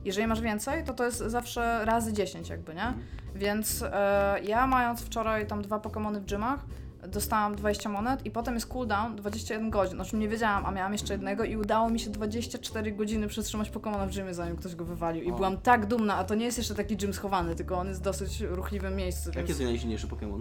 Jeżeli 0.05 0.27
masz 0.27 0.41
więcej, 0.41 0.85
to 0.85 0.95
to 0.95 1.05
jest 1.05 1.19
zawsze 1.19 1.85
razy 1.85 2.13
10 2.13 2.49
jakby, 2.49 2.75
nie? 2.75 2.93
Więc 3.35 3.83
e, 3.83 4.41
ja 4.45 4.67
mając 4.67 5.03
wczoraj 5.03 5.47
tam 5.47 5.63
dwa 5.63 5.79
Pokemony 5.79 6.21
w 6.21 6.27
gymach, 6.27 6.61
dostałam 7.09 7.57
20 7.57 7.89
monet 7.89 8.27
i 8.27 8.31
potem 8.31 8.55
jest 8.55 8.67
cooldown 8.67 9.17
21 9.17 9.71
godzin. 9.71 10.01
O 10.01 10.05
czym 10.05 10.21
nie 10.21 10.29
wiedziałam, 10.29 10.67
a 10.67 10.71
miałam 10.71 10.93
jeszcze 10.93 11.15
jednego 11.15 11.45
i 11.45 11.57
udało 11.57 11.91
mi 11.91 12.01
się 12.01 12.11
24 12.11 12.93
godziny 12.93 13.29
przytrzymać 13.29 13.71
Pokemona 13.71 14.07
w 14.07 14.15
gymie, 14.15 14.35
zanim 14.35 14.57
ktoś 14.57 14.75
go 14.75 14.85
wywalił. 14.85 15.25
I 15.25 15.33
O. 15.33 15.37
byłam 15.37 15.59
tak 15.59 15.87
dumna, 15.87 16.17
a 16.17 16.25
to 16.25 16.35
nie 16.35 16.45
jest 16.45 16.59
jeszcze 16.59 16.75
taki 16.75 16.97
gym 16.97 17.15
schowany, 17.15 17.55
tylko 17.55 17.79
on 17.79 17.89
jest 17.89 18.01
w 18.01 18.05
dosyć 18.05 18.41
ruchliwym 18.41 18.97
miejscu. 18.97 19.29
Jaki 19.29 19.39
więc- 19.39 19.49
jest 19.49 19.61
najsilniejszy 19.61 20.07
Pokémon? 20.07 20.41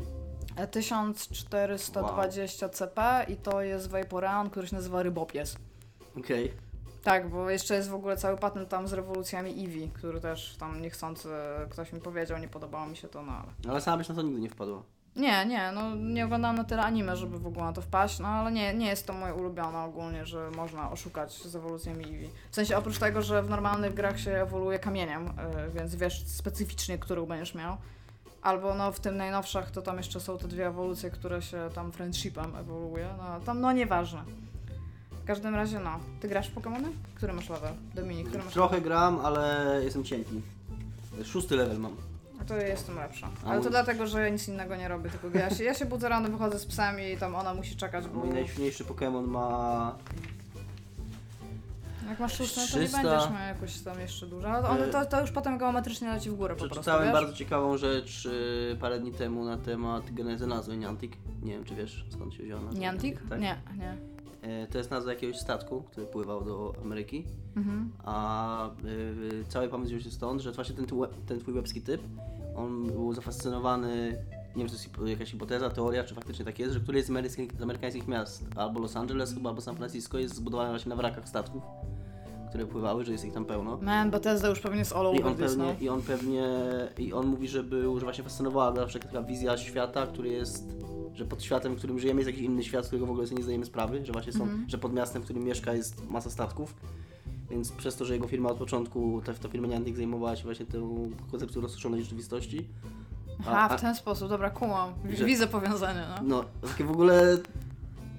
E, 0.55 0.67
1420 0.67 2.69
CP 2.69 3.25
i 3.29 3.35
to 3.35 3.61
jest 3.61 3.89
Vaporeon, 3.89 4.49
który 4.49 4.67
się 4.67 4.75
nazywa 4.75 5.03
Rybopies. 5.03 5.55
Okej. 6.19 6.51
Tak, 7.03 7.29
bo 7.29 7.49
jeszcze 7.49 7.75
jest 7.75 7.89
w 7.89 7.93
ogóle 7.93 8.17
cały 8.17 8.37
patent 8.37 8.69
tam 8.69 8.87
z 8.87 8.93
rewolucjami 8.93 9.51
Eevee, 9.51 9.89
który 9.93 10.19
też 10.19 10.55
tam 10.59 10.81
niechcący 10.81 11.29
ktoś 11.69 11.93
mi 11.93 11.99
powiedział, 12.01 12.37
nie 12.37 12.47
podobało 12.47 12.85
mi 12.87 12.97
się 12.97 13.07
to, 13.07 13.23
no 13.23 13.31
ale... 13.31 13.71
Ale 13.71 13.81
sama 13.81 13.97
byś 13.97 14.09
na 14.09 14.15
to 14.15 14.21
nigdy 14.21 14.41
nie 14.41 14.49
wpadła. 14.49 14.83
Nie, 15.15 15.45
nie, 15.45 15.71
no 15.71 15.95
nie 15.95 16.25
oglądałam 16.25 16.55
na 16.55 16.63
tyle 16.63 16.83
anime, 16.83 17.15
żeby 17.15 17.39
w 17.39 17.47
ogóle 17.47 17.65
na 17.65 17.73
to 17.73 17.81
wpaść, 17.81 18.19
no 18.19 18.27
ale 18.27 18.51
nie, 18.51 18.73
nie 18.73 18.87
jest 18.87 19.07
to 19.07 19.13
moje 19.13 19.33
ulubione 19.33 19.79
ogólnie, 19.79 20.25
że 20.25 20.51
można 20.51 20.91
oszukać 20.91 21.33
z 21.33 21.55
ewolucjami 21.55 22.05
Eevee. 22.05 22.29
W 22.51 22.55
sensie 22.55 22.77
oprócz 22.77 22.99
tego, 22.99 23.21
że 23.21 23.43
w 23.43 23.49
normalnych 23.49 23.93
grach 23.93 24.19
się 24.19 24.31
ewoluuje 24.31 24.79
kamieniem, 24.79 25.27
y, 25.27 25.31
więc 25.75 25.95
wiesz 25.95 26.27
specyficznie, 26.27 26.97
którą 26.97 27.25
będziesz 27.25 27.55
miał. 27.55 27.77
Albo 28.41 28.75
no 28.75 28.91
w 28.91 28.99
tym 28.99 29.17
najnowszych 29.17 29.71
to 29.71 29.81
tam 29.81 29.97
jeszcze 29.97 30.19
są 30.19 30.37
te 30.37 30.47
dwie 30.47 30.67
ewolucje, 30.67 31.09
które 31.11 31.41
się 31.41 31.69
tam 31.75 31.91
friendshipem 31.91 32.55
ewoluuje, 32.55 33.09
no 33.17 33.39
tam 33.39 33.61
no 33.61 33.71
nieważne. 33.71 34.23
W 35.23 35.25
każdym 35.25 35.55
razie 35.55 35.79
no. 35.79 35.99
Ty 36.19 36.27
grasz 36.27 36.49
w 36.49 36.55
Pokémony? 36.55 36.87
Który 37.15 37.33
masz 37.33 37.49
level? 37.49 37.73
Dominik, 37.95 38.27
który 38.29 38.43
masz 38.43 38.53
Trochę 38.53 38.81
gram, 38.81 39.19
ale 39.23 39.79
jestem 39.83 40.03
cienki. 40.03 40.41
Szósty 41.25 41.55
level 41.55 41.79
mam. 41.79 41.95
A 42.41 42.45
to 42.45 42.55
ja 42.57 42.67
jestem 42.67 42.95
lepsza. 42.95 43.29
Ale 43.45 43.57
to 43.57 43.63
mój- 43.63 43.71
dlatego, 43.71 44.07
że 44.07 44.21
ja 44.21 44.29
nic 44.29 44.47
innego 44.47 44.75
nie 44.75 44.87
robię, 44.87 45.09
tylko 45.09 45.37
ja 45.37 45.49
się, 45.49 45.63
ja 45.63 45.73
się 45.73 45.85
budzę 45.85 46.09
rano, 46.09 46.29
wychodzę 46.29 46.59
z 46.59 46.65
psem 46.65 46.95
i 46.99 47.17
tam 47.17 47.35
ona 47.35 47.53
musi 47.53 47.75
czekać, 47.75 48.07
bo 48.07 48.19
Mój 48.19 48.29
najsilniejszy 48.33 48.83
Pokémon 48.85 49.27
ma... 49.27 49.95
jak 52.09 52.19
masz 52.19 52.37
szóstą, 52.37 52.55
to 52.55 52.79
nie 52.79 52.87
300. 52.87 53.01
będziesz 53.03 53.29
miał 53.29 53.47
jakoś 53.47 53.81
tam 53.81 53.99
jeszcze 53.99 54.25
dużo. 54.27 54.49
Ale 54.51 54.69
one, 54.69 54.87
Y- 54.87 54.91
to, 54.91 55.05
to 55.05 55.21
już 55.21 55.31
potem 55.31 55.57
geometrycznie 55.57 56.09
leci 56.09 56.29
w 56.29 56.35
górę 56.35 56.53
po 56.55 56.59
prostu, 56.59 56.75
Przeczytałem 56.75 57.03
wiesz? 57.03 57.13
bardzo 57.13 57.33
ciekawą 57.33 57.77
rzecz 57.77 58.25
y, 58.25 58.77
parę 58.79 58.99
dni 58.99 59.11
temu 59.11 59.45
na 59.45 59.57
temat 59.57 60.13
genezy 60.13 60.47
nazwy 60.47 60.77
Niantic. 60.77 61.13
Nie 61.43 61.53
wiem, 61.53 61.63
czy 61.63 61.75
wiesz 61.75 62.05
skąd 62.09 62.33
się 62.33 62.43
wzięła 62.43 62.61
nazwa. 62.61 62.79
Niantic? 62.79 63.17
Tak. 63.29 63.39
Nie, 63.39 63.55
nie. 63.77 64.12
E, 64.43 64.67
To 64.67 64.77
jest 64.77 64.91
nazwa 64.91 65.11
jakiegoś 65.13 65.37
statku, 65.39 65.81
który 65.81 66.05
pływał 66.07 66.43
do 66.45 66.73
Ameryki. 66.81 67.25
Mhm. 67.57 67.91
A 68.03 68.67
y, 68.69 69.43
cały 69.49 69.67
pomysł 69.67 69.89
wziął 69.89 70.01
się 70.01 70.11
stąd, 70.11 70.41
że 70.41 70.51
właśnie 70.51 70.75
ten, 70.75 70.85
tu- 70.85 71.07
ten 71.27 71.39
twój 71.39 71.53
webski 71.53 71.81
typ, 71.81 72.01
on 72.55 72.83
był 72.85 73.13
zafascynowany, 73.13 74.17
nie 74.55 74.65
wiem 74.65 74.67
czy 74.67 74.89
to 74.89 75.01
jest 75.01 75.19
jakaś 75.19 75.31
hipoteza, 75.31 75.69
teoria, 75.69 76.03
czy 76.03 76.15
faktycznie 76.15 76.45
tak 76.45 76.59
jest, 76.59 76.73
że 76.73 76.79
któreś 76.79 77.05
z, 77.05 77.09
amerykańskich, 77.09 77.59
z 77.59 77.61
amerykańskich 77.61 78.07
miast, 78.07 78.45
albo 78.55 78.79
Los 78.79 78.95
Angeles 78.95 79.33
chyba, 79.33 79.49
albo 79.49 79.61
San 79.61 79.75
Francisco 79.75 80.17
jest 80.19 80.35
zbudowane 80.35 80.69
właśnie 80.69 80.89
na 80.89 80.95
wrakach 80.95 81.29
statków, 81.29 81.63
które 82.49 82.65
pływały, 82.65 83.05
że 83.05 83.11
jest 83.11 83.25
ich 83.25 83.33
tam 83.33 83.45
pełno. 83.45 83.77
Man, 83.81 84.11
Bethesda 84.11 84.47
już 84.49 84.59
pewnie 84.59 84.79
jest 84.79 84.93
all 84.93 85.05
I 85.15 85.19
over 85.19 85.27
on, 85.27 85.35
this, 85.35 85.57
no. 85.57 85.65
pewnie, 85.65 85.85
I 85.85 85.89
on 85.89 86.01
pewnie, 86.01 86.47
i 86.97 87.13
on 87.13 87.27
mówi, 87.27 87.47
że 87.47 87.63
był, 87.63 87.99
że 87.99 88.05
właśnie 88.05 88.23
fascynowała 88.23 88.71
go 88.71 88.79
zawsze 88.79 88.99
taka 88.99 89.21
wizja 89.23 89.57
świata, 89.57 90.07
który 90.07 90.29
jest, 90.29 90.63
że 91.15 91.25
pod 91.25 91.43
światem, 91.43 91.73
w 91.75 91.77
którym 91.77 91.99
żyjemy 91.99 92.19
jest 92.21 92.27
jakiś 92.29 92.43
inny 92.45 92.63
świat, 92.63 92.83
z 92.85 92.87
którego 92.87 93.05
w 93.05 93.09
ogóle 93.11 93.27
sobie 93.27 93.37
nie 93.37 93.43
zdajemy 93.43 93.65
sprawy, 93.65 94.05
że 94.05 94.13
właśnie 94.13 94.33
są, 94.33 94.43
Mhm. 94.43 94.65
że 94.69 94.77
pod 94.77 94.93
miastem, 94.93 95.21
w 95.21 95.25
którym 95.25 95.43
mieszka 95.43 95.73
jest 95.73 96.09
masa 96.09 96.29
statków. 96.29 96.75
Więc 97.49 97.71
przez 97.71 97.95
to, 97.95 98.05
że 98.05 98.13
jego 98.13 98.27
firma 98.27 98.49
od 98.49 98.57
początku, 98.57 99.21
ta, 99.25 99.33
ta 99.33 99.49
firma 99.49 99.67
Niantic 99.67 99.95
zajmowała 99.97 100.35
się 100.35 100.43
właśnie 100.43 100.65
tą 100.65 101.09
koncepcją 101.31 101.61
rozszerzonej 101.61 102.01
rzeczywistości. 102.03 102.67
Aha, 103.39 103.67
a- 103.71 103.77
w 103.77 103.81
ten 103.81 103.95
sposób, 103.95 104.29
dobra, 104.29 104.49
kumam. 104.49 104.93
Że- 105.13 105.25
Widzę 105.25 105.47
powiązanie, 105.47 106.03
no. 106.09 106.23
No, 106.61 106.67
takie 106.69 106.83
w 106.83 106.91
ogóle 106.91 107.37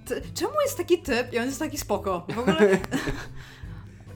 ty, 0.06 0.22
czemu 0.34 0.52
jest 0.64 0.76
taki 0.76 0.98
typ 0.98 1.32
i 1.32 1.38
on 1.38 1.44
jest 1.44 1.58
taki 1.58 1.78
spoko? 1.78 2.26
W 2.34 2.38
ogóle, 2.38 2.56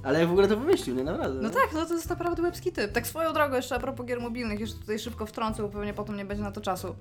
Ale 0.03 0.27
w 0.27 0.31
ogóle 0.31 0.49
to 0.49 0.57
wymyślił, 0.57 0.97
nie 0.97 1.05
naprawdę. 1.05 1.43
no 1.43 1.51
tak, 1.51 1.69
no 1.75 1.87
to 1.87 1.95
jest 1.95 2.09
naprawdę 2.11 2.43
łebski 2.43 2.73
typ. 2.73 2.93
Tak 2.93 3.07
swoją 3.07 3.33
drogą 3.33 3.57
jeszcze 3.57 3.75
a 3.75 3.79
propos 3.79 4.07
gier 4.07 4.21
mobilnych, 4.21 4.61
jeszcze 4.61 4.79
tutaj 4.81 4.99
szybko 4.99 5.27
wtrącę, 5.27 5.63
bo 5.63 5.69
pewnie 5.69 5.95
potem 5.95 6.17
nie 6.17 6.25
będzie 6.25 6.43
na 6.45 6.53
to 6.53 6.61
czasu. 6.61 6.95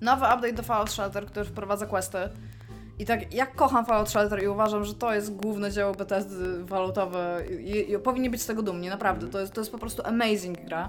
Nowy 0.00 0.24
update 0.24 0.52
do 0.52 0.62
Fallout 0.62 0.90
Shelter, 0.90 1.26
który 1.26 1.44
wprowadza 1.44 1.86
questy. 1.86 2.18
I 2.98 3.06
tak, 3.06 3.34
jak 3.34 3.54
kocham 3.54 3.86
Fallout 3.86 4.10
Shelter 4.10 4.42
i 4.42 4.48
uważam, 4.48 4.84
że 4.84 4.94
to 4.94 5.14
jest 5.14 5.36
główne 5.36 5.70
dzieło 5.70 5.92
Bethesdy 5.94 6.64
walutowe 6.64 7.42
i, 7.60 7.92
i 7.92 7.98
powinni 7.98 8.30
być 8.30 8.42
z 8.42 8.46
tego 8.46 8.62
dumni, 8.62 8.88
naprawdę. 8.88 9.28
To 9.28 9.40
jest, 9.40 9.52
to 9.52 9.60
jest 9.60 9.72
po 9.72 9.78
prostu 9.78 10.02
amazing 10.06 10.64
gra. 10.64 10.88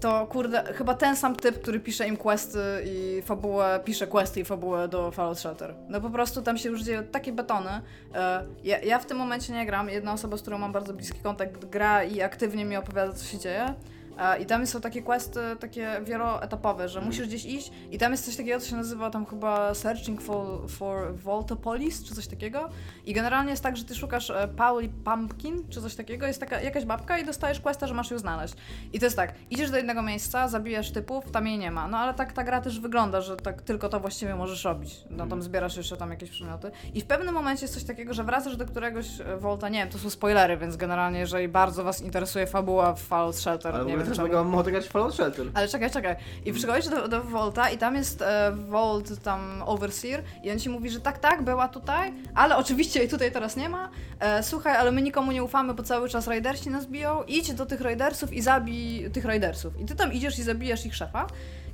To 0.00 0.26
kurde, 0.26 0.64
chyba 0.74 0.94
ten 0.94 1.16
sam 1.16 1.36
typ, 1.36 1.62
który 1.62 1.80
pisze 1.80 2.08
im 2.08 2.16
questy 2.16 2.58
i 2.84 3.22
fabułę, 3.22 3.80
pisze 3.84 4.06
questy 4.06 4.40
i 4.40 4.44
fabułę 4.44 4.88
do 4.88 5.10
Fallout 5.10 5.38
Shelter. 5.38 5.74
No 5.88 6.00
po 6.00 6.10
prostu 6.10 6.42
tam 6.42 6.58
się 6.58 6.68
już 6.68 6.82
dzieją 6.82 7.02
takie 7.04 7.32
betony. 7.32 7.70
E, 8.14 8.44
Ja, 8.64 8.78
ja 8.78 8.98
w 8.98 9.06
tym 9.06 9.18
momencie 9.18 9.52
nie 9.52 9.66
gram. 9.66 9.88
Jedna 9.88 10.12
osoba, 10.12 10.36
z 10.36 10.42
którą 10.42 10.58
mam 10.58 10.72
bardzo 10.72 10.92
bliski 10.94 11.20
kontakt, 11.20 11.64
gra 11.64 12.04
i 12.04 12.22
aktywnie 12.22 12.64
mi 12.64 12.76
opowiada, 12.76 13.12
co 13.12 13.24
się 13.24 13.38
dzieje. 13.38 13.74
E, 14.18 14.38
I 14.38 14.46
tam 14.46 14.66
są 14.66 14.80
takie 14.80 15.02
questy, 15.02 15.40
takie 15.60 16.00
wieloetapowe, 16.04 16.88
że 16.88 17.00
musisz 17.00 17.26
gdzieś 17.26 17.44
iść 17.44 17.72
i 17.90 17.98
tam 17.98 18.12
jest 18.12 18.24
coś 18.24 18.36
takiego, 18.36 18.60
co 18.60 18.66
się 18.66 18.76
nazywa 18.76 19.10
tam 19.10 19.26
chyba 19.26 19.74
Searching 19.74 20.22
for, 20.22 20.70
for 20.70 21.14
Voltopolis, 21.16 22.04
czy 22.04 22.14
coś 22.14 22.26
takiego. 22.26 22.68
I 23.06 23.12
generalnie 23.12 23.50
jest 23.50 23.62
tak, 23.62 23.76
że 23.76 23.84
ty 23.84 23.94
szukasz 23.94 24.30
e, 24.30 24.48
Pauli 24.56 24.88
Pumpkin, 24.88 25.68
czy 25.68 25.82
coś 25.82 25.94
takiego, 25.94 26.26
jest 26.26 26.40
taka 26.40 26.60
jakaś 26.60 26.84
babka 26.84 27.18
i 27.18 27.24
dostajesz 27.24 27.60
questa, 27.60 27.86
że 27.86 27.94
masz 27.94 28.10
ją 28.10 28.18
znaleźć. 28.18 28.54
I 28.92 28.98
to 28.98 29.06
jest 29.06 29.16
tak, 29.16 29.34
idziesz 29.50 29.70
do 29.70 29.76
jednego 29.76 30.02
miejsca, 30.02 30.48
zabijasz 30.48 30.90
typów, 30.90 31.30
tam 31.30 31.46
jej 31.46 31.58
nie 31.58 31.70
ma. 31.70 31.88
No 31.88 31.98
ale 31.98 32.14
tak 32.14 32.32
ta 32.32 32.44
gra 32.44 32.60
też 32.60 32.80
wygląda, 32.80 33.20
że 33.20 33.36
tak 33.36 33.62
tylko 33.62 33.88
to 33.88 34.00
właściwie 34.00 34.34
możesz 34.34 34.64
robić. 34.64 35.04
No 35.10 35.26
tam 35.26 35.42
zbierasz 35.42 35.76
jeszcze 35.76 35.96
tam 35.96 36.10
jakieś 36.10 36.30
przedmioty. 36.30 36.70
I 36.94 37.00
w 37.00 37.06
pewnym 37.06 37.34
momencie 37.34 37.64
jest 37.64 37.74
coś 37.74 37.84
takiego, 37.84 38.14
że 38.14 38.24
wracasz 38.24 38.56
do 38.56 38.66
któregoś 38.66 39.20
e, 39.20 39.36
Volta, 39.36 39.68
nie 39.68 39.78
wiem, 39.78 39.88
to 39.88 39.98
są 39.98 40.10
spoilery, 40.10 40.56
więc 40.56 40.76
generalnie 40.76 41.18
jeżeli 41.18 41.48
bardzo 41.48 41.84
was 41.84 42.02
interesuje 42.02 42.46
fabuła 42.46 42.94
w 42.94 43.02
Fallout 43.02 43.36
Shelter, 43.36 43.74
Ale 43.74 43.84
nie 43.84 43.96
wiem 43.96 44.09
też 44.10 44.18
mega 44.18 44.44
mogę 44.44 44.70
grać 44.70 44.86
w 44.86 44.90
Fallout 44.90 45.14
Shelter. 45.14 45.46
Ale 45.54 45.68
czekaj, 45.68 45.90
czekaj. 45.90 46.16
I 46.44 46.52
przychodzisz 46.52 46.90
do, 46.90 47.08
do 47.08 47.22
Volta 47.22 47.70
i 47.70 47.78
tam 47.78 47.94
jest 47.94 48.22
e, 48.22 48.52
Volt 48.68 49.22
tam 49.22 49.62
Overseer 49.66 50.22
i 50.42 50.50
on 50.50 50.58
ci 50.58 50.68
mówi, 50.68 50.90
że 50.90 51.00
tak, 51.00 51.18
tak, 51.18 51.42
była 51.42 51.68
tutaj, 51.68 52.12
ale 52.34 52.56
oczywiście 52.56 53.00
jej 53.00 53.08
tutaj 53.08 53.32
teraz 53.32 53.56
nie 53.56 53.68
ma. 53.68 53.90
E, 54.20 54.42
słuchaj, 54.42 54.76
ale 54.76 54.92
my 54.92 55.02
nikomu 55.02 55.32
nie 55.32 55.44
ufamy, 55.44 55.74
bo 55.74 55.82
cały 55.82 56.08
czas 56.08 56.26
Raidersi 56.26 56.70
nas 56.70 56.86
biją. 56.86 57.22
Idź 57.22 57.52
do 57.52 57.66
tych 57.66 57.80
Raidersów 57.80 58.32
i 58.32 58.42
zabij 58.42 59.10
tych 59.10 59.24
Raidersów. 59.24 59.80
I 59.80 59.84
ty 59.84 59.94
tam 59.94 60.12
idziesz 60.12 60.38
i 60.38 60.42
zabijasz 60.42 60.86
ich 60.86 60.96
szefa 60.96 61.26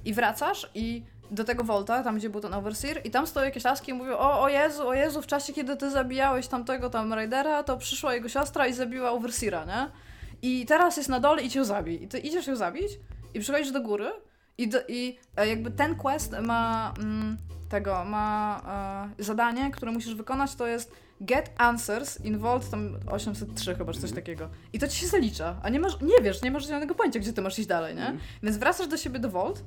i 0.05 0.15
wracasz 0.15 0.71
i 0.75 1.03
do 1.31 1.45
tego 1.45 1.65
Volta, 1.65 2.03
tam 2.03 2.17
gdzie 2.17 2.31
był 2.31 2.41
ten 2.41 2.55
Overseer 2.55 3.01
i 3.05 3.11
tam 3.11 3.27
stoją 3.27 3.47
jakieś 3.47 3.65
laski 3.65 3.91
i 3.91 3.95
mówią, 3.95 4.17
o, 4.17 4.41
o 4.41 4.49
Jezu, 4.49 4.89
o 4.89 4.95
Jezu, 4.95 5.23
w 5.23 5.27
czasie 5.27 5.53
kiedy 5.53 5.77
ty 5.77 5.91
zabijałeś 5.91 6.47
tamtego 6.47 6.91
tam 6.91 7.13
Raidera, 7.13 7.63
to 7.63 7.77
przyszła 7.77 8.15
jego 8.15 8.29
siostra 8.29 8.67
i 8.67 8.73
zabiła 8.73 9.11
Overseera, 9.11 9.65
nie? 9.65 10.06
I 10.43 10.67
teraz 10.67 10.97
jest 10.97 11.09
na 11.09 11.21
dole 11.21 11.43
i 11.43 11.51
cię 11.51 11.65
zabij. 11.65 12.03
I 12.03 12.09
ty 12.09 12.19
idziesz 12.19 12.47
ją 12.47 12.57
zabić 12.57 12.93
i 13.35 13.41
przychodzisz 13.41 13.73
do 13.73 13.81
góry 13.81 14.13
i, 14.59 14.69
do, 14.69 14.79
i 14.89 15.19
e, 15.37 15.49
jakby 15.49 15.71
ten 15.71 15.95
quest 15.95 16.35
ma 16.43 16.95
mm, 16.99 17.37
tego, 17.69 18.05
ma 18.05 19.13
e, 19.19 19.25
zadanie, 19.25 19.71
które 19.71 19.93
musisz 19.93 20.15
wykonać, 20.15 20.55
to 20.55 20.67
jest 20.67 20.93
get 21.21 21.51
answers 21.59 22.25
in 22.25 22.39
Vault 22.39 22.71
tam 22.71 22.99
803 23.11 23.75
chyba, 23.75 23.93
czy 23.93 24.01
coś 24.01 24.13
takiego. 24.13 24.49
I 24.73 24.79
to 24.79 24.89
ci 24.89 24.99
się 24.99 25.07
zalicza, 25.07 25.57
a 25.63 25.69
nie 25.69 25.81
masz, 25.81 26.01
nie 26.01 26.23
wiesz, 26.23 26.43
nie 26.43 26.51
masz 26.51 26.67
żadnego 26.67 26.95
pojęcia, 26.95 27.21
gdzie 27.21 27.33
ty 27.33 27.43
masz 27.43 27.59
iść 27.59 27.69
dalej, 27.69 27.95
nie? 27.95 28.01
Mhm. 28.01 28.19
Więc 28.43 28.57
wracasz 28.57 28.89
do 28.89 28.97
siebie 28.97 29.19
do 29.19 29.31
Vault 29.31 29.65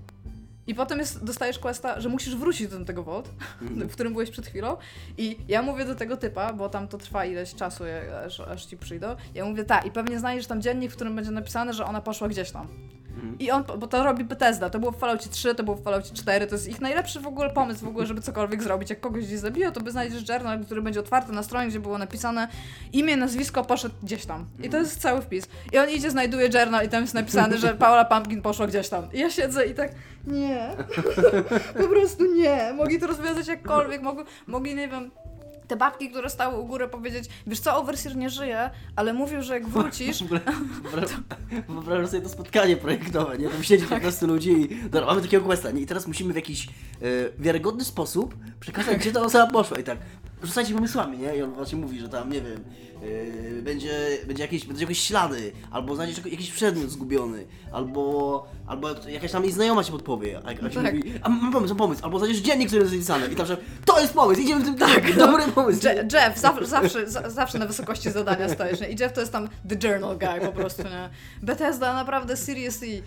i 0.70 0.76
potem 0.76 1.00
jest, 1.00 1.24
dostajesz 1.24 1.60
questa, 1.60 2.02
że 2.02 2.10
musisz 2.10 2.36
wrócić 2.36 2.68
do 2.68 2.86
tego 2.86 3.04
Vault, 3.04 3.30
w 3.62 3.92
którym 3.94 4.14
byłeś 4.14 4.30
przed 4.30 4.48
chwilą. 4.48 4.78
I 5.18 5.38
ja 5.48 5.62
mówię 5.62 5.86
do 5.86 5.96
tego 5.96 6.18
typa, 6.18 6.54
bo 6.54 6.70
tam 6.70 6.88
to 6.88 6.98
trwa 6.98 7.26
ileś 7.26 7.56
czasu, 7.56 7.84
aż, 8.26 8.40
aż 8.40 8.66
ci 8.66 8.78
przyjdą. 8.78 9.16
Ja 9.34 9.46
mówię, 9.46 9.64
tak, 9.64 9.86
i 9.86 9.92
pewnie 9.92 10.20
znajdziesz 10.20 10.48
tam 10.48 10.62
dziennik, 10.62 10.92
w 10.92 10.96
którym 10.96 11.16
będzie 11.16 11.32
napisane, 11.32 11.74
że 11.74 11.86
ona 11.86 12.02
poszła 12.02 12.28
gdzieś 12.28 12.52
tam. 12.52 12.68
Mhm. 13.20 13.40
I 13.40 13.52
on, 13.52 13.64
bo 13.80 13.88
to 13.88 14.04
robi 14.04 14.24
Bethesda, 14.24 14.70
to 14.70 14.80
było 14.80 14.92
w 14.92 14.98
Falloutie 14.98 15.30
3, 15.30 15.56
to 15.56 15.64
było 15.64 15.78
w 15.78 15.84
Falloutie 15.84 16.14
4, 16.14 16.48
to 16.48 16.56
jest 16.56 16.68
ich 16.68 16.82
najlepszy 16.82 17.20
w 17.20 17.28
ogóle 17.28 17.50
pomysł 17.50 17.86
w 17.86 17.88
ogóle, 17.88 18.06
żeby 18.06 18.22
cokolwiek 18.22 18.64
zrobić. 18.64 18.90
Jak 18.90 19.00
kogoś 19.00 19.26
gdzieś 19.26 19.40
zabiją, 19.40 19.72
to 19.72 19.82
by 19.82 19.92
znajdziesz 19.92 20.30
journal, 20.30 20.66
który 20.66 20.82
będzie 20.82 21.00
otwarty 21.00 21.32
na 21.32 21.44
stronie, 21.44 21.68
gdzie 21.68 21.80
było 21.80 21.98
napisane 21.98 22.48
imię, 22.94 23.18
nazwisko, 23.18 23.64
poszedł 23.64 23.96
gdzieś 24.04 24.26
tam. 24.26 24.46
I 24.64 24.70
to 24.70 24.78
jest 24.78 25.02
cały 25.02 25.22
wpis. 25.22 25.48
I 25.72 25.78
on 25.78 25.90
idzie, 25.90 26.12
znajduje 26.12 26.50
journal 26.54 26.86
i 26.86 26.90
tam 26.90 27.02
jest 27.02 27.14
napisane, 27.14 27.58
że 27.58 27.74
Paula 27.86 28.06
Pumpkin 28.06 28.42
poszła 28.42 28.68
gdzieś 28.68 28.90
tam. 28.90 29.14
I 29.14 29.20
ja 29.20 29.30
siedzę 29.30 29.66
i 29.66 29.74
tak, 29.74 29.92
nie, 30.28 30.70
po 31.82 31.88
prostu 31.88 32.34
nie. 32.36 32.74
Mogli 32.74 33.00
to 33.00 33.08
rozwiązać 33.08 33.48
jakkolwiek, 33.48 34.02
mogli, 34.02 34.24
mogli 34.48 34.76
nie 34.76 34.88
wiem, 34.88 35.12
te 35.70 35.76
babki, 35.78 36.10
które 36.10 36.30
stały 36.30 36.58
u 36.60 36.66
góry 36.66 36.88
powiedzieć, 36.88 37.30
wiesz 37.48 37.60
co, 37.60 37.78
Overseer 37.78 38.16
nie 38.18 38.30
żyje, 38.30 38.70
ale 38.96 39.14
mówił, 39.14 39.42
że 39.42 39.54
jak 39.54 39.68
wrócisz, 39.74 40.24
wyobrażam- 41.70 42.08
sobie 42.08 42.24
to 42.24 42.30
spotkanie 42.30 42.78
projektowe, 42.78 43.38
nie? 43.38 43.50
Tam 43.50 43.64
siedzi 43.64 43.86
15 43.86 44.28
ludzi 44.28 44.52
i 44.52 44.90
dobra, 44.90 45.06
mamy 45.08 45.22
takiego 45.22 45.46
questa, 45.46 45.72
nie? 45.72 45.82
I 45.82 45.86
teraz 45.86 46.08
musimy 46.08 46.34
w 46.34 46.36
jakiś 46.36 46.68
e, 46.68 46.72
wiarygodny 47.40 47.84
sposób 47.84 48.36
przekazać, 48.60 48.98
gdzie 48.98 49.12
ta 49.12 49.22
osoba 49.22 49.48
poszła 49.52 49.80
i 49.80 49.84
tak 49.84 49.98
rzucajcie 50.44 50.74
pomysłami, 50.74 51.18
nie? 51.18 51.36
I 51.38 51.42
on 51.42 51.52
właśnie 51.52 51.78
mówi, 51.78 52.00
że 52.00 52.10
tam, 52.10 52.32
nie 52.32 52.42
wiem, 52.42 52.64
e, 53.60 53.62
będzie, 53.62 53.92
będzie 54.28 54.44
jakieś, 54.44 54.66
będą 54.66 54.82
jakieś 54.82 55.00
ślady, 55.00 55.52
albo 55.72 55.96
znajdziesz 55.96 56.26
jakiś 56.26 56.52
przedmiot 56.52 56.90
zgubiony, 56.90 57.46
albo, 57.72 58.48
albo 58.68 58.90
jakaś 59.08 59.32
tam 59.32 59.44
jej 59.44 59.54
znajoma 59.54 59.84
ci 59.84 59.92
podpowie, 59.92 60.40
a, 60.46 60.50
a 60.66 60.70
ci 60.70 60.76
Tak. 60.76 60.96
mówi, 60.96 61.14
a 61.22 61.30
mam 61.30 61.52
pomysł, 61.52 61.74
mam 61.74 61.78
pomysł, 61.78 62.02
albo 62.06 62.20
znajdziesz 62.20 62.42
dziennik, 62.42 62.68
który 62.68 62.82
jest 62.82 62.94
zapisany 62.94 63.28
i 63.28 63.36
tam, 63.36 63.46
że 63.46 63.58
to 63.86 64.00
jest 64.00 64.14
pomysł, 64.14 64.42
idziemy 64.42 64.62
w 64.62 64.66
tym 64.66 64.76
tak, 64.78 65.16
dobry 65.18 65.44
pomysł. 65.44 65.88
Je- 65.88 66.08
Jeff, 66.14 66.40
zawsze, 66.40 66.66
zawsze, 66.66 67.10
za- 67.10 67.30
zawsze 67.30 67.60
na 67.60 67.66
wysokości 67.66 68.12
zadania 68.12 68.50
stajesz, 68.50 68.82
nie? 68.82 68.90
I 68.90 68.96
Jeff 69.00 69.14
to 69.14 69.20
jest 69.20 69.32
tam 69.32 69.50
the 69.70 69.88
journal 69.88 70.18
guy 70.18 70.42
po 70.48 70.52
prostu, 70.52 70.84
nie? 70.84 71.10
Bethesda 71.44 71.94
naprawdę 71.94 72.38
seriously... 72.38 73.02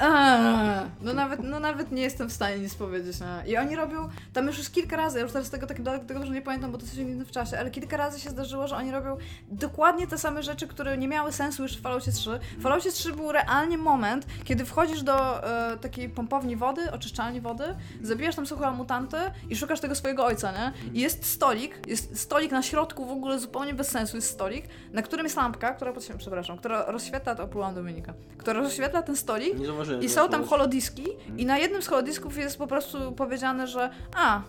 Eee, 0.00 0.90
no 1.02 1.12
nawet, 1.12 1.40
no 1.42 1.60
nawet 1.60 1.92
nie 1.92 2.02
jestem 2.02 2.28
w 2.28 2.32
stanie 2.32 2.58
nic 2.58 2.74
powiedzieć, 2.74 3.16
nie? 3.20 3.52
I 3.52 3.56
oni 3.56 3.76
robią, 3.76 4.08
tam 4.32 4.46
już 4.46 4.58
już 4.58 4.70
kilka 4.70 4.96
razy, 4.96 5.18
ja 5.18 5.22
już 5.22 5.32
teraz 5.32 5.50
tego 5.50 5.66
tak 5.66 5.76
tego 6.06 6.20
dobrze 6.20 6.34
nie 6.34 6.42
pamiętam, 6.42 6.72
bo 6.72 6.78
to 6.78 6.86
coś 6.86 6.94
inny 6.96 7.24
w 7.24 7.30
czasie, 7.30 7.58
ale 7.58 7.70
kilka 7.70 7.96
razy 7.96 8.20
się 8.20 8.30
zdarzyło, 8.30 8.68
że 8.68 8.76
oni 8.76 8.90
robią 8.90 9.16
dokładnie 9.48 10.06
te 10.06 10.18
same 10.18 10.42
rzeczy, 10.42 10.66
które 10.66 10.98
nie 10.98 11.08
miały 11.08 11.32
sensu 11.32 11.62
już 11.62 11.76
w 11.76 11.80
Falloutie 11.80 12.12
3. 12.12 12.30
W 12.58 12.62
Falloutie 12.62 12.90
3 12.90 13.12
był 13.12 13.32
realnie 13.32 13.78
moment, 13.78 14.26
kiedy 14.44 14.64
wchodzisz 14.64 15.02
do 15.02 15.46
e, 15.72 15.76
takiej 15.76 16.08
pompowni 16.08 16.56
wody, 16.56 16.92
oczyszczalni 16.92 17.40
wody, 17.40 17.64
zabijasz 18.02 18.34
tam 18.36 18.46
suchego 18.46 18.70
mutanty 18.70 19.16
i 19.50 19.56
szukasz 19.56 19.80
tego 19.80 19.94
swojego 19.94 20.24
ojca, 20.24 20.52
nie? 20.52 20.72
I 20.92 21.00
jest 21.00 21.24
stolik, 21.24 21.86
jest 21.86 22.20
stolik 22.20 22.52
na 22.52 22.62
środku 22.62 23.06
w 23.06 23.10
ogóle 23.10 23.38
zupełnie 23.38 23.74
bez 23.74 23.88
sensu, 23.88 24.16
jest 24.16 24.30
stolik, 24.30 24.64
na 24.92 25.02
którym 25.02 25.26
jest 25.26 25.36
lampka, 25.36 25.74
która, 25.74 25.92
przepraszam, 26.18 26.58
która 26.58 26.84
rozświetla, 26.86 27.34
to 27.34 27.42
oplułam 27.42 27.74
Dominika, 27.74 28.14
która 28.38 28.60
rozświetla 28.60 29.02
ten 29.02 29.16
stolik 29.16 29.54
Zauważyłem. 29.84 30.02
i 30.02 30.08
są 30.08 30.28
tam 30.28 30.44
holodiski 30.44 31.06
i 31.36 31.46
na 31.46 31.58
jednym 31.58 31.82
z 31.82 31.86
holodisków 31.86 32.38
jest 32.38 32.58
po 32.58 32.66
prostu 32.66 33.12
powiedziane, 33.12 33.66
że 33.66 33.90
a, 34.16 34.42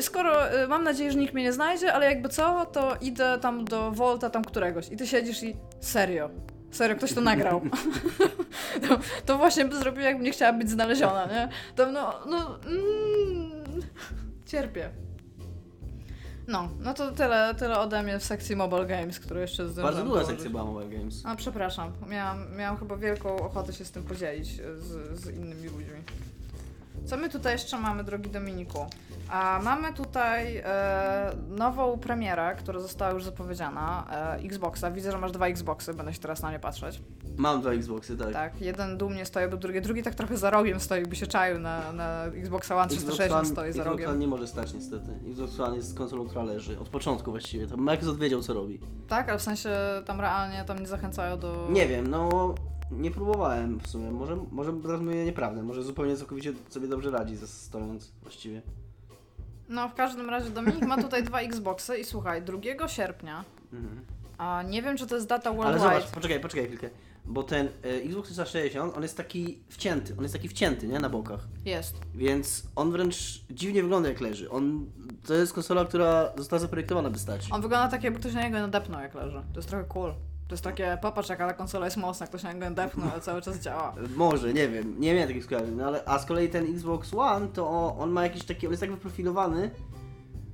skoro 0.00 0.62
y, 0.62 0.68
mam 0.68 0.84
nadzieję, 0.84 1.12
że 1.12 1.18
nikt 1.18 1.34
mnie 1.34 1.42
nie 1.42 1.52
znajdzie, 1.52 1.92
ale 1.92 2.06
jakby 2.06 2.28
co, 2.28 2.66
to 2.66 2.96
idę 3.00 3.38
tam 3.40 3.64
do 3.64 3.90
Volta 3.90 4.30
tam 4.30 4.44
któregoś 4.44 4.92
i 4.92 4.96
ty 4.96 5.06
siedzisz 5.06 5.42
i 5.42 5.56
serio. 5.80 6.30
Serio, 6.70 6.96
ktoś 6.96 7.12
to 7.12 7.20
nagrał. 7.20 7.60
to, 8.88 8.98
to 9.26 9.38
właśnie 9.38 9.64
by 9.64 9.76
zrobił, 9.76 10.02
jakbym 10.02 10.24
nie 10.24 10.32
chciała 10.32 10.52
być 10.52 10.70
znaleziona, 10.70 11.26
nie? 11.26 11.48
To 11.76 11.92
no, 11.92 12.14
no, 12.26 12.58
mm, 12.66 13.82
cierpię. 14.46 14.90
No, 16.48 16.68
no 16.80 16.94
to 16.94 17.12
tyle, 17.12 17.54
tyle 17.54 17.78
ode 17.78 18.02
mnie 18.02 18.18
w 18.18 18.24
sekcji 18.24 18.56
Mobile 18.56 18.86
Games, 18.86 19.20
które 19.20 19.40
jeszcze 19.40 19.68
zdążyłam 19.68 19.94
Bardzo 19.94 20.04
długa 20.04 20.24
sekcja 20.24 20.50
była 20.50 20.64
Mobile 20.64 20.98
Games. 20.98 21.22
A 21.24 21.36
przepraszam, 21.36 21.92
miałam, 22.08 22.56
miałam 22.56 22.76
chyba 22.76 22.96
wielką 22.96 23.36
ochotę 23.36 23.72
się 23.72 23.84
z 23.84 23.90
tym 23.90 24.02
podzielić 24.02 24.48
z, 24.56 25.20
z 25.20 25.28
innymi 25.28 25.68
ludźmi. 25.68 26.02
Co 27.04 27.16
my 27.16 27.28
tutaj 27.28 27.52
jeszcze 27.52 27.78
mamy, 27.78 28.04
drogi 28.04 28.30
Dominiku? 28.30 28.86
A 29.28 29.60
mamy 29.64 29.92
tutaj 29.92 30.56
e, 30.56 31.32
nową 31.48 31.98
premierę, 31.98 32.56
która 32.58 32.80
została 32.80 33.10
już 33.10 33.24
zapowiedziana, 33.24 34.06
e, 34.10 34.44
Xboxa. 34.44 34.90
Widzę, 34.90 35.12
że 35.12 35.18
masz 35.18 35.32
dwa 35.32 35.46
Xboxy, 35.46 35.94
będę 35.94 36.14
się 36.14 36.20
teraz 36.20 36.42
na 36.42 36.52
nie 36.52 36.58
patrzeć. 36.58 37.02
Mam 37.36 37.60
dwa 37.60 37.70
Xboxy, 37.70 38.16
tak. 38.16 38.32
Tak, 38.32 38.60
jeden 38.60 38.98
dumnie 38.98 39.24
stoi 39.24 39.44
obok 39.44 39.60
drugi, 39.60 39.80
drugi 39.80 40.02
tak 40.02 40.14
trochę 40.14 40.36
za 40.36 40.50
rogiem 40.50 40.80
stoi, 40.80 40.98
jakby 40.98 41.16
się 41.16 41.26
czaił 41.26 41.58
na, 41.58 41.92
na 41.92 42.24
Xboxa 42.24 42.76
One 42.76 42.88
360 42.88 43.48
stoi 43.48 43.72
za 43.72 43.82
Xbox 43.82 44.04
One 44.06 44.18
nie 44.18 44.26
może 44.26 44.46
stać 44.46 44.74
niestety. 44.74 45.06
Xbox 45.30 45.60
One 45.60 45.76
jest 45.76 45.98
konsolą, 45.98 46.26
która 46.28 46.42
leży. 46.42 46.78
Od 46.78 46.88
początku 46.88 47.30
właściwie. 47.30 47.66
To 47.66 47.76
Microsoft 47.76 48.18
wiedział 48.18 48.42
co 48.42 48.54
robi. 48.54 48.80
Tak, 49.08 49.28
ale 49.28 49.38
w 49.38 49.42
sensie 49.42 49.70
tam 50.06 50.20
realnie 50.20 50.64
tam 50.64 50.78
nie 50.78 50.86
zachęcają 50.86 51.38
do... 51.38 51.68
Nie 51.70 51.88
wiem, 51.88 52.06
no 52.06 52.54
nie 53.00 53.10
próbowałem 53.10 53.80
w 53.80 53.86
sumie. 53.88 54.10
Może, 54.10 54.36
może 54.50 54.72
teraz 54.82 55.00
mówię 55.00 55.24
nieprawdę. 55.24 55.62
Może 55.62 55.82
zupełnie 55.82 56.16
całkowicie 56.16 56.52
sobie 56.68 56.88
dobrze 56.88 57.10
radzi 57.10 57.36
ze- 57.36 57.46
stojąc 57.46 58.12
właściwie. 58.22 58.62
No, 59.68 59.88
w 59.88 59.94
każdym 59.94 60.30
razie 60.30 60.50
Dominik 60.50 60.86
ma 60.86 61.02
tutaj 61.02 61.22
dwa 61.24 61.40
Xboxy 61.40 61.98
i 61.98 62.04
słuchaj, 62.04 62.42
2 62.42 62.88
sierpnia 62.88 63.44
Mhm. 63.72 64.00
A 64.38 64.62
nie 64.62 64.82
wiem, 64.82 64.96
czy 64.96 65.06
to 65.06 65.14
jest 65.14 65.26
data 65.28 65.50
Ale 65.50 65.58
worldwide. 65.58 65.84
zobacz, 65.94 66.06
poczekaj, 66.10 66.40
poczekaj 66.40 66.66
chwilkę. 66.66 66.90
bo 67.24 67.42
ten 67.42 67.66
e, 67.66 67.88
Xbox 67.88 68.28
360, 68.30 68.96
on 68.96 69.02
jest 69.02 69.16
taki 69.16 69.58
wcięty, 69.68 70.14
on 70.16 70.22
jest 70.22 70.34
taki 70.34 70.48
wcięty, 70.48 70.86
nie, 70.88 71.00
na 71.00 71.08
bokach. 71.08 71.40
Jest. 71.64 71.94
Więc 72.14 72.62
on 72.76 72.92
wręcz 72.92 73.44
dziwnie 73.50 73.82
wygląda 73.82 74.08
jak 74.08 74.20
leży. 74.20 74.50
On, 74.50 74.86
to 75.26 75.34
jest 75.34 75.52
konsola, 75.52 75.84
która 75.84 76.32
została 76.36 76.60
zaprojektowana 76.60 77.10
by 77.10 77.18
stać. 77.18 77.48
On 77.50 77.62
wygląda 77.62 77.88
tak, 77.88 78.04
jakby 78.04 78.20
ktoś 78.20 78.34
na 78.34 78.42
niego 78.42 78.58
nadepnął, 78.58 79.00
jak 79.00 79.14
leży. 79.14 79.42
To 79.52 79.58
jest 79.58 79.68
trochę 79.68 79.84
cool. 79.84 80.14
To 80.48 80.54
jest 80.54 80.64
takie, 80.64 80.98
popatrz 81.02 81.28
jaka 81.28 81.46
ta 81.48 81.54
konsola 81.54 81.84
jest 81.84 81.96
mocna, 81.96 82.26
ktoś 82.26 82.42
na 82.42 82.52
niego 82.52 82.64
nadepnął, 82.64 83.08
ale 83.12 83.20
cały 83.20 83.42
czas 83.42 83.58
działa. 83.58 83.94
Może, 84.16 84.52
nie 84.54 84.68
wiem, 84.68 85.00
nie 85.00 85.12
miałem 85.14 85.28
takich 85.28 85.44
skojarzeń, 85.44 85.74
no 85.74 85.84
ale, 85.86 86.04
a 86.04 86.18
z 86.18 86.26
kolei 86.26 86.48
ten 86.48 86.74
Xbox 86.74 87.14
One, 87.14 87.48
to 87.48 87.96
on 87.98 88.10
ma 88.10 88.22
jakiś 88.22 88.44
taki, 88.44 88.66
on 88.66 88.72
jest 88.72 88.80
tak 88.80 88.90
wyprofilowany, 88.90 89.70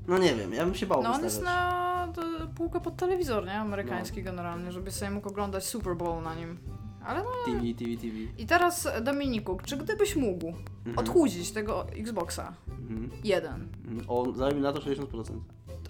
no 0.08 0.18
nie 0.18 0.34
wiem, 0.34 0.52
ja 0.52 0.64
bym 0.64 0.74
się 0.74 0.86
bał 0.86 1.02
No 1.02 1.12
on 1.14 1.22
wystawiać. 1.22 1.32
jest 1.34 1.44
na 1.44 2.08
to, 2.14 2.22
półkę 2.54 2.80
pod 2.80 2.96
telewizor, 2.96 3.46
nie? 3.46 3.54
Amerykański 3.60 4.22
generalnie, 4.22 4.72
żeby 4.72 4.90
sobie 4.90 5.10
mógł 5.10 5.28
oglądać 5.28 5.66
Super 5.66 5.96
Bowl 5.96 6.22
na 6.22 6.34
nim. 6.34 6.58
Ale 7.04 7.22
no... 7.22 7.30
TV, 7.44 7.60
TV, 7.60 7.96
TV. 7.96 8.14
I 8.38 8.46
teraz 8.46 8.88
Dominiku, 9.02 9.58
czy 9.64 9.76
gdybyś 9.76 10.16
mógł 10.16 10.46
Mhm. 10.86 10.98
odchudzić 10.98 11.50
tego 11.52 11.86
Xboxa 11.88 12.52
Mhm. 12.68 13.10
jeden 13.24 13.68
Mhm. 13.88 14.04
O, 14.10 14.32
zajmie 14.32 14.60
na 14.60 14.72
to 14.72 14.80
60%. 14.80 15.40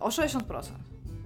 o 0.01 0.09
60% 0.11 0.73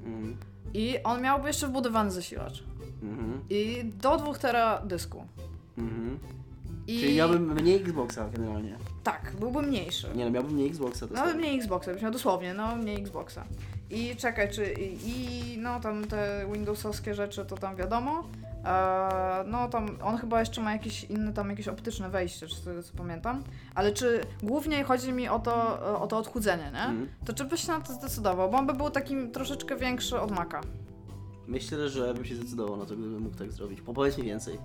Mhm. 0.07 0.37
I 0.75 1.03
on 1.05 1.23
miałby 1.23 1.47
jeszcze 1.49 1.69
wbudowany 1.69 2.11
zasilacz 2.11 2.63
Mhm. 3.03 3.41
i 3.51 3.85
do 3.85 4.17
2 4.19 4.35
tera 4.35 4.83
dysku 4.85 5.25
Mhm. 5.79 6.19
i 6.87 7.01
Czyli 7.01 7.17
miałbym 7.17 7.53
mniej 7.53 7.83
Xboxa 7.83 8.29
generalnie. 8.35 8.77
tak, 9.05 9.33
byłby 9.41 9.63
mniejszy. 9.63 10.09
Nie 10.15 10.25
no, 10.25 10.31
miałbym 10.31 10.53
mniej 10.55 10.69
Xboxa. 10.69 11.07
To 11.07 11.15
No 11.15 11.35
mniej 11.35 11.59
Xboxa, 11.59 11.93
byś 11.93 12.03
miał 12.03 12.13
dosłownie, 12.13 12.55
no 12.55 12.77
mniej 12.77 13.01
Xboxa. 13.01 13.45
I 13.91 14.17
czekaj, 14.17 14.51
czy 14.51 14.73
i, 14.73 15.09
i 15.55 15.59
no 15.59 15.81
tam 15.81 16.05
te 16.05 16.47
Windowsowskie 16.53 17.15
rzeczy 17.15 17.45
to 17.45 17.57
tam 17.57 17.77
wiadomo. 17.77 18.25
Eee, 18.65 19.45
no 19.47 19.69
tam 19.69 19.87
on 20.03 20.17
chyba 20.19 20.41
jeszcze 20.41 20.61
ma 20.61 20.73
jakieś 20.73 21.05
inne 21.05 21.33
tam 21.33 21.51
jakieś 21.51 21.69
optyczne 21.69 22.11
wejście, 22.11 22.47
czy 22.47 22.57
z 22.57 22.65
tego 22.65 22.83
co 22.83 22.97
pamiętam. 22.97 23.43
Ale 23.75 23.93
czy 23.93 24.21
głównie 24.43 24.85
chodzi 24.85 25.13
mi 25.13 25.29
o 25.29 25.39
to, 25.39 25.81
o 26.01 26.07
to 26.07 26.19
odchudzenie, 26.19 26.71
nie? 26.73 26.85
Mhm. 26.85 27.09
To 27.25 27.33
czy 27.33 27.45
byś 27.45 27.61
się 27.61 27.73
na 27.73 27.81
to 27.81 27.93
zdecydował? 27.93 28.51
Bo 28.51 28.59
on 28.59 28.67
by 28.67 28.73
był 28.75 28.91
takim 28.91 29.31
troszeczkę 29.31 29.77
większy 29.77 30.21
od 30.21 30.31
Maca. 30.31 30.61
Myślę, 31.47 31.89
że 31.89 32.15
bym 32.15 32.25
się 32.25 32.37
zdecydował 32.37 32.77
na 32.77 32.87
to, 32.87 32.97
gdybym 32.97 33.23
mógł 33.23 33.37
tak 33.37 33.53
zrobić. 33.53 33.81
Opowiedz 33.87 34.19
mi 34.19 34.25
więcej. 34.25 34.59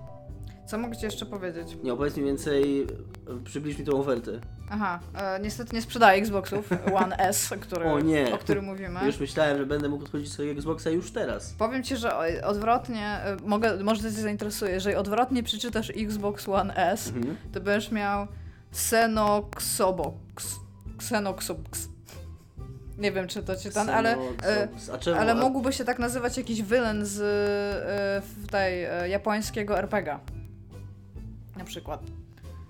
Co 0.68 0.78
mogę 0.78 0.95
ci 0.97 1.05
jeszcze 1.05 1.26
powiedzieć? 1.26 1.78
Nie, 1.84 1.93
opowiedz 1.93 2.18
mi 2.18 2.24
więcej, 2.24 2.82
e, 2.82 3.43
przybliż 3.45 3.78
mi 3.80 3.86
tą 3.86 3.99
ofertę. 3.99 4.32
Aha, 4.70 4.99
e, 5.15 5.39
niestety 5.39 5.76
nie 5.76 5.82
sprzedaję 5.82 6.22
Xboxów 6.22 6.70
One 6.93 7.18
S, 7.18 7.53
który, 7.61 7.86
O 7.86 7.99
nie. 7.99 8.34
o 8.34 8.38
którym 8.38 8.65
mówimy. 8.65 8.99
Już 9.05 9.20
myślałem, 9.20 9.57
że 9.57 9.65
będę 9.65 9.89
mógł 9.89 10.03
odchodzić 10.03 10.32
swojego 10.32 10.57
Xboxa 10.57 10.89
już 10.89 11.11
teraz. 11.11 11.53
Powiem 11.57 11.84
ci, 11.84 11.97
że 11.97 12.18
odwrotnie, 12.45 13.20
y, 13.43 13.47
mogę, 13.47 13.84
może 13.84 14.01
to 14.01 14.07
cię 14.09 14.22
zainteresuje, 14.22 14.72
jeżeli 14.72 14.95
odwrotnie 14.95 15.43
przeczytasz 15.43 15.89
Xbox 15.97 16.49
One 16.49 16.76
S, 16.76 17.07
Mhm. 17.15 17.38
to 17.53 17.61
będziesz 17.61 17.91
miał 17.91 18.28
Xenoxobox. 18.72 20.55
Xenoxobox. 20.95 21.88
Nie 22.97 23.11
wiem, 23.11 23.28
czy 23.28 23.43
to 23.43 23.55
czytam, 23.55 23.89
ale, 23.89 24.18
e, 24.43 24.68
ale 25.20 25.36
mógłby 25.36 25.74
się 25.74 25.86
tak 25.86 25.99
nazywać 25.99 26.38
jakiś 26.38 26.63
villain 26.63 27.05
z 27.05 27.22
e, 28.47 28.49
tej 28.51 28.84
e, 28.84 29.09
japońskiego 29.09 29.78
RPGa. 29.80 30.20
Na 31.58 31.66
przykład. 31.66 32.03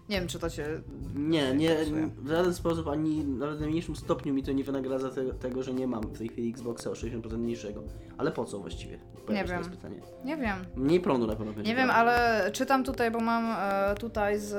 Nie 0.09 0.19
wiem, 0.19 0.27
czy 0.27 0.39
to 0.39 0.49
cię... 0.49 0.81
Nie, 1.15 1.53
nie, 1.55 1.69
interesuje. 1.69 2.09
w 2.17 2.27
żaden 2.27 2.53
sposób, 2.53 2.87
ani 2.87 3.25
nawet 3.25 3.57
w 3.57 3.59
najmniejszym 3.61 3.95
stopniu 3.95 4.33
mi 4.33 4.43
to 4.43 4.51
nie 4.51 4.63
wynagradza 4.63 5.09
te, 5.09 5.33
tego, 5.33 5.63
że 5.63 5.73
nie 5.73 5.87
mam 5.87 6.01
w 6.03 6.17
tej 6.17 6.27
chwili 6.29 6.49
Xboxa 6.49 6.89
o 6.89 6.93
60% 6.93 7.37
mniejszego. 7.37 7.83
Ale 8.17 8.31
po 8.31 8.45
co 8.45 8.59
właściwie? 8.59 8.99
Pojawia 9.25 9.47
się 9.57 9.61
wiem. 9.63 9.71
pytanie. 9.71 10.01
Nie 10.25 10.37
wiem. 10.37 10.57
Mniej 10.75 10.99
prądu 10.99 11.27
na 11.27 11.35
pewno 11.35 11.53
będzie. 11.53 11.71
Nie 11.71 11.75
wiem, 11.77 11.89
ale 11.91 12.43
czytam 12.53 12.83
tutaj, 12.83 13.11
bo 13.11 13.19
mam 13.19 13.45
e, 13.59 13.95
tutaj 13.95 14.39
z 14.39 14.51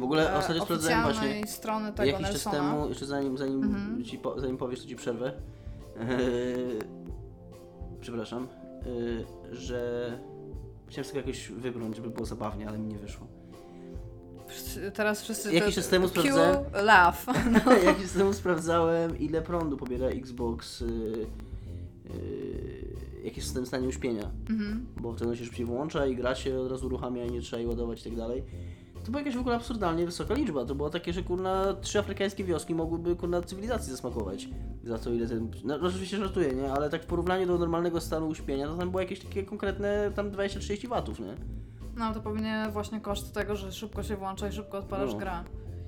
W 0.00 0.02
ogóle 0.04 0.32
e, 0.32 0.36
ostatnio 0.38 0.64
sprawdzałem 0.64 1.02
właśnie 1.02 1.46
strony 1.46 1.92
tego 1.92 2.10
jakiś 2.10 2.30
czas 2.30 2.52
temu, 2.52 2.88
jeszcze 2.88 3.06
zanim, 3.06 3.38
zanim, 3.38 3.62
Mhm. 3.62 4.04
ci 4.04 4.18
po, 4.18 4.40
zanim 4.40 4.56
powiesz, 4.56 4.80
to 4.82 4.86
ci 4.88 4.96
przerwę. 4.96 5.32
Eee, 6.00 6.08
przepraszam, 8.00 8.48
eee, 8.86 9.24
że 9.50 10.12
chciałem 10.88 11.04
sobie 11.04 11.20
jakoś 11.20 11.48
wybrnąć, 11.48 11.96
żeby 11.96 12.10
było 12.10 12.26
zabawnie, 12.26 12.68
ale 12.68 12.78
mi 12.78 12.86
nie 12.86 12.98
wyszło. 12.98 13.26
Teraz 14.94 15.22
wszyscy. 15.22 15.52
Jakiś 15.52 15.74
czas 15.74 15.88
temu 15.88 16.08
sprawdzałem. 16.08 16.56
laugh. 16.72 17.16
Jakiś 17.84 18.02
czas 18.02 18.12
temu 18.12 18.32
sprawdzałem, 18.32 19.18
ile 19.18 19.42
prądu 19.42 19.76
pobiera 19.76 20.06
Xbox, 20.06 20.80
yy, 20.80 20.86
yy, 20.86 23.24
jaki 23.24 23.40
jest 23.40 23.58
w 23.58 23.66
stanie 23.66 23.88
uśpienia. 23.88 24.30
Mhm. 24.50 24.86
Bo 25.00 25.12
wtedy 25.12 25.30
on 25.30 25.36
się 25.36 25.44
szybciej 25.44 25.66
włącza 25.66 26.06
i 26.06 26.16
gra 26.16 26.34
się 26.34 26.58
od 26.58 26.70
razu 26.70 26.86
uruchamia 26.86 27.24
i 27.24 27.30
nie 27.30 27.40
trzeba 27.40 27.60
jej 27.60 27.68
ładować 27.68 28.00
i 28.00 28.04
tak 28.04 28.16
dalej. 28.16 28.42
To 29.04 29.10
była 29.10 29.20
jakaś 29.20 29.36
w 29.36 29.40
ogóle 29.40 29.56
absurdalnie 29.56 30.06
wysoka 30.06 30.34
liczba. 30.34 30.64
To 30.64 30.74
było 30.74 30.90
takie, 30.90 31.12
że 31.12 31.22
kurna 31.22 31.74
trzy 31.80 31.98
afrykańskie 31.98 32.44
wioski 32.44 32.74
mogłyby 32.74 33.16
kurna 33.16 33.42
cywilizacji 33.42 33.90
zasmakować. 33.90 34.48
Za 34.84 34.98
to 34.98 35.12
ile 35.12 35.28
ten... 35.28 35.50
No 35.64 35.78
oczywiście 35.82 36.16
żartuję, 36.16 36.54
nie? 36.54 36.72
Ale 36.72 36.90
tak 36.90 37.02
w 37.02 37.06
porównaniu 37.06 37.46
do 37.46 37.58
normalnego 37.58 38.00
stanu 38.00 38.28
uśpienia, 38.28 38.66
to 38.66 38.76
tam 38.76 38.90
było 38.90 39.00
jakieś 39.00 39.20
takie 39.20 39.42
konkretne 39.42 40.12
tam 40.14 40.30
20-30 40.30 40.88
watów, 40.88 41.20
nie? 41.20 41.34
No 41.96 42.14
to 42.14 42.20
pewnie 42.20 42.66
właśnie 42.72 43.00
koszt 43.00 43.34
tego, 43.34 43.56
że 43.56 43.72
szybko 43.72 44.02
się 44.02 44.16
włącza 44.16 44.48
i 44.48 44.52
szybko 44.52 44.78
odpalasz 44.78 45.12
No. 45.12 45.18
grę. 45.18 45.44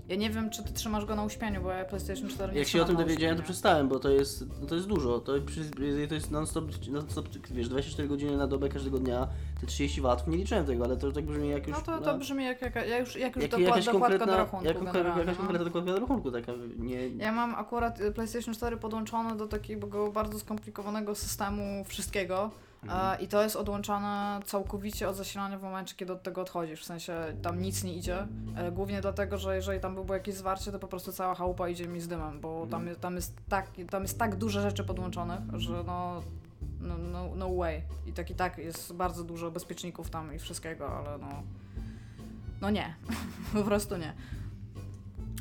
Ja 0.09 0.17
nie 0.17 0.31
wiem, 0.31 0.51
czy 0.51 0.65
ty 0.65 0.73
trzymasz 0.73 1.05
go 1.05 1.17
na 1.17 1.25
uśpieniu, 1.25 1.63
bo 1.63 1.71
ja 1.71 1.85
PlayStation 1.85 2.29
4 2.29 2.53
nie 2.53 2.59
Jak 2.59 2.69
się 2.69 2.83
o 2.83 2.85
tym 2.85 2.97
dowiedziałem, 2.97 3.37
to 3.37 3.43
przestałem, 3.43 3.89
bo 3.89 3.99
to 3.99 4.11
jest, 4.11 4.45
no 4.61 4.67
to 4.67 4.75
jest 4.75 4.87
dużo. 4.87 5.21
To, 5.21 5.33
to 6.09 6.15
jest 6.15 6.31
non-stop, 6.31 6.65
non-stop, 6.91 7.29
wiesz, 7.51 7.69
24 7.69 8.09
godziny 8.09 8.37
na 8.37 8.47
dobę 8.47 8.69
każdego 8.69 8.99
dnia, 8.99 9.29
te 9.61 9.67
30 9.67 10.01
watów. 10.01 10.29
Nie 10.29 10.37
liczyłem 10.37 10.67
tego, 10.67 10.85
ale 10.85 10.97
to 10.97 11.13
tak 11.13 11.25
brzmi 11.25 11.49
jak 11.49 11.69
już... 11.69 11.77
No 11.77 11.83
to, 11.83 12.05
to 12.05 12.19
brzmi 12.19 12.45
jak, 12.45 12.63
jak, 12.63 12.75
ja 12.75 12.99
już, 12.99 13.17
jak 13.17 13.37
już 13.37 13.43
jak, 13.43 13.51
dokład, 13.51 13.69
jakaś 13.69 13.85
dokładka 13.85 14.27
do 14.27 14.37
rachunku 14.37 14.67
jak, 14.67 14.77
jakaś 14.77 15.27
no. 15.27 15.35
konkretna 15.35 15.65
dokładka 15.65 15.93
do 15.93 16.01
rachunku, 16.01 16.31
taka 16.31 16.53
nie... 16.77 17.09
Ja 17.09 17.33
mam 17.33 17.55
akurat 17.55 18.01
y, 18.01 18.13
PlayStation 18.13 18.55
4 18.55 18.77
podłączone 18.77 19.37
do 19.37 19.47
takiego 19.47 20.13
bardzo 20.13 20.39
skomplikowanego 20.39 21.15
systemu 21.15 21.85
wszystkiego 21.85 22.51
Mhm. 22.85 23.21
e, 23.21 23.23
i 23.25 23.29
to 23.29 23.43
jest 23.43 23.57
odłączane 23.57 24.41
całkowicie 24.45 25.09
od 25.09 25.17
zasilania 25.17 25.59
w 25.59 25.63
momencie, 25.63 25.95
kiedy 25.97 26.13
od 26.13 26.23
tego 26.23 26.41
odchodzisz. 26.41 26.81
W 26.83 26.85
sensie 26.85 27.15
tam 27.43 27.63
nic 27.63 27.85
nie 27.85 27.95
idzie. 27.95 28.27
E, 28.57 28.73
głównie 28.73 29.01
dlatego, 29.01 29.39
że 29.39 29.57
jeżeli 29.57 29.81
tam 29.81 29.95
by 29.95 30.05
było 30.05 30.15
jakieś 30.15 30.35
zwarcie, 30.35 30.73
to 30.73 30.79
po 30.79 30.89
prostu 30.89 31.13
cała 31.13 31.35
chałupa 31.35 31.69
idzie 31.69 31.89
mi 31.89 32.01
z 32.01 32.09
dymem, 32.09 32.41
bo 32.41 32.61
tam, 32.61 32.81
Mhm. 32.81 32.89
jest- 32.89 33.01
tam, 33.01 33.15
jest 33.17 33.35
tak, 33.49 33.67
tam 33.91 34.03
jest 34.03 34.19
tak 34.19 34.37
dużo 34.37 34.61
rzeczy 34.61 34.85
podłączonych, 34.85 35.41
że 35.57 35.83
no, 35.87 36.23
no, 36.81 36.99
no, 36.99 37.29
no 37.37 37.55
way. 37.55 37.83
I 38.07 38.13
tak 38.13 38.31
i 38.31 38.35
tak 38.35 38.59
jest 38.59 38.93
bardzo 38.93 39.25
dużo 39.25 39.51
bezpieczników 39.51 40.11
tam 40.11 40.35
i 40.35 40.39
wszystkiego, 40.39 40.89
ale 40.99 41.19
no. 41.19 41.29
No 42.61 42.71
nie. 42.71 42.95
po 43.55 43.63
prostu 43.63 43.97
nie. 43.97 44.13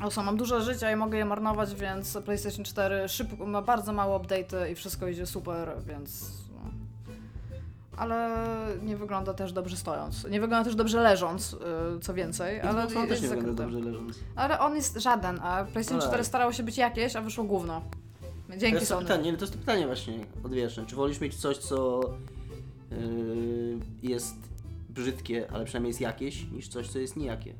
Oso, 0.02 0.22
mam 0.22 0.36
dużo 0.36 0.60
życia 0.60 0.92
i 0.92 0.96
mogę 0.96 1.18
je 1.18 1.24
marnować, 1.24 1.74
więc 1.74 2.18
PlayStation 2.24 2.64
4 2.64 3.08
szybko, 3.08 3.46
ma 3.46 3.62
bardzo 3.62 3.92
mało 3.92 4.18
update'y 4.20 4.70
i 4.70 4.74
wszystko 4.74 5.08
idzie 5.08 5.26
super, 5.26 5.72
więc... 5.86 6.30
No. 7.96 8.02
Ale 8.02 8.46
nie 8.82 8.96
wygląda 8.96 9.34
też 9.34 9.52
dobrze 9.52 9.76
stojąc. 9.76 10.24
Nie 10.30 10.40
wygląda 10.40 10.64
też 10.64 10.74
dobrze 10.74 11.00
leżąc, 11.00 11.52
yy, 11.52 11.58
co 12.00 12.14
więcej, 12.14 12.60
ale 12.60 12.70
Ale 12.70 12.82
on 12.82 13.08
też 13.08 13.20
nie 13.22 13.26
jest 13.26 13.34
wygląda 13.34 13.62
dobrze 13.62 13.80
leżąc. 13.80 14.18
Ale 14.36 14.60
on 14.60 14.74
jest 14.76 14.96
żaden, 14.96 15.40
a 15.42 15.64
PlayStation 15.64 16.00
Ale- 16.00 16.08
4 16.10 16.24
starało 16.24 16.52
się 16.52 16.62
być 16.62 16.76
jakieś, 16.78 17.16
a 17.16 17.20
wyszło 17.20 17.44
gówno. 17.44 17.82
To 18.48 18.56
Dzięki 18.56 18.74
jest 18.74 18.88
to 18.88 18.94
Sony. 18.94 19.06
pytanie, 19.06 19.32
to 19.32 19.40
jest 19.40 19.52
to 19.52 19.58
pytanie 19.58 19.86
właśnie 19.86 20.26
odwieczne. 20.44 20.86
Czy 20.86 20.96
wolisz 20.96 21.20
mieć 21.20 21.34
coś, 21.34 21.58
co 21.58 22.00
yy, 22.90 22.98
jest 24.02 24.36
brzydkie, 24.88 25.46
ale 25.52 25.64
przynajmniej 25.64 25.90
jest 25.90 26.00
jakieś, 26.00 26.50
niż 26.50 26.68
coś, 26.68 26.88
co 26.88 26.98
jest 26.98 27.16
nijakie? 27.16 27.54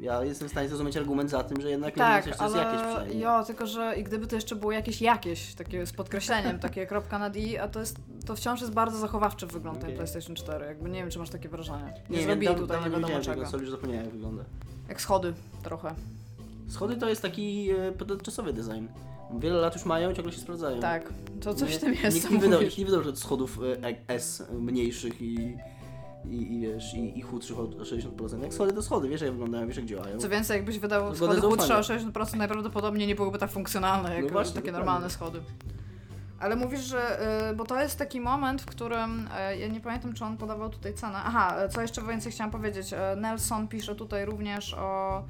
Ja 0.00 0.24
jestem 0.24 0.48
w 0.48 0.50
stanie 0.50 0.68
zrozumieć 0.68 0.96
argument 0.96 1.30
za 1.30 1.44
tym, 1.44 1.60
że 1.60 1.70
jednak 1.70 1.94
Tak, 1.94 2.24
coś, 2.24 2.36
co 2.36 2.44
jest 2.44 2.56
jakieś 2.56 2.78
ale 2.80 2.88
przynajmniej. 2.88 3.20
jo, 3.20 3.44
tylko 3.46 3.66
że 3.66 3.94
i 3.96 4.04
gdyby 4.04 4.26
to 4.26 4.36
jeszcze 4.36 4.56
było 4.56 4.72
jakieś 4.72 5.02
jakieś, 5.02 5.54
takie 5.54 5.86
z 5.86 5.92
podkreśleniem, 5.92 6.58
takie 6.58 6.86
kropka 6.90 7.18
nad 7.18 7.36
i, 7.36 7.58
a 7.58 7.68
to 7.68 7.80
jest, 7.80 7.96
to 8.26 8.36
wciąż 8.36 8.60
jest 8.60 8.72
bardzo 8.72 8.98
zachowawczy 8.98 9.46
wygląd 9.46 9.78
ten 9.78 9.84
Okej. 9.86 9.96
PlayStation 9.96 10.36
4, 10.36 10.66
jakby 10.66 10.90
nie 10.90 10.98
wiem, 11.00 11.10
czy 11.10 11.18
masz 11.18 11.30
takie 11.30 11.48
wrażenie. 11.48 11.94
Nie, 12.10 12.16
nie 12.18 12.24
zrobili 12.24 12.46
wiem, 12.48 12.58
tutaj 12.58 12.78
nie 12.78 12.84
nie 12.84 12.90
wiadomo 12.96 13.20
czego. 13.20 13.40
konsoli, 13.42 13.64
że 13.66 13.70
zapomniałem 13.70 14.04
jak 14.04 14.14
wygląda. 14.14 14.44
Jak 14.88 15.00
schody 15.00 15.34
trochę. 15.62 15.94
Schody 16.68 16.96
to 16.96 17.08
jest 17.08 17.22
taki 17.22 17.70
e, 17.70 17.92
podczasowy 17.92 18.52
design. 18.52 18.86
Wiele 19.38 19.56
lat 19.56 19.74
już 19.74 19.84
mają 19.84 20.12
ciągle 20.14 20.32
się 20.32 20.40
sprawdzają. 20.40 20.80
Tak, 20.80 21.12
to 21.40 21.54
coś 21.54 21.70
Nie- 21.72 21.76
w 21.78 21.80
tym 21.80 21.94
jest, 21.94 22.16
Nikt 22.16 22.30
nie 22.30 22.38
wydał, 22.38 22.62
nikt 22.62 22.78
nie 22.78 22.84
wydał 22.86 23.16
schodów 23.16 23.58
e, 23.82 23.94
S 24.14 24.42
mniejszych 24.52 25.22
i, 25.22 25.56
i, 26.30 26.54
i 26.54 26.60
wiesz, 26.60 26.94
i, 26.94 27.18
i 27.18 27.22
chudszych 27.22 27.58
o 27.58 27.62
60%. 27.64 28.42
Jak 28.42 28.54
schody 28.54 28.72
to 28.72 28.82
schody, 28.82 29.08
wiesz 29.08 29.20
jak 29.20 29.30
wyglądają, 29.32 29.66
wiesz 29.66 29.76
jak 29.76 29.86
działają. 29.86 30.18
Co 30.18 30.28
więcej, 30.28 30.56
jakbyś 30.56 30.78
wydał 30.78 31.14
schody 31.14 31.40
chudsze 31.40 31.76
o 31.76 31.80
60%, 31.80 32.36
najprawdopodobniej 32.36 33.08
nie 33.08 33.14
byłyby 33.14 33.38
tak 33.38 33.50
funkcjonalne, 33.50 34.14
jak 34.14 34.24
No 34.24 34.30
właśnie, 34.30 34.54
takie 34.54 34.66
dokładnie. 34.66 34.78
normalne 34.86 35.10
schody. 35.10 35.40
Ale 36.40 36.56
mówisz, 36.56 36.80
że. 36.80 37.20
y, 37.50 37.54
bo 37.56 37.64
to 37.64 37.80
jest 37.80 37.98
taki 37.98 38.20
moment, 38.20 38.62
w 38.62 38.66
którym. 38.66 39.28
y, 39.52 39.56
ja 39.56 39.68
nie 39.68 39.80
pamiętam, 39.80 40.12
czy 40.12 40.24
on 40.24 40.36
podawał 40.36 40.70
tutaj 40.70 40.94
cenę. 40.94 41.18
Aha, 41.24 41.64
y, 41.64 41.68
co 41.68 41.82
jeszcze 41.82 42.02
więcej 42.02 42.32
chciałam 42.32 42.50
powiedzieć. 42.50 42.90
Nelson 43.16 43.68
pisze 43.68 43.94
tutaj 43.94 44.24
również 44.24 44.74
o 44.74 45.22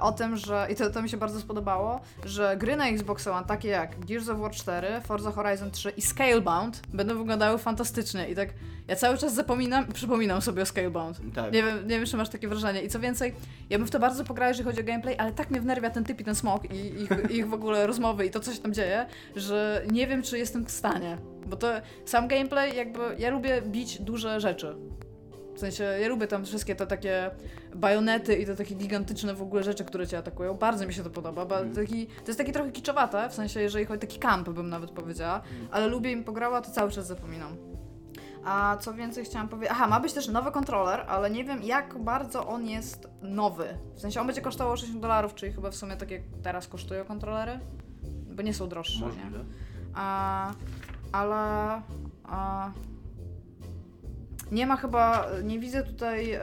o 0.00 0.12
tym, 0.12 0.36
że, 0.36 0.66
i 0.70 0.74
to, 0.74 0.90
to 0.90 1.02
mi 1.02 1.08
się 1.08 1.16
bardzo 1.16 1.40
spodobało, 1.40 2.00
że 2.24 2.56
gry 2.56 2.76
na 2.76 2.88
Xbox 2.88 3.26
One, 3.26 3.46
takie 3.46 3.68
jak 3.68 4.06
Gears 4.06 4.28
of 4.28 4.38
War 4.38 4.50
4, 4.50 5.00
Forza 5.00 5.30
Horizon 5.30 5.70
3 5.70 5.90
i 5.90 6.02
Scalebound, 6.02 6.82
będą 6.88 7.18
wyglądały 7.18 7.58
fantastycznie. 7.58 8.28
I 8.28 8.34
tak 8.34 8.48
ja 8.88 8.96
cały 8.96 9.18
czas 9.18 9.34
zapominam 9.34 9.86
przypominam 9.92 10.42
sobie 10.42 10.62
o 10.62 10.66
Scalebound. 10.66 11.20
Tak. 11.34 11.52
Nie 11.52 11.62
wiem, 11.62 11.88
nie 11.88 11.98
wiem, 11.98 12.06
czy 12.06 12.16
masz 12.16 12.28
takie 12.28 12.48
wrażenie. 12.48 12.82
I 12.82 12.88
co 12.88 13.00
więcej, 13.00 13.34
ja 13.70 13.78
bym 13.78 13.86
w 13.86 13.90
to 13.90 13.98
bardzo 13.98 14.24
pograła, 14.24 14.48
jeżeli 14.48 14.64
chodzi 14.64 14.80
o 14.80 14.84
gameplay, 14.84 15.18
ale 15.18 15.32
tak 15.32 15.50
mnie 15.50 15.60
wnerwia 15.60 15.90
ten 15.90 16.04
typ 16.04 16.20
i 16.20 16.24
ten 16.24 16.34
smok 16.34 16.64
i 16.64 17.02
ich, 17.02 17.10
ich 17.38 17.48
w 17.48 17.54
ogóle 17.54 17.86
rozmowy 17.86 18.26
i 18.26 18.30
to, 18.30 18.40
co 18.40 18.52
się 18.52 18.58
tam 18.58 18.74
dzieje, 18.74 19.06
że 19.36 19.82
nie 19.90 20.06
wiem, 20.06 20.22
czy 20.22 20.38
jestem 20.38 20.66
w 20.66 20.70
stanie. 20.70 21.18
Bo 21.46 21.56
to 21.56 21.68
sam 22.04 22.28
gameplay, 22.28 22.76
jakby 22.76 23.00
ja 23.18 23.30
lubię 23.30 23.62
bić 23.62 24.00
duże 24.00 24.40
rzeczy. 24.40 24.76
W 25.54 25.58
sensie, 25.58 25.84
ja 25.84 26.08
lubię 26.08 26.26
tam 26.26 26.44
wszystkie 26.44 26.74
te 26.74 26.86
takie 26.86 27.30
bajonety 27.74 28.34
i 28.36 28.46
te 28.46 28.56
takie 28.56 28.74
gigantyczne 28.74 29.34
w 29.34 29.42
ogóle 29.42 29.62
rzeczy, 29.62 29.84
które 29.84 30.06
cię 30.06 30.18
atakują. 30.18 30.54
Bardzo 30.54 30.86
mi 30.86 30.94
się 30.94 31.02
to 31.02 31.10
podoba. 31.10 31.46
Ba 31.46 31.58
Mm. 31.58 31.74
taki, 31.74 32.06
to 32.06 32.26
jest 32.26 32.38
takie 32.38 32.52
trochę 32.52 32.72
kiczowate, 32.72 33.28
w 33.28 33.34
sensie, 33.34 33.60
jeżeli 33.60 33.84
chodzi 33.84 33.98
o 33.98 34.00
taki 34.00 34.18
camp, 34.18 34.48
bym 34.50 34.68
nawet 34.68 34.90
powiedziała, 34.90 35.34
Mm. 35.50 35.68
ale 35.70 35.86
lubię 35.86 36.12
im 36.12 36.24
pograła, 36.24 36.60
to 36.60 36.70
cały 36.70 36.90
czas 36.90 37.06
zapominam. 37.06 37.56
A 38.44 38.76
co 38.80 38.94
więcej 38.94 39.24
chciałam 39.24 39.48
powiedzieć. 39.48 39.72
Aha, 39.72 39.86
ma 39.88 40.00
być 40.00 40.12
też 40.12 40.28
nowy 40.28 40.50
kontroler, 40.52 41.04
ale 41.08 41.30
nie 41.30 41.44
wiem 41.44 41.62
jak 41.62 41.98
bardzo 41.98 42.46
on 42.46 42.66
jest 42.68 43.08
nowy. 43.22 43.78
W 43.94 44.00
sensie 44.00 44.20
on 44.20 44.26
będzie 44.26 44.42
kosztował 44.42 44.76
60 44.76 45.02
dolarów, 45.02 45.34
czyli 45.34 45.52
chyba 45.52 45.70
w 45.70 45.74
sumie 45.76 45.96
tak 45.96 46.10
jak 46.10 46.22
teraz 46.42 46.68
kosztują 46.68 47.04
kontrolery. 47.04 47.58
Bo 48.36 48.42
nie 48.42 48.54
są 48.54 48.68
droższe, 48.68 49.00
nie? 49.00 49.06
Możliwe. 49.06 49.44
A, 49.94 50.50
ale 51.12 51.36
a, 52.24 52.70
nie 54.52 54.66
ma 54.66 54.76
chyba, 54.76 55.26
nie 55.44 55.58
widzę 55.58 55.82
tutaj 55.82 56.32
e, 56.32 56.40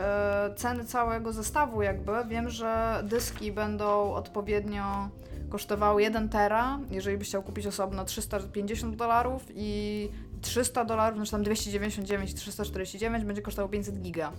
ceny 0.55 0.85
całego 0.85 1.33
zestawu 1.33 1.81
jakby. 1.81 2.11
Wiem, 2.27 2.49
że 2.49 3.01
dyski 3.03 3.51
będą 3.51 4.13
odpowiednio 4.13 5.09
kosztowały 5.49 6.01
1 6.01 6.29
tera, 6.29 6.79
jeżeli 6.91 7.17
byś 7.17 7.27
chciał 7.27 7.43
kupić 7.43 7.67
osobno 7.67 8.05
350 8.05 8.95
dolarów 8.95 9.45
i 9.55 10.09
300 10.41 10.85
dolarów, 10.85 11.17
znaczy 11.17 11.31
tam 11.31 11.43
299 11.43 12.31
i 12.31 12.33
349 12.33 13.25
będzie 13.25 13.41
kosztowało 13.41 13.69
500 13.69 14.01
giga. 14.01 14.31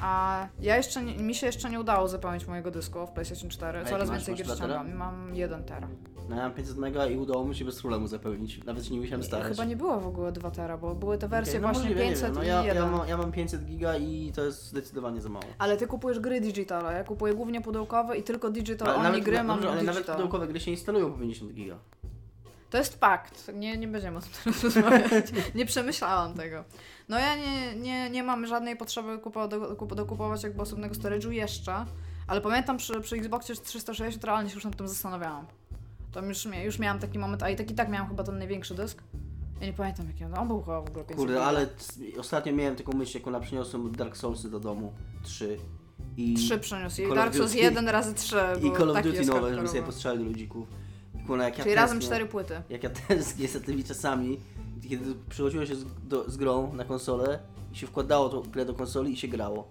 A 0.00 0.46
ja 0.60 0.76
jeszcze, 0.76 1.02
mi 1.02 1.34
się 1.34 1.46
jeszcze 1.46 1.70
nie 1.70 1.80
udało 1.80 2.08
zapełnić 2.08 2.46
mojego 2.46 2.70
dysku 2.70 3.06
w 3.06 3.10
PlayStation 3.10 3.50
4. 3.50 3.78
jaki 3.78 3.90
Coraz 3.90 4.10
więcej 4.10 4.34
gier 4.34 4.46
ściągam. 4.46 4.94
Mam 4.94 5.34
1 5.34 5.64
tera. 5.64 5.88
No 6.28 6.36
ja 6.36 6.42
mam 6.42 6.52
500 6.54 6.76
mega 6.76 7.06
i 7.06 7.16
udało 7.16 7.44
mi 7.44 7.54
się 7.54 7.64
bez 7.64 7.80
problemu 7.80 8.06
zapełnić. 8.06 8.64
Nawet 8.64 8.84
się 8.86 8.94
nie 8.94 9.00
musiałem 9.00 9.22
starać. 9.24 9.48
Chyba 9.48 9.64
nie 9.64 9.76
było 9.76 10.00
w 10.00 10.06
ogóle 10.06 10.32
2 10.32 10.50
tera, 10.50 10.78
bo 10.78 10.94
były 10.94 11.18
te 11.18 11.28
wersje 11.28 11.52
Okej, 11.52 11.62
no 11.62 11.68
właśnie 11.68 11.82
możliwe, 11.82 12.04
nie 12.04 12.10
500 12.10 12.26
wiem. 12.26 12.34
no 12.34 12.42
i 12.42 12.46
ja, 12.46 12.64
1. 12.64 12.76
ja, 12.84 12.90
mam, 12.90 13.08
ja 13.08 13.16
mam 13.16 13.32
500 13.32 13.64
giga 13.64 13.96
i 13.96 14.32
to 14.34 14.44
jest 14.44 14.64
zdecydowanie 14.66 15.20
za 15.20 15.28
mało. 15.28 15.44
Ale 15.58 15.76
ty 15.76 15.86
kupujesz 15.86 16.20
gry 16.20 16.40
digitale, 16.40 16.92
ja 16.92 17.04
kupuję 17.04 17.34
głównie 17.34 17.60
pudełkowe 17.60 18.18
i 18.18 18.22
tylko 18.22 18.50
digital 18.50 18.88
Ale 18.88 19.02
nawet, 19.02 19.24
gry 19.24 19.36
na- 19.36 19.42
mam 19.42 19.56
dobrze, 19.56 19.72
ale 19.72 19.82
nawet 19.82 20.06
pudełkowe 20.06 20.46
gry 20.46 20.60
się 20.60 20.70
instalują 20.70 21.12
po 21.12 21.18
50 21.18 21.52
giga. 21.52 21.78
To 22.70 22.78
jest 22.78 23.00
fakt, 23.00 23.50
nie, 23.54 23.76
nie 23.76 23.88
będziemy 23.88 24.18
o 24.18 24.20
tym 24.20 24.30
teraz 24.44 24.64
rozmawiać. 24.64 25.24
nie 25.54 25.66
przemyślałam 25.66 26.34
tego. 26.34 26.64
No 27.08 27.18
ja 27.18 27.36
nie, 27.36 27.76
nie, 27.76 28.10
nie 28.10 28.22
mam 28.22 28.46
żadnej 28.46 28.76
potrzeby 28.76 29.18
kupo, 29.18 29.48
do, 29.48 29.76
kup, 29.76 29.94
dokupować 29.94 30.42
jakby 30.42 30.62
osobnego 30.62 30.94
storage'u 30.94 31.30
jeszcze, 31.30 31.84
ale 32.26 32.40
pamiętam 32.40 32.76
przy, 32.76 33.00
przy 33.00 33.16
Xboxie 33.16 33.54
360 33.54 34.24
realnie 34.24 34.50
się 34.50 34.54
już 34.54 34.64
nad 34.64 34.76
tym 34.76 34.88
zastanawiałam. 34.88 35.46
To 36.20 36.24
już, 36.26 36.46
mia- 36.46 36.62
już 36.64 36.78
miałam 36.78 36.98
taki 36.98 37.18
moment, 37.18 37.42
a 37.42 37.50
i 37.50 37.56
tak 37.56 37.70
i 37.70 37.74
tak 37.74 37.88
miałam 37.88 38.08
chyba 38.08 38.24
ten 38.24 38.38
największy 38.38 38.74
dysk. 38.74 39.02
Ja 39.60 39.66
nie 39.66 39.72
pamiętam 39.72 40.06
jaki 40.06 40.24
on, 40.24 40.38
on 40.38 40.48
był 40.48 40.60
chyba 40.60 40.80
w 40.80 40.88
ogóle 40.88 41.04
500 41.04 41.16
Kurde, 41.16 41.44
ale 41.44 41.66
c- 41.66 42.00
ostatnio 42.20 42.52
miałem 42.52 42.76
taką 42.76 42.92
myśl, 42.92 43.18
jak 43.18 43.26
ona 43.26 43.40
przyniosłem 43.40 43.92
Dark 43.92 44.16
Soulsy 44.16 44.50
do 44.50 44.60
domu. 44.60 44.92
3. 45.22 45.58
I, 46.16 46.34
Trzy 46.34 46.58
przyniósł 46.58 47.00
i 47.00 47.04
Call 47.04 47.12
of 47.12 47.16
Dark 47.18 47.34
Souls 47.34 47.52
Duty- 47.52 47.62
1 47.62 47.88
razy 47.88 48.14
3. 48.14 48.36
i 48.62 48.72
Call 48.78 48.90
of 48.90 49.02
Duty 49.02 49.24
nowe, 49.26 49.54
żeby 49.54 49.68
sobie 49.68 49.82
postrzelać 49.82 50.18
do 50.18 50.24
ludzików. 50.24 50.68
Kurde, 51.26 51.44
jak 51.44 51.58
ja 51.58 51.64
Czyli 51.64 51.74
razem 51.76 51.98
tęsknię- 51.98 52.06
cztery 52.06 52.26
płyty. 52.26 52.62
Jak 52.70 52.82
ja 52.82 52.90
tęsknię 52.90 53.48
za 53.48 53.60
tymi 53.60 53.84
czasami, 53.84 54.40
kiedy 54.88 55.14
przychodziło 55.30 55.66
się 55.66 55.76
z, 55.76 55.84
do, 56.08 56.30
z 56.30 56.36
grą 56.36 56.72
na 56.72 56.84
konsolę 56.84 57.38
i 57.72 57.76
się 57.76 57.86
wkładało 57.86 58.28
tą 58.28 58.42
grę 58.42 58.64
do 58.64 58.74
konsoli 58.74 59.12
i 59.12 59.16
się 59.16 59.28
grało. 59.28 59.68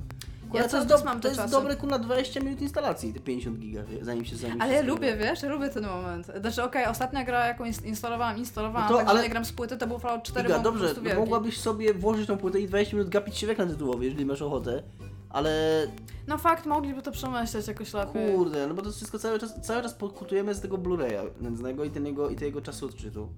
Ja 0.53 0.67
to 0.67 0.77
jest, 0.77 0.89
do, 0.89 1.03
mam 1.03 1.21
to 1.21 1.27
jest 1.27 1.51
dobre 1.51 1.75
kurna 1.75 1.99
20 1.99 2.39
minut 2.39 2.61
instalacji, 2.61 3.13
te 3.13 3.19
50 3.19 3.59
giga, 3.59 3.81
zanim 4.01 4.25
się 4.25 4.35
zanim 4.35 4.61
Ale 4.61 4.71
się 4.71 4.77
ja 4.77 4.83
lubię, 4.83 5.17
wiesz, 5.17 5.41
ja 5.43 5.49
lubię 5.49 5.69
ten 5.69 5.85
moment. 5.87 6.27
Znaczy, 6.41 6.63
okej, 6.63 6.85
ostatnia 6.85 7.25
gra, 7.25 7.47
jaką 7.47 7.63
ins- 7.63 7.85
instalowałam, 7.85 8.37
instalowałam, 8.37 8.87
No 8.87 8.91
to, 8.91 8.97
także 8.97 9.11
ale- 9.13 9.23
nie 9.23 9.29
gram 9.29 9.45
z 9.45 9.51
płyty, 9.51 9.77
to 9.77 9.87
był 9.87 9.99
Fallout 9.99 10.23
4, 10.23 10.45
Iga, 10.49 10.59
bo 10.59 10.69
on 10.69 10.75
po 10.75 10.79
dobrze, 10.85 11.01
no 11.15 11.15
mogłabyś 11.19 11.59
sobie 11.59 11.93
włożyć 11.93 12.27
tą 12.27 12.37
płytę 12.37 12.59
i 12.59 12.67
20 12.67 12.97
minut 12.97 13.09
gapić 13.11 13.37
się 13.37 13.47
w 13.47 13.49
ekran 13.49 13.69
tytułowy, 13.69 14.05
jeżeli 14.05 14.25
masz 14.25 14.41
ochotę, 14.41 14.83
ale 15.29 15.87
No 16.27 16.37
fakt, 16.37 16.65
mogliby 16.65 17.01
to 17.01 17.11
przemyśleć 17.11 17.67
jakoś 17.67 17.93
lepiej. 17.93 18.35
kurde, 18.35 18.67
no 18.67 18.73
bo 18.73 18.81
to 18.81 18.91
wszystko 18.91 19.19
cały 19.19 19.39
czas, 19.39 19.61
cały 19.61 19.81
czas 19.83 19.93
pokutujemy 19.93 20.55
z 20.55 20.61
tego 20.61 20.77
Blu-raya 20.77 21.29
nędznego 21.41 21.83
i, 21.83 21.89
ten 21.89 22.05
jego, 22.05 22.29
i 22.29 22.35
tego 22.35 22.61
czasu 22.61 22.85
odczytu. 22.85 23.29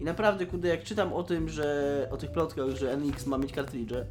I 0.00 0.04
naprawdę, 0.04 0.46
kurde, 0.46 0.68
jak 0.68 0.82
czytam 0.84 1.12
o 1.12 1.22
tym, 1.22 1.48
że 1.48 2.08
o 2.12 2.16
tych 2.16 2.30
plotkach, 2.32 2.68
że 2.70 2.92
NX 2.96 3.26
ma 3.26 3.38
mieć 3.38 3.52
kartridże 3.52 4.06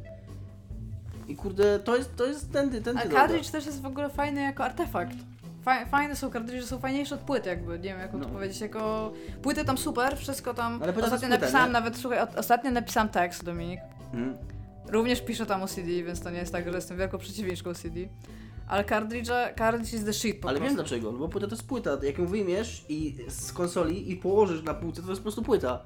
i 1.28 1.36
kurde, 1.36 1.78
to 1.78 1.96
jest, 1.96 2.16
to 2.16 2.26
jest 2.26 2.52
tędy, 2.52 2.80
tędy 2.82 3.02
A 3.04 3.08
cartridge 3.08 3.50
też 3.50 3.66
jest 3.66 3.82
w 3.82 3.86
ogóle 3.86 4.10
fajny 4.10 4.42
jako 4.42 4.64
artefakt. 4.64 5.16
Fa- 5.64 5.86
Fajne 5.86 6.16
są 6.16 6.30
kartridże, 6.30 6.66
są 6.66 6.78
fajniejsze 6.78 7.14
od 7.14 7.20
płyt 7.20 7.46
jakby, 7.46 7.72
nie 7.78 7.84
wiem 7.88 7.98
jak 7.98 8.12
No. 8.12 8.20
to 8.20 8.28
powiedzieć, 8.28 8.60
jako... 8.60 9.12
Płyty 9.42 9.64
tam 9.64 9.78
super, 9.78 10.16
wszystko 10.18 10.54
tam... 10.54 10.82
Ale 10.82 10.90
ostatnio 10.92 11.10
płyta, 11.10 11.28
napisałam 11.28 11.66
nie? 11.68 11.72
nawet, 11.72 11.96
słuchaj, 11.96 12.18
ostatnio 12.36 12.70
napisałam 12.70 13.08
tekst, 13.08 13.44
Dominik. 13.44 13.80
Mhm. 14.12 14.36
Również 14.88 15.20
piszę 15.22 15.46
tam 15.46 15.62
o 15.62 15.68
CD, 15.68 15.88
więc 16.02 16.20
to 16.20 16.30
nie 16.30 16.38
jest 16.38 16.52
tak, 16.52 16.64
że 16.68 16.74
jestem 16.74 16.98
wielką 16.98 17.18
przeciwniczką 17.18 17.74
CD. 17.74 18.00
Ale 18.68 18.84
cartridge, 18.84 19.28
cartridge 19.58 19.92
is 19.94 20.04
the 20.04 20.12
shit 20.12 20.40
po 20.40 20.48
Ale 20.48 20.58
prostu. 20.58 20.76
wiem 20.76 20.84
dlaczego, 20.84 21.12
bo 21.12 21.28
płyta 21.28 21.46
to 21.46 21.54
jest 21.54 21.66
płyta, 21.68 21.90
jak 22.02 22.18
ją 22.18 22.26
wyjmiesz 22.26 22.84
i 22.88 23.16
z 23.28 23.52
konsoli 23.52 24.10
i 24.10 24.16
położysz 24.16 24.62
na 24.62 24.74
półce, 24.74 25.02
to 25.02 25.08
jest 25.08 25.20
po 25.20 25.22
prostu 25.22 25.42
płyta. 25.42 25.80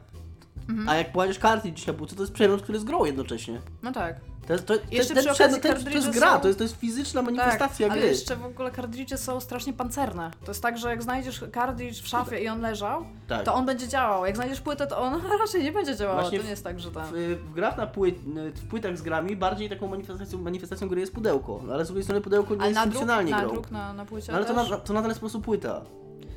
Mhm. 0.68 0.88
A 0.88 0.94
jak 0.94 1.12
położysz 1.12 1.38
kartridż 1.38 1.86
na 1.86 1.92
półce, 1.92 2.16
to 2.16 2.22
jest 2.22 2.32
przedmiot, 2.32 2.62
który 2.62 2.76
jest 2.76 2.86
grą 2.86 3.04
jednocześnie. 3.04 3.60
No 3.82 3.92
tak. 3.92 4.16
To 4.46 4.52
jest, 4.52 4.66
to, 4.66 4.74
to, 4.78 4.84
Jeszcze 4.90 5.14
ten 5.14 5.28
okazji 5.28 5.60
ten, 5.60 5.84
to 5.84 5.90
jest 5.90 6.10
gra, 6.10 6.34
są- 6.34 6.40
to 6.40 6.48
jest, 6.48 6.58
to 6.58 6.64
jest 6.64 6.76
fizyczna 6.76 7.22
manifestacja 7.22 7.86
tak, 7.86 7.92
ale 7.92 8.00
gry. 8.00 8.10
jeszcze 8.10 8.36
w 8.36 8.44
ogóle 8.44 8.70
kartridże 8.70 9.18
są 9.18 9.40
strasznie 9.40 9.72
pancerne. 9.72 10.30
To 10.44 10.50
jest 10.50 10.62
tak, 10.62 10.78
że 10.78 10.88
jak 10.90 11.02
znajdziesz 11.02 11.44
kartridż 11.52 12.02
w 12.02 12.08
szafie 12.08 12.40
i 12.40 12.48
on 12.48 12.60
leżał, 12.60 13.04
Tak. 13.28 13.44
to 13.44 13.54
on 13.54 13.66
będzie 13.66 13.88
działał. 13.88 14.26
Jak 14.26 14.36
znajdziesz 14.36 14.60
płytę, 14.60 14.86
to 14.86 14.98
on 14.98 15.20
raczej 15.40 15.62
nie 15.64 15.72
będzie 15.72 15.96
działał. 15.96 16.20
Właśnie 16.20 16.38
To 16.38 16.44
nie 16.44 16.50
jest 16.50 16.64
tak, 16.64 16.80
że 16.80 16.90
tam... 16.90 17.06
W, 17.06 17.38
w 17.50 17.52
grach 17.54 17.76
na 17.76 17.86
płyt, 17.86 18.14
w 18.54 18.68
płytach 18.68 18.98
z 18.98 19.02
grami 19.02 19.36
bardziej 19.36 19.68
taką 19.68 19.88
manifestacją, 19.88 20.38
manifestacją 20.38 20.88
gry 20.88 21.00
jest 21.00 21.12
pudełko. 21.14 21.60
Ale 21.72 21.84
z 21.84 21.88
drugiej 21.88 22.04
strony 22.04 22.20
pudełko 22.20 22.54
nie 22.54 22.60
Ale 22.60 22.68
jest 22.70 22.76
na 22.80 22.86
druk, 22.86 22.94
funkcjonalnie 22.94 23.30
na 23.30 23.40
grą. 23.40 23.50
druk 23.52 23.70
na, 23.70 23.92
na 23.92 24.04
płycie 24.04 24.32
No 24.32 24.38
ale 24.38 24.46
to, 24.46 24.54
też? 24.54 24.70
na, 24.70 24.76
to 24.76 24.92
nadal 24.92 25.08
jest 25.10 25.20
po 25.20 25.24
prostu 25.24 25.40
płyta. 25.40 25.82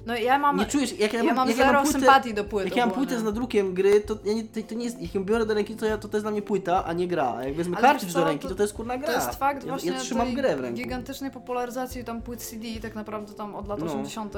No 0.05 0.15
ja 0.15 0.39
mam... 0.39 0.57
Nie 0.57 0.65
czujesz, 0.65 0.99
jak 0.99 1.13
ja, 1.13 1.19
ja 1.19 1.25
mam, 1.25 1.35
mam 1.35 1.47
jak 1.47 1.57
zero 1.57 1.67
ja 1.67 1.73
mam 1.73 1.83
płytę, 1.83 1.99
sympatii 1.99 2.33
do 2.33 2.43
płyt 2.43 2.65
Jak 2.65 2.75
ja 2.75 2.85
mam 2.85 2.95
płytę 2.95 3.19
z 3.19 3.23
nadrukiem 3.23 3.73
gry, 3.73 4.01
to, 4.01 4.17
ja 4.25 4.33
nie, 4.33 4.43
to, 4.43 4.61
to 4.69 4.75
nie 4.75 4.85
jest, 4.85 5.01
jak 5.01 5.15
ją 5.15 5.23
biorę 5.25 5.45
do 5.45 5.53
ręki, 5.53 5.75
to, 5.75 5.85
ja, 5.85 5.97
to 5.97 6.07
to 6.07 6.17
jest 6.17 6.23
dla 6.23 6.31
mnie 6.31 6.41
płyta, 6.41 6.85
a 6.85 6.93
nie 6.93 7.07
gra. 7.07 7.33
A 7.37 7.43
jak 7.43 7.55
wezmę 7.55 7.77
kartridż 7.77 8.13
do 8.13 8.25
ręki, 8.25 8.47
to- 8.47 8.55
to 8.55 8.61
jest 8.63 8.73
kurna 8.73 8.97
gra. 8.97 9.07
To 9.07 9.13
jest 9.13 9.35
fakt 9.39 9.63
ja, 9.63 9.69
właśnie 9.69 9.91
ja 9.91 9.99
trzymam 9.99 10.27
tej 10.27 10.35
grę 10.35 10.55
w 10.55 10.59
ręku. 10.59 10.77
gigantycznej 10.77 11.31
popularyzacji 11.31 12.03
tam 12.03 12.21
płyt 12.21 12.39
CD, 12.41 12.67
tak 12.81 12.95
naprawdę 12.95 13.33
tam 13.33 13.55
od 13.55 13.67
lat 13.67 13.79
No. 13.79 13.85
80., 13.85 14.33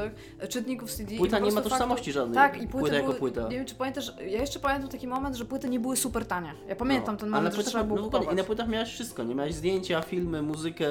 czytników 0.49 0.91
CD. 0.93 1.15
Płyta 1.17 1.39
nie 1.39 1.51
ma 1.51 1.61
tożsamości 1.61 2.11
faktu- 2.11 2.13
żadnej. 2.13 2.35
Tak, 2.35 2.55
i 2.55 2.59
płyty 2.59 2.71
Płyta 2.79 2.95
jako 2.95 3.07
były, 3.07 3.19
płyta. 3.19 3.41
Nie 3.43 3.57
wiem, 3.57 3.65
czy 3.65 3.75
pamiętasz, 3.75 4.13
ja 4.17 4.41
jeszcze 4.41 4.59
pamiętam 4.59 4.89
taki 4.89 5.07
moment, 5.07 5.35
że 5.35 5.45
płyty 5.45 5.69
nie 5.69 5.79
były 5.79 5.97
super 5.97 6.25
tanie. 6.25 6.53
Ja 6.67 6.75
pamiętam 6.75 7.17
ten 7.17 7.29
No, 7.29 7.37
ale 7.37 7.41
moment, 7.43 7.55
że 7.55 7.61
płytach- 7.61 7.69
trzeba 7.71 7.83
było 7.83 8.09
no. 8.25 8.31
I 8.31 8.35
na 8.35 8.43
płytach 8.43 8.67
miałeś 8.67 8.89
wszystko, 8.89 9.23
nie 9.23 9.35
miałeś 9.35 9.53
zdjęcia, 9.55 10.01
filmy, 10.01 10.41
muzykę, 10.41 10.85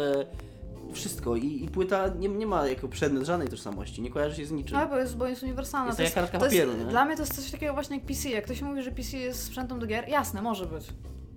wszystko. 0.93 1.37
I, 1.37 1.65
i 1.65 1.69
płyta 1.69 2.09
nie, 2.09 2.29
nie 2.29 2.47
ma 2.47 2.69
jako 2.69 2.89
przedmiot 2.89 3.25
żadnej 3.25 3.49
tożsamości, 3.49 4.03
nie 4.03 4.11
kojarzy 4.11 4.37
się 4.37 4.47
z 4.47 4.53
niczym. 4.53 4.79
No, 4.79 4.89
bo 4.89 4.97
jest, 4.97 5.17
bo 5.17 5.27
jest 5.27 5.43
uniwersalna. 5.43 5.87
Jest 5.87 5.97
to 5.97 6.03
jak 6.03 6.15
kartka 6.15 6.39
to 6.39 6.45
jest, 6.45 6.57
papieru, 6.57 6.79
nie? 6.79 6.85
Dla 6.85 7.05
mnie 7.05 7.17
to 7.17 7.23
jest 7.23 7.35
coś 7.35 7.51
takiego 7.51 7.75
właśnie 7.75 7.97
jak 7.97 8.07
PC. 8.07 8.29
Jak 8.29 8.45
ktoś 8.45 8.63
mówi, 8.63 8.83
że 8.83 8.93
PC 8.93 9.17
jest 9.17 9.43
sprzętem 9.43 9.79
do 9.79 9.87
gier, 9.87 10.09
jasne, 10.09 10.43
może 10.43 10.67
być. 10.67 10.87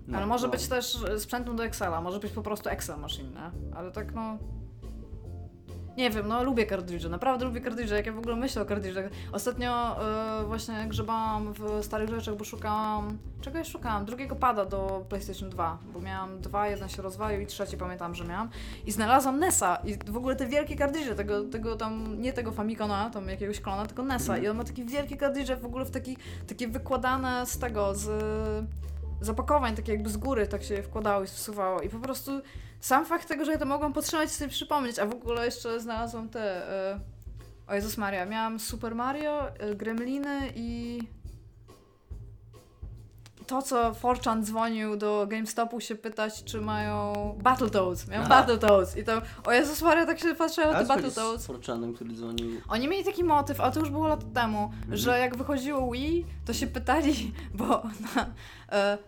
No, 0.06 0.18
ale 0.18 0.26
może 0.26 0.46
no. 0.46 0.52
być 0.52 0.68
też 0.68 0.98
sprzętem 1.18 1.56
do 1.56 1.64
Excela, 1.64 2.00
może 2.00 2.20
być 2.20 2.32
po 2.32 2.42
prostu 2.42 2.68
Excel 2.68 2.98
machine, 2.98 3.30
nie? 3.30 3.76
Ale 3.76 3.92
tak 3.92 4.14
no... 4.14 4.38
Nie 5.96 6.10
wiem, 6.10 6.28
no 6.28 6.44
lubię 6.44 6.66
kartridże, 6.66 7.08
naprawdę 7.08 7.44
lubię 7.44 7.60
kartridże, 7.60 7.96
jak 7.96 8.06
ja 8.06 8.12
w 8.12 8.18
ogóle 8.18 8.36
myślę 8.36 8.62
o 8.62 8.64
kartridżach. 8.64 9.04
Ostatnio 9.32 9.96
y, 10.42 10.46
właśnie 10.46 10.84
grzebałam 10.88 11.52
w 11.52 11.84
starych 11.84 12.10
rzeczach, 12.10 12.36
bo 12.36 12.44
szukałam... 12.44 13.18
Czego 13.40 13.58
ja 13.58 13.64
szukałam? 13.64 14.04
Drugiego 14.04 14.36
pada 14.36 14.64
do 14.64 15.04
PlayStation 15.08 15.50
2, 15.50 15.78
bo 15.92 16.00
miałam 16.00 16.40
dwa, 16.40 16.68
jeden 16.68 16.88
się 16.88 17.02
rozwalił 17.02 17.40
i 17.40 17.46
trzeci 17.46 17.76
pamiętam, 17.76 18.14
że 18.14 18.24
miałam. 18.24 18.48
I 18.86 18.92
znalazłam 18.92 19.38
NESa 19.38 19.76
i 19.84 20.10
w 20.10 20.16
ogóle 20.16 20.36
te 20.36 20.46
wielkie 20.46 20.76
kartridże, 20.76 21.14
tego, 21.14 21.44
tego 21.44 21.76
tam, 21.76 22.22
nie 22.22 22.32
tego 22.32 22.52
Famicona, 22.52 23.10
tam 23.10 23.28
jakiegoś 23.28 23.60
klona, 23.60 23.86
tylko 23.86 24.02
NESa. 24.02 24.38
I 24.38 24.48
on 24.48 24.56
ma 24.56 24.64
takie 24.64 24.84
wielkie 24.84 25.16
kartridże 25.16 25.56
w 25.56 25.64
ogóle 25.64 25.84
w 25.84 25.90
taki, 25.90 26.16
takie 26.48 26.68
wykładane 26.68 27.46
z 27.46 27.58
tego, 27.58 27.94
z 27.94 28.08
z 29.20 29.28
opakowań, 29.28 29.76
takie 29.76 29.92
jakby 29.92 30.10
z 30.10 30.16
góry 30.16 30.46
tak 30.46 30.62
się 30.62 30.82
wkładało 30.82 31.24
i 31.24 31.26
wsuwało 31.26 31.80
i 31.80 31.88
po 31.88 31.98
prostu 31.98 32.32
sam 32.80 33.06
fakt 33.06 33.28
tego, 33.28 33.44
że 33.44 33.52
ja 33.52 33.58
to 33.58 33.66
mogłam 33.66 33.92
potrzymać 33.92 34.28
i 34.28 34.32
sobie 34.32 34.50
przypomnieć, 34.50 34.98
a 34.98 35.06
w 35.06 35.12
ogóle 35.12 35.44
jeszcze 35.44 35.80
znalazłam 35.80 36.28
te... 36.28 36.70
E... 36.94 37.00
O 37.68 37.74
Jezus 37.74 37.96
Maria, 37.96 38.26
miałam 38.26 38.60
Super 38.60 38.94
Mario, 38.94 39.48
e, 39.58 39.74
Gremliny 39.74 40.52
i... 40.54 40.98
to, 43.46 43.62
co 43.62 43.94
Forchan 43.94 44.44
dzwonił 44.44 44.96
do 44.96 45.26
GameStopu 45.28 45.80
się 45.80 45.94
pytać, 45.94 46.44
czy 46.44 46.60
mają 46.60 47.12
Battletoads. 47.42 48.08
Miałem 48.08 48.26
Aha. 48.26 48.34
Battletoads 48.36 48.96
i 48.96 49.04
to, 49.04 49.22
o 49.44 49.52
Jezus 49.52 49.82
Maria, 49.82 50.06
tak 50.06 50.18
się 50.18 50.34
patrzyłem 50.34 50.72
na 50.72 50.78
te 50.78 50.84
Battletoads. 50.84 51.42
z 51.42 51.46
Forczanem, 51.46 51.94
który 51.94 52.14
dzwonił. 52.14 52.60
Oni 52.68 52.88
mieli 52.88 53.04
taki 53.04 53.24
motyw, 53.24 53.60
ale 53.60 53.72
to 53.72 53.80
już 53.80 53.90
było 53.90 54.08
lata 54.08 54.26
temu, 54.34 54.72
Mhm. 54.76 54.96
że 54.96 55.18
jak 55.18 55.36
wychodziło 55.36 55.92
Wii, 55.92 56.26
to 56.44 56.52
się 56.52 56.66
pytali, 56.66 57.32
bo 57.54 57.82
na, 58.16 58.26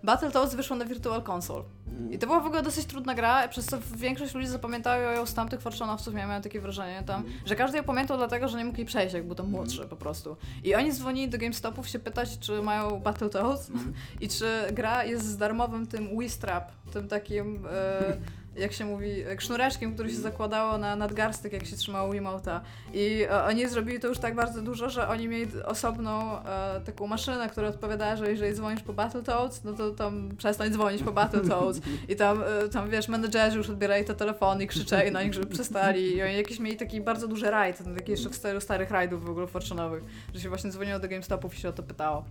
Battletoads 0.04 0.54
wyszło 0.54 0.76
na 0.76 0.84
Virtual 0.84 1.22
Console. 1.30 1.62
I 2.10 2.18
to 2.18 2.26
była 2.26 2.40
w 2.40 2.46
ogóle 2.46 2.62
dosyć 2.62 2.86
trudna 2.86 3.14
gra, 3.14 3.48
przez 3.48 3.66
co 3.66 3.78
większość 3.96 4.34
ludzi 4.34 4.46
zapamiętają 4.46 5.10
ją 5.10 5.26
z 5.26 5.34
tamtych 5.34 5.60
Fortronowców, 5.60 6.14
ja 6.14 6.26
miałem 6.26 6.42
takie 6.42 6.60
wrażenie 6.60 7.02
tam, 7.06 7.20
Mhm. 7.20 7.40
że 7.46 7.56
każdy 7.56 7.78
ją 7.78 7.84
pamiętał 7.84 8.16
dlatego, 8.16 8.48
że 8.48 8.58
nie 8.58 8.64
mógł 8.64 8.76
jej 8.78 8.86
przejść, 8.86 9.14
jak 9.14 9.26
był 9.26 9.34
tam 9.34 9.50
młodszy 9.50 9.86
po 9.86 9.96
prostu. 9.96 10.36
I 10.64 10.74
oni 10.74 10.92
dzwonili 10.92 11.28
do 11.28 11.38
GameStopów 11.38 11.88
się 11.88 11.98
pytać, 11.98 12.38
czy 12.38 12.62
mają 12.62 13.00
Battletoads 13.00 13.70
Mhm. 13.70 13.92
i 14.20 14.28
czy 14.28 14.46
gra 14.72 15.04
jest 15.04 15.24
z 15.26 15.36
darmowym 15.36 15.86
tym 15.86 16.18
Wii 16.18 16.30
Strap, 16.30 16.72
tym 16.92 17.08
takim, 17.08 17.66
e, 17.72 18.16
jak 18.56 18.72
się 18.72 18.84
mówi, 18.84 19.24
sznureczkiem, 19.38 19.94
który 19.94 20.10
się 20.10 20.16
zakładało 20.16 20.78
na 20.78 20.96
nadgarstek, 20.96 21.52
jak 21.52 21.66
się 21.66 21.76
trzymało 21.76 22.12
Wiimote'a. 22.12 22.60
I 22.92 23.22
e, 23.22 23.44
oni 23.44 23.68
zrobili 23.68 24.00
to 24.00 24.08
już 24.08 24.18
tak 24.18 24.34
bardzo 24.34 24.62
dużo, 24.62 24.90
że 24.90 25.08
oni 25.08 25.28
mieli 25.28 25.62
osobną 25.64 26.44
e, 26.44 26.80
taką 26.80 27.06
maszynę, 27.06 27.48
która 27.48 27.68
odpowiadała, 27.68 28.16
że 28.16 28.30
jeżeli 28.30 28.54
dzwonisz 28.54 28.82
po 28.82 28.92
Battletoads, 28.92 29.64
no 29.64 29.72
to 29.72 29.90
tam 29.90 30.28
przestań 30.36 30.70
dzwonić 30.70 31.02
po 31.02 31.12
Battletoads. 31.12 31.80
I 32.08 32.16
tam, 32.16 32.42
e, 32.42 32.68
tam 32.68 32.90
wiesz, 32.90 33.08
menedżerzy 33.08 33.56
już 33.56 33.70
odbierali 33.70 34.04
te 34.04 34.14
telefony 34.14 34.64
i 34.64 34.66
krzyczeli 34.66 35.12
na 35.12 35.22
nich, 35.22 35.34
żeby 35.34 35.46
przestali. 35.46 36.16
I 36.16 36.22
oni 36.22 36.36
jakiś 36.36 36.58
mieli 36.58 36.76
taki 36.76 37.00
bardzo 37.00 37.28
duży 37.28 37.50
rajd, 37.50 37.82
taki 37.96 38.10
jeszcze 38.10 38.30
w 38.30 38.34
stylu 38.34 38.60
starych 38.60 38.90
rajdów 38.90 39.24
w 39.24 39.30
ogóle 39.30 39.46
fortunowych, 39.46 40.04
że 40.34 40.40
się 40.40 40.48
właśnie 40.48 40.70
dzwoniło 40.70 40.98
do 40.98 41.08
GameStopów 41.08 41.54
i 41.54 41.60
się 41.60 41.68
o 41.68 41.72
to 41.72 41.82
pytało. 41.82 42.24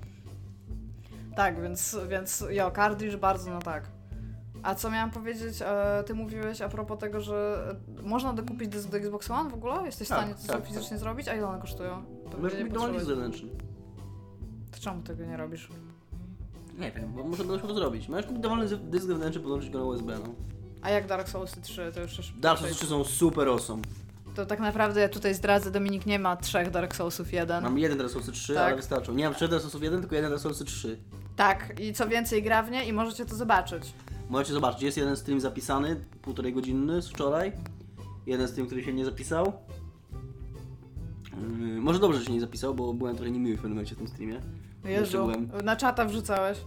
Tak, 1.35 1.61
więc, 1.61 1.97
więc 2.09 2.43
jo, 2.49 2.71
cartridge 2.75 3.15
bardzo 3.15 3.51
no 3.51 3.59
tak. 3.59 3.96
A 4.67 4.75
co 4.75 4.91
miałam 4.91 5.11
powiedzieć? 5.11 5.61
E, 5.61 6.03
ty 6.07 6.13
mówiłeś 6.13 6.61
a 6.61 6.69
propos 6.69 6.99
tego, 6.99 7.21
że 7.21 7.57
można 8.03 8.33
dokupić 8.33 8.67
dysk 8.69 8.89
do 8.89 8.97
Xbox 8.97 9.31
One 9.31 9.49
w 9.49 9.53
ogóle? 9.53 9.85
Jesteś 9.85 10.07
w 10.07 10.09
Tak, 10.09 10.19
stanie 10.19 10.35
to 10.47 10.53
tak, 10.53 10.67
fizycznie 10.67 10.97
zrobić? 10.97 11.27
A 11.27 11.33
ile 11.35 11.47
one 11.47 11.61
kosztują? 11.61 12.03
To 12.31 12.37
Możesz 12.37 12.59
nie 12.59 12.65
dowolny 12.65 12.93
potrzebuję. 12.93 13.05
zewnętrzny. 13.05 13.49
To 14.71 14.79
czemu 14.79 15.01
tego 15.01 15.25
nie 15.25 15.37
robisz? 15.37 15.69
Nie 16.77 16.91
wiem, 16.91 17.13
bo 17.13 17.23
musiał 17.23 17.45
to 17.45 17.73
zrobić. 17.75 18.07
Możesz 18.09 18.25
kupić 18.25 18.41
dowolny 18.41 18.67
z- 18.67 18.89
dysk 18.89 19.05
zewnętrzny, 19.05 19.41
podłączyć 19.41 19.69
go 19.69 19.79
na 19.79 19.85
USB, 19.85 20.13
no. 20.25 20.33
A 20.81 20.89
jak 20.89 21.07
Dark 21.07 21.29
Souls 21.29 21.51
3? 21.61 21.91
To 21.93 22.01
już 22.01 22.17
już... 22.17 22.33
Dark 22.39 22.59
Souls 22.59 22.77
3 22.77 22.85
są 22.87 23.03
super 23.03 23.47
awesome. 23.47 23.81
To 24.35 24.45
tak 24.45 24.59
naprawdę 24.59 25.01
ja 25.01 25.09
tutaj 25.09 25.33
zdradzę, 25.33 25.71
Dominik 25.71 26.05
nie 26.05 26.19
ma 26.19 26.35
trzech 26.37 26.69
Dark 26.71 26.95
Soulsów 26.95 27.33
jeden. 27.33 27.63
Mam 27.63 27.77
jeden 27.79 27.97
Dark 27.97 28.09
Souls 28.11 28.31
3, 28.31 28.53
Tak. 28.53 28.63
ale 28.67 28.75
wystarczą. 28.75 29.13
Nie 29.13 29.25
mam 29.25 29.33
trzech 29.35 29.49
Dark 29.49 29.61
Soulsów 29.61 29.83
1, 29.83 29.99
tylko 30.01 30.15
jeden 30.15 30.31
Dark 30.31 30.41
Souls 30.43 30.59
3. 30.59 30.97
Tak, 31.35 31.79
i 31.79 31.93
co 31.93 32.07
więcej 32.07 32.43
gra 32.43 32.63
w 32.63 32.71
nie 32.71 32.85
i 32.87 32.93
możecie 32.93 33.25
to 33.25 33.35
zobaczyć. 33.35 33.83
Możecie 34.29 34.53
zobaczyć, 34.53 34.81
jest 34.81 34.97
jeden 34.97 35.15
stream 35.15 35.39
zapisany, 35.39 36.05
półtorej 36.21 36.53
godzinny 36.53 37.01
z 37.01 37.07
wczoraj. 37.09 37.51
Jeden 38.25 38.47
stream, 38.47 38.67
który 38.67 38.83
się 38.83 38.93
nie 38.93 39.05
zapisał. 39.05 39.53
Yy, 41.59 41.81
może 41.81 41.99
dobrze, 41.99 42.19
że 42.19 42.25
się 42.25 42.33
nie 42.33 42.41
zapisał, 42.41 42.73
bo 42.75 42.93
byłem 42.93 43.15
trochę 43.15 43.31
niemiły 43.31 43.53
w 43.57 43.59
pewnym 43.59 43.73
momencie 43.73 43.95
w 43.95 43.97
tym 43.97 44.07
streamie. 44.07 44.33
Jeszcze 44.83 44.89
Jezu, 45.17 45.17
byłem. 45.17 45.51
na 45.63 45.75
czata 45.75 46.05
wrzucałeś. 46.05 46.57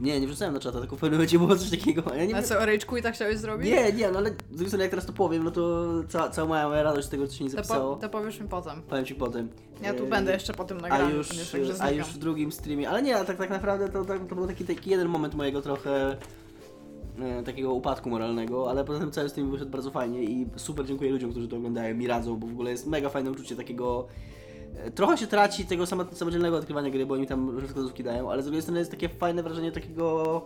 Nie, 0.00 0.20
nie 0.20 0.26
wrzucałem 0.26 0.54
na 0.54 0.60
czata, 0.60 0.80
tylko 0.80 0.96
w 0.96 1.00
pewnym 1.00 1.18
momencie 1.18 1.38
było 1.38 1.56
coś 1.56 1.70
takiego. 1.70 2.14
Ja 2.14 2.24
nie 2.24 2.36
A 2.36 2.42
co, 2.42 2.54
Rage 2.66 2.86
Quita 2.86 3.10
chciałeś 3.12 3.38
zrobić? 3.38 3.66
Nie, 3.70 3.92
nie, 3.92 4.10
no 4.10 4.18
ale 4.18 4.30
z 4.30 4.34
drugiej 4.48 4.66
strony 4.68 4.84
jak 4.84 4.90
teraz 4.90 5.06
to 5.06 5.12
powiem, 5.12 5.44
no 5.44 5.50
to 5.50 5.86
ca 6.08 6.30
całą 6.30 6.48
moja 6.48 6.82
radość 6.82 7.06
z 7.06 7.10
tego, 7.10 7.26
co 7.26 7.34
się 7.34 7.44
nie 7.44 7.50
To, 7.50 7.56
po, 7.56 7.62
zapisało, 7.62 7.96
to 7.96 8.08
powiesz 8.08 8.40
mi 8.40 8.48
potem. 8.48 8.82
powiem 8.82 9.04
ci 9.04 9.14
potem. 9.14 9.48
Ja 9.82 9.94
tu 9.94 10.04
Yy, 10.04 10.10
będę 10.10 10.32
jeszcze 10.32 10.52
po 10.52 10.64
tym 10.64 10.78
A 10.78 10.80
nagraniu, 10.80 11.16
już, 11.16 11.32
nie, 11.32 11.44
także 11.44 11.82
a 11.82 11.90
już 11.90 12.06
w 12.06 12.18
drugim 12.18 12.52
streamie, 12.52 12.88
ale 12.90 13.02
nie, 13.02 13.14
tak, 13.24 13.36
tak 13.36 13.50
naprawdę 13.50 13.88
to, 13.88 14.04
tak, 14.04 14.26
to 14.28 14.34
był 14.34 14.46
taki, 14.46 14.64
taki 14.64 14.90
jeden 14.90 15.08
moment 15.08 15.34
mojego 15.34 15.62
trochę 15.62 16.16
e, 17.22 17.42
takiego 17.42 17.72
upadku 17.74 18.10
moralnego, 18.10 18.70
ale 18.70 18.84
poza 18.84 19.00
tym 19.00 19.10
cały 19.10 19.28
stream 19.28 19.50
wyszedł 19.50 19.70
bardzo 19.70 19.90
fajnie 19.90 20.22
i 20.24 20.46
super 20.56 20.86
dziękuję 20.86 21.10
ludziom, 21.10 21.30
którzy 21.30 21.48
to 21.48 21.56
oglądają, 21.56 21.94
mi 21.94 22.06
radzą, 22.06 22.36
bo 22.36 22.46
w 22.46 22.50
ogóle 22.52 22.70
jest 22.70 22.86
mega 22.86 23.08
fajne 23.08 23.30
uczucie 23.30 23.56
takiego 23.56 24.06
e, 24.76 24.90
Trochę 24.90 25.18
się 25.18 25.26
traci 25.26 25.64
tego 25.66 25.86
samo, 25.86 26.04
samodzielnego 26.12 26.56
odkrywania 26.56 26.90
gry, 26.90 27.06
bo 27.06 27.14
oni 27.14 27.26
tam 27.26 27.50
różne 27.50 27.68
wskazówki 27.68 28.04
dają, 28.04 28.30
ale 28.30 28.42
z 28.42 28.44
drugiej 28.44 28.62
strony 28.62 28.78
jest 28.78 28.90
takie 28.90 29.08
fajne 29.08 29.42
wrażenie 29.42 29.72
takiego 29.72 30.42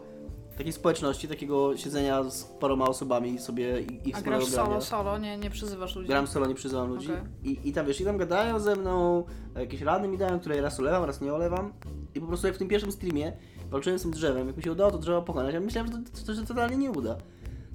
takiej 0.59 0.73
społeczności, 0.73 1.29
takiego 1.29 1.77
siedzenia 1.77 2.25
z 2.25 2.45
paroma 2.45 2.85
osobami 2.87 3.35
i 3.35 3.39
sobie 3.39 3.81
i- 3.83 4.09
ich 4.09 4.17
A 4.19 4.23
grasz 4.23 4.51
grania. 4.51 4.65
solo, 4.65 4.81
solo, 4.81 5.19
nie, 5.19 5.37
nie 5.39 5.51
przyzywasz 5.51 5.97
ludzi? 5.97 6.09
Gram 6.09 6.27
solo, 6.27 6.47
nie 6.47 6.55
przyzywam 6.55 6.89
ludzi. 6.89 7.09
Okej. 7.13 7.23
I, 7.53 7.69
I 7.69 7.73
tam 7.73 7.87
wiesz, 7.87 8.01
i 8.01 8.05
tam 8.05 8.17
gadają 8.17 8.59
ze 8.61 8.77
mną, 8.77 9.25
jakieś 9.59 9.81
rady 9.81 10.09
mi 10.09 10.19
dają, 10.19 10.41
które 10.41 10.61
raz 10.61 10.81
olewam, 10.81 11.05
raz 11.05 11.21
nie 11.21 11.33
olewam. 11.35 11.73
I 12.15 12.21
po 12.21 12.27
prostu 12.27 12.47
jak 12.47 12.57
w 12.57 12.59
tym 12.59 12.69
pierwszym 12.69 12.93
streamie 12.93 13.33
walczyłem 13.73 13.99
z 13.99 14.03
tym 14.03 14.11
drzewem, 14.11 14.47
jak 14.47 14.57
mi 14.57 14.63
się 14.63 14.73
udało 14.73 14.91
to 14.91 14.99
drzewo 14.99 15.23
pokonać, 15.23 15.55
ja 15.55 15.61
myślałem, 15.61 15.93
że 15.93 15.99
to, 15.99 16.27
to, 16.27 16.35
się 16.35 16.47
totalnie 16.47 16.77
nie 16.77 16.91
uda. 16.91 17.17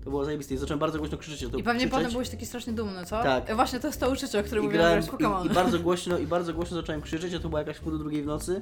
To 0.04 0.10
było 0.10 0.26
zajebiste 0.26 0.54
i 0.56 0.58
zacząłem 0.58 0.80
bardzo 0.80 0.98
głośno 1.00 1.18
krzyczeć 1.18 1.42
I 1.42 1.46
pewnie 1.46 1.64
krzyczeć. 1.64 1.92
potem 1.92 2.12
byłeś 2.12 2.30
taki 2.30 2.46
strasznie 2.46 2.74
dumny, 2.74 3.06
co? 3.06 3.24
Tak. 3.24 3.50
E, 3.50 3.56
Właśnie 3.56 3.80
to 3.80 3.88
jest 3.88 4.00
to 4.00 4.10
uczucie, 4.12 4.40
o 4.40 4.44
którym 4.44 4.64
mówiłem, 4.64 4.86
grałem, 4.86 5.04
grać 5.04 5.14
i, 5.14 5.24
Pokémon. 5.24 5.46
I 5.46 5.50
bardzo 5.50 5.80
głośno, 5.88 6.18
i 6.18 6.28
bardzo 6.28 6.54
głośno 6.54 6.78
zacząłem 6.78 7.02
krzyczeć, 7.02 7.34
a 7.34 7.40
to 7.40 7.50
była 7.50 7.62
jakaś 7.62 7.80
pół 7.80 7.92
do 7.92 7.98
drugiej 7.98 8.24
w 8.24 8.26
nocy. 8.26 8.62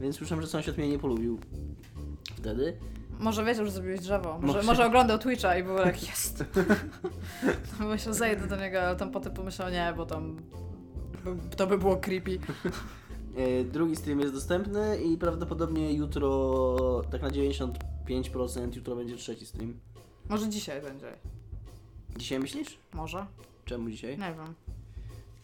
Więc 0.00 0.16
słyszałem, 0.16 0.42
że 0.42 0.48
sąsiad 0.48 0.76
mnie 0.78 0.88
nie 0.88 0.98
polubił. 0.98 1.38
Wtedy. 2.36 2.76
Może 3.18 3.44
wiedział, 3.44 3.64
że 3.64 3.70
zrobiłeś 3.70 4.00
drzewo. 4.00 4.38
Może, 4.40 4.46
Może. 4.46 4.62
może 4.62 4.86
oglądał 4.86 5.18
Twitcha 5.18 5.56
i 5.56 5.62
był 5.64 5.76
jak 5.76 6.08
jest. 6.08 6.44
Myślał, 7.80 8.14
zejdę 8.14 8.46
do 8.46 8.56
niego, 8.56 8.80
ale 8.82 8.96
tam 8.96 9.10
potem 9.10 9.34
pomyślał, 9.34 9.70
nie, 9.70 9.94
bo 9.96 10.06
tam 10.06 10.36
to 11.56 11.66
by 11.66 11.78
było 11.78 11.96
creepy. 11.96 12.38
E, 13.38 13.64
drugi 13.64 13.96
stream 13.96 14.20
jest 14.20 14.34
dostępny 14.34 15.02
i 15.02 15.16
prawdopodobnie 15.18 15.92
jutro, 15.92 17.02
tak 17.10 17.22
na 17.22 17.28
95% 17.30 18.76
jutro 18.76 18.96
będzie 18.96 19.16
trzeci 19.16 19.46
stream. 19.46 19.74
Może 20.28 20.48
dzisiaj 20.48 20.82
będzie. 20.82 21.06
Dzisiaj 22.16 22.38
myślisz? 22.38 22.78
Może? 22.94 23.26
Czemu 23.64 23.90
dzisiaj? 23.90 24.10
Nie 24.18 24.34
wiem. 24.34 24.54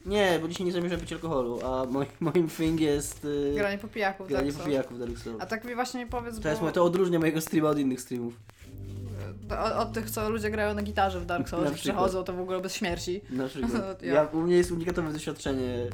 Nie, 0.07 0.39
bo 0.43 0.49
dzisiaj 0.49 0.67
nie 0.67 0.73
zamierzam 0.73 1.01
pić 1.01 1.13
alkoholu, 1.13 1.61
a 1.67 1.85
moim, 1.85 2.09
moim 2.21 2.49
thing 2.49 2.81
jest 2.81 3.25
yy, 3.25 3.53
Granie 3.55 3.79
po 3.79 3.89
pijaku, 3.89 4.25
granie 4.25 4.47
tak? 4.47 4.57
po 4.57 4.63
co? 4.63 4.69
pijaku 4.69 4.95
w 4.95 4.99
Dark 4.99 5.19
Souls. 5.19 5.43
A 5.43 5.47
tak 5.47 5.65
mi 5.65 5.75
właśnie 5.75 6.01
nie 6.01 6.07
powiedz, 6.07 6.41
To, 6.41 6.49
jest, 6.49 6.61
bo 6.61 6.65
moje- 6.67 6.75
to 6.75 6.85
odróżnia 6.85 7.19
mojego 7.19 7.41
streama 7.41 7.69
od 7.71 7.79
innych 7.79 8.01
streamów. 8.01 8.35
od, 9.51 9.73
od 9.73 9.93
tych, 9.93 10.11
co 10.11 10.31
ludzie 10.31 10.51
grają 10.51 10.75
na 10.75 10.83
gitarze 10.83 11.21
w 11.21 11.27
Dark 11.27 11.49
Souls 11.49 11.63
i 11.71 11.75
przykład. 11.75 11.95
przechodzą, 11.95 12.25
to 12.25 12.33
w 12.33 12.41
ogóle 12.41 12.61
bez 12.61 12.75
śmierci. 12.75 13.21
Na 13.31 13.49
przykład. 13.49 14.03
Ja. 14.03 14.15
Ja, 14.15 14.23
u 14.33 14.41
mnie 14.41 14.57
jest 14.57 14.71
unikatowe 14.73 15.13
doświadczenie. 15.13 15.87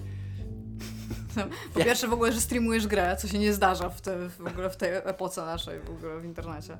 Po 1.75 1.81
pierwsze 1.81 2.09
w 2.09 2.13
ogóle, 2.13 2.33
że 2.33 2.41
streamujesz 2.41 2.87
grę, 2.87 3.17
co 3.17 3.29
się 3.29 3.39
nie 3.39 3.53
zdarza 3.53 3.89
w, 3.89 4.01
te, 4.01 4.29
w 4.29 4.47
ogóle 4.47 4.71
w 4.71 4.77
tej 4.77 4.91
epoce 4.95 5.47
naszej 5.47 5.81
w 5.81 5.91
ogóle 5.91 6.21
w 6.21 6.25
internecie. 6.25 6.79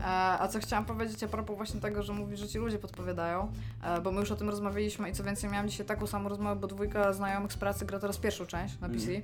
E, 0.00 0.04
a 0.40 0.48
co 0.48 0.58
chciałam 0.58 0.84
powiedzieć 0.84 1.22
a 1.22 1.28
propos 1.28 1.56
właśnie 1.56 1.80
tego, 1.80 2.02
że 2.02 2.12
mówisz, 2.12 2.40
że 2.40 2.48
ci 2.48 2.58
ludzie 2.58 2.78
podpowiadają, 2.78 3.52
e, 3.82 4.00
bo 4.00 4.12
my 4.12 4.20
już 4.20 4.30
o 4.30 4.36
tym 4.36 4.48
rozmawialiśmy 4.50 5.10
i 5.10 5.12
co 5.12 5.24
więcej 5.24 5.50
miałam 5.50 5.68
dzisiaj 5.68 5.86
taką 5.86 6.06
samą 6.06 6.28
rozmowę, 6.28 6.56
bo 6.60 6.66
dwójka 6.66 7.12
znajomych 7.12 7.52
z 7.52 7.56
pracy 7.56 7.84
gra 7.86 7.98
teraz 7.98 8.18
pierwszą 8.18 8.46
część 8.46 8.80
na 8.80 8.88
PC. 8.88 9.04
Mhm. 9.04 9.22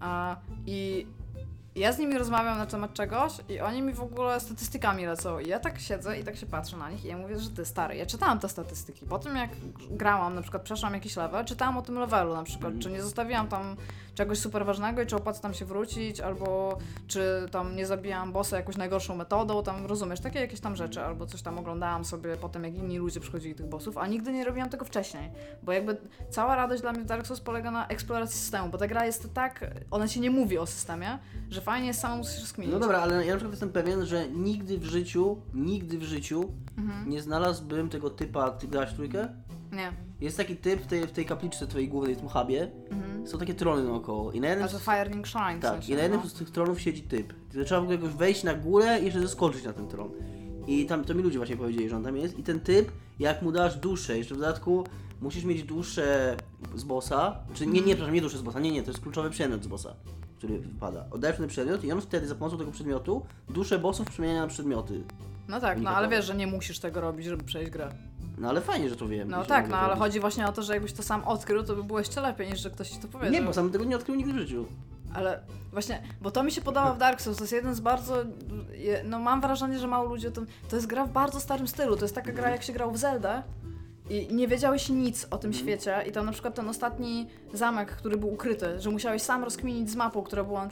A, 0.00 0.36
I 0.66 1.06
ja 1.76 1.92
z 1.92 1.98
nimi 1.98 2.18
rozmawiam 2.18 2.58
na 2.58 2.66
temat 2.66 2.94
czegoś 2.94 3.32
i 3.48 3.60
oni 3.60 3.82
mi 3.82 3.92
w 3.92 4.00
ogóle 4.00 4.40
statystykami 4.40 5.06
lecą. 5.06 5.38
I 5.38 5.48
ja 5.48 5.58
tak 5.60 5.80
siedzę 5.80 6.18
i 6.20 6.24
tak 6.24 6.36
się 6.36 6.46
patrzę 6.46 6.76
na 6.76 6.90
nich 6.90 7.04
i 7.04 7.08
ja 7.08 7.16
mówię, 7.16 7.38
że 7.38 7.50
ty 7.50 7.64
stary, 7.64 7.96
ja 7.96 8.06
czytałam 8.06 8.38
te 8.38 8.48
statystyki. 8.48 9.06
Po 9.06 9.18
tym 9.18 9.36
jak 9.36 9.50
grałam, 9.90 10.34
na 10.34 10.42
przykład 10.42 10.62
przeszłam 10.62 10.94
jakiś 10.94 11.16
level, 11.16 11.44
czytałam 11.44 11.78
o 11.78 11.82
tym 11.82 11.98
levelu 11.98 12.34
na 12.34 12.42
przykład, 12.42 12.64
Mhm. 12.72 12.82
czy 12.82 12.90
nie 12.90 13.02
zostawiłam 13.02 13.48
tam 13.48 13.76
czegoś 14.14 14.38
super 14.38 14.66
ważnego 14.66 15.02
i 15.02 15.06
czy 15.06 15.16
opłaca 15.16 15.40
tam 15.40 15.54
się 15.54 15.64
wrócić, 15.64 16.20
albo 16.20 16.78
czy 17.06 17.46
tam 17.50 17.76
nie 17.76 17.86
zabijałam 17.86 18.32
bossa 18.32 18.56
jakąś 18.56 18.76
najgorszą 18.76 19.16
metodą, 19.16 19.62
tam 19.62 19.86
rozumiesz, 19.86 20.20
takie 20.20 20.40
jakieś 20.40 20.60
tam 20.60 20.76
rzeczy, 20.76 21.02
albo 21.04 21.26
coś 21.26 21.42
tam 21.42 21.58
oglądałam 21.58 22.04
sobie 22.04 22.36
potem, 22.36 22.64
jak 22.64 22.74
inni 22.74 22.98
ludzie 22.98 23.20
przychodzili 23.20 23.54
tych 23.54 23.66
bossów, 23.66 23.98
a 23.98 24.06
nigdy 24.06 24.32
nie 24.32 24.44
robiłam 24.44 24.70
tego 24.70 24.84
wcześniej, 24.84 25.30
bo 25.62 25.72
jakby 25.72 25.96
cała 26.30 26.56
radość 26.56 26.82
dla 26.82 26.92
mnie 26.92 27.02
w 27.02 27.06
Dark 27.06 27.26
Souls 27.26 27.40
polega 27.40 27.70
na 27.70 27.86
eksploracji 27.86 28.38
systemu, 28.40 28.68
bo 28.68 28.78
ta 28.78 28.86
gra 28.88 29.06
jest 29.06 29.34
tak, 29.34 29.70
ona 29.90 30.08
ci 30.08 30.20
nie 30.20 30.30
mówi 30.30 30.58
o 30.58 30.66
systemie, 30.66 31.18
że 31.50 31.60
fajnie 31.60 31.86
jest 31.86 32.00
samemu 32.00 32.24
coś 32.24 32.40
rozkminić. 32.40 32.72
No 32.74 32.80
dobra, 32.80 32.98
ale 32.98 33.14
ja 33.26 33.30
na 33.32 33.36
przykład 33.36 33.52
jestem 33.52 33.72
pewien, 33.72 34.06
że 34.06 34.28
nigdy 34.28 34.78
w 34.78 34.84
życiu, 34.84 35.36
nigdy 35.54 35.98
w 35.98 36.02
życiu 36.02 36.52
Mhm. 36.78 37.10
nie 37.10 37.22
znalazłbym 37.22 37.88
tego 37.88 38.10
typa, 38.10 38.50
ty 38.50 38.68
grasz 38.68 38.92
w 38.92 38.94
trójkę? 38.94 39.28
Nie. 39.72 39.92
Jest 40.20 40.36
taki 40.36 40.56
typ 40.56 40.82
w 40.82 40.86
tej, 40.86 41.06
w 41.06 41.12
tej 41.12 41.24
kapliczce 41.26 41.66
twojej 41.66 41.88
głównej, 41.88 42.14
w 42.14 42.18
tym 42.18 42.28
hubie, 42.28 42.70
Mhm. 42.90 43.13
Są 43.24 43.38
takie 43.38 43.54
trony 43.54 43.84
naokoło 43.84 44.32
i 44.32 44.40
na 44.40 44.48
jednym 44.48 44.66
A 44.68 44.70
to 44.70 44.78
Firing 44.78 45.28
Shrine 45.28 45.58
w 45.58 45.62
Tak, 45.62 45.72
sensie, 45.72 45.92
i 45.92 45.96
na 45.96 46.02
jednym 46.02 46.20
no. 46.24 46.28
z 46.28 46.34
tych 46.34 46.50
tronów 46.50 46.80
siedzi 46.80 47.02
typ. 47.02 47.32
To 47.52 47.64
trzeba 47.64 47.80
w 47.80 47.84
ogóle 47.84 47.96
jakoś 47.98 48.12
wejść 48.14 48.44
na 48.44 48.54
górę 48.54 49.00
i 49.00 49.04
jeszcze 49.04 49.20
zeskoczyć 49.20 49.64
na 49.64 49.72
ten 49.72 49.88
tron. 49.88 50.10
I 50.66 50.86
tam 50.86 51.04
to 51.04 51.14
mi 51.14 51.22
ludzie 51.22 51.38
właśnie 51.38 51.56
powiedzieli, 51.56 51.88
że 51.88 51.96
on 51.96 52.04
tam 52.04 52.16
jest. 52.16 52.38
I 52.38 52.42
ten 52.42 52.60
typ, 52.60 52.92
jak 53.18 53.42
mu 53.42 53.52
dasz 53.52 53.76
duszę, 53.76 54.18
jeszcze 54.18 54.34
w 54.34 54.38
dodatku 54.38 54.84
musisz 55.20 55.44
mieć 55.44 55.62
duszę 55.62 56.36
z 56.74 56.84
bossa. 56.84 57.36
Czy 57.54 57.66
nie, 57.66 57.72
nie, 57.80 57.86
przepraszam, 57.86 58.14
nie 58.14 58.20
duszę 58.20 58.38
z 58.38 58.42
bossa, 58.42 58.60
nie, 58.60 58.70
nie, 58.72 58.82
to 58.82 58.90
jest 58.90 59.02
kluczowy 59.02 59.30
przedmiot 59.30 59.64
z 59.64 59.66
bossa, 59.66 59.94
który 60.38 60.58
wypada. 60.58 61.06
Oddajesz 61.10 61.36
ten 61.36 61.48
przedmiot 61.48 61.84
i 61.84 61.92
on 61.92 62.00
wtedy 62.00 62.26
za 62.28 62.34
pomocą 62.34 62.58
tego 62.58 62.70
przedmiotu 62.70 63.26
duszę 63.48 63.78
bossów 63.78 64.10
przemienia 64.10 64.40
na 64.40 64.46
przedmioty. 64.46 65.04
No 65.48 65.60
tak, 65.60 65.80
no 65.80 65.90
ale 65.90 66.08
wiesz, 66.08 66.24
że 66.24 66.34
nie 66.34 66.46
musisz 66.46 66.78
tego 66.78 67.00
robić, 67.00 67.26
żeby 67.26 67.44
przejść 67.44 67.70
grę. 67.70 67.92
No 68.38 68.48
ale 68.48 68.60
fajnie, 68.60 68.88
że 68.88 68.96
to 68.96 69.08
wiem. 69.08 69.30
No 69.30 69.44
tak, 69.44 69.68
no 69.68 69.76
ale 69.76 69.88
robić. 69.88 70.02
chodzi 70.02 70.20
właśnie 70.20 70.46
o 70.46 70.52
to, 70.52 70.62
że 70.62 70.74
jakbyś 70.74 70.92
to 70.92 71.02
sam 71.02 71.24
odkrył, 71.24 71.62
to 71.62 71.76
by 71.76 71.84
było 71.84 71.98
jeszcze 71.98 72.20
lepiej 72.20 72.48
niż 72.48 72.60
że 72.60 72.70
ktoś 72.70 72.90
ci 72.90 72.98
to 72.98 73.08
powiedział. 73.08 73.32
Nie, 73.32 73.42
bo 73.42 73.52
sam 73.52 73.70
tego 73.70 73.84
nie 73.84 73.96
odkrył 73.96 74.16
nigdy 74.16 74.32
w 74.32 74.36
życiu. 74.36 74.66
Ale 75.14 75.40
właśnie, 75.72 76.02
bo 76.20 76.30
to 76.30 76.42
mi 76.42 76.52
się 76.52 76.60
podoba 76.60 76.92
w 76.92 76.98
Dark 76.98 77.20
Souls, 77.20 77.36
to 77.36 77.44
jest 77.44 77.52
jeden 77.52 77.74
z 77.74 77.80
bardzo, 77.80 78.16
no 79.04 79.18
mam 79.18 79.40
wrażenie, 79.40 79.78
że 79.78 79.86
mało 79.86 80.08
ludzi 80.08 80.26
o 80.26 80.30
tym, 80.30 80.46
to 80.68 80.76
jest 80.76 80.88
gra 80.88 81.06
w 81.06 81.12
bardzo 81.12 81.40
starym 81.40 81.68
stylu, 81.68 81.96
to 81.96 82.04
jest 82.04 82.14
taka 82.14 82.32
gra 82.32 82.50
jak 82.50 82.62
się 82.62 82.72
grał 82.72 82.92
w 82.92 82.98
Zelda 82.98 83.42
i 84.10 84.34
nie 84.34 84.48
wiedziałeś 84.48 84.88
nic 84.88 85.26
o 85.30 85.38
tym 85.38 85.52
świecie 85.52 86.04
i 86.08 86.12
tam 86.12 86.26
na 86.26 86.32
przykład 86.32 86.54
ten 86.54 86.68
ostatni 86.68 87.26
zamek, 87.52 87.90
który 87.90 88.16
był 88.16 88.32
ukryty, 88.32 88.80
że 88.80 88.90
musiałeś 88.90 89.22
sam 89.22 89.44
rozkminić 89.44 89.90
z 89.90 89.96
mapą, 89.96 90.22
która 90.22 90.44
była, 90.44 90.68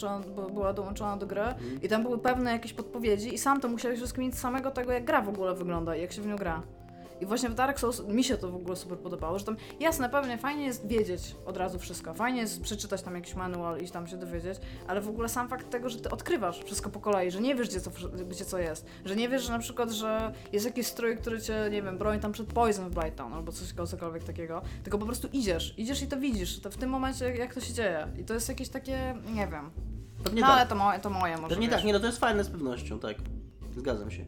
była 0.53 0.73
dołączona 0.73 1.17
do 1.17 1.27
gry 1.27 1.43
i 1.83 1.89
tam 1.89 2.03
były 2.03 2.19
pewne 2.19 2.53
jakieś 2.53 2.73
podpowiedzi 2.73 3.35
i 3.35 3.39
sam 3.39 3.61
to 3.61 3.69
musiałeś 3.69 4.01
rozkminić 4.01 4.35
z 4.35 4.39
samego 4.39 4.71
tego, 4.71 4.93
jak 4.93 5.05
gra 5.05 5.23
w 5.23 5.29
ogóle 5.29 5.55
wygląda 5.55 5.97
i 5.97 6.01
jak 6.01 6.13
się 6.13 6.23
w 6.23 6.27
nią 6.27 6.37
gra. 6.37 6.63
I 7.21 7.27
właśnie 7.27 7.49
w 7.49 7.55
Dark 7.55 7.81
Souls 7.81 8.03
mi 8.09 8.25
się 8.25 8.37
to 8.37 8.51
w 8.51 8.55
ogóle 8.57 8.77
super 8.77 8.99
podobało, 8.99 9.39
że 9.39 9.45
tam 9.45 9.57
jasne, 9.81 10.09
pewnie 10.09 10.39
fajnie 10.39 10.65
jest 10.65 10.87
wiedzieć 10.87 11.37
od 11.47 11.57
razu 11.57 11.79
wszystko, 11.79 12.15
fajnie 12.15 12.41
jest 12.41 12.63
przeczytać 12.63 13.03
tam 13.03 13.15
jakiś 13.15 13.35
manual 13.35 13.81
i 13.81 13.91
tam 13.91 14.07
się 14.07 14.17
dowiedzieć, 14.17 14.59
ale 14.87 15.01
w 15.01 15.09
ogóle 15.09 15.29
sam 15.29 15.49
fakt 15.49 15.71
tego, 15.71 15.89
że 15.89 16.01
ty 16.01 16.11
odkrywasz 16.11 16.65
wszystko 16.65 16.91
po 16.91 17.01
kolei, 17.01 17.31
że 17.31 17.41
nie 17.41 17.55
wiesz 17.55 17.69
gdzie 17.69 17.81
co, 17.81 17.91
gdzie 18.29 18.45
co 18.45 18.59
jest, 18.59 18.87
że 19.05 19.17
nie 19.17 19.29
wiesz, 19.29 19.43
że 19.43 19.53
na 19.53 19.59
przykład, 19.59 19.91
że 19.91 20.33
jest 20.53 20.67
jakiś 20.67 20.87
strój, 20.87 21.17
który 21.17 21.43
cię, 21.43 21.69
nie 21.71 21.83
wiem, 21.83 21.99
broni 21.99 22.21
tam 22.21 22.33
przed 22.33 22.47
poison 22.47 22.91
w 22.91 22.95
Blighttown 22.95 23.33
albo 23.33 23.53
coś 23.53 23.89
cokolwiek 23.91 24.25
takiego, 24.25 24.63
tylko 24.83 24.99
po 24.99 25.07
prostu 25.07 25.29
idziesz, 25.33 25.75
idziesz 25.79 26.03
i 26.03 26.07
to 26.07 26.17
widzisz, 26.17 26.61
to 26.61 26.71
w 26.71 26.77
tym 26.77 26.91
momencie 26.91 27.37
jak 27.37 27.55
to 27.55 27.61
się 27.61 27.75
dzieje 27.75 28.09
i 28.21 28.25
to 28.25 28.35
jest 28.35 28.49
jakieś 28.49 28.69
takie, 28.69 29.15
nie 29.35 29.47
wiem, 29.47 29.71
Pewnie 30.25 30.41
no 30.41 30.47
tak. 30.47 30.57
ale 30.57 30.67
to 30.67 30.75
moje, 30.75 30.99
to 30.99 31.11
moje 31.11 31.37
może, 31.37 31.49
Pewnie 31.49 31.69
wiesz. 31.69 31.77
tak, 31.77 31.85
nie 31.85 31.93
no 31.93 32.01
to 32.01 32.07
jest 32.07 32.19
fajne 32.19 32.45
z 32.45 32.49
pewnością, 32.51 32.99
tak. 32.99 33.17
Zgadzam 33.77 34.11
się. 34.11 34.25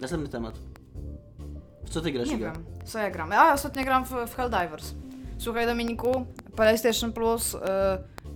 Następny 0.00 0.28
temat. 0.28 0.54
Co 1.92 2.00
ty 2.00 2.12
grasz, 2.12 2.28
Nie 2.28 2.36
Iga? 2.36 2.52
wiem, 2.52 2.64
co 2.84 2.98
ja 2.98 3.10
gram. 3.10 3.32
A, 3.32 3.52
ostatnio 3.52 3.84
gram 3.84 4.04
w, 4.04 4.10
w 4.28 4.34
Helldivers. 4.36 4.94
Słuchaj 5.38 5.66
Dominiku, 5.66 6.26
PlayStation 6.56 7.12
Plus 7.12 7.54
y, 7.54 7.58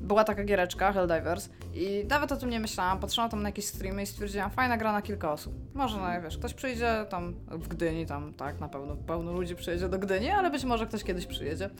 była 0.00 0.24
taka 0.24 0.44
giereczka, 0.44 0.92
Helldivers 0.92 1.48
i 1.74 2.04
nawet 2.08 2.32
o 2.32 2.36
tym 2.36 2.50
nie 2.50 2.60
myślałam, 2.60 2.98
patrzyłam 2.98 3.30
tam 3.30 3.42
na 3.42 3.48
jakieś 3.48 3.64
streamy 3.64 4.02
i 4.02 4.06
stwierdziłam, 4.06 4.50
fajna 4.50 4.76
gra 4.76 4.92
na 4.92 5.02
kilka 5.02 5.32
osób. 5.32 5.54
Może, 5.74 5.96
no 5.98 6.22
wiesz, 6.22 6.38
ktoś 6.38 6.54
przyjdzie 6.54 7.06
tam 7.08 7.34
w 7.50 7.68
Gdyni, 7.68 8.06
tam 8.06 8.34
tak, 8.34 8.60
na 8.60 8.68
pewno 8.68 8.96
pełno 8.96 9.32
ludzi 9.32 9.56
przyjedzie 9.56 9.88
do 9.88 9.98
Gdyni, 9.98 10.30
ale 10.30 10.50
być 10.50 10.64
może 10.64 10.86
ktoś 10.86 11.04
kiedyś 11.04 11.26
przyjedzie. 11.26 11.70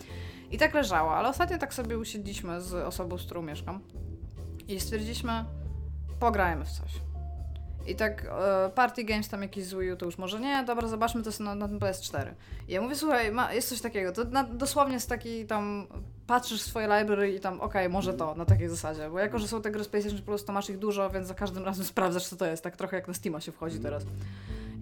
I 0.50 0.58
tak 0.58 0.74
leżała, 0.74 1.16
ale 1.16 1.28
ostatnio 1.28 1.58
tak 1.58 1.74
sobie 1.74 1.98
usiedliśmy 1.98 2.60
z 2.60 2.74
osobą, 2.74 3.18
z 3.18 3.22
którą 3.24 3.42
mieszkam 3.42 3.80
i 4.68 4.80
stwierdziliśmy, 4.80 5.44
pograjmy 6.20 6.64
w 6.64 6.70
coś. 6.70 6.90
I 7.86 7.94
tak 7.94 8.24
e, 8.24 8.70
Party 8.74 9.04
Games 9.04 9.28
tam 9.28 9.42
jakiś 9.42 9.64
zły, 9.64 9.96
to 9.96 10.06
już 10.06 10.18
może 10.18 10.40
nie, 10.40 10.64
dobra, 10.64 10.88
zobaczmy 10.88 11.22
to 11.22 11.30
na, 11.40 11.54
na 11.54 11.68
tym 11.68 11.78
PS4. 11.78 12.32
I 12.68 12.72
ja 12.72 12.80
mówię, 12.80 12.94
słuchaj, 12.94 13.32
ma, 13.32 13.52
jest 13.52 13.68
coś 13.68 13.80
takiego, 13.80 14.12
to 14.12 14.24
na, 14.24 14.44
dosłownie 14.44 14.94
jest 14.94 15.08
taki 15.08 15.46
tam, 15.46 15.86
patrzysz 16.26 16.60
swoje 16.60 16.98
library 16.98 17.32
i 17.32 17.40
tam, 17.40 17.60
okej, 17.60 17.88
może 17.88 18.14
to, 18.14 18.34
na 18.34 18.44
takiej 18.44 18.68
zasadzie, 18.68 19.10
bo 19.10 19.18
jako, 19.18 19.38
że 19.38 19.48
są 19.48 19.62
te 19.62 19.70
gry 19.70 19.84
z 19.84 19.88
PlayStation 19.88 20.22
Plus, 20.22 20.44
to 20.44 20.52
masz 20.52 20.70
ich 20.70 20.78
dużo, 20.78 21.10
więc 21.10 21.28
za 21.28 21.34
każdym 21.34 21.64
razem 21.64 21.84
sprawdzasz, 21.94 22.26
co 22.26 22.36
to 22.36 22.46
jest, 22.46 22.62
tak 22.62 22.76
trochę 22.76 22.96
jak 22.96 23.08
na 23.08 23.14
Steama 23.14 23.40
się 23.40 23.52
wchodzi 23.52 23.78
teraz. 23.78 24.06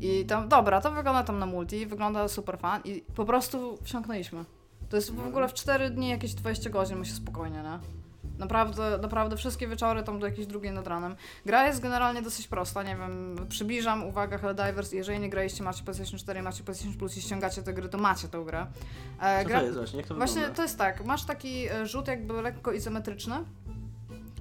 I 0.01 0.25
tam, 0.25 0.49
dobra, 0.49 0.81
to 0.81 0.91
wygląda 0.91 1.23
tam 1.23 1.39
na 1.39 1.47
multi, 1.47 1.87
wygląda 1.87 2.29
super 2.29 2.59
fan 2.59 2.81
i 2.85 3.05
po 3.15 3.25
prostu 3.25 3.79
wsiąknęliśmy. 3.83 4.45
To 4.89 4.97
jest 4.97 5.15
w 5.15 5.27
ogóle 5.27 5.49
w 5.49 5.55
4 5.55 5.91
dni 5.91 6.09
jakieś 6.09 6.35
20 6.35 6.71
godzin, 6.71 6.99
myślę 6.99 7.17
spokojnie, 7.17 7.63
nie? 7.63 8.04
Naprawdę, 8.39 8.99
naprawdę 8.99 9.37
wszystkie 9.37 9.69
wieczory 9.69 10.03
tam 10.03 10.19
do 10.19 10.27
jakiejś 10.27 10.47
drugiej 10.47 10.73
nad 10.73 10.87
ranem. 10.87 11.17
Gra 11.47 11.67
jest 11.67 11.81
generalnie 11.81 12.23
dosyć 12.23 12.49
prosta, 12.49 12.83
nie 12.83 12.97
wiem, 12.97 13.37
przybliżam, 13.49 14.05
uwaga, 14.05 14.39
Helldivers, 14.39 14.93
jeżeli 14.93 15.21
nie 15.21 15.31
graliście, 15.31 15.65
macie 15.65 15.85
PlayStation 15.85 16.19
4, 16.19 16.43
macie 16.43 16.65
PlayStation 16.65 16.95
Plus 16.99 17.17
i 17.17 17.23
ściągacie 17.23 17.63
tę 17.63 17.73
grę, 17.73 17.89
to 17.89 17.99
macie 17.99 18.29
tę 18.29 18.45
grę. 18.47 18.67
E, 19.21 19.45
gra... 19.45 19.59
to 19.59 19.65
jest 19.65 19.79
właśnie? 19.79 19.99
Jak 19.99 20.09
to 20.09 20.15
Właśnie 20.15 20.35
wygląda? 20.35 20.57
to 20.57 20.63
jest 20.63 20.79
tak, 20.79 21.05
masz 21.05 21.25
taki 21.25 21.69
e, 21.69 21.87
rzut 21.87 22.09
jakby 22.09 22.43
lekko 22.43 22.73
izometryczny, 22.73 23.35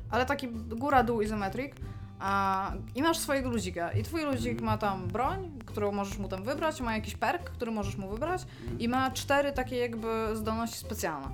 ale 0.10 0.26
taki 0.26 0.48
góra-dół 0.52 1.22
izometrik 1.22 1.76
a, 2.20 2.72
i 2.96 3.02
masz 3.04 3.18
swojego 3.18 3.50
ludzika 3.50 3.92
i 3.92 4.04
twój 4.04 4.22
ludzik 4.22 4.62
ma 4.62 4.78
tam 4.78 5.08
broń, 5.08 5.60
którą 5.66 5.92
możesz 5.92 6.18
mu 6.18 6.28
tam 6.28 6.44
wybrać, 6.44 6.82
ma 6.82 6.96
jakiś 6.96 7.16
perk, 7.16 7.50
który 7.50 7.72
możesz 7.72 7.98
mu 7.98 8.10
wybrać 8.10 8.42
i 8.80 8.90
ma 8.90 9.12
cztery 9.12 9.52
takie 9.52 9.78
jakby 9.78 10.08
zdolności 10.34 10.78
specjalne. 10.78 11.30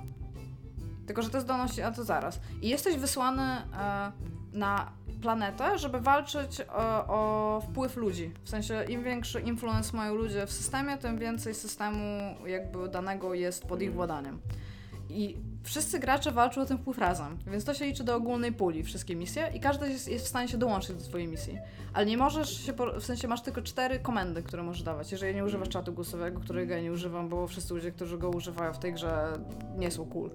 Tylko, 1.10 1.22
że 1.22 1.30
te 1.30 1.40
zdolności, 1.40 1.82
a 1.82 1.92
to 1.92 2.04
zaraz. 2.04 2.40
I 2.62 2.68
jesteś 2.68 2.96
wysłany 2.96 3.42
e, 3.42 4.12
na 4.52 4.92
planetę, 5.22 5.78
żeby 5.78 6.00
walczyć 6.00 6.60
o, 6.60 7.06
o 7.06 7.60
wpływ 7.60 7.96
ludzi. 7.96 8.32
W 8.44 8.48
sensie 8.48 8.84
im 8.88 9.04
większy 9.04 9.40
influence 9.40 9.96
mają 9.96 10.14
ludzie 10.14 10.46
w 10.46 10.52
systemie, 10.52 10.98
tym 10.98 11.18
więcej 11.18 11.54
systemu 11.54 12.34
jakby 12.46 12.88
danego 12.88 13.34
jest 13.34 13.64
pod 13.64 13.82
ich 13.82 13.92
władaniem. 13.94 14.40
I 15.08 15.36
wszyscy 15.62 15.98
gracze 15.98 16.32
walczą 16.32 16.60
o 16.60 16.66
ten 16.66 16.78
wpływ 16.78 16.98
razem, 16.98 17.38
więc 17.46 17.64
to 17.64 17.74
się 17.74 17.84
liczy 17.84 18.04
do 18.04 18.14
ogólnej 18.14 18.52
puli, 18.52 18.82
wszystkie 18.82 19.16
misje 19.16 19.50
i 19.54 19.60
każdy 19.60 19.90
jest, 19.90 20.08
jest 20.08 20.24
w 20.24 20.28
stanie 20.28 20.48
się 20.48 20.58
dołączyć 20.58 20.96
do 20.96 21.02
twojej 21.02 21.28
misji. 21.28 21.58
Ale 21.92 22.06
nie 22.06 22.16
możesz 22.16 22.66
się, 22.66 22.72
w 23.00 23.04
sensie 23.04 23.28
masz 23.28 23.42
tylko 23.42 23.62
cztery 23.62 23.98
komendy, 23.98 24.42
które 24.42 24.62
możesz 24.62 24.82
dawać, 24.82 25.12
jeżeli 25.12 25.34
nie 25.34 25.44
używasz 25.44 25.68
czatu 25.68 25.92
głosowego, 25.92 26.40
którego 26.40 26.74
ja 26.74 26.80
nie 26.80 26.92
używam, 26.92 27.28
bo 27.28 27.46
wszyscy 27.46 27.74
ludzie, 27.74 27.92
którzy 27.92 28.18
go 28.18 28.30
używają 28.30 28.72
w 28.72 28.78
tej 28.78 28.92
grze 28.92 29.32
nie 29.78 29.90
są 29.90 30.06
cool. 30.06 30.30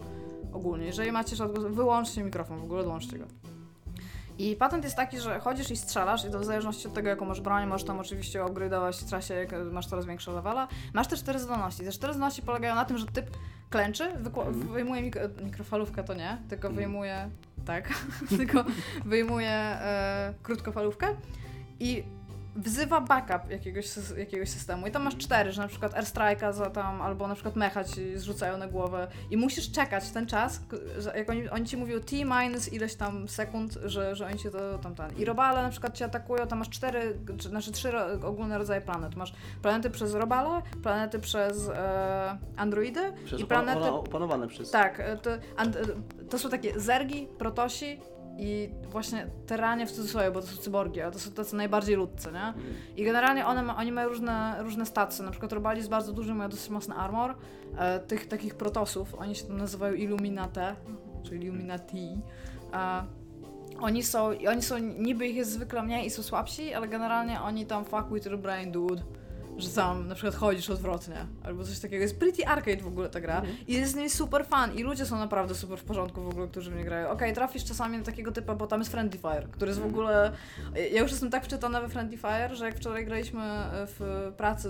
Ogólnie, 0.55 0.85
jeżeli 0.85 1.11
macie 1.11 1.35
głosowy, 1.35 1.69
wyłączcie 1.69 2.23
mikrofon, 2.23 2.59
w 2.59 2.63
ogóle 2.63 2.83
dołączcie 2.83 3.17
go. 3.19 3.25
I 4.37 4.55
patent 4.55 4.83
jest 4.83 4.95
taki, 4.95 5.19
że 5.19 5.39
chodzisz 5.39 5.71
i 5.71 5.77
strzelasz 5.77 6.25
i 6.25 6.31
to 6.31 6.39
w 6.39 6.45
zależności 6.45 6.87
od 6.87 6.93
tego, 6.93 7.09
jaką 7.09 7.25
masz 7.25 7.41
broń, 7.41 7.65
możesz 7.67 7.87
tam 7.87 7.99
oczywiście 7.99 8.41
upgrade'ować 8.41 9.05
w 9.05 9.09
czasie, 9.09 9.33
jak 9.33 9.51
masz 9.71 9.87
coraz 9.87 10.05
większe 10.05 10.31
levela. 10.31 10.67
Masz 10.93 11.07
te 11.07 11.17
cztery 11.17 11.39
zdolności. 11.39 11.83
Te 11.83 11.91
cztery 11.91 12.13
zdolności 12.13 12.41
polegają 12.41 12.75
na 12.75 12.85
tym, 12.85 12.97
że 12.97 13.05
typ 13.05 13.37
klęczy, 13.69 14.03
wykła- 14.23 14.51
wyjmuje 14.51 15.11
mik- 15.11 15.43
mikrofalówkę, 15.43 16.03
to 16.03 16.13
nie, 16.13 16.37
tylko 16.49 16.69
wyjmuje, 16.69 17.29
tak, 17.65 17.89
tylko 18.37 18.65
wyjmuje 19.05 19.49
e, 19.51 20.33
krótkofalówkę 20.43 21.07
i 21.79 22.03
wzywa 22.55 23.01
backup 23.01 23.51
jakiegoś, 23.51 23.85
jakiegoś 24.17 24.49
systemu. 24.49 24.87
I 24.87 24.91
tam 24.91 25.03
masz 25.03 25.17
cztery, 25.17 25.51
że 25.51 25.61
na 25.61 25.67
przykład 25.67 25.93
airstrike'a 25.93 26.53
za 26.53 26.69
tam, 26.69 27.01
albo 27.01 27.27
na 27.27 27.33
przykład 27.33 27.55
mecha 27.55 27.83
ci 27.83 28.17
zrzucają 28.17 28.57
na 28.57 28.67
głowę 28.67 29.07
i 29.31 29.37
musisz 29.37 29.71
czekać 29.71 30.09
ten 30.09 30.25
czas, 30.25 30.61
jak 31.15 31.29
oni, 31.29 31.49
oni 31.49 31.65
ci 31.65 31.77
mówią 31.77 31.99
T 31.99 32.15
minus 32.15 32.73
ileś 32.73 32.95
tam 32.95 33.27
sekund, 33.27 33.77
że, 33.85 34.15
że 34.15 34.25
oni 34.25 34.39
ci 34.39 34.49
to 34.51 34.77
tam 34.77 34.95
ten. 34.95 35.17
I 35.17 35.25
robale 35.25 35.63
na 35.63 35.69
przykład 35.69 35.97
cię 35.97 36.05
atakują, 36.05 36.47
tam 36.47 36.59
masz 36.59 36.69
cztery, 36.69 37.19
czy, 37.37 37.49
znaczy 37.49 37.71
trzy 37.71 37.97
ogólne 38.23 38.57
rodzaje 38.57 38.81
planet. 38.81 39.15
Masz 39.15 39.33
planety 39.61 39.89
przez 39.89 40.13
robale, 40.13 40.61
planety 40.83 41.19
przez 41.19 41.69
e, 41.69 42.37
androidy 42.55 43.13
Przez 43.25 43.41
i 43.41 43.45
planety... 43.45 43.83
opanowane 43.83 44.47
przez... 44.47 44.71
Tak, 44.71 44.99
e, 44.99 45.17
to, 45.17 45.29
and, 45.57 45.75
e, 45.75 45.79
to 46.29 46.39
są 46.39 46.49
takie 46.49 46.79
zergi, 46.79 47.27
protosi 47.37 47.99
i 48.37 48.69
właśnie 48.91 49.27
teranie 49.45 49.87
w 49.87 49.91
cudzysłowie, 49.91 50.31
bo 50.31 50.41
to 50.41 50.47
są 50.47 50.57
cyborgi, 50.57 51.01
ale 51.01 51.11
to 51.11 51.19
są 51.19 51.31
tacy 51.31 51.55
najbardziej 51.55 51.95
ludcy, 51.95 52.29
nie? 52.33 52.53
I 52.97 53.05
generalnie 53.05 53.45
one 53.45 53.63
ma, 53.63 53.77
oni 53.77 53.91
mają 53.91 54.09
różne, 54.09 54.55
różne 54.59 54.85
stacje, 54.85 55.25
na 55.25 55.31
przykład 55.31 55.53
robali 55.53 55.81
z 55.81 55.87
bardzo 55.87 56.13
duży, 56.13 56.33
mają 56.33 56.49
dosyć 56.49 56.69
mocny 56.69 56.95
armor, 56.95 57.35
e, 57.77 57.99
tych 57.99 58.27
takich 58.27 58.55
protosów, 58.55 59.15
oni 59.15 59.35
się 59.35 59.45
tam 59.45 59.57
nazywają 59.57 59.93
Illuminate, 59.93 60.75
czyli 61.23 61.45
Illuminati. 61.45 62.21
E, 62.73 63.03
oni 63.79 64.03
są, 64.03 64.29
oni 64.49 64.61
są, 64.61 64.77
niby 64.77 65.27
ich 65.27 65.35
jest 65.35 65.51
zwykle 65.51 65.83
mniej 65.83 66.05
i 66.05 66.09
są 66.09 66.23
słabsi, 66.23 66.73
ale 66.73 66.87
generalnie 66.87 67.41
oni 67.41 67.65
tam 67.65 67.85
fuck 67.85 68.05
with 68.13 68.25
your 68.25 68.39
brain, 68.39 68.71
dude. 68.71 69.01
Że 69.57 69.69
tam 69.69 70.07
na 70.07 70.15
przykład 70.15 70.35
chodzisz 70.35 70.69
odwrotnie, 70.69 71.25
albo 71.43 71.63
coś 71.63 71.79
takiego. 71.79 72.01
Jest 72.01 72.19
pretty 72.19 72.47
arcade 72.47 72.77
w 72.77 72.87
ogóle 72.87 73.09
ta 73.09 73.21
gra 73.21 73.41
i 73.67 73.73
jest 73.73 73.91
z 73.91 73.95
niej 73.95 74.09
super 74.09 74.45
fan 74.45 74.75
i 74.75 74.83
ludzie 74.83 75.05
są 75.05 75.17
naprawdę 75.17 75.55
super 75.55 75.79
w 75.79 75.83
porządku 75.83 76.21
w 76.21 76.27
ogóle, 76.27 76.47
którzy 76.47 76.71
w 76.71 76.75
nie 76.75 76.83
grają. 76.83 77.09
Okej, 77.09 77.33
trafisz 77.33 77.65
czasami 77.65 77.97
na 77.97 78.03
takiego 78.03 78.31
typa, 78.31 78.55
bo 78.55 78.67
tam 78.67 78.79
jest 78.79 78.91
Friendly 78.91 79.19
Fire, 79.19 79.47
który 79.51 79.69
jest 79.69 79.81
w 79.81 79.85
ogóle... 79.85 80.31
Ja 80.91 81.01
już 81.01 81.11
jestem 81.11 81.29
tak 81.31 81.45
wczytana 81.45 81.81
we 81.81 81.89
Friendly 81.89 82.17
Fire, 82.17 82.55
że 82.55 82.65
jak 82.65 82.75
wczoraj 82.75 83.05
graliśmy 83.05 83.43
w 83.71 84.31
pracy, 84.37 84.69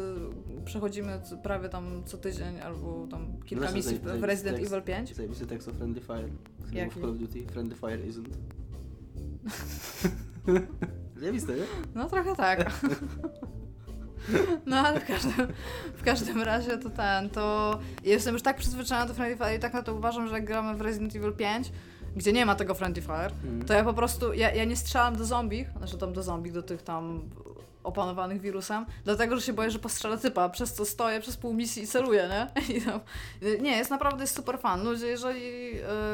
przechodzimy 0.65 1.21
prawie 1.43 1.69
tam 1.69 2.03
co 2.05 2.17
tydzień 2.17 2.59
albo 2.59 3.07
tam 3.11 3.27
kilka 3.45 3.67
Zresztą 3.67 3.91
misji 3.91 3.99
w 4.19 4.23
Resident 4.23 4.57
Evil 4.57 4.81
5. 4.81 5.15
Zajebisty 5.15 5.47
tekst 5.47 5.67
o 5.67 5.73
Friendly 5.73 6.01
Fire. 6.01 6.29
który 6.63 6.77
Jaki? 6.77 6.99
w 6.99 7.01
Call 7.01 7.09
of 7.09 7.17
Duty. 7.17 7.47
Friendly 7.47 7.75
Fire 7.75 7.97
isn't. 7.97 8.29
Zajebiste, 11.19 11.53
nie? 11.53 11.63
No 11.95 12.09
trochę 12.09 12.35
tak. 12.35 12.71
No 14.65 14.77
ale 14.77 14.99
w 14.99 15.05
każdym, 15.05 15.47
w 15.97 16.03
każdym 16.03 16.41
razie 16.41 16.77
to 16.77 16.89
ten, 16.89 17.29
to 17.29 17.79
jestem 18.03 18.33
już 18.33 18.41
tak 18.43 18.57
przyzwyczajona 18.57 19.07
do 19.07 19.13
Friendly 19.13 19.37
Fire 19.37 19.55
i 19.55 19.59
tak 19.59 19.73
na 19.73 19.83
to 19.83 19.93
uważam, 19.95 20.27
że 20.27 20.33
jak 20.33 20.45
gramy 20.45 20.75
w 20.75 20.81
Resident 20.81 21.15
Evil 21.15 21.33
5, 21.33 21.71
gdzie 22.15 22.33
nie 22.33 22.45
ma 22.45 22.55
tego 22.55 22.73
Friendly 22.73 23.01
Fire, 23.03 23.29
Mm. 23.43 23.65
to 23.65 23.73
ja 23.73 23.83
po 23.83 23.93
prostu, 23.93 24.33
ja, 24.33 24.53
ja 24.53 24.63
nie 24.65 24.75
strzelam 24.75 25.15
do 25.15 25.25
zombie, 25.25 25.65
znaczy 25.77 25.97
tam 25.97 26.13
do 26.13 26.23
zombie, 26.23 26.51
do 26.51 26.63
tych 26.63 26.81
tam 26.81 27.21
opanowanych 27.85 28.41
wirusem, 28.41 28.85
dlatego, 29.03 29.35
że 29.35 29.41
się 29.41 29.53
boję, 29.53 29.71
że 29.71 29.79
postrzelę 29.79 30.17
typa, 30.17 30.49
przez 30.49 30.73
co 30.73 30.85
stoję 30.85 31.19
przez 31.19 31.37
pół 31.37 31.53
misji 31.53 31.83
i 31.83 31.87
celuję, 31.87 32.29
nie? 32.29 32.61
I 32.75 32.81
tam, 32.81 32.99
nie, 33.61 33.77
jest 33.77 33.89
naprawdę 33.89 34.23
jest 34.23 34.35
super 34.35 34.59
fan. 34.59 34.83
Ludzie, 34.83 35.07
jeżeli 35.07 35.71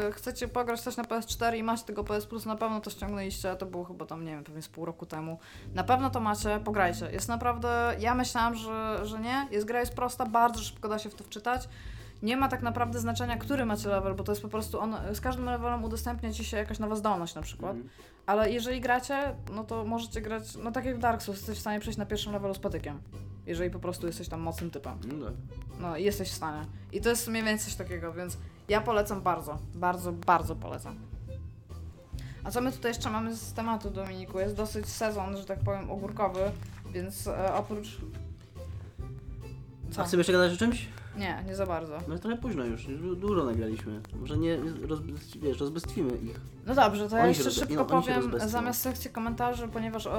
y, 0.07 0.11
chcecie 0.11 0.47
pograć 0.47 0.81
coś 0.81 0.97
na 0.97 1.03
PS4 1.03 1.57
i 1.57 1.63
macie 1.63 1.83
tego 1.83 2.03
PS 2.03 2.25
Plus, 2.25 2.45
na 2.45 2.55
pewno 2.55 2.81
to 2.81 2.89
ściągnęliście, 2.89 3.55
to 3.55 3.65
było 3.65 3.83
chyba 3.83 4.05
tam, 4.05 4.25
nie 4.25 4.31
wiem, 4.31 4.43
pewnie 4.43 4.61
z 4.61 4.67
pół 4.67 4.85
roku 4.85 5.05
temu. 5.05 5.39
Na 5.73 5.83
pewno 5.83 6.09
to 6.09 6.19
macie, 6.19 6.59
pograjcie. 6.63 7.11
Jest 7.11 7.27
naprawdę, 7.27 7.95
ja 7.99 8.15
myślałam, 8.15 8.55
że, 8.55 8.99
że 9.03 9.19
nie, 9.19 9.47
jest 9.51 9.67
gra 9.67 9.79
jest 9.79 9.93
prosta, 9.93 10.25
bardzo 10.25 10.63
szybko 10.63 10.89
da 10.89 10.99
się 10.99 11.09
w 11.09 11.15
to 11.15 11.23
wczytać. 11.23 11.69
Nie 12.23 12.37
ma 12.37 12.47
tak 12.47 12.61
naprawdę 12.61 12.99
znaczenia, 12.99 13.37
który 13.37 13.65
macie 13.65 13.89
level, 13.89 14.15
bo 14.15 14.23
to 14.23 14.31
jest 14.31 14.41
po 14.41 14.47
prostu 14.47 14.79
on, 14.79 14.95
z 15.13 15.21
każdym 15.21 15.45
levelem 15.45 15.83
udostępnia 15.83 16.33
ci 16.33 16.45
się 16.45 16.57
jakaś 16.57 16.79
nowa 16.79 16.95
zdolność 16.95 17.35
na 17.35 17.41
przykład. 17.41 17.71
Mhm. 17.71 17.89
Ale 18.25 18.51
jeżeli 18.51 18.81
gracie, 18.81 19.35
no 19.53 19.63
to 19.63 19.85
możecie 19.85 20.21
grać, 20.21 20.55
no 20.55 20.71
tak 20.71 20.85
jak 20.85 20.95
w 20.95 20.99
Dark 20.99 21.21
Souls, 21.21 21.37
jesteś 21.37 21.57
w 21.57 21.61
stanie 21.61 21.79
przejść 21.79 21.97
na 21.97 22.05
pierwszym 22.05 22.33
levelu 22.33 22.53
z 22.53 22.59
patykiem. 22.59 23.01
Jeżeli 23.45 23.69
po 23.69 23.79
prostu 23.79 24.07
jesteś 24.07 24.27
tam 24.27 24.41
mocnym 24.41 24.71
typem. 24.71 24.99
No 25.07 25.25
tak. 25.25 25.33
No 25.79 25.97
i 25.97 26.03
jesteś 26.03 26.29
w 26.29 26.33
stanie. 26.33 26.65
I 26.91 27.01
to 27.01 27.09
jest 27.09 27.27
mniej 27.27 27.43
więcej 27.43 27.65
coś 27.65 27.75
takiego, 27.75 28.13
więc 28.13 28.37
ja 28.69 28.81
polecam 28.81 29.21
bardzo, 29.21 29.57
bardzo, 29.75 30.11
bardzo 30.11 30.55
polecam. 30.55 30.95
A 32.43 32.51
co 32.51 32.61
my 32.61 32.71
tutaj 32.71 32.91
jeszcze 32.91 33.09
mamy 33.09 33.35
z 33.35 33.53
tematu, 33.53 33.89
Dominiku? 33.89 34.39
Jest 34.39 34.55
dosyć 34.55 34.85
sezon, 34.85 35.37
że 35.37 35.45
tak 35.45 35.59
powiem, 35.59 35.91
ogórkowy, 35.91 36.39
więc 36.93 37.27
e, 37.27 37.53
oprócz... 37.53 37.97
Co? 39.91 40.01
A 40.01 40.05
chcesz 40.05 40.17
jeszcze 40.17 40.33
gadać 40.33 40.53
o 40.53 40.57
czymś? 40.57 40.87
Nie, 41.21 41.43
nie 41.47 41.55
za 41.55 41.65
bardzo. 41.65 41.97
No 42.07 42.19
trochę 42.19 42.37
późno 42.37 42.65
już, 42.65 42.87
już 42.87 43.17
dużo 43.17 43.43
nagraliśmy. 43.43 44.01
Może 44.21 44.37
nie, 44.37 44.57
roz, 44.87 44.99
wiesz, 45.41 45.59
rozbestwimy 45.59 46.17
ich. 46.17 46.39
No 46.67 46.75
dobrze, 46.75 47.09
to 47.09 47.17
ja 47.17 47.23
Oni 47.23 47.35
się 47.35 47.43
jeszcze 47.43 47.61
rozbe- 47.61 47.69
szybko 47.69 47.83
nie, 47.83 47.95
oni 47.95 48.05
się 48.05 48.29
powiem 48.29 48.49
zamiast 48.49 48.81
sekcji 48.81 49.09
komentarzy, 49.11 49.67
ponieważ 49.67 50.07
e, 50.07 50.09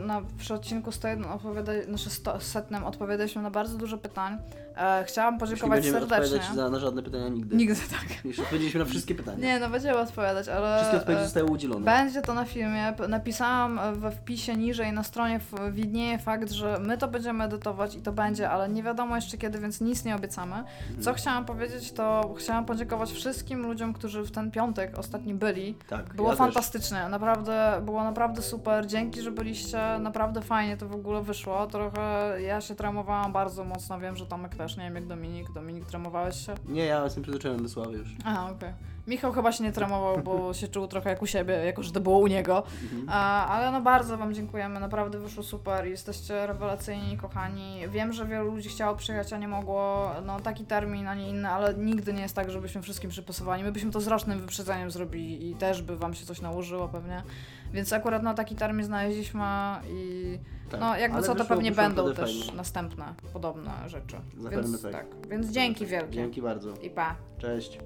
na, 0.00 0.22
przy 0.38 0.54
odcinku 0.54 0.92
101 0.92 1.24
opowiada, 1.24 1.72
znaczy 1.82 2.10
100, 2.10 2.40
setnym 2.40 2.84
odpowiadaliśmy 2.84 3.42
na 3.42 3.50
bardzo 3.50 3.78
dużo 3.78 3.98
pytań. 3.98 4.38
E, 4.76 5.04
chciałam 5.04 5.38
podziękować 5.38 5.76
będziemy 5.76 5.98
serdecznie. 6.00 6.24
odpowiadać 6.24 6.54
za, 6.56 6.70
na 6.70 6.78
żadne 6.78 7.02
pytania 7.02 7.28
nigdy. 7.28 7.56
Nigdy 7.56 7.80
tak. 8.00 8.24
Już 8.24 8.38
odpowiedzieliśmy 8.38 8.80
na 8.80 8.86
wszystkie 8.86 9.14
pytania. 9.14 9.38
Nie, 9.46 9.58
no 9.60 9.68
będziemy 9.70 9.98
odpowiadać, 9.98 10.48
ale... 10.48 10.76
Wszystkie 10.76 10.96
odpowiedzi 10.96 11.20
e, 11.20 11.24
zostały 11.24 11.50
udzielone. 11.50 11.84
Będzie 11.84 12.22
to 12.22 12.34
na 12.34 12.44
filmie. 12.44 12.92
P- 12.96 13.08
Napisałam 13.08 13.80
we 13.94 14.10
wpisie 14.10 14.56
niżej 14.56 14.92
na 14.92 15.02
stronie 15.02 15.38
w- 15.38 15.72
widnieje 15.72 16.18
fakt, 16.18 16.50
że 16.50 16.78
my 16.80 16.98
to 16.98 17.08
będziemy 17.08 17.44
edytować 17.44 17.94
i 17.94 18.00
to 18.02 18.12
będzie, 18.12 18.50
ale 18.50 18.68
nie 18.68 18.82
wiadomo 18.82 19.16
jeszcze 19.16 19.38
kiedy, 19.38 19.58
więc 19.58 19.80
nic 19.80 20.04
nie 20.04 20.16
obiecamy. 20.16 20.54
Mhm. 20.56 21.02
Co 21.02 21.14
chciałam 21.14 21.44
powiedzieć, 21.44 21.92
to 21.92 22.34
chciałam 22.38 22.64
podziękować 22.64 23.12
wszystkim 23.12 23.62
ludziom, 23.62 23.92
którzy 23.92 24.22
w 24.22 24.30
ten 24.30 24.50
piątek 24.50 24.98
ostatni 24.98 25.34
byli. 25.34 25.74
Tak, 25.88 26.14
Było 26.14 26.28
ja 26.28 26.32
też. 26.32 26.38
fantastycznie, 26.38 27.08
naprawdę, 27.08 27.80
było 27.84 28.04
naprawdę 28.04 28.42
super. 28.42 28.86
Dzięki, 28.86 29.22
że 29.22 29.30
byliście, 29.30 29.80
naprawdę 30.00 30.42
fajnie 30.42 30.76
to 30.76 30.88
w 30.88 30.94
ogóle 30.94 31.22
wyszło. 31.22 31.66
Trochę 31.66 32.36
ja 32.42 32.60
się 32.60 32.74
tremowałam 32.74 33.32
bardzo 33.32 33.64
mocno, 33.64 34.00
wiem, 34.00 34.16
że 34.16 34.26
Tomek 34.26 34.54
też, 34.54 34.65
nie 34.76 34.84
wiem 34.84 34.94
jak 34.94 35.06
Dominik. 35.06 35.52
Dominik, 35.52 35.84
tremowałeś 35.84 36.46
się? 36.46 36.54
Nie, 36.68 36.84
ja 36.84 37.04
jestem 37.04 37.22
przyzwyczajony 37.22 37.62
do 37.62 37.68
sławy 37.68 37.98
już. 37.98 38.08
Aha, 38.24 38.50
okej. 38.50 38.72
Michał 39.06 39.32
chyba 39.32 39.52
się 39.52 39.64
nie 39.64 39.72
tremował, 39.72 40.18
bo 40.18 40.54
się 40.54 40.68
czuł 40.68 40.86
trochę 40.86 41.10
jak 41.10 41.22
u 41.22 41.26
siebie, 41.26 41.54
jako 41.54 41.82
że 41.82 41.92
to 41.92 42.00
było 42.00 42.18
u 42.18 42.26
niego. 42.26 42.62
Mhm. 42.82 43.06
A, 43.08 43.46
ale 43.46 43.72
no 43.72 43.80
bardzo 43.80 44.18
Wam 44.18 44.34
dziękujemy, 44.34 44.80
naprawdę 44.80 45.18
wyszło 45.18 45.42
super, 45.42 45.86
jesteście 45.86 46.46
rewelacyjni, 46.46 47.16
kochani. 47.16 47.88
Wiem, 47.88 48.12
że 48.12 48.26
wielu 48.26 48.50
ludzi 48.50 48.68
chciało 48.68 48.96
przyjechać, 48.96 49.32
a 49.32 49.38
nie 49.38 49.48
mogło, 49.48 50.10
no 50.26 50.40
taki 50.40 50.64
termin, 50.64 51.08
a 51.08 51.14
nie 51.14 51.28
inny, 51.28 51.48
ale 51.48 51.74
nigdy 51.74 52.12
nie 52.12 52.22
jest 52.22 52.34
tak, 52.34 52.50
żebyśmy 52.50 52.82
wszystkim 52.82 53.10
przypasowali. 53.10 53.62
My 53.62 53.72
byśmy 53.72 53.90
to 53.90 54.00
z 54.00 54.06
rocznym 54.06 54.40
wyprzedzeniem 54.40 54.90
zrobili 54.90 55.50
i 55.50 55.54
też 55.54 55.82
by 55.82 55.96
Wam 55.96 56.14
się 56.14 56.26
coś 56.26 56.40
nałożyło 56.40 56.88
pewnie. 56.88 57.22
Więc 57.72 57.92
akurat 57.92 58.22
na 58.22 58.34
taki 58.34 58.54
termin 58.54 58.84
znaleźliśmy 58.84 59.44
i 59.88 60.38
Tak. 60.70 60.80
no 60.80 60.96
jakby 60.96 61.22
co, 61.22 61.34
to 61.34 61.44
wyszło- 61.44 61.48
pewnie 61.48 61.70
wyszło 61.70 61.84
będą 61.84 62.14
też 62.14 62.38
fajnie. 62.40 62.56
następne 62.56 63.14
podobne 63.32 63.70
rzeczy. 63.86 64.16
Zapewne 64.36 64.62
Więc 64.62 64.82
tak. 64.82 64.92
tak. 64.92 65.06
Więc 65.28 65.46
dzięki 65.50 65.86
wielkie. 65.86 66.12
Dzięki 66.12 66.42
bardzo. 66.42 66.74
I 66.82 66.90
pa. 66.90 67.14
Cześć. 67.38 67.78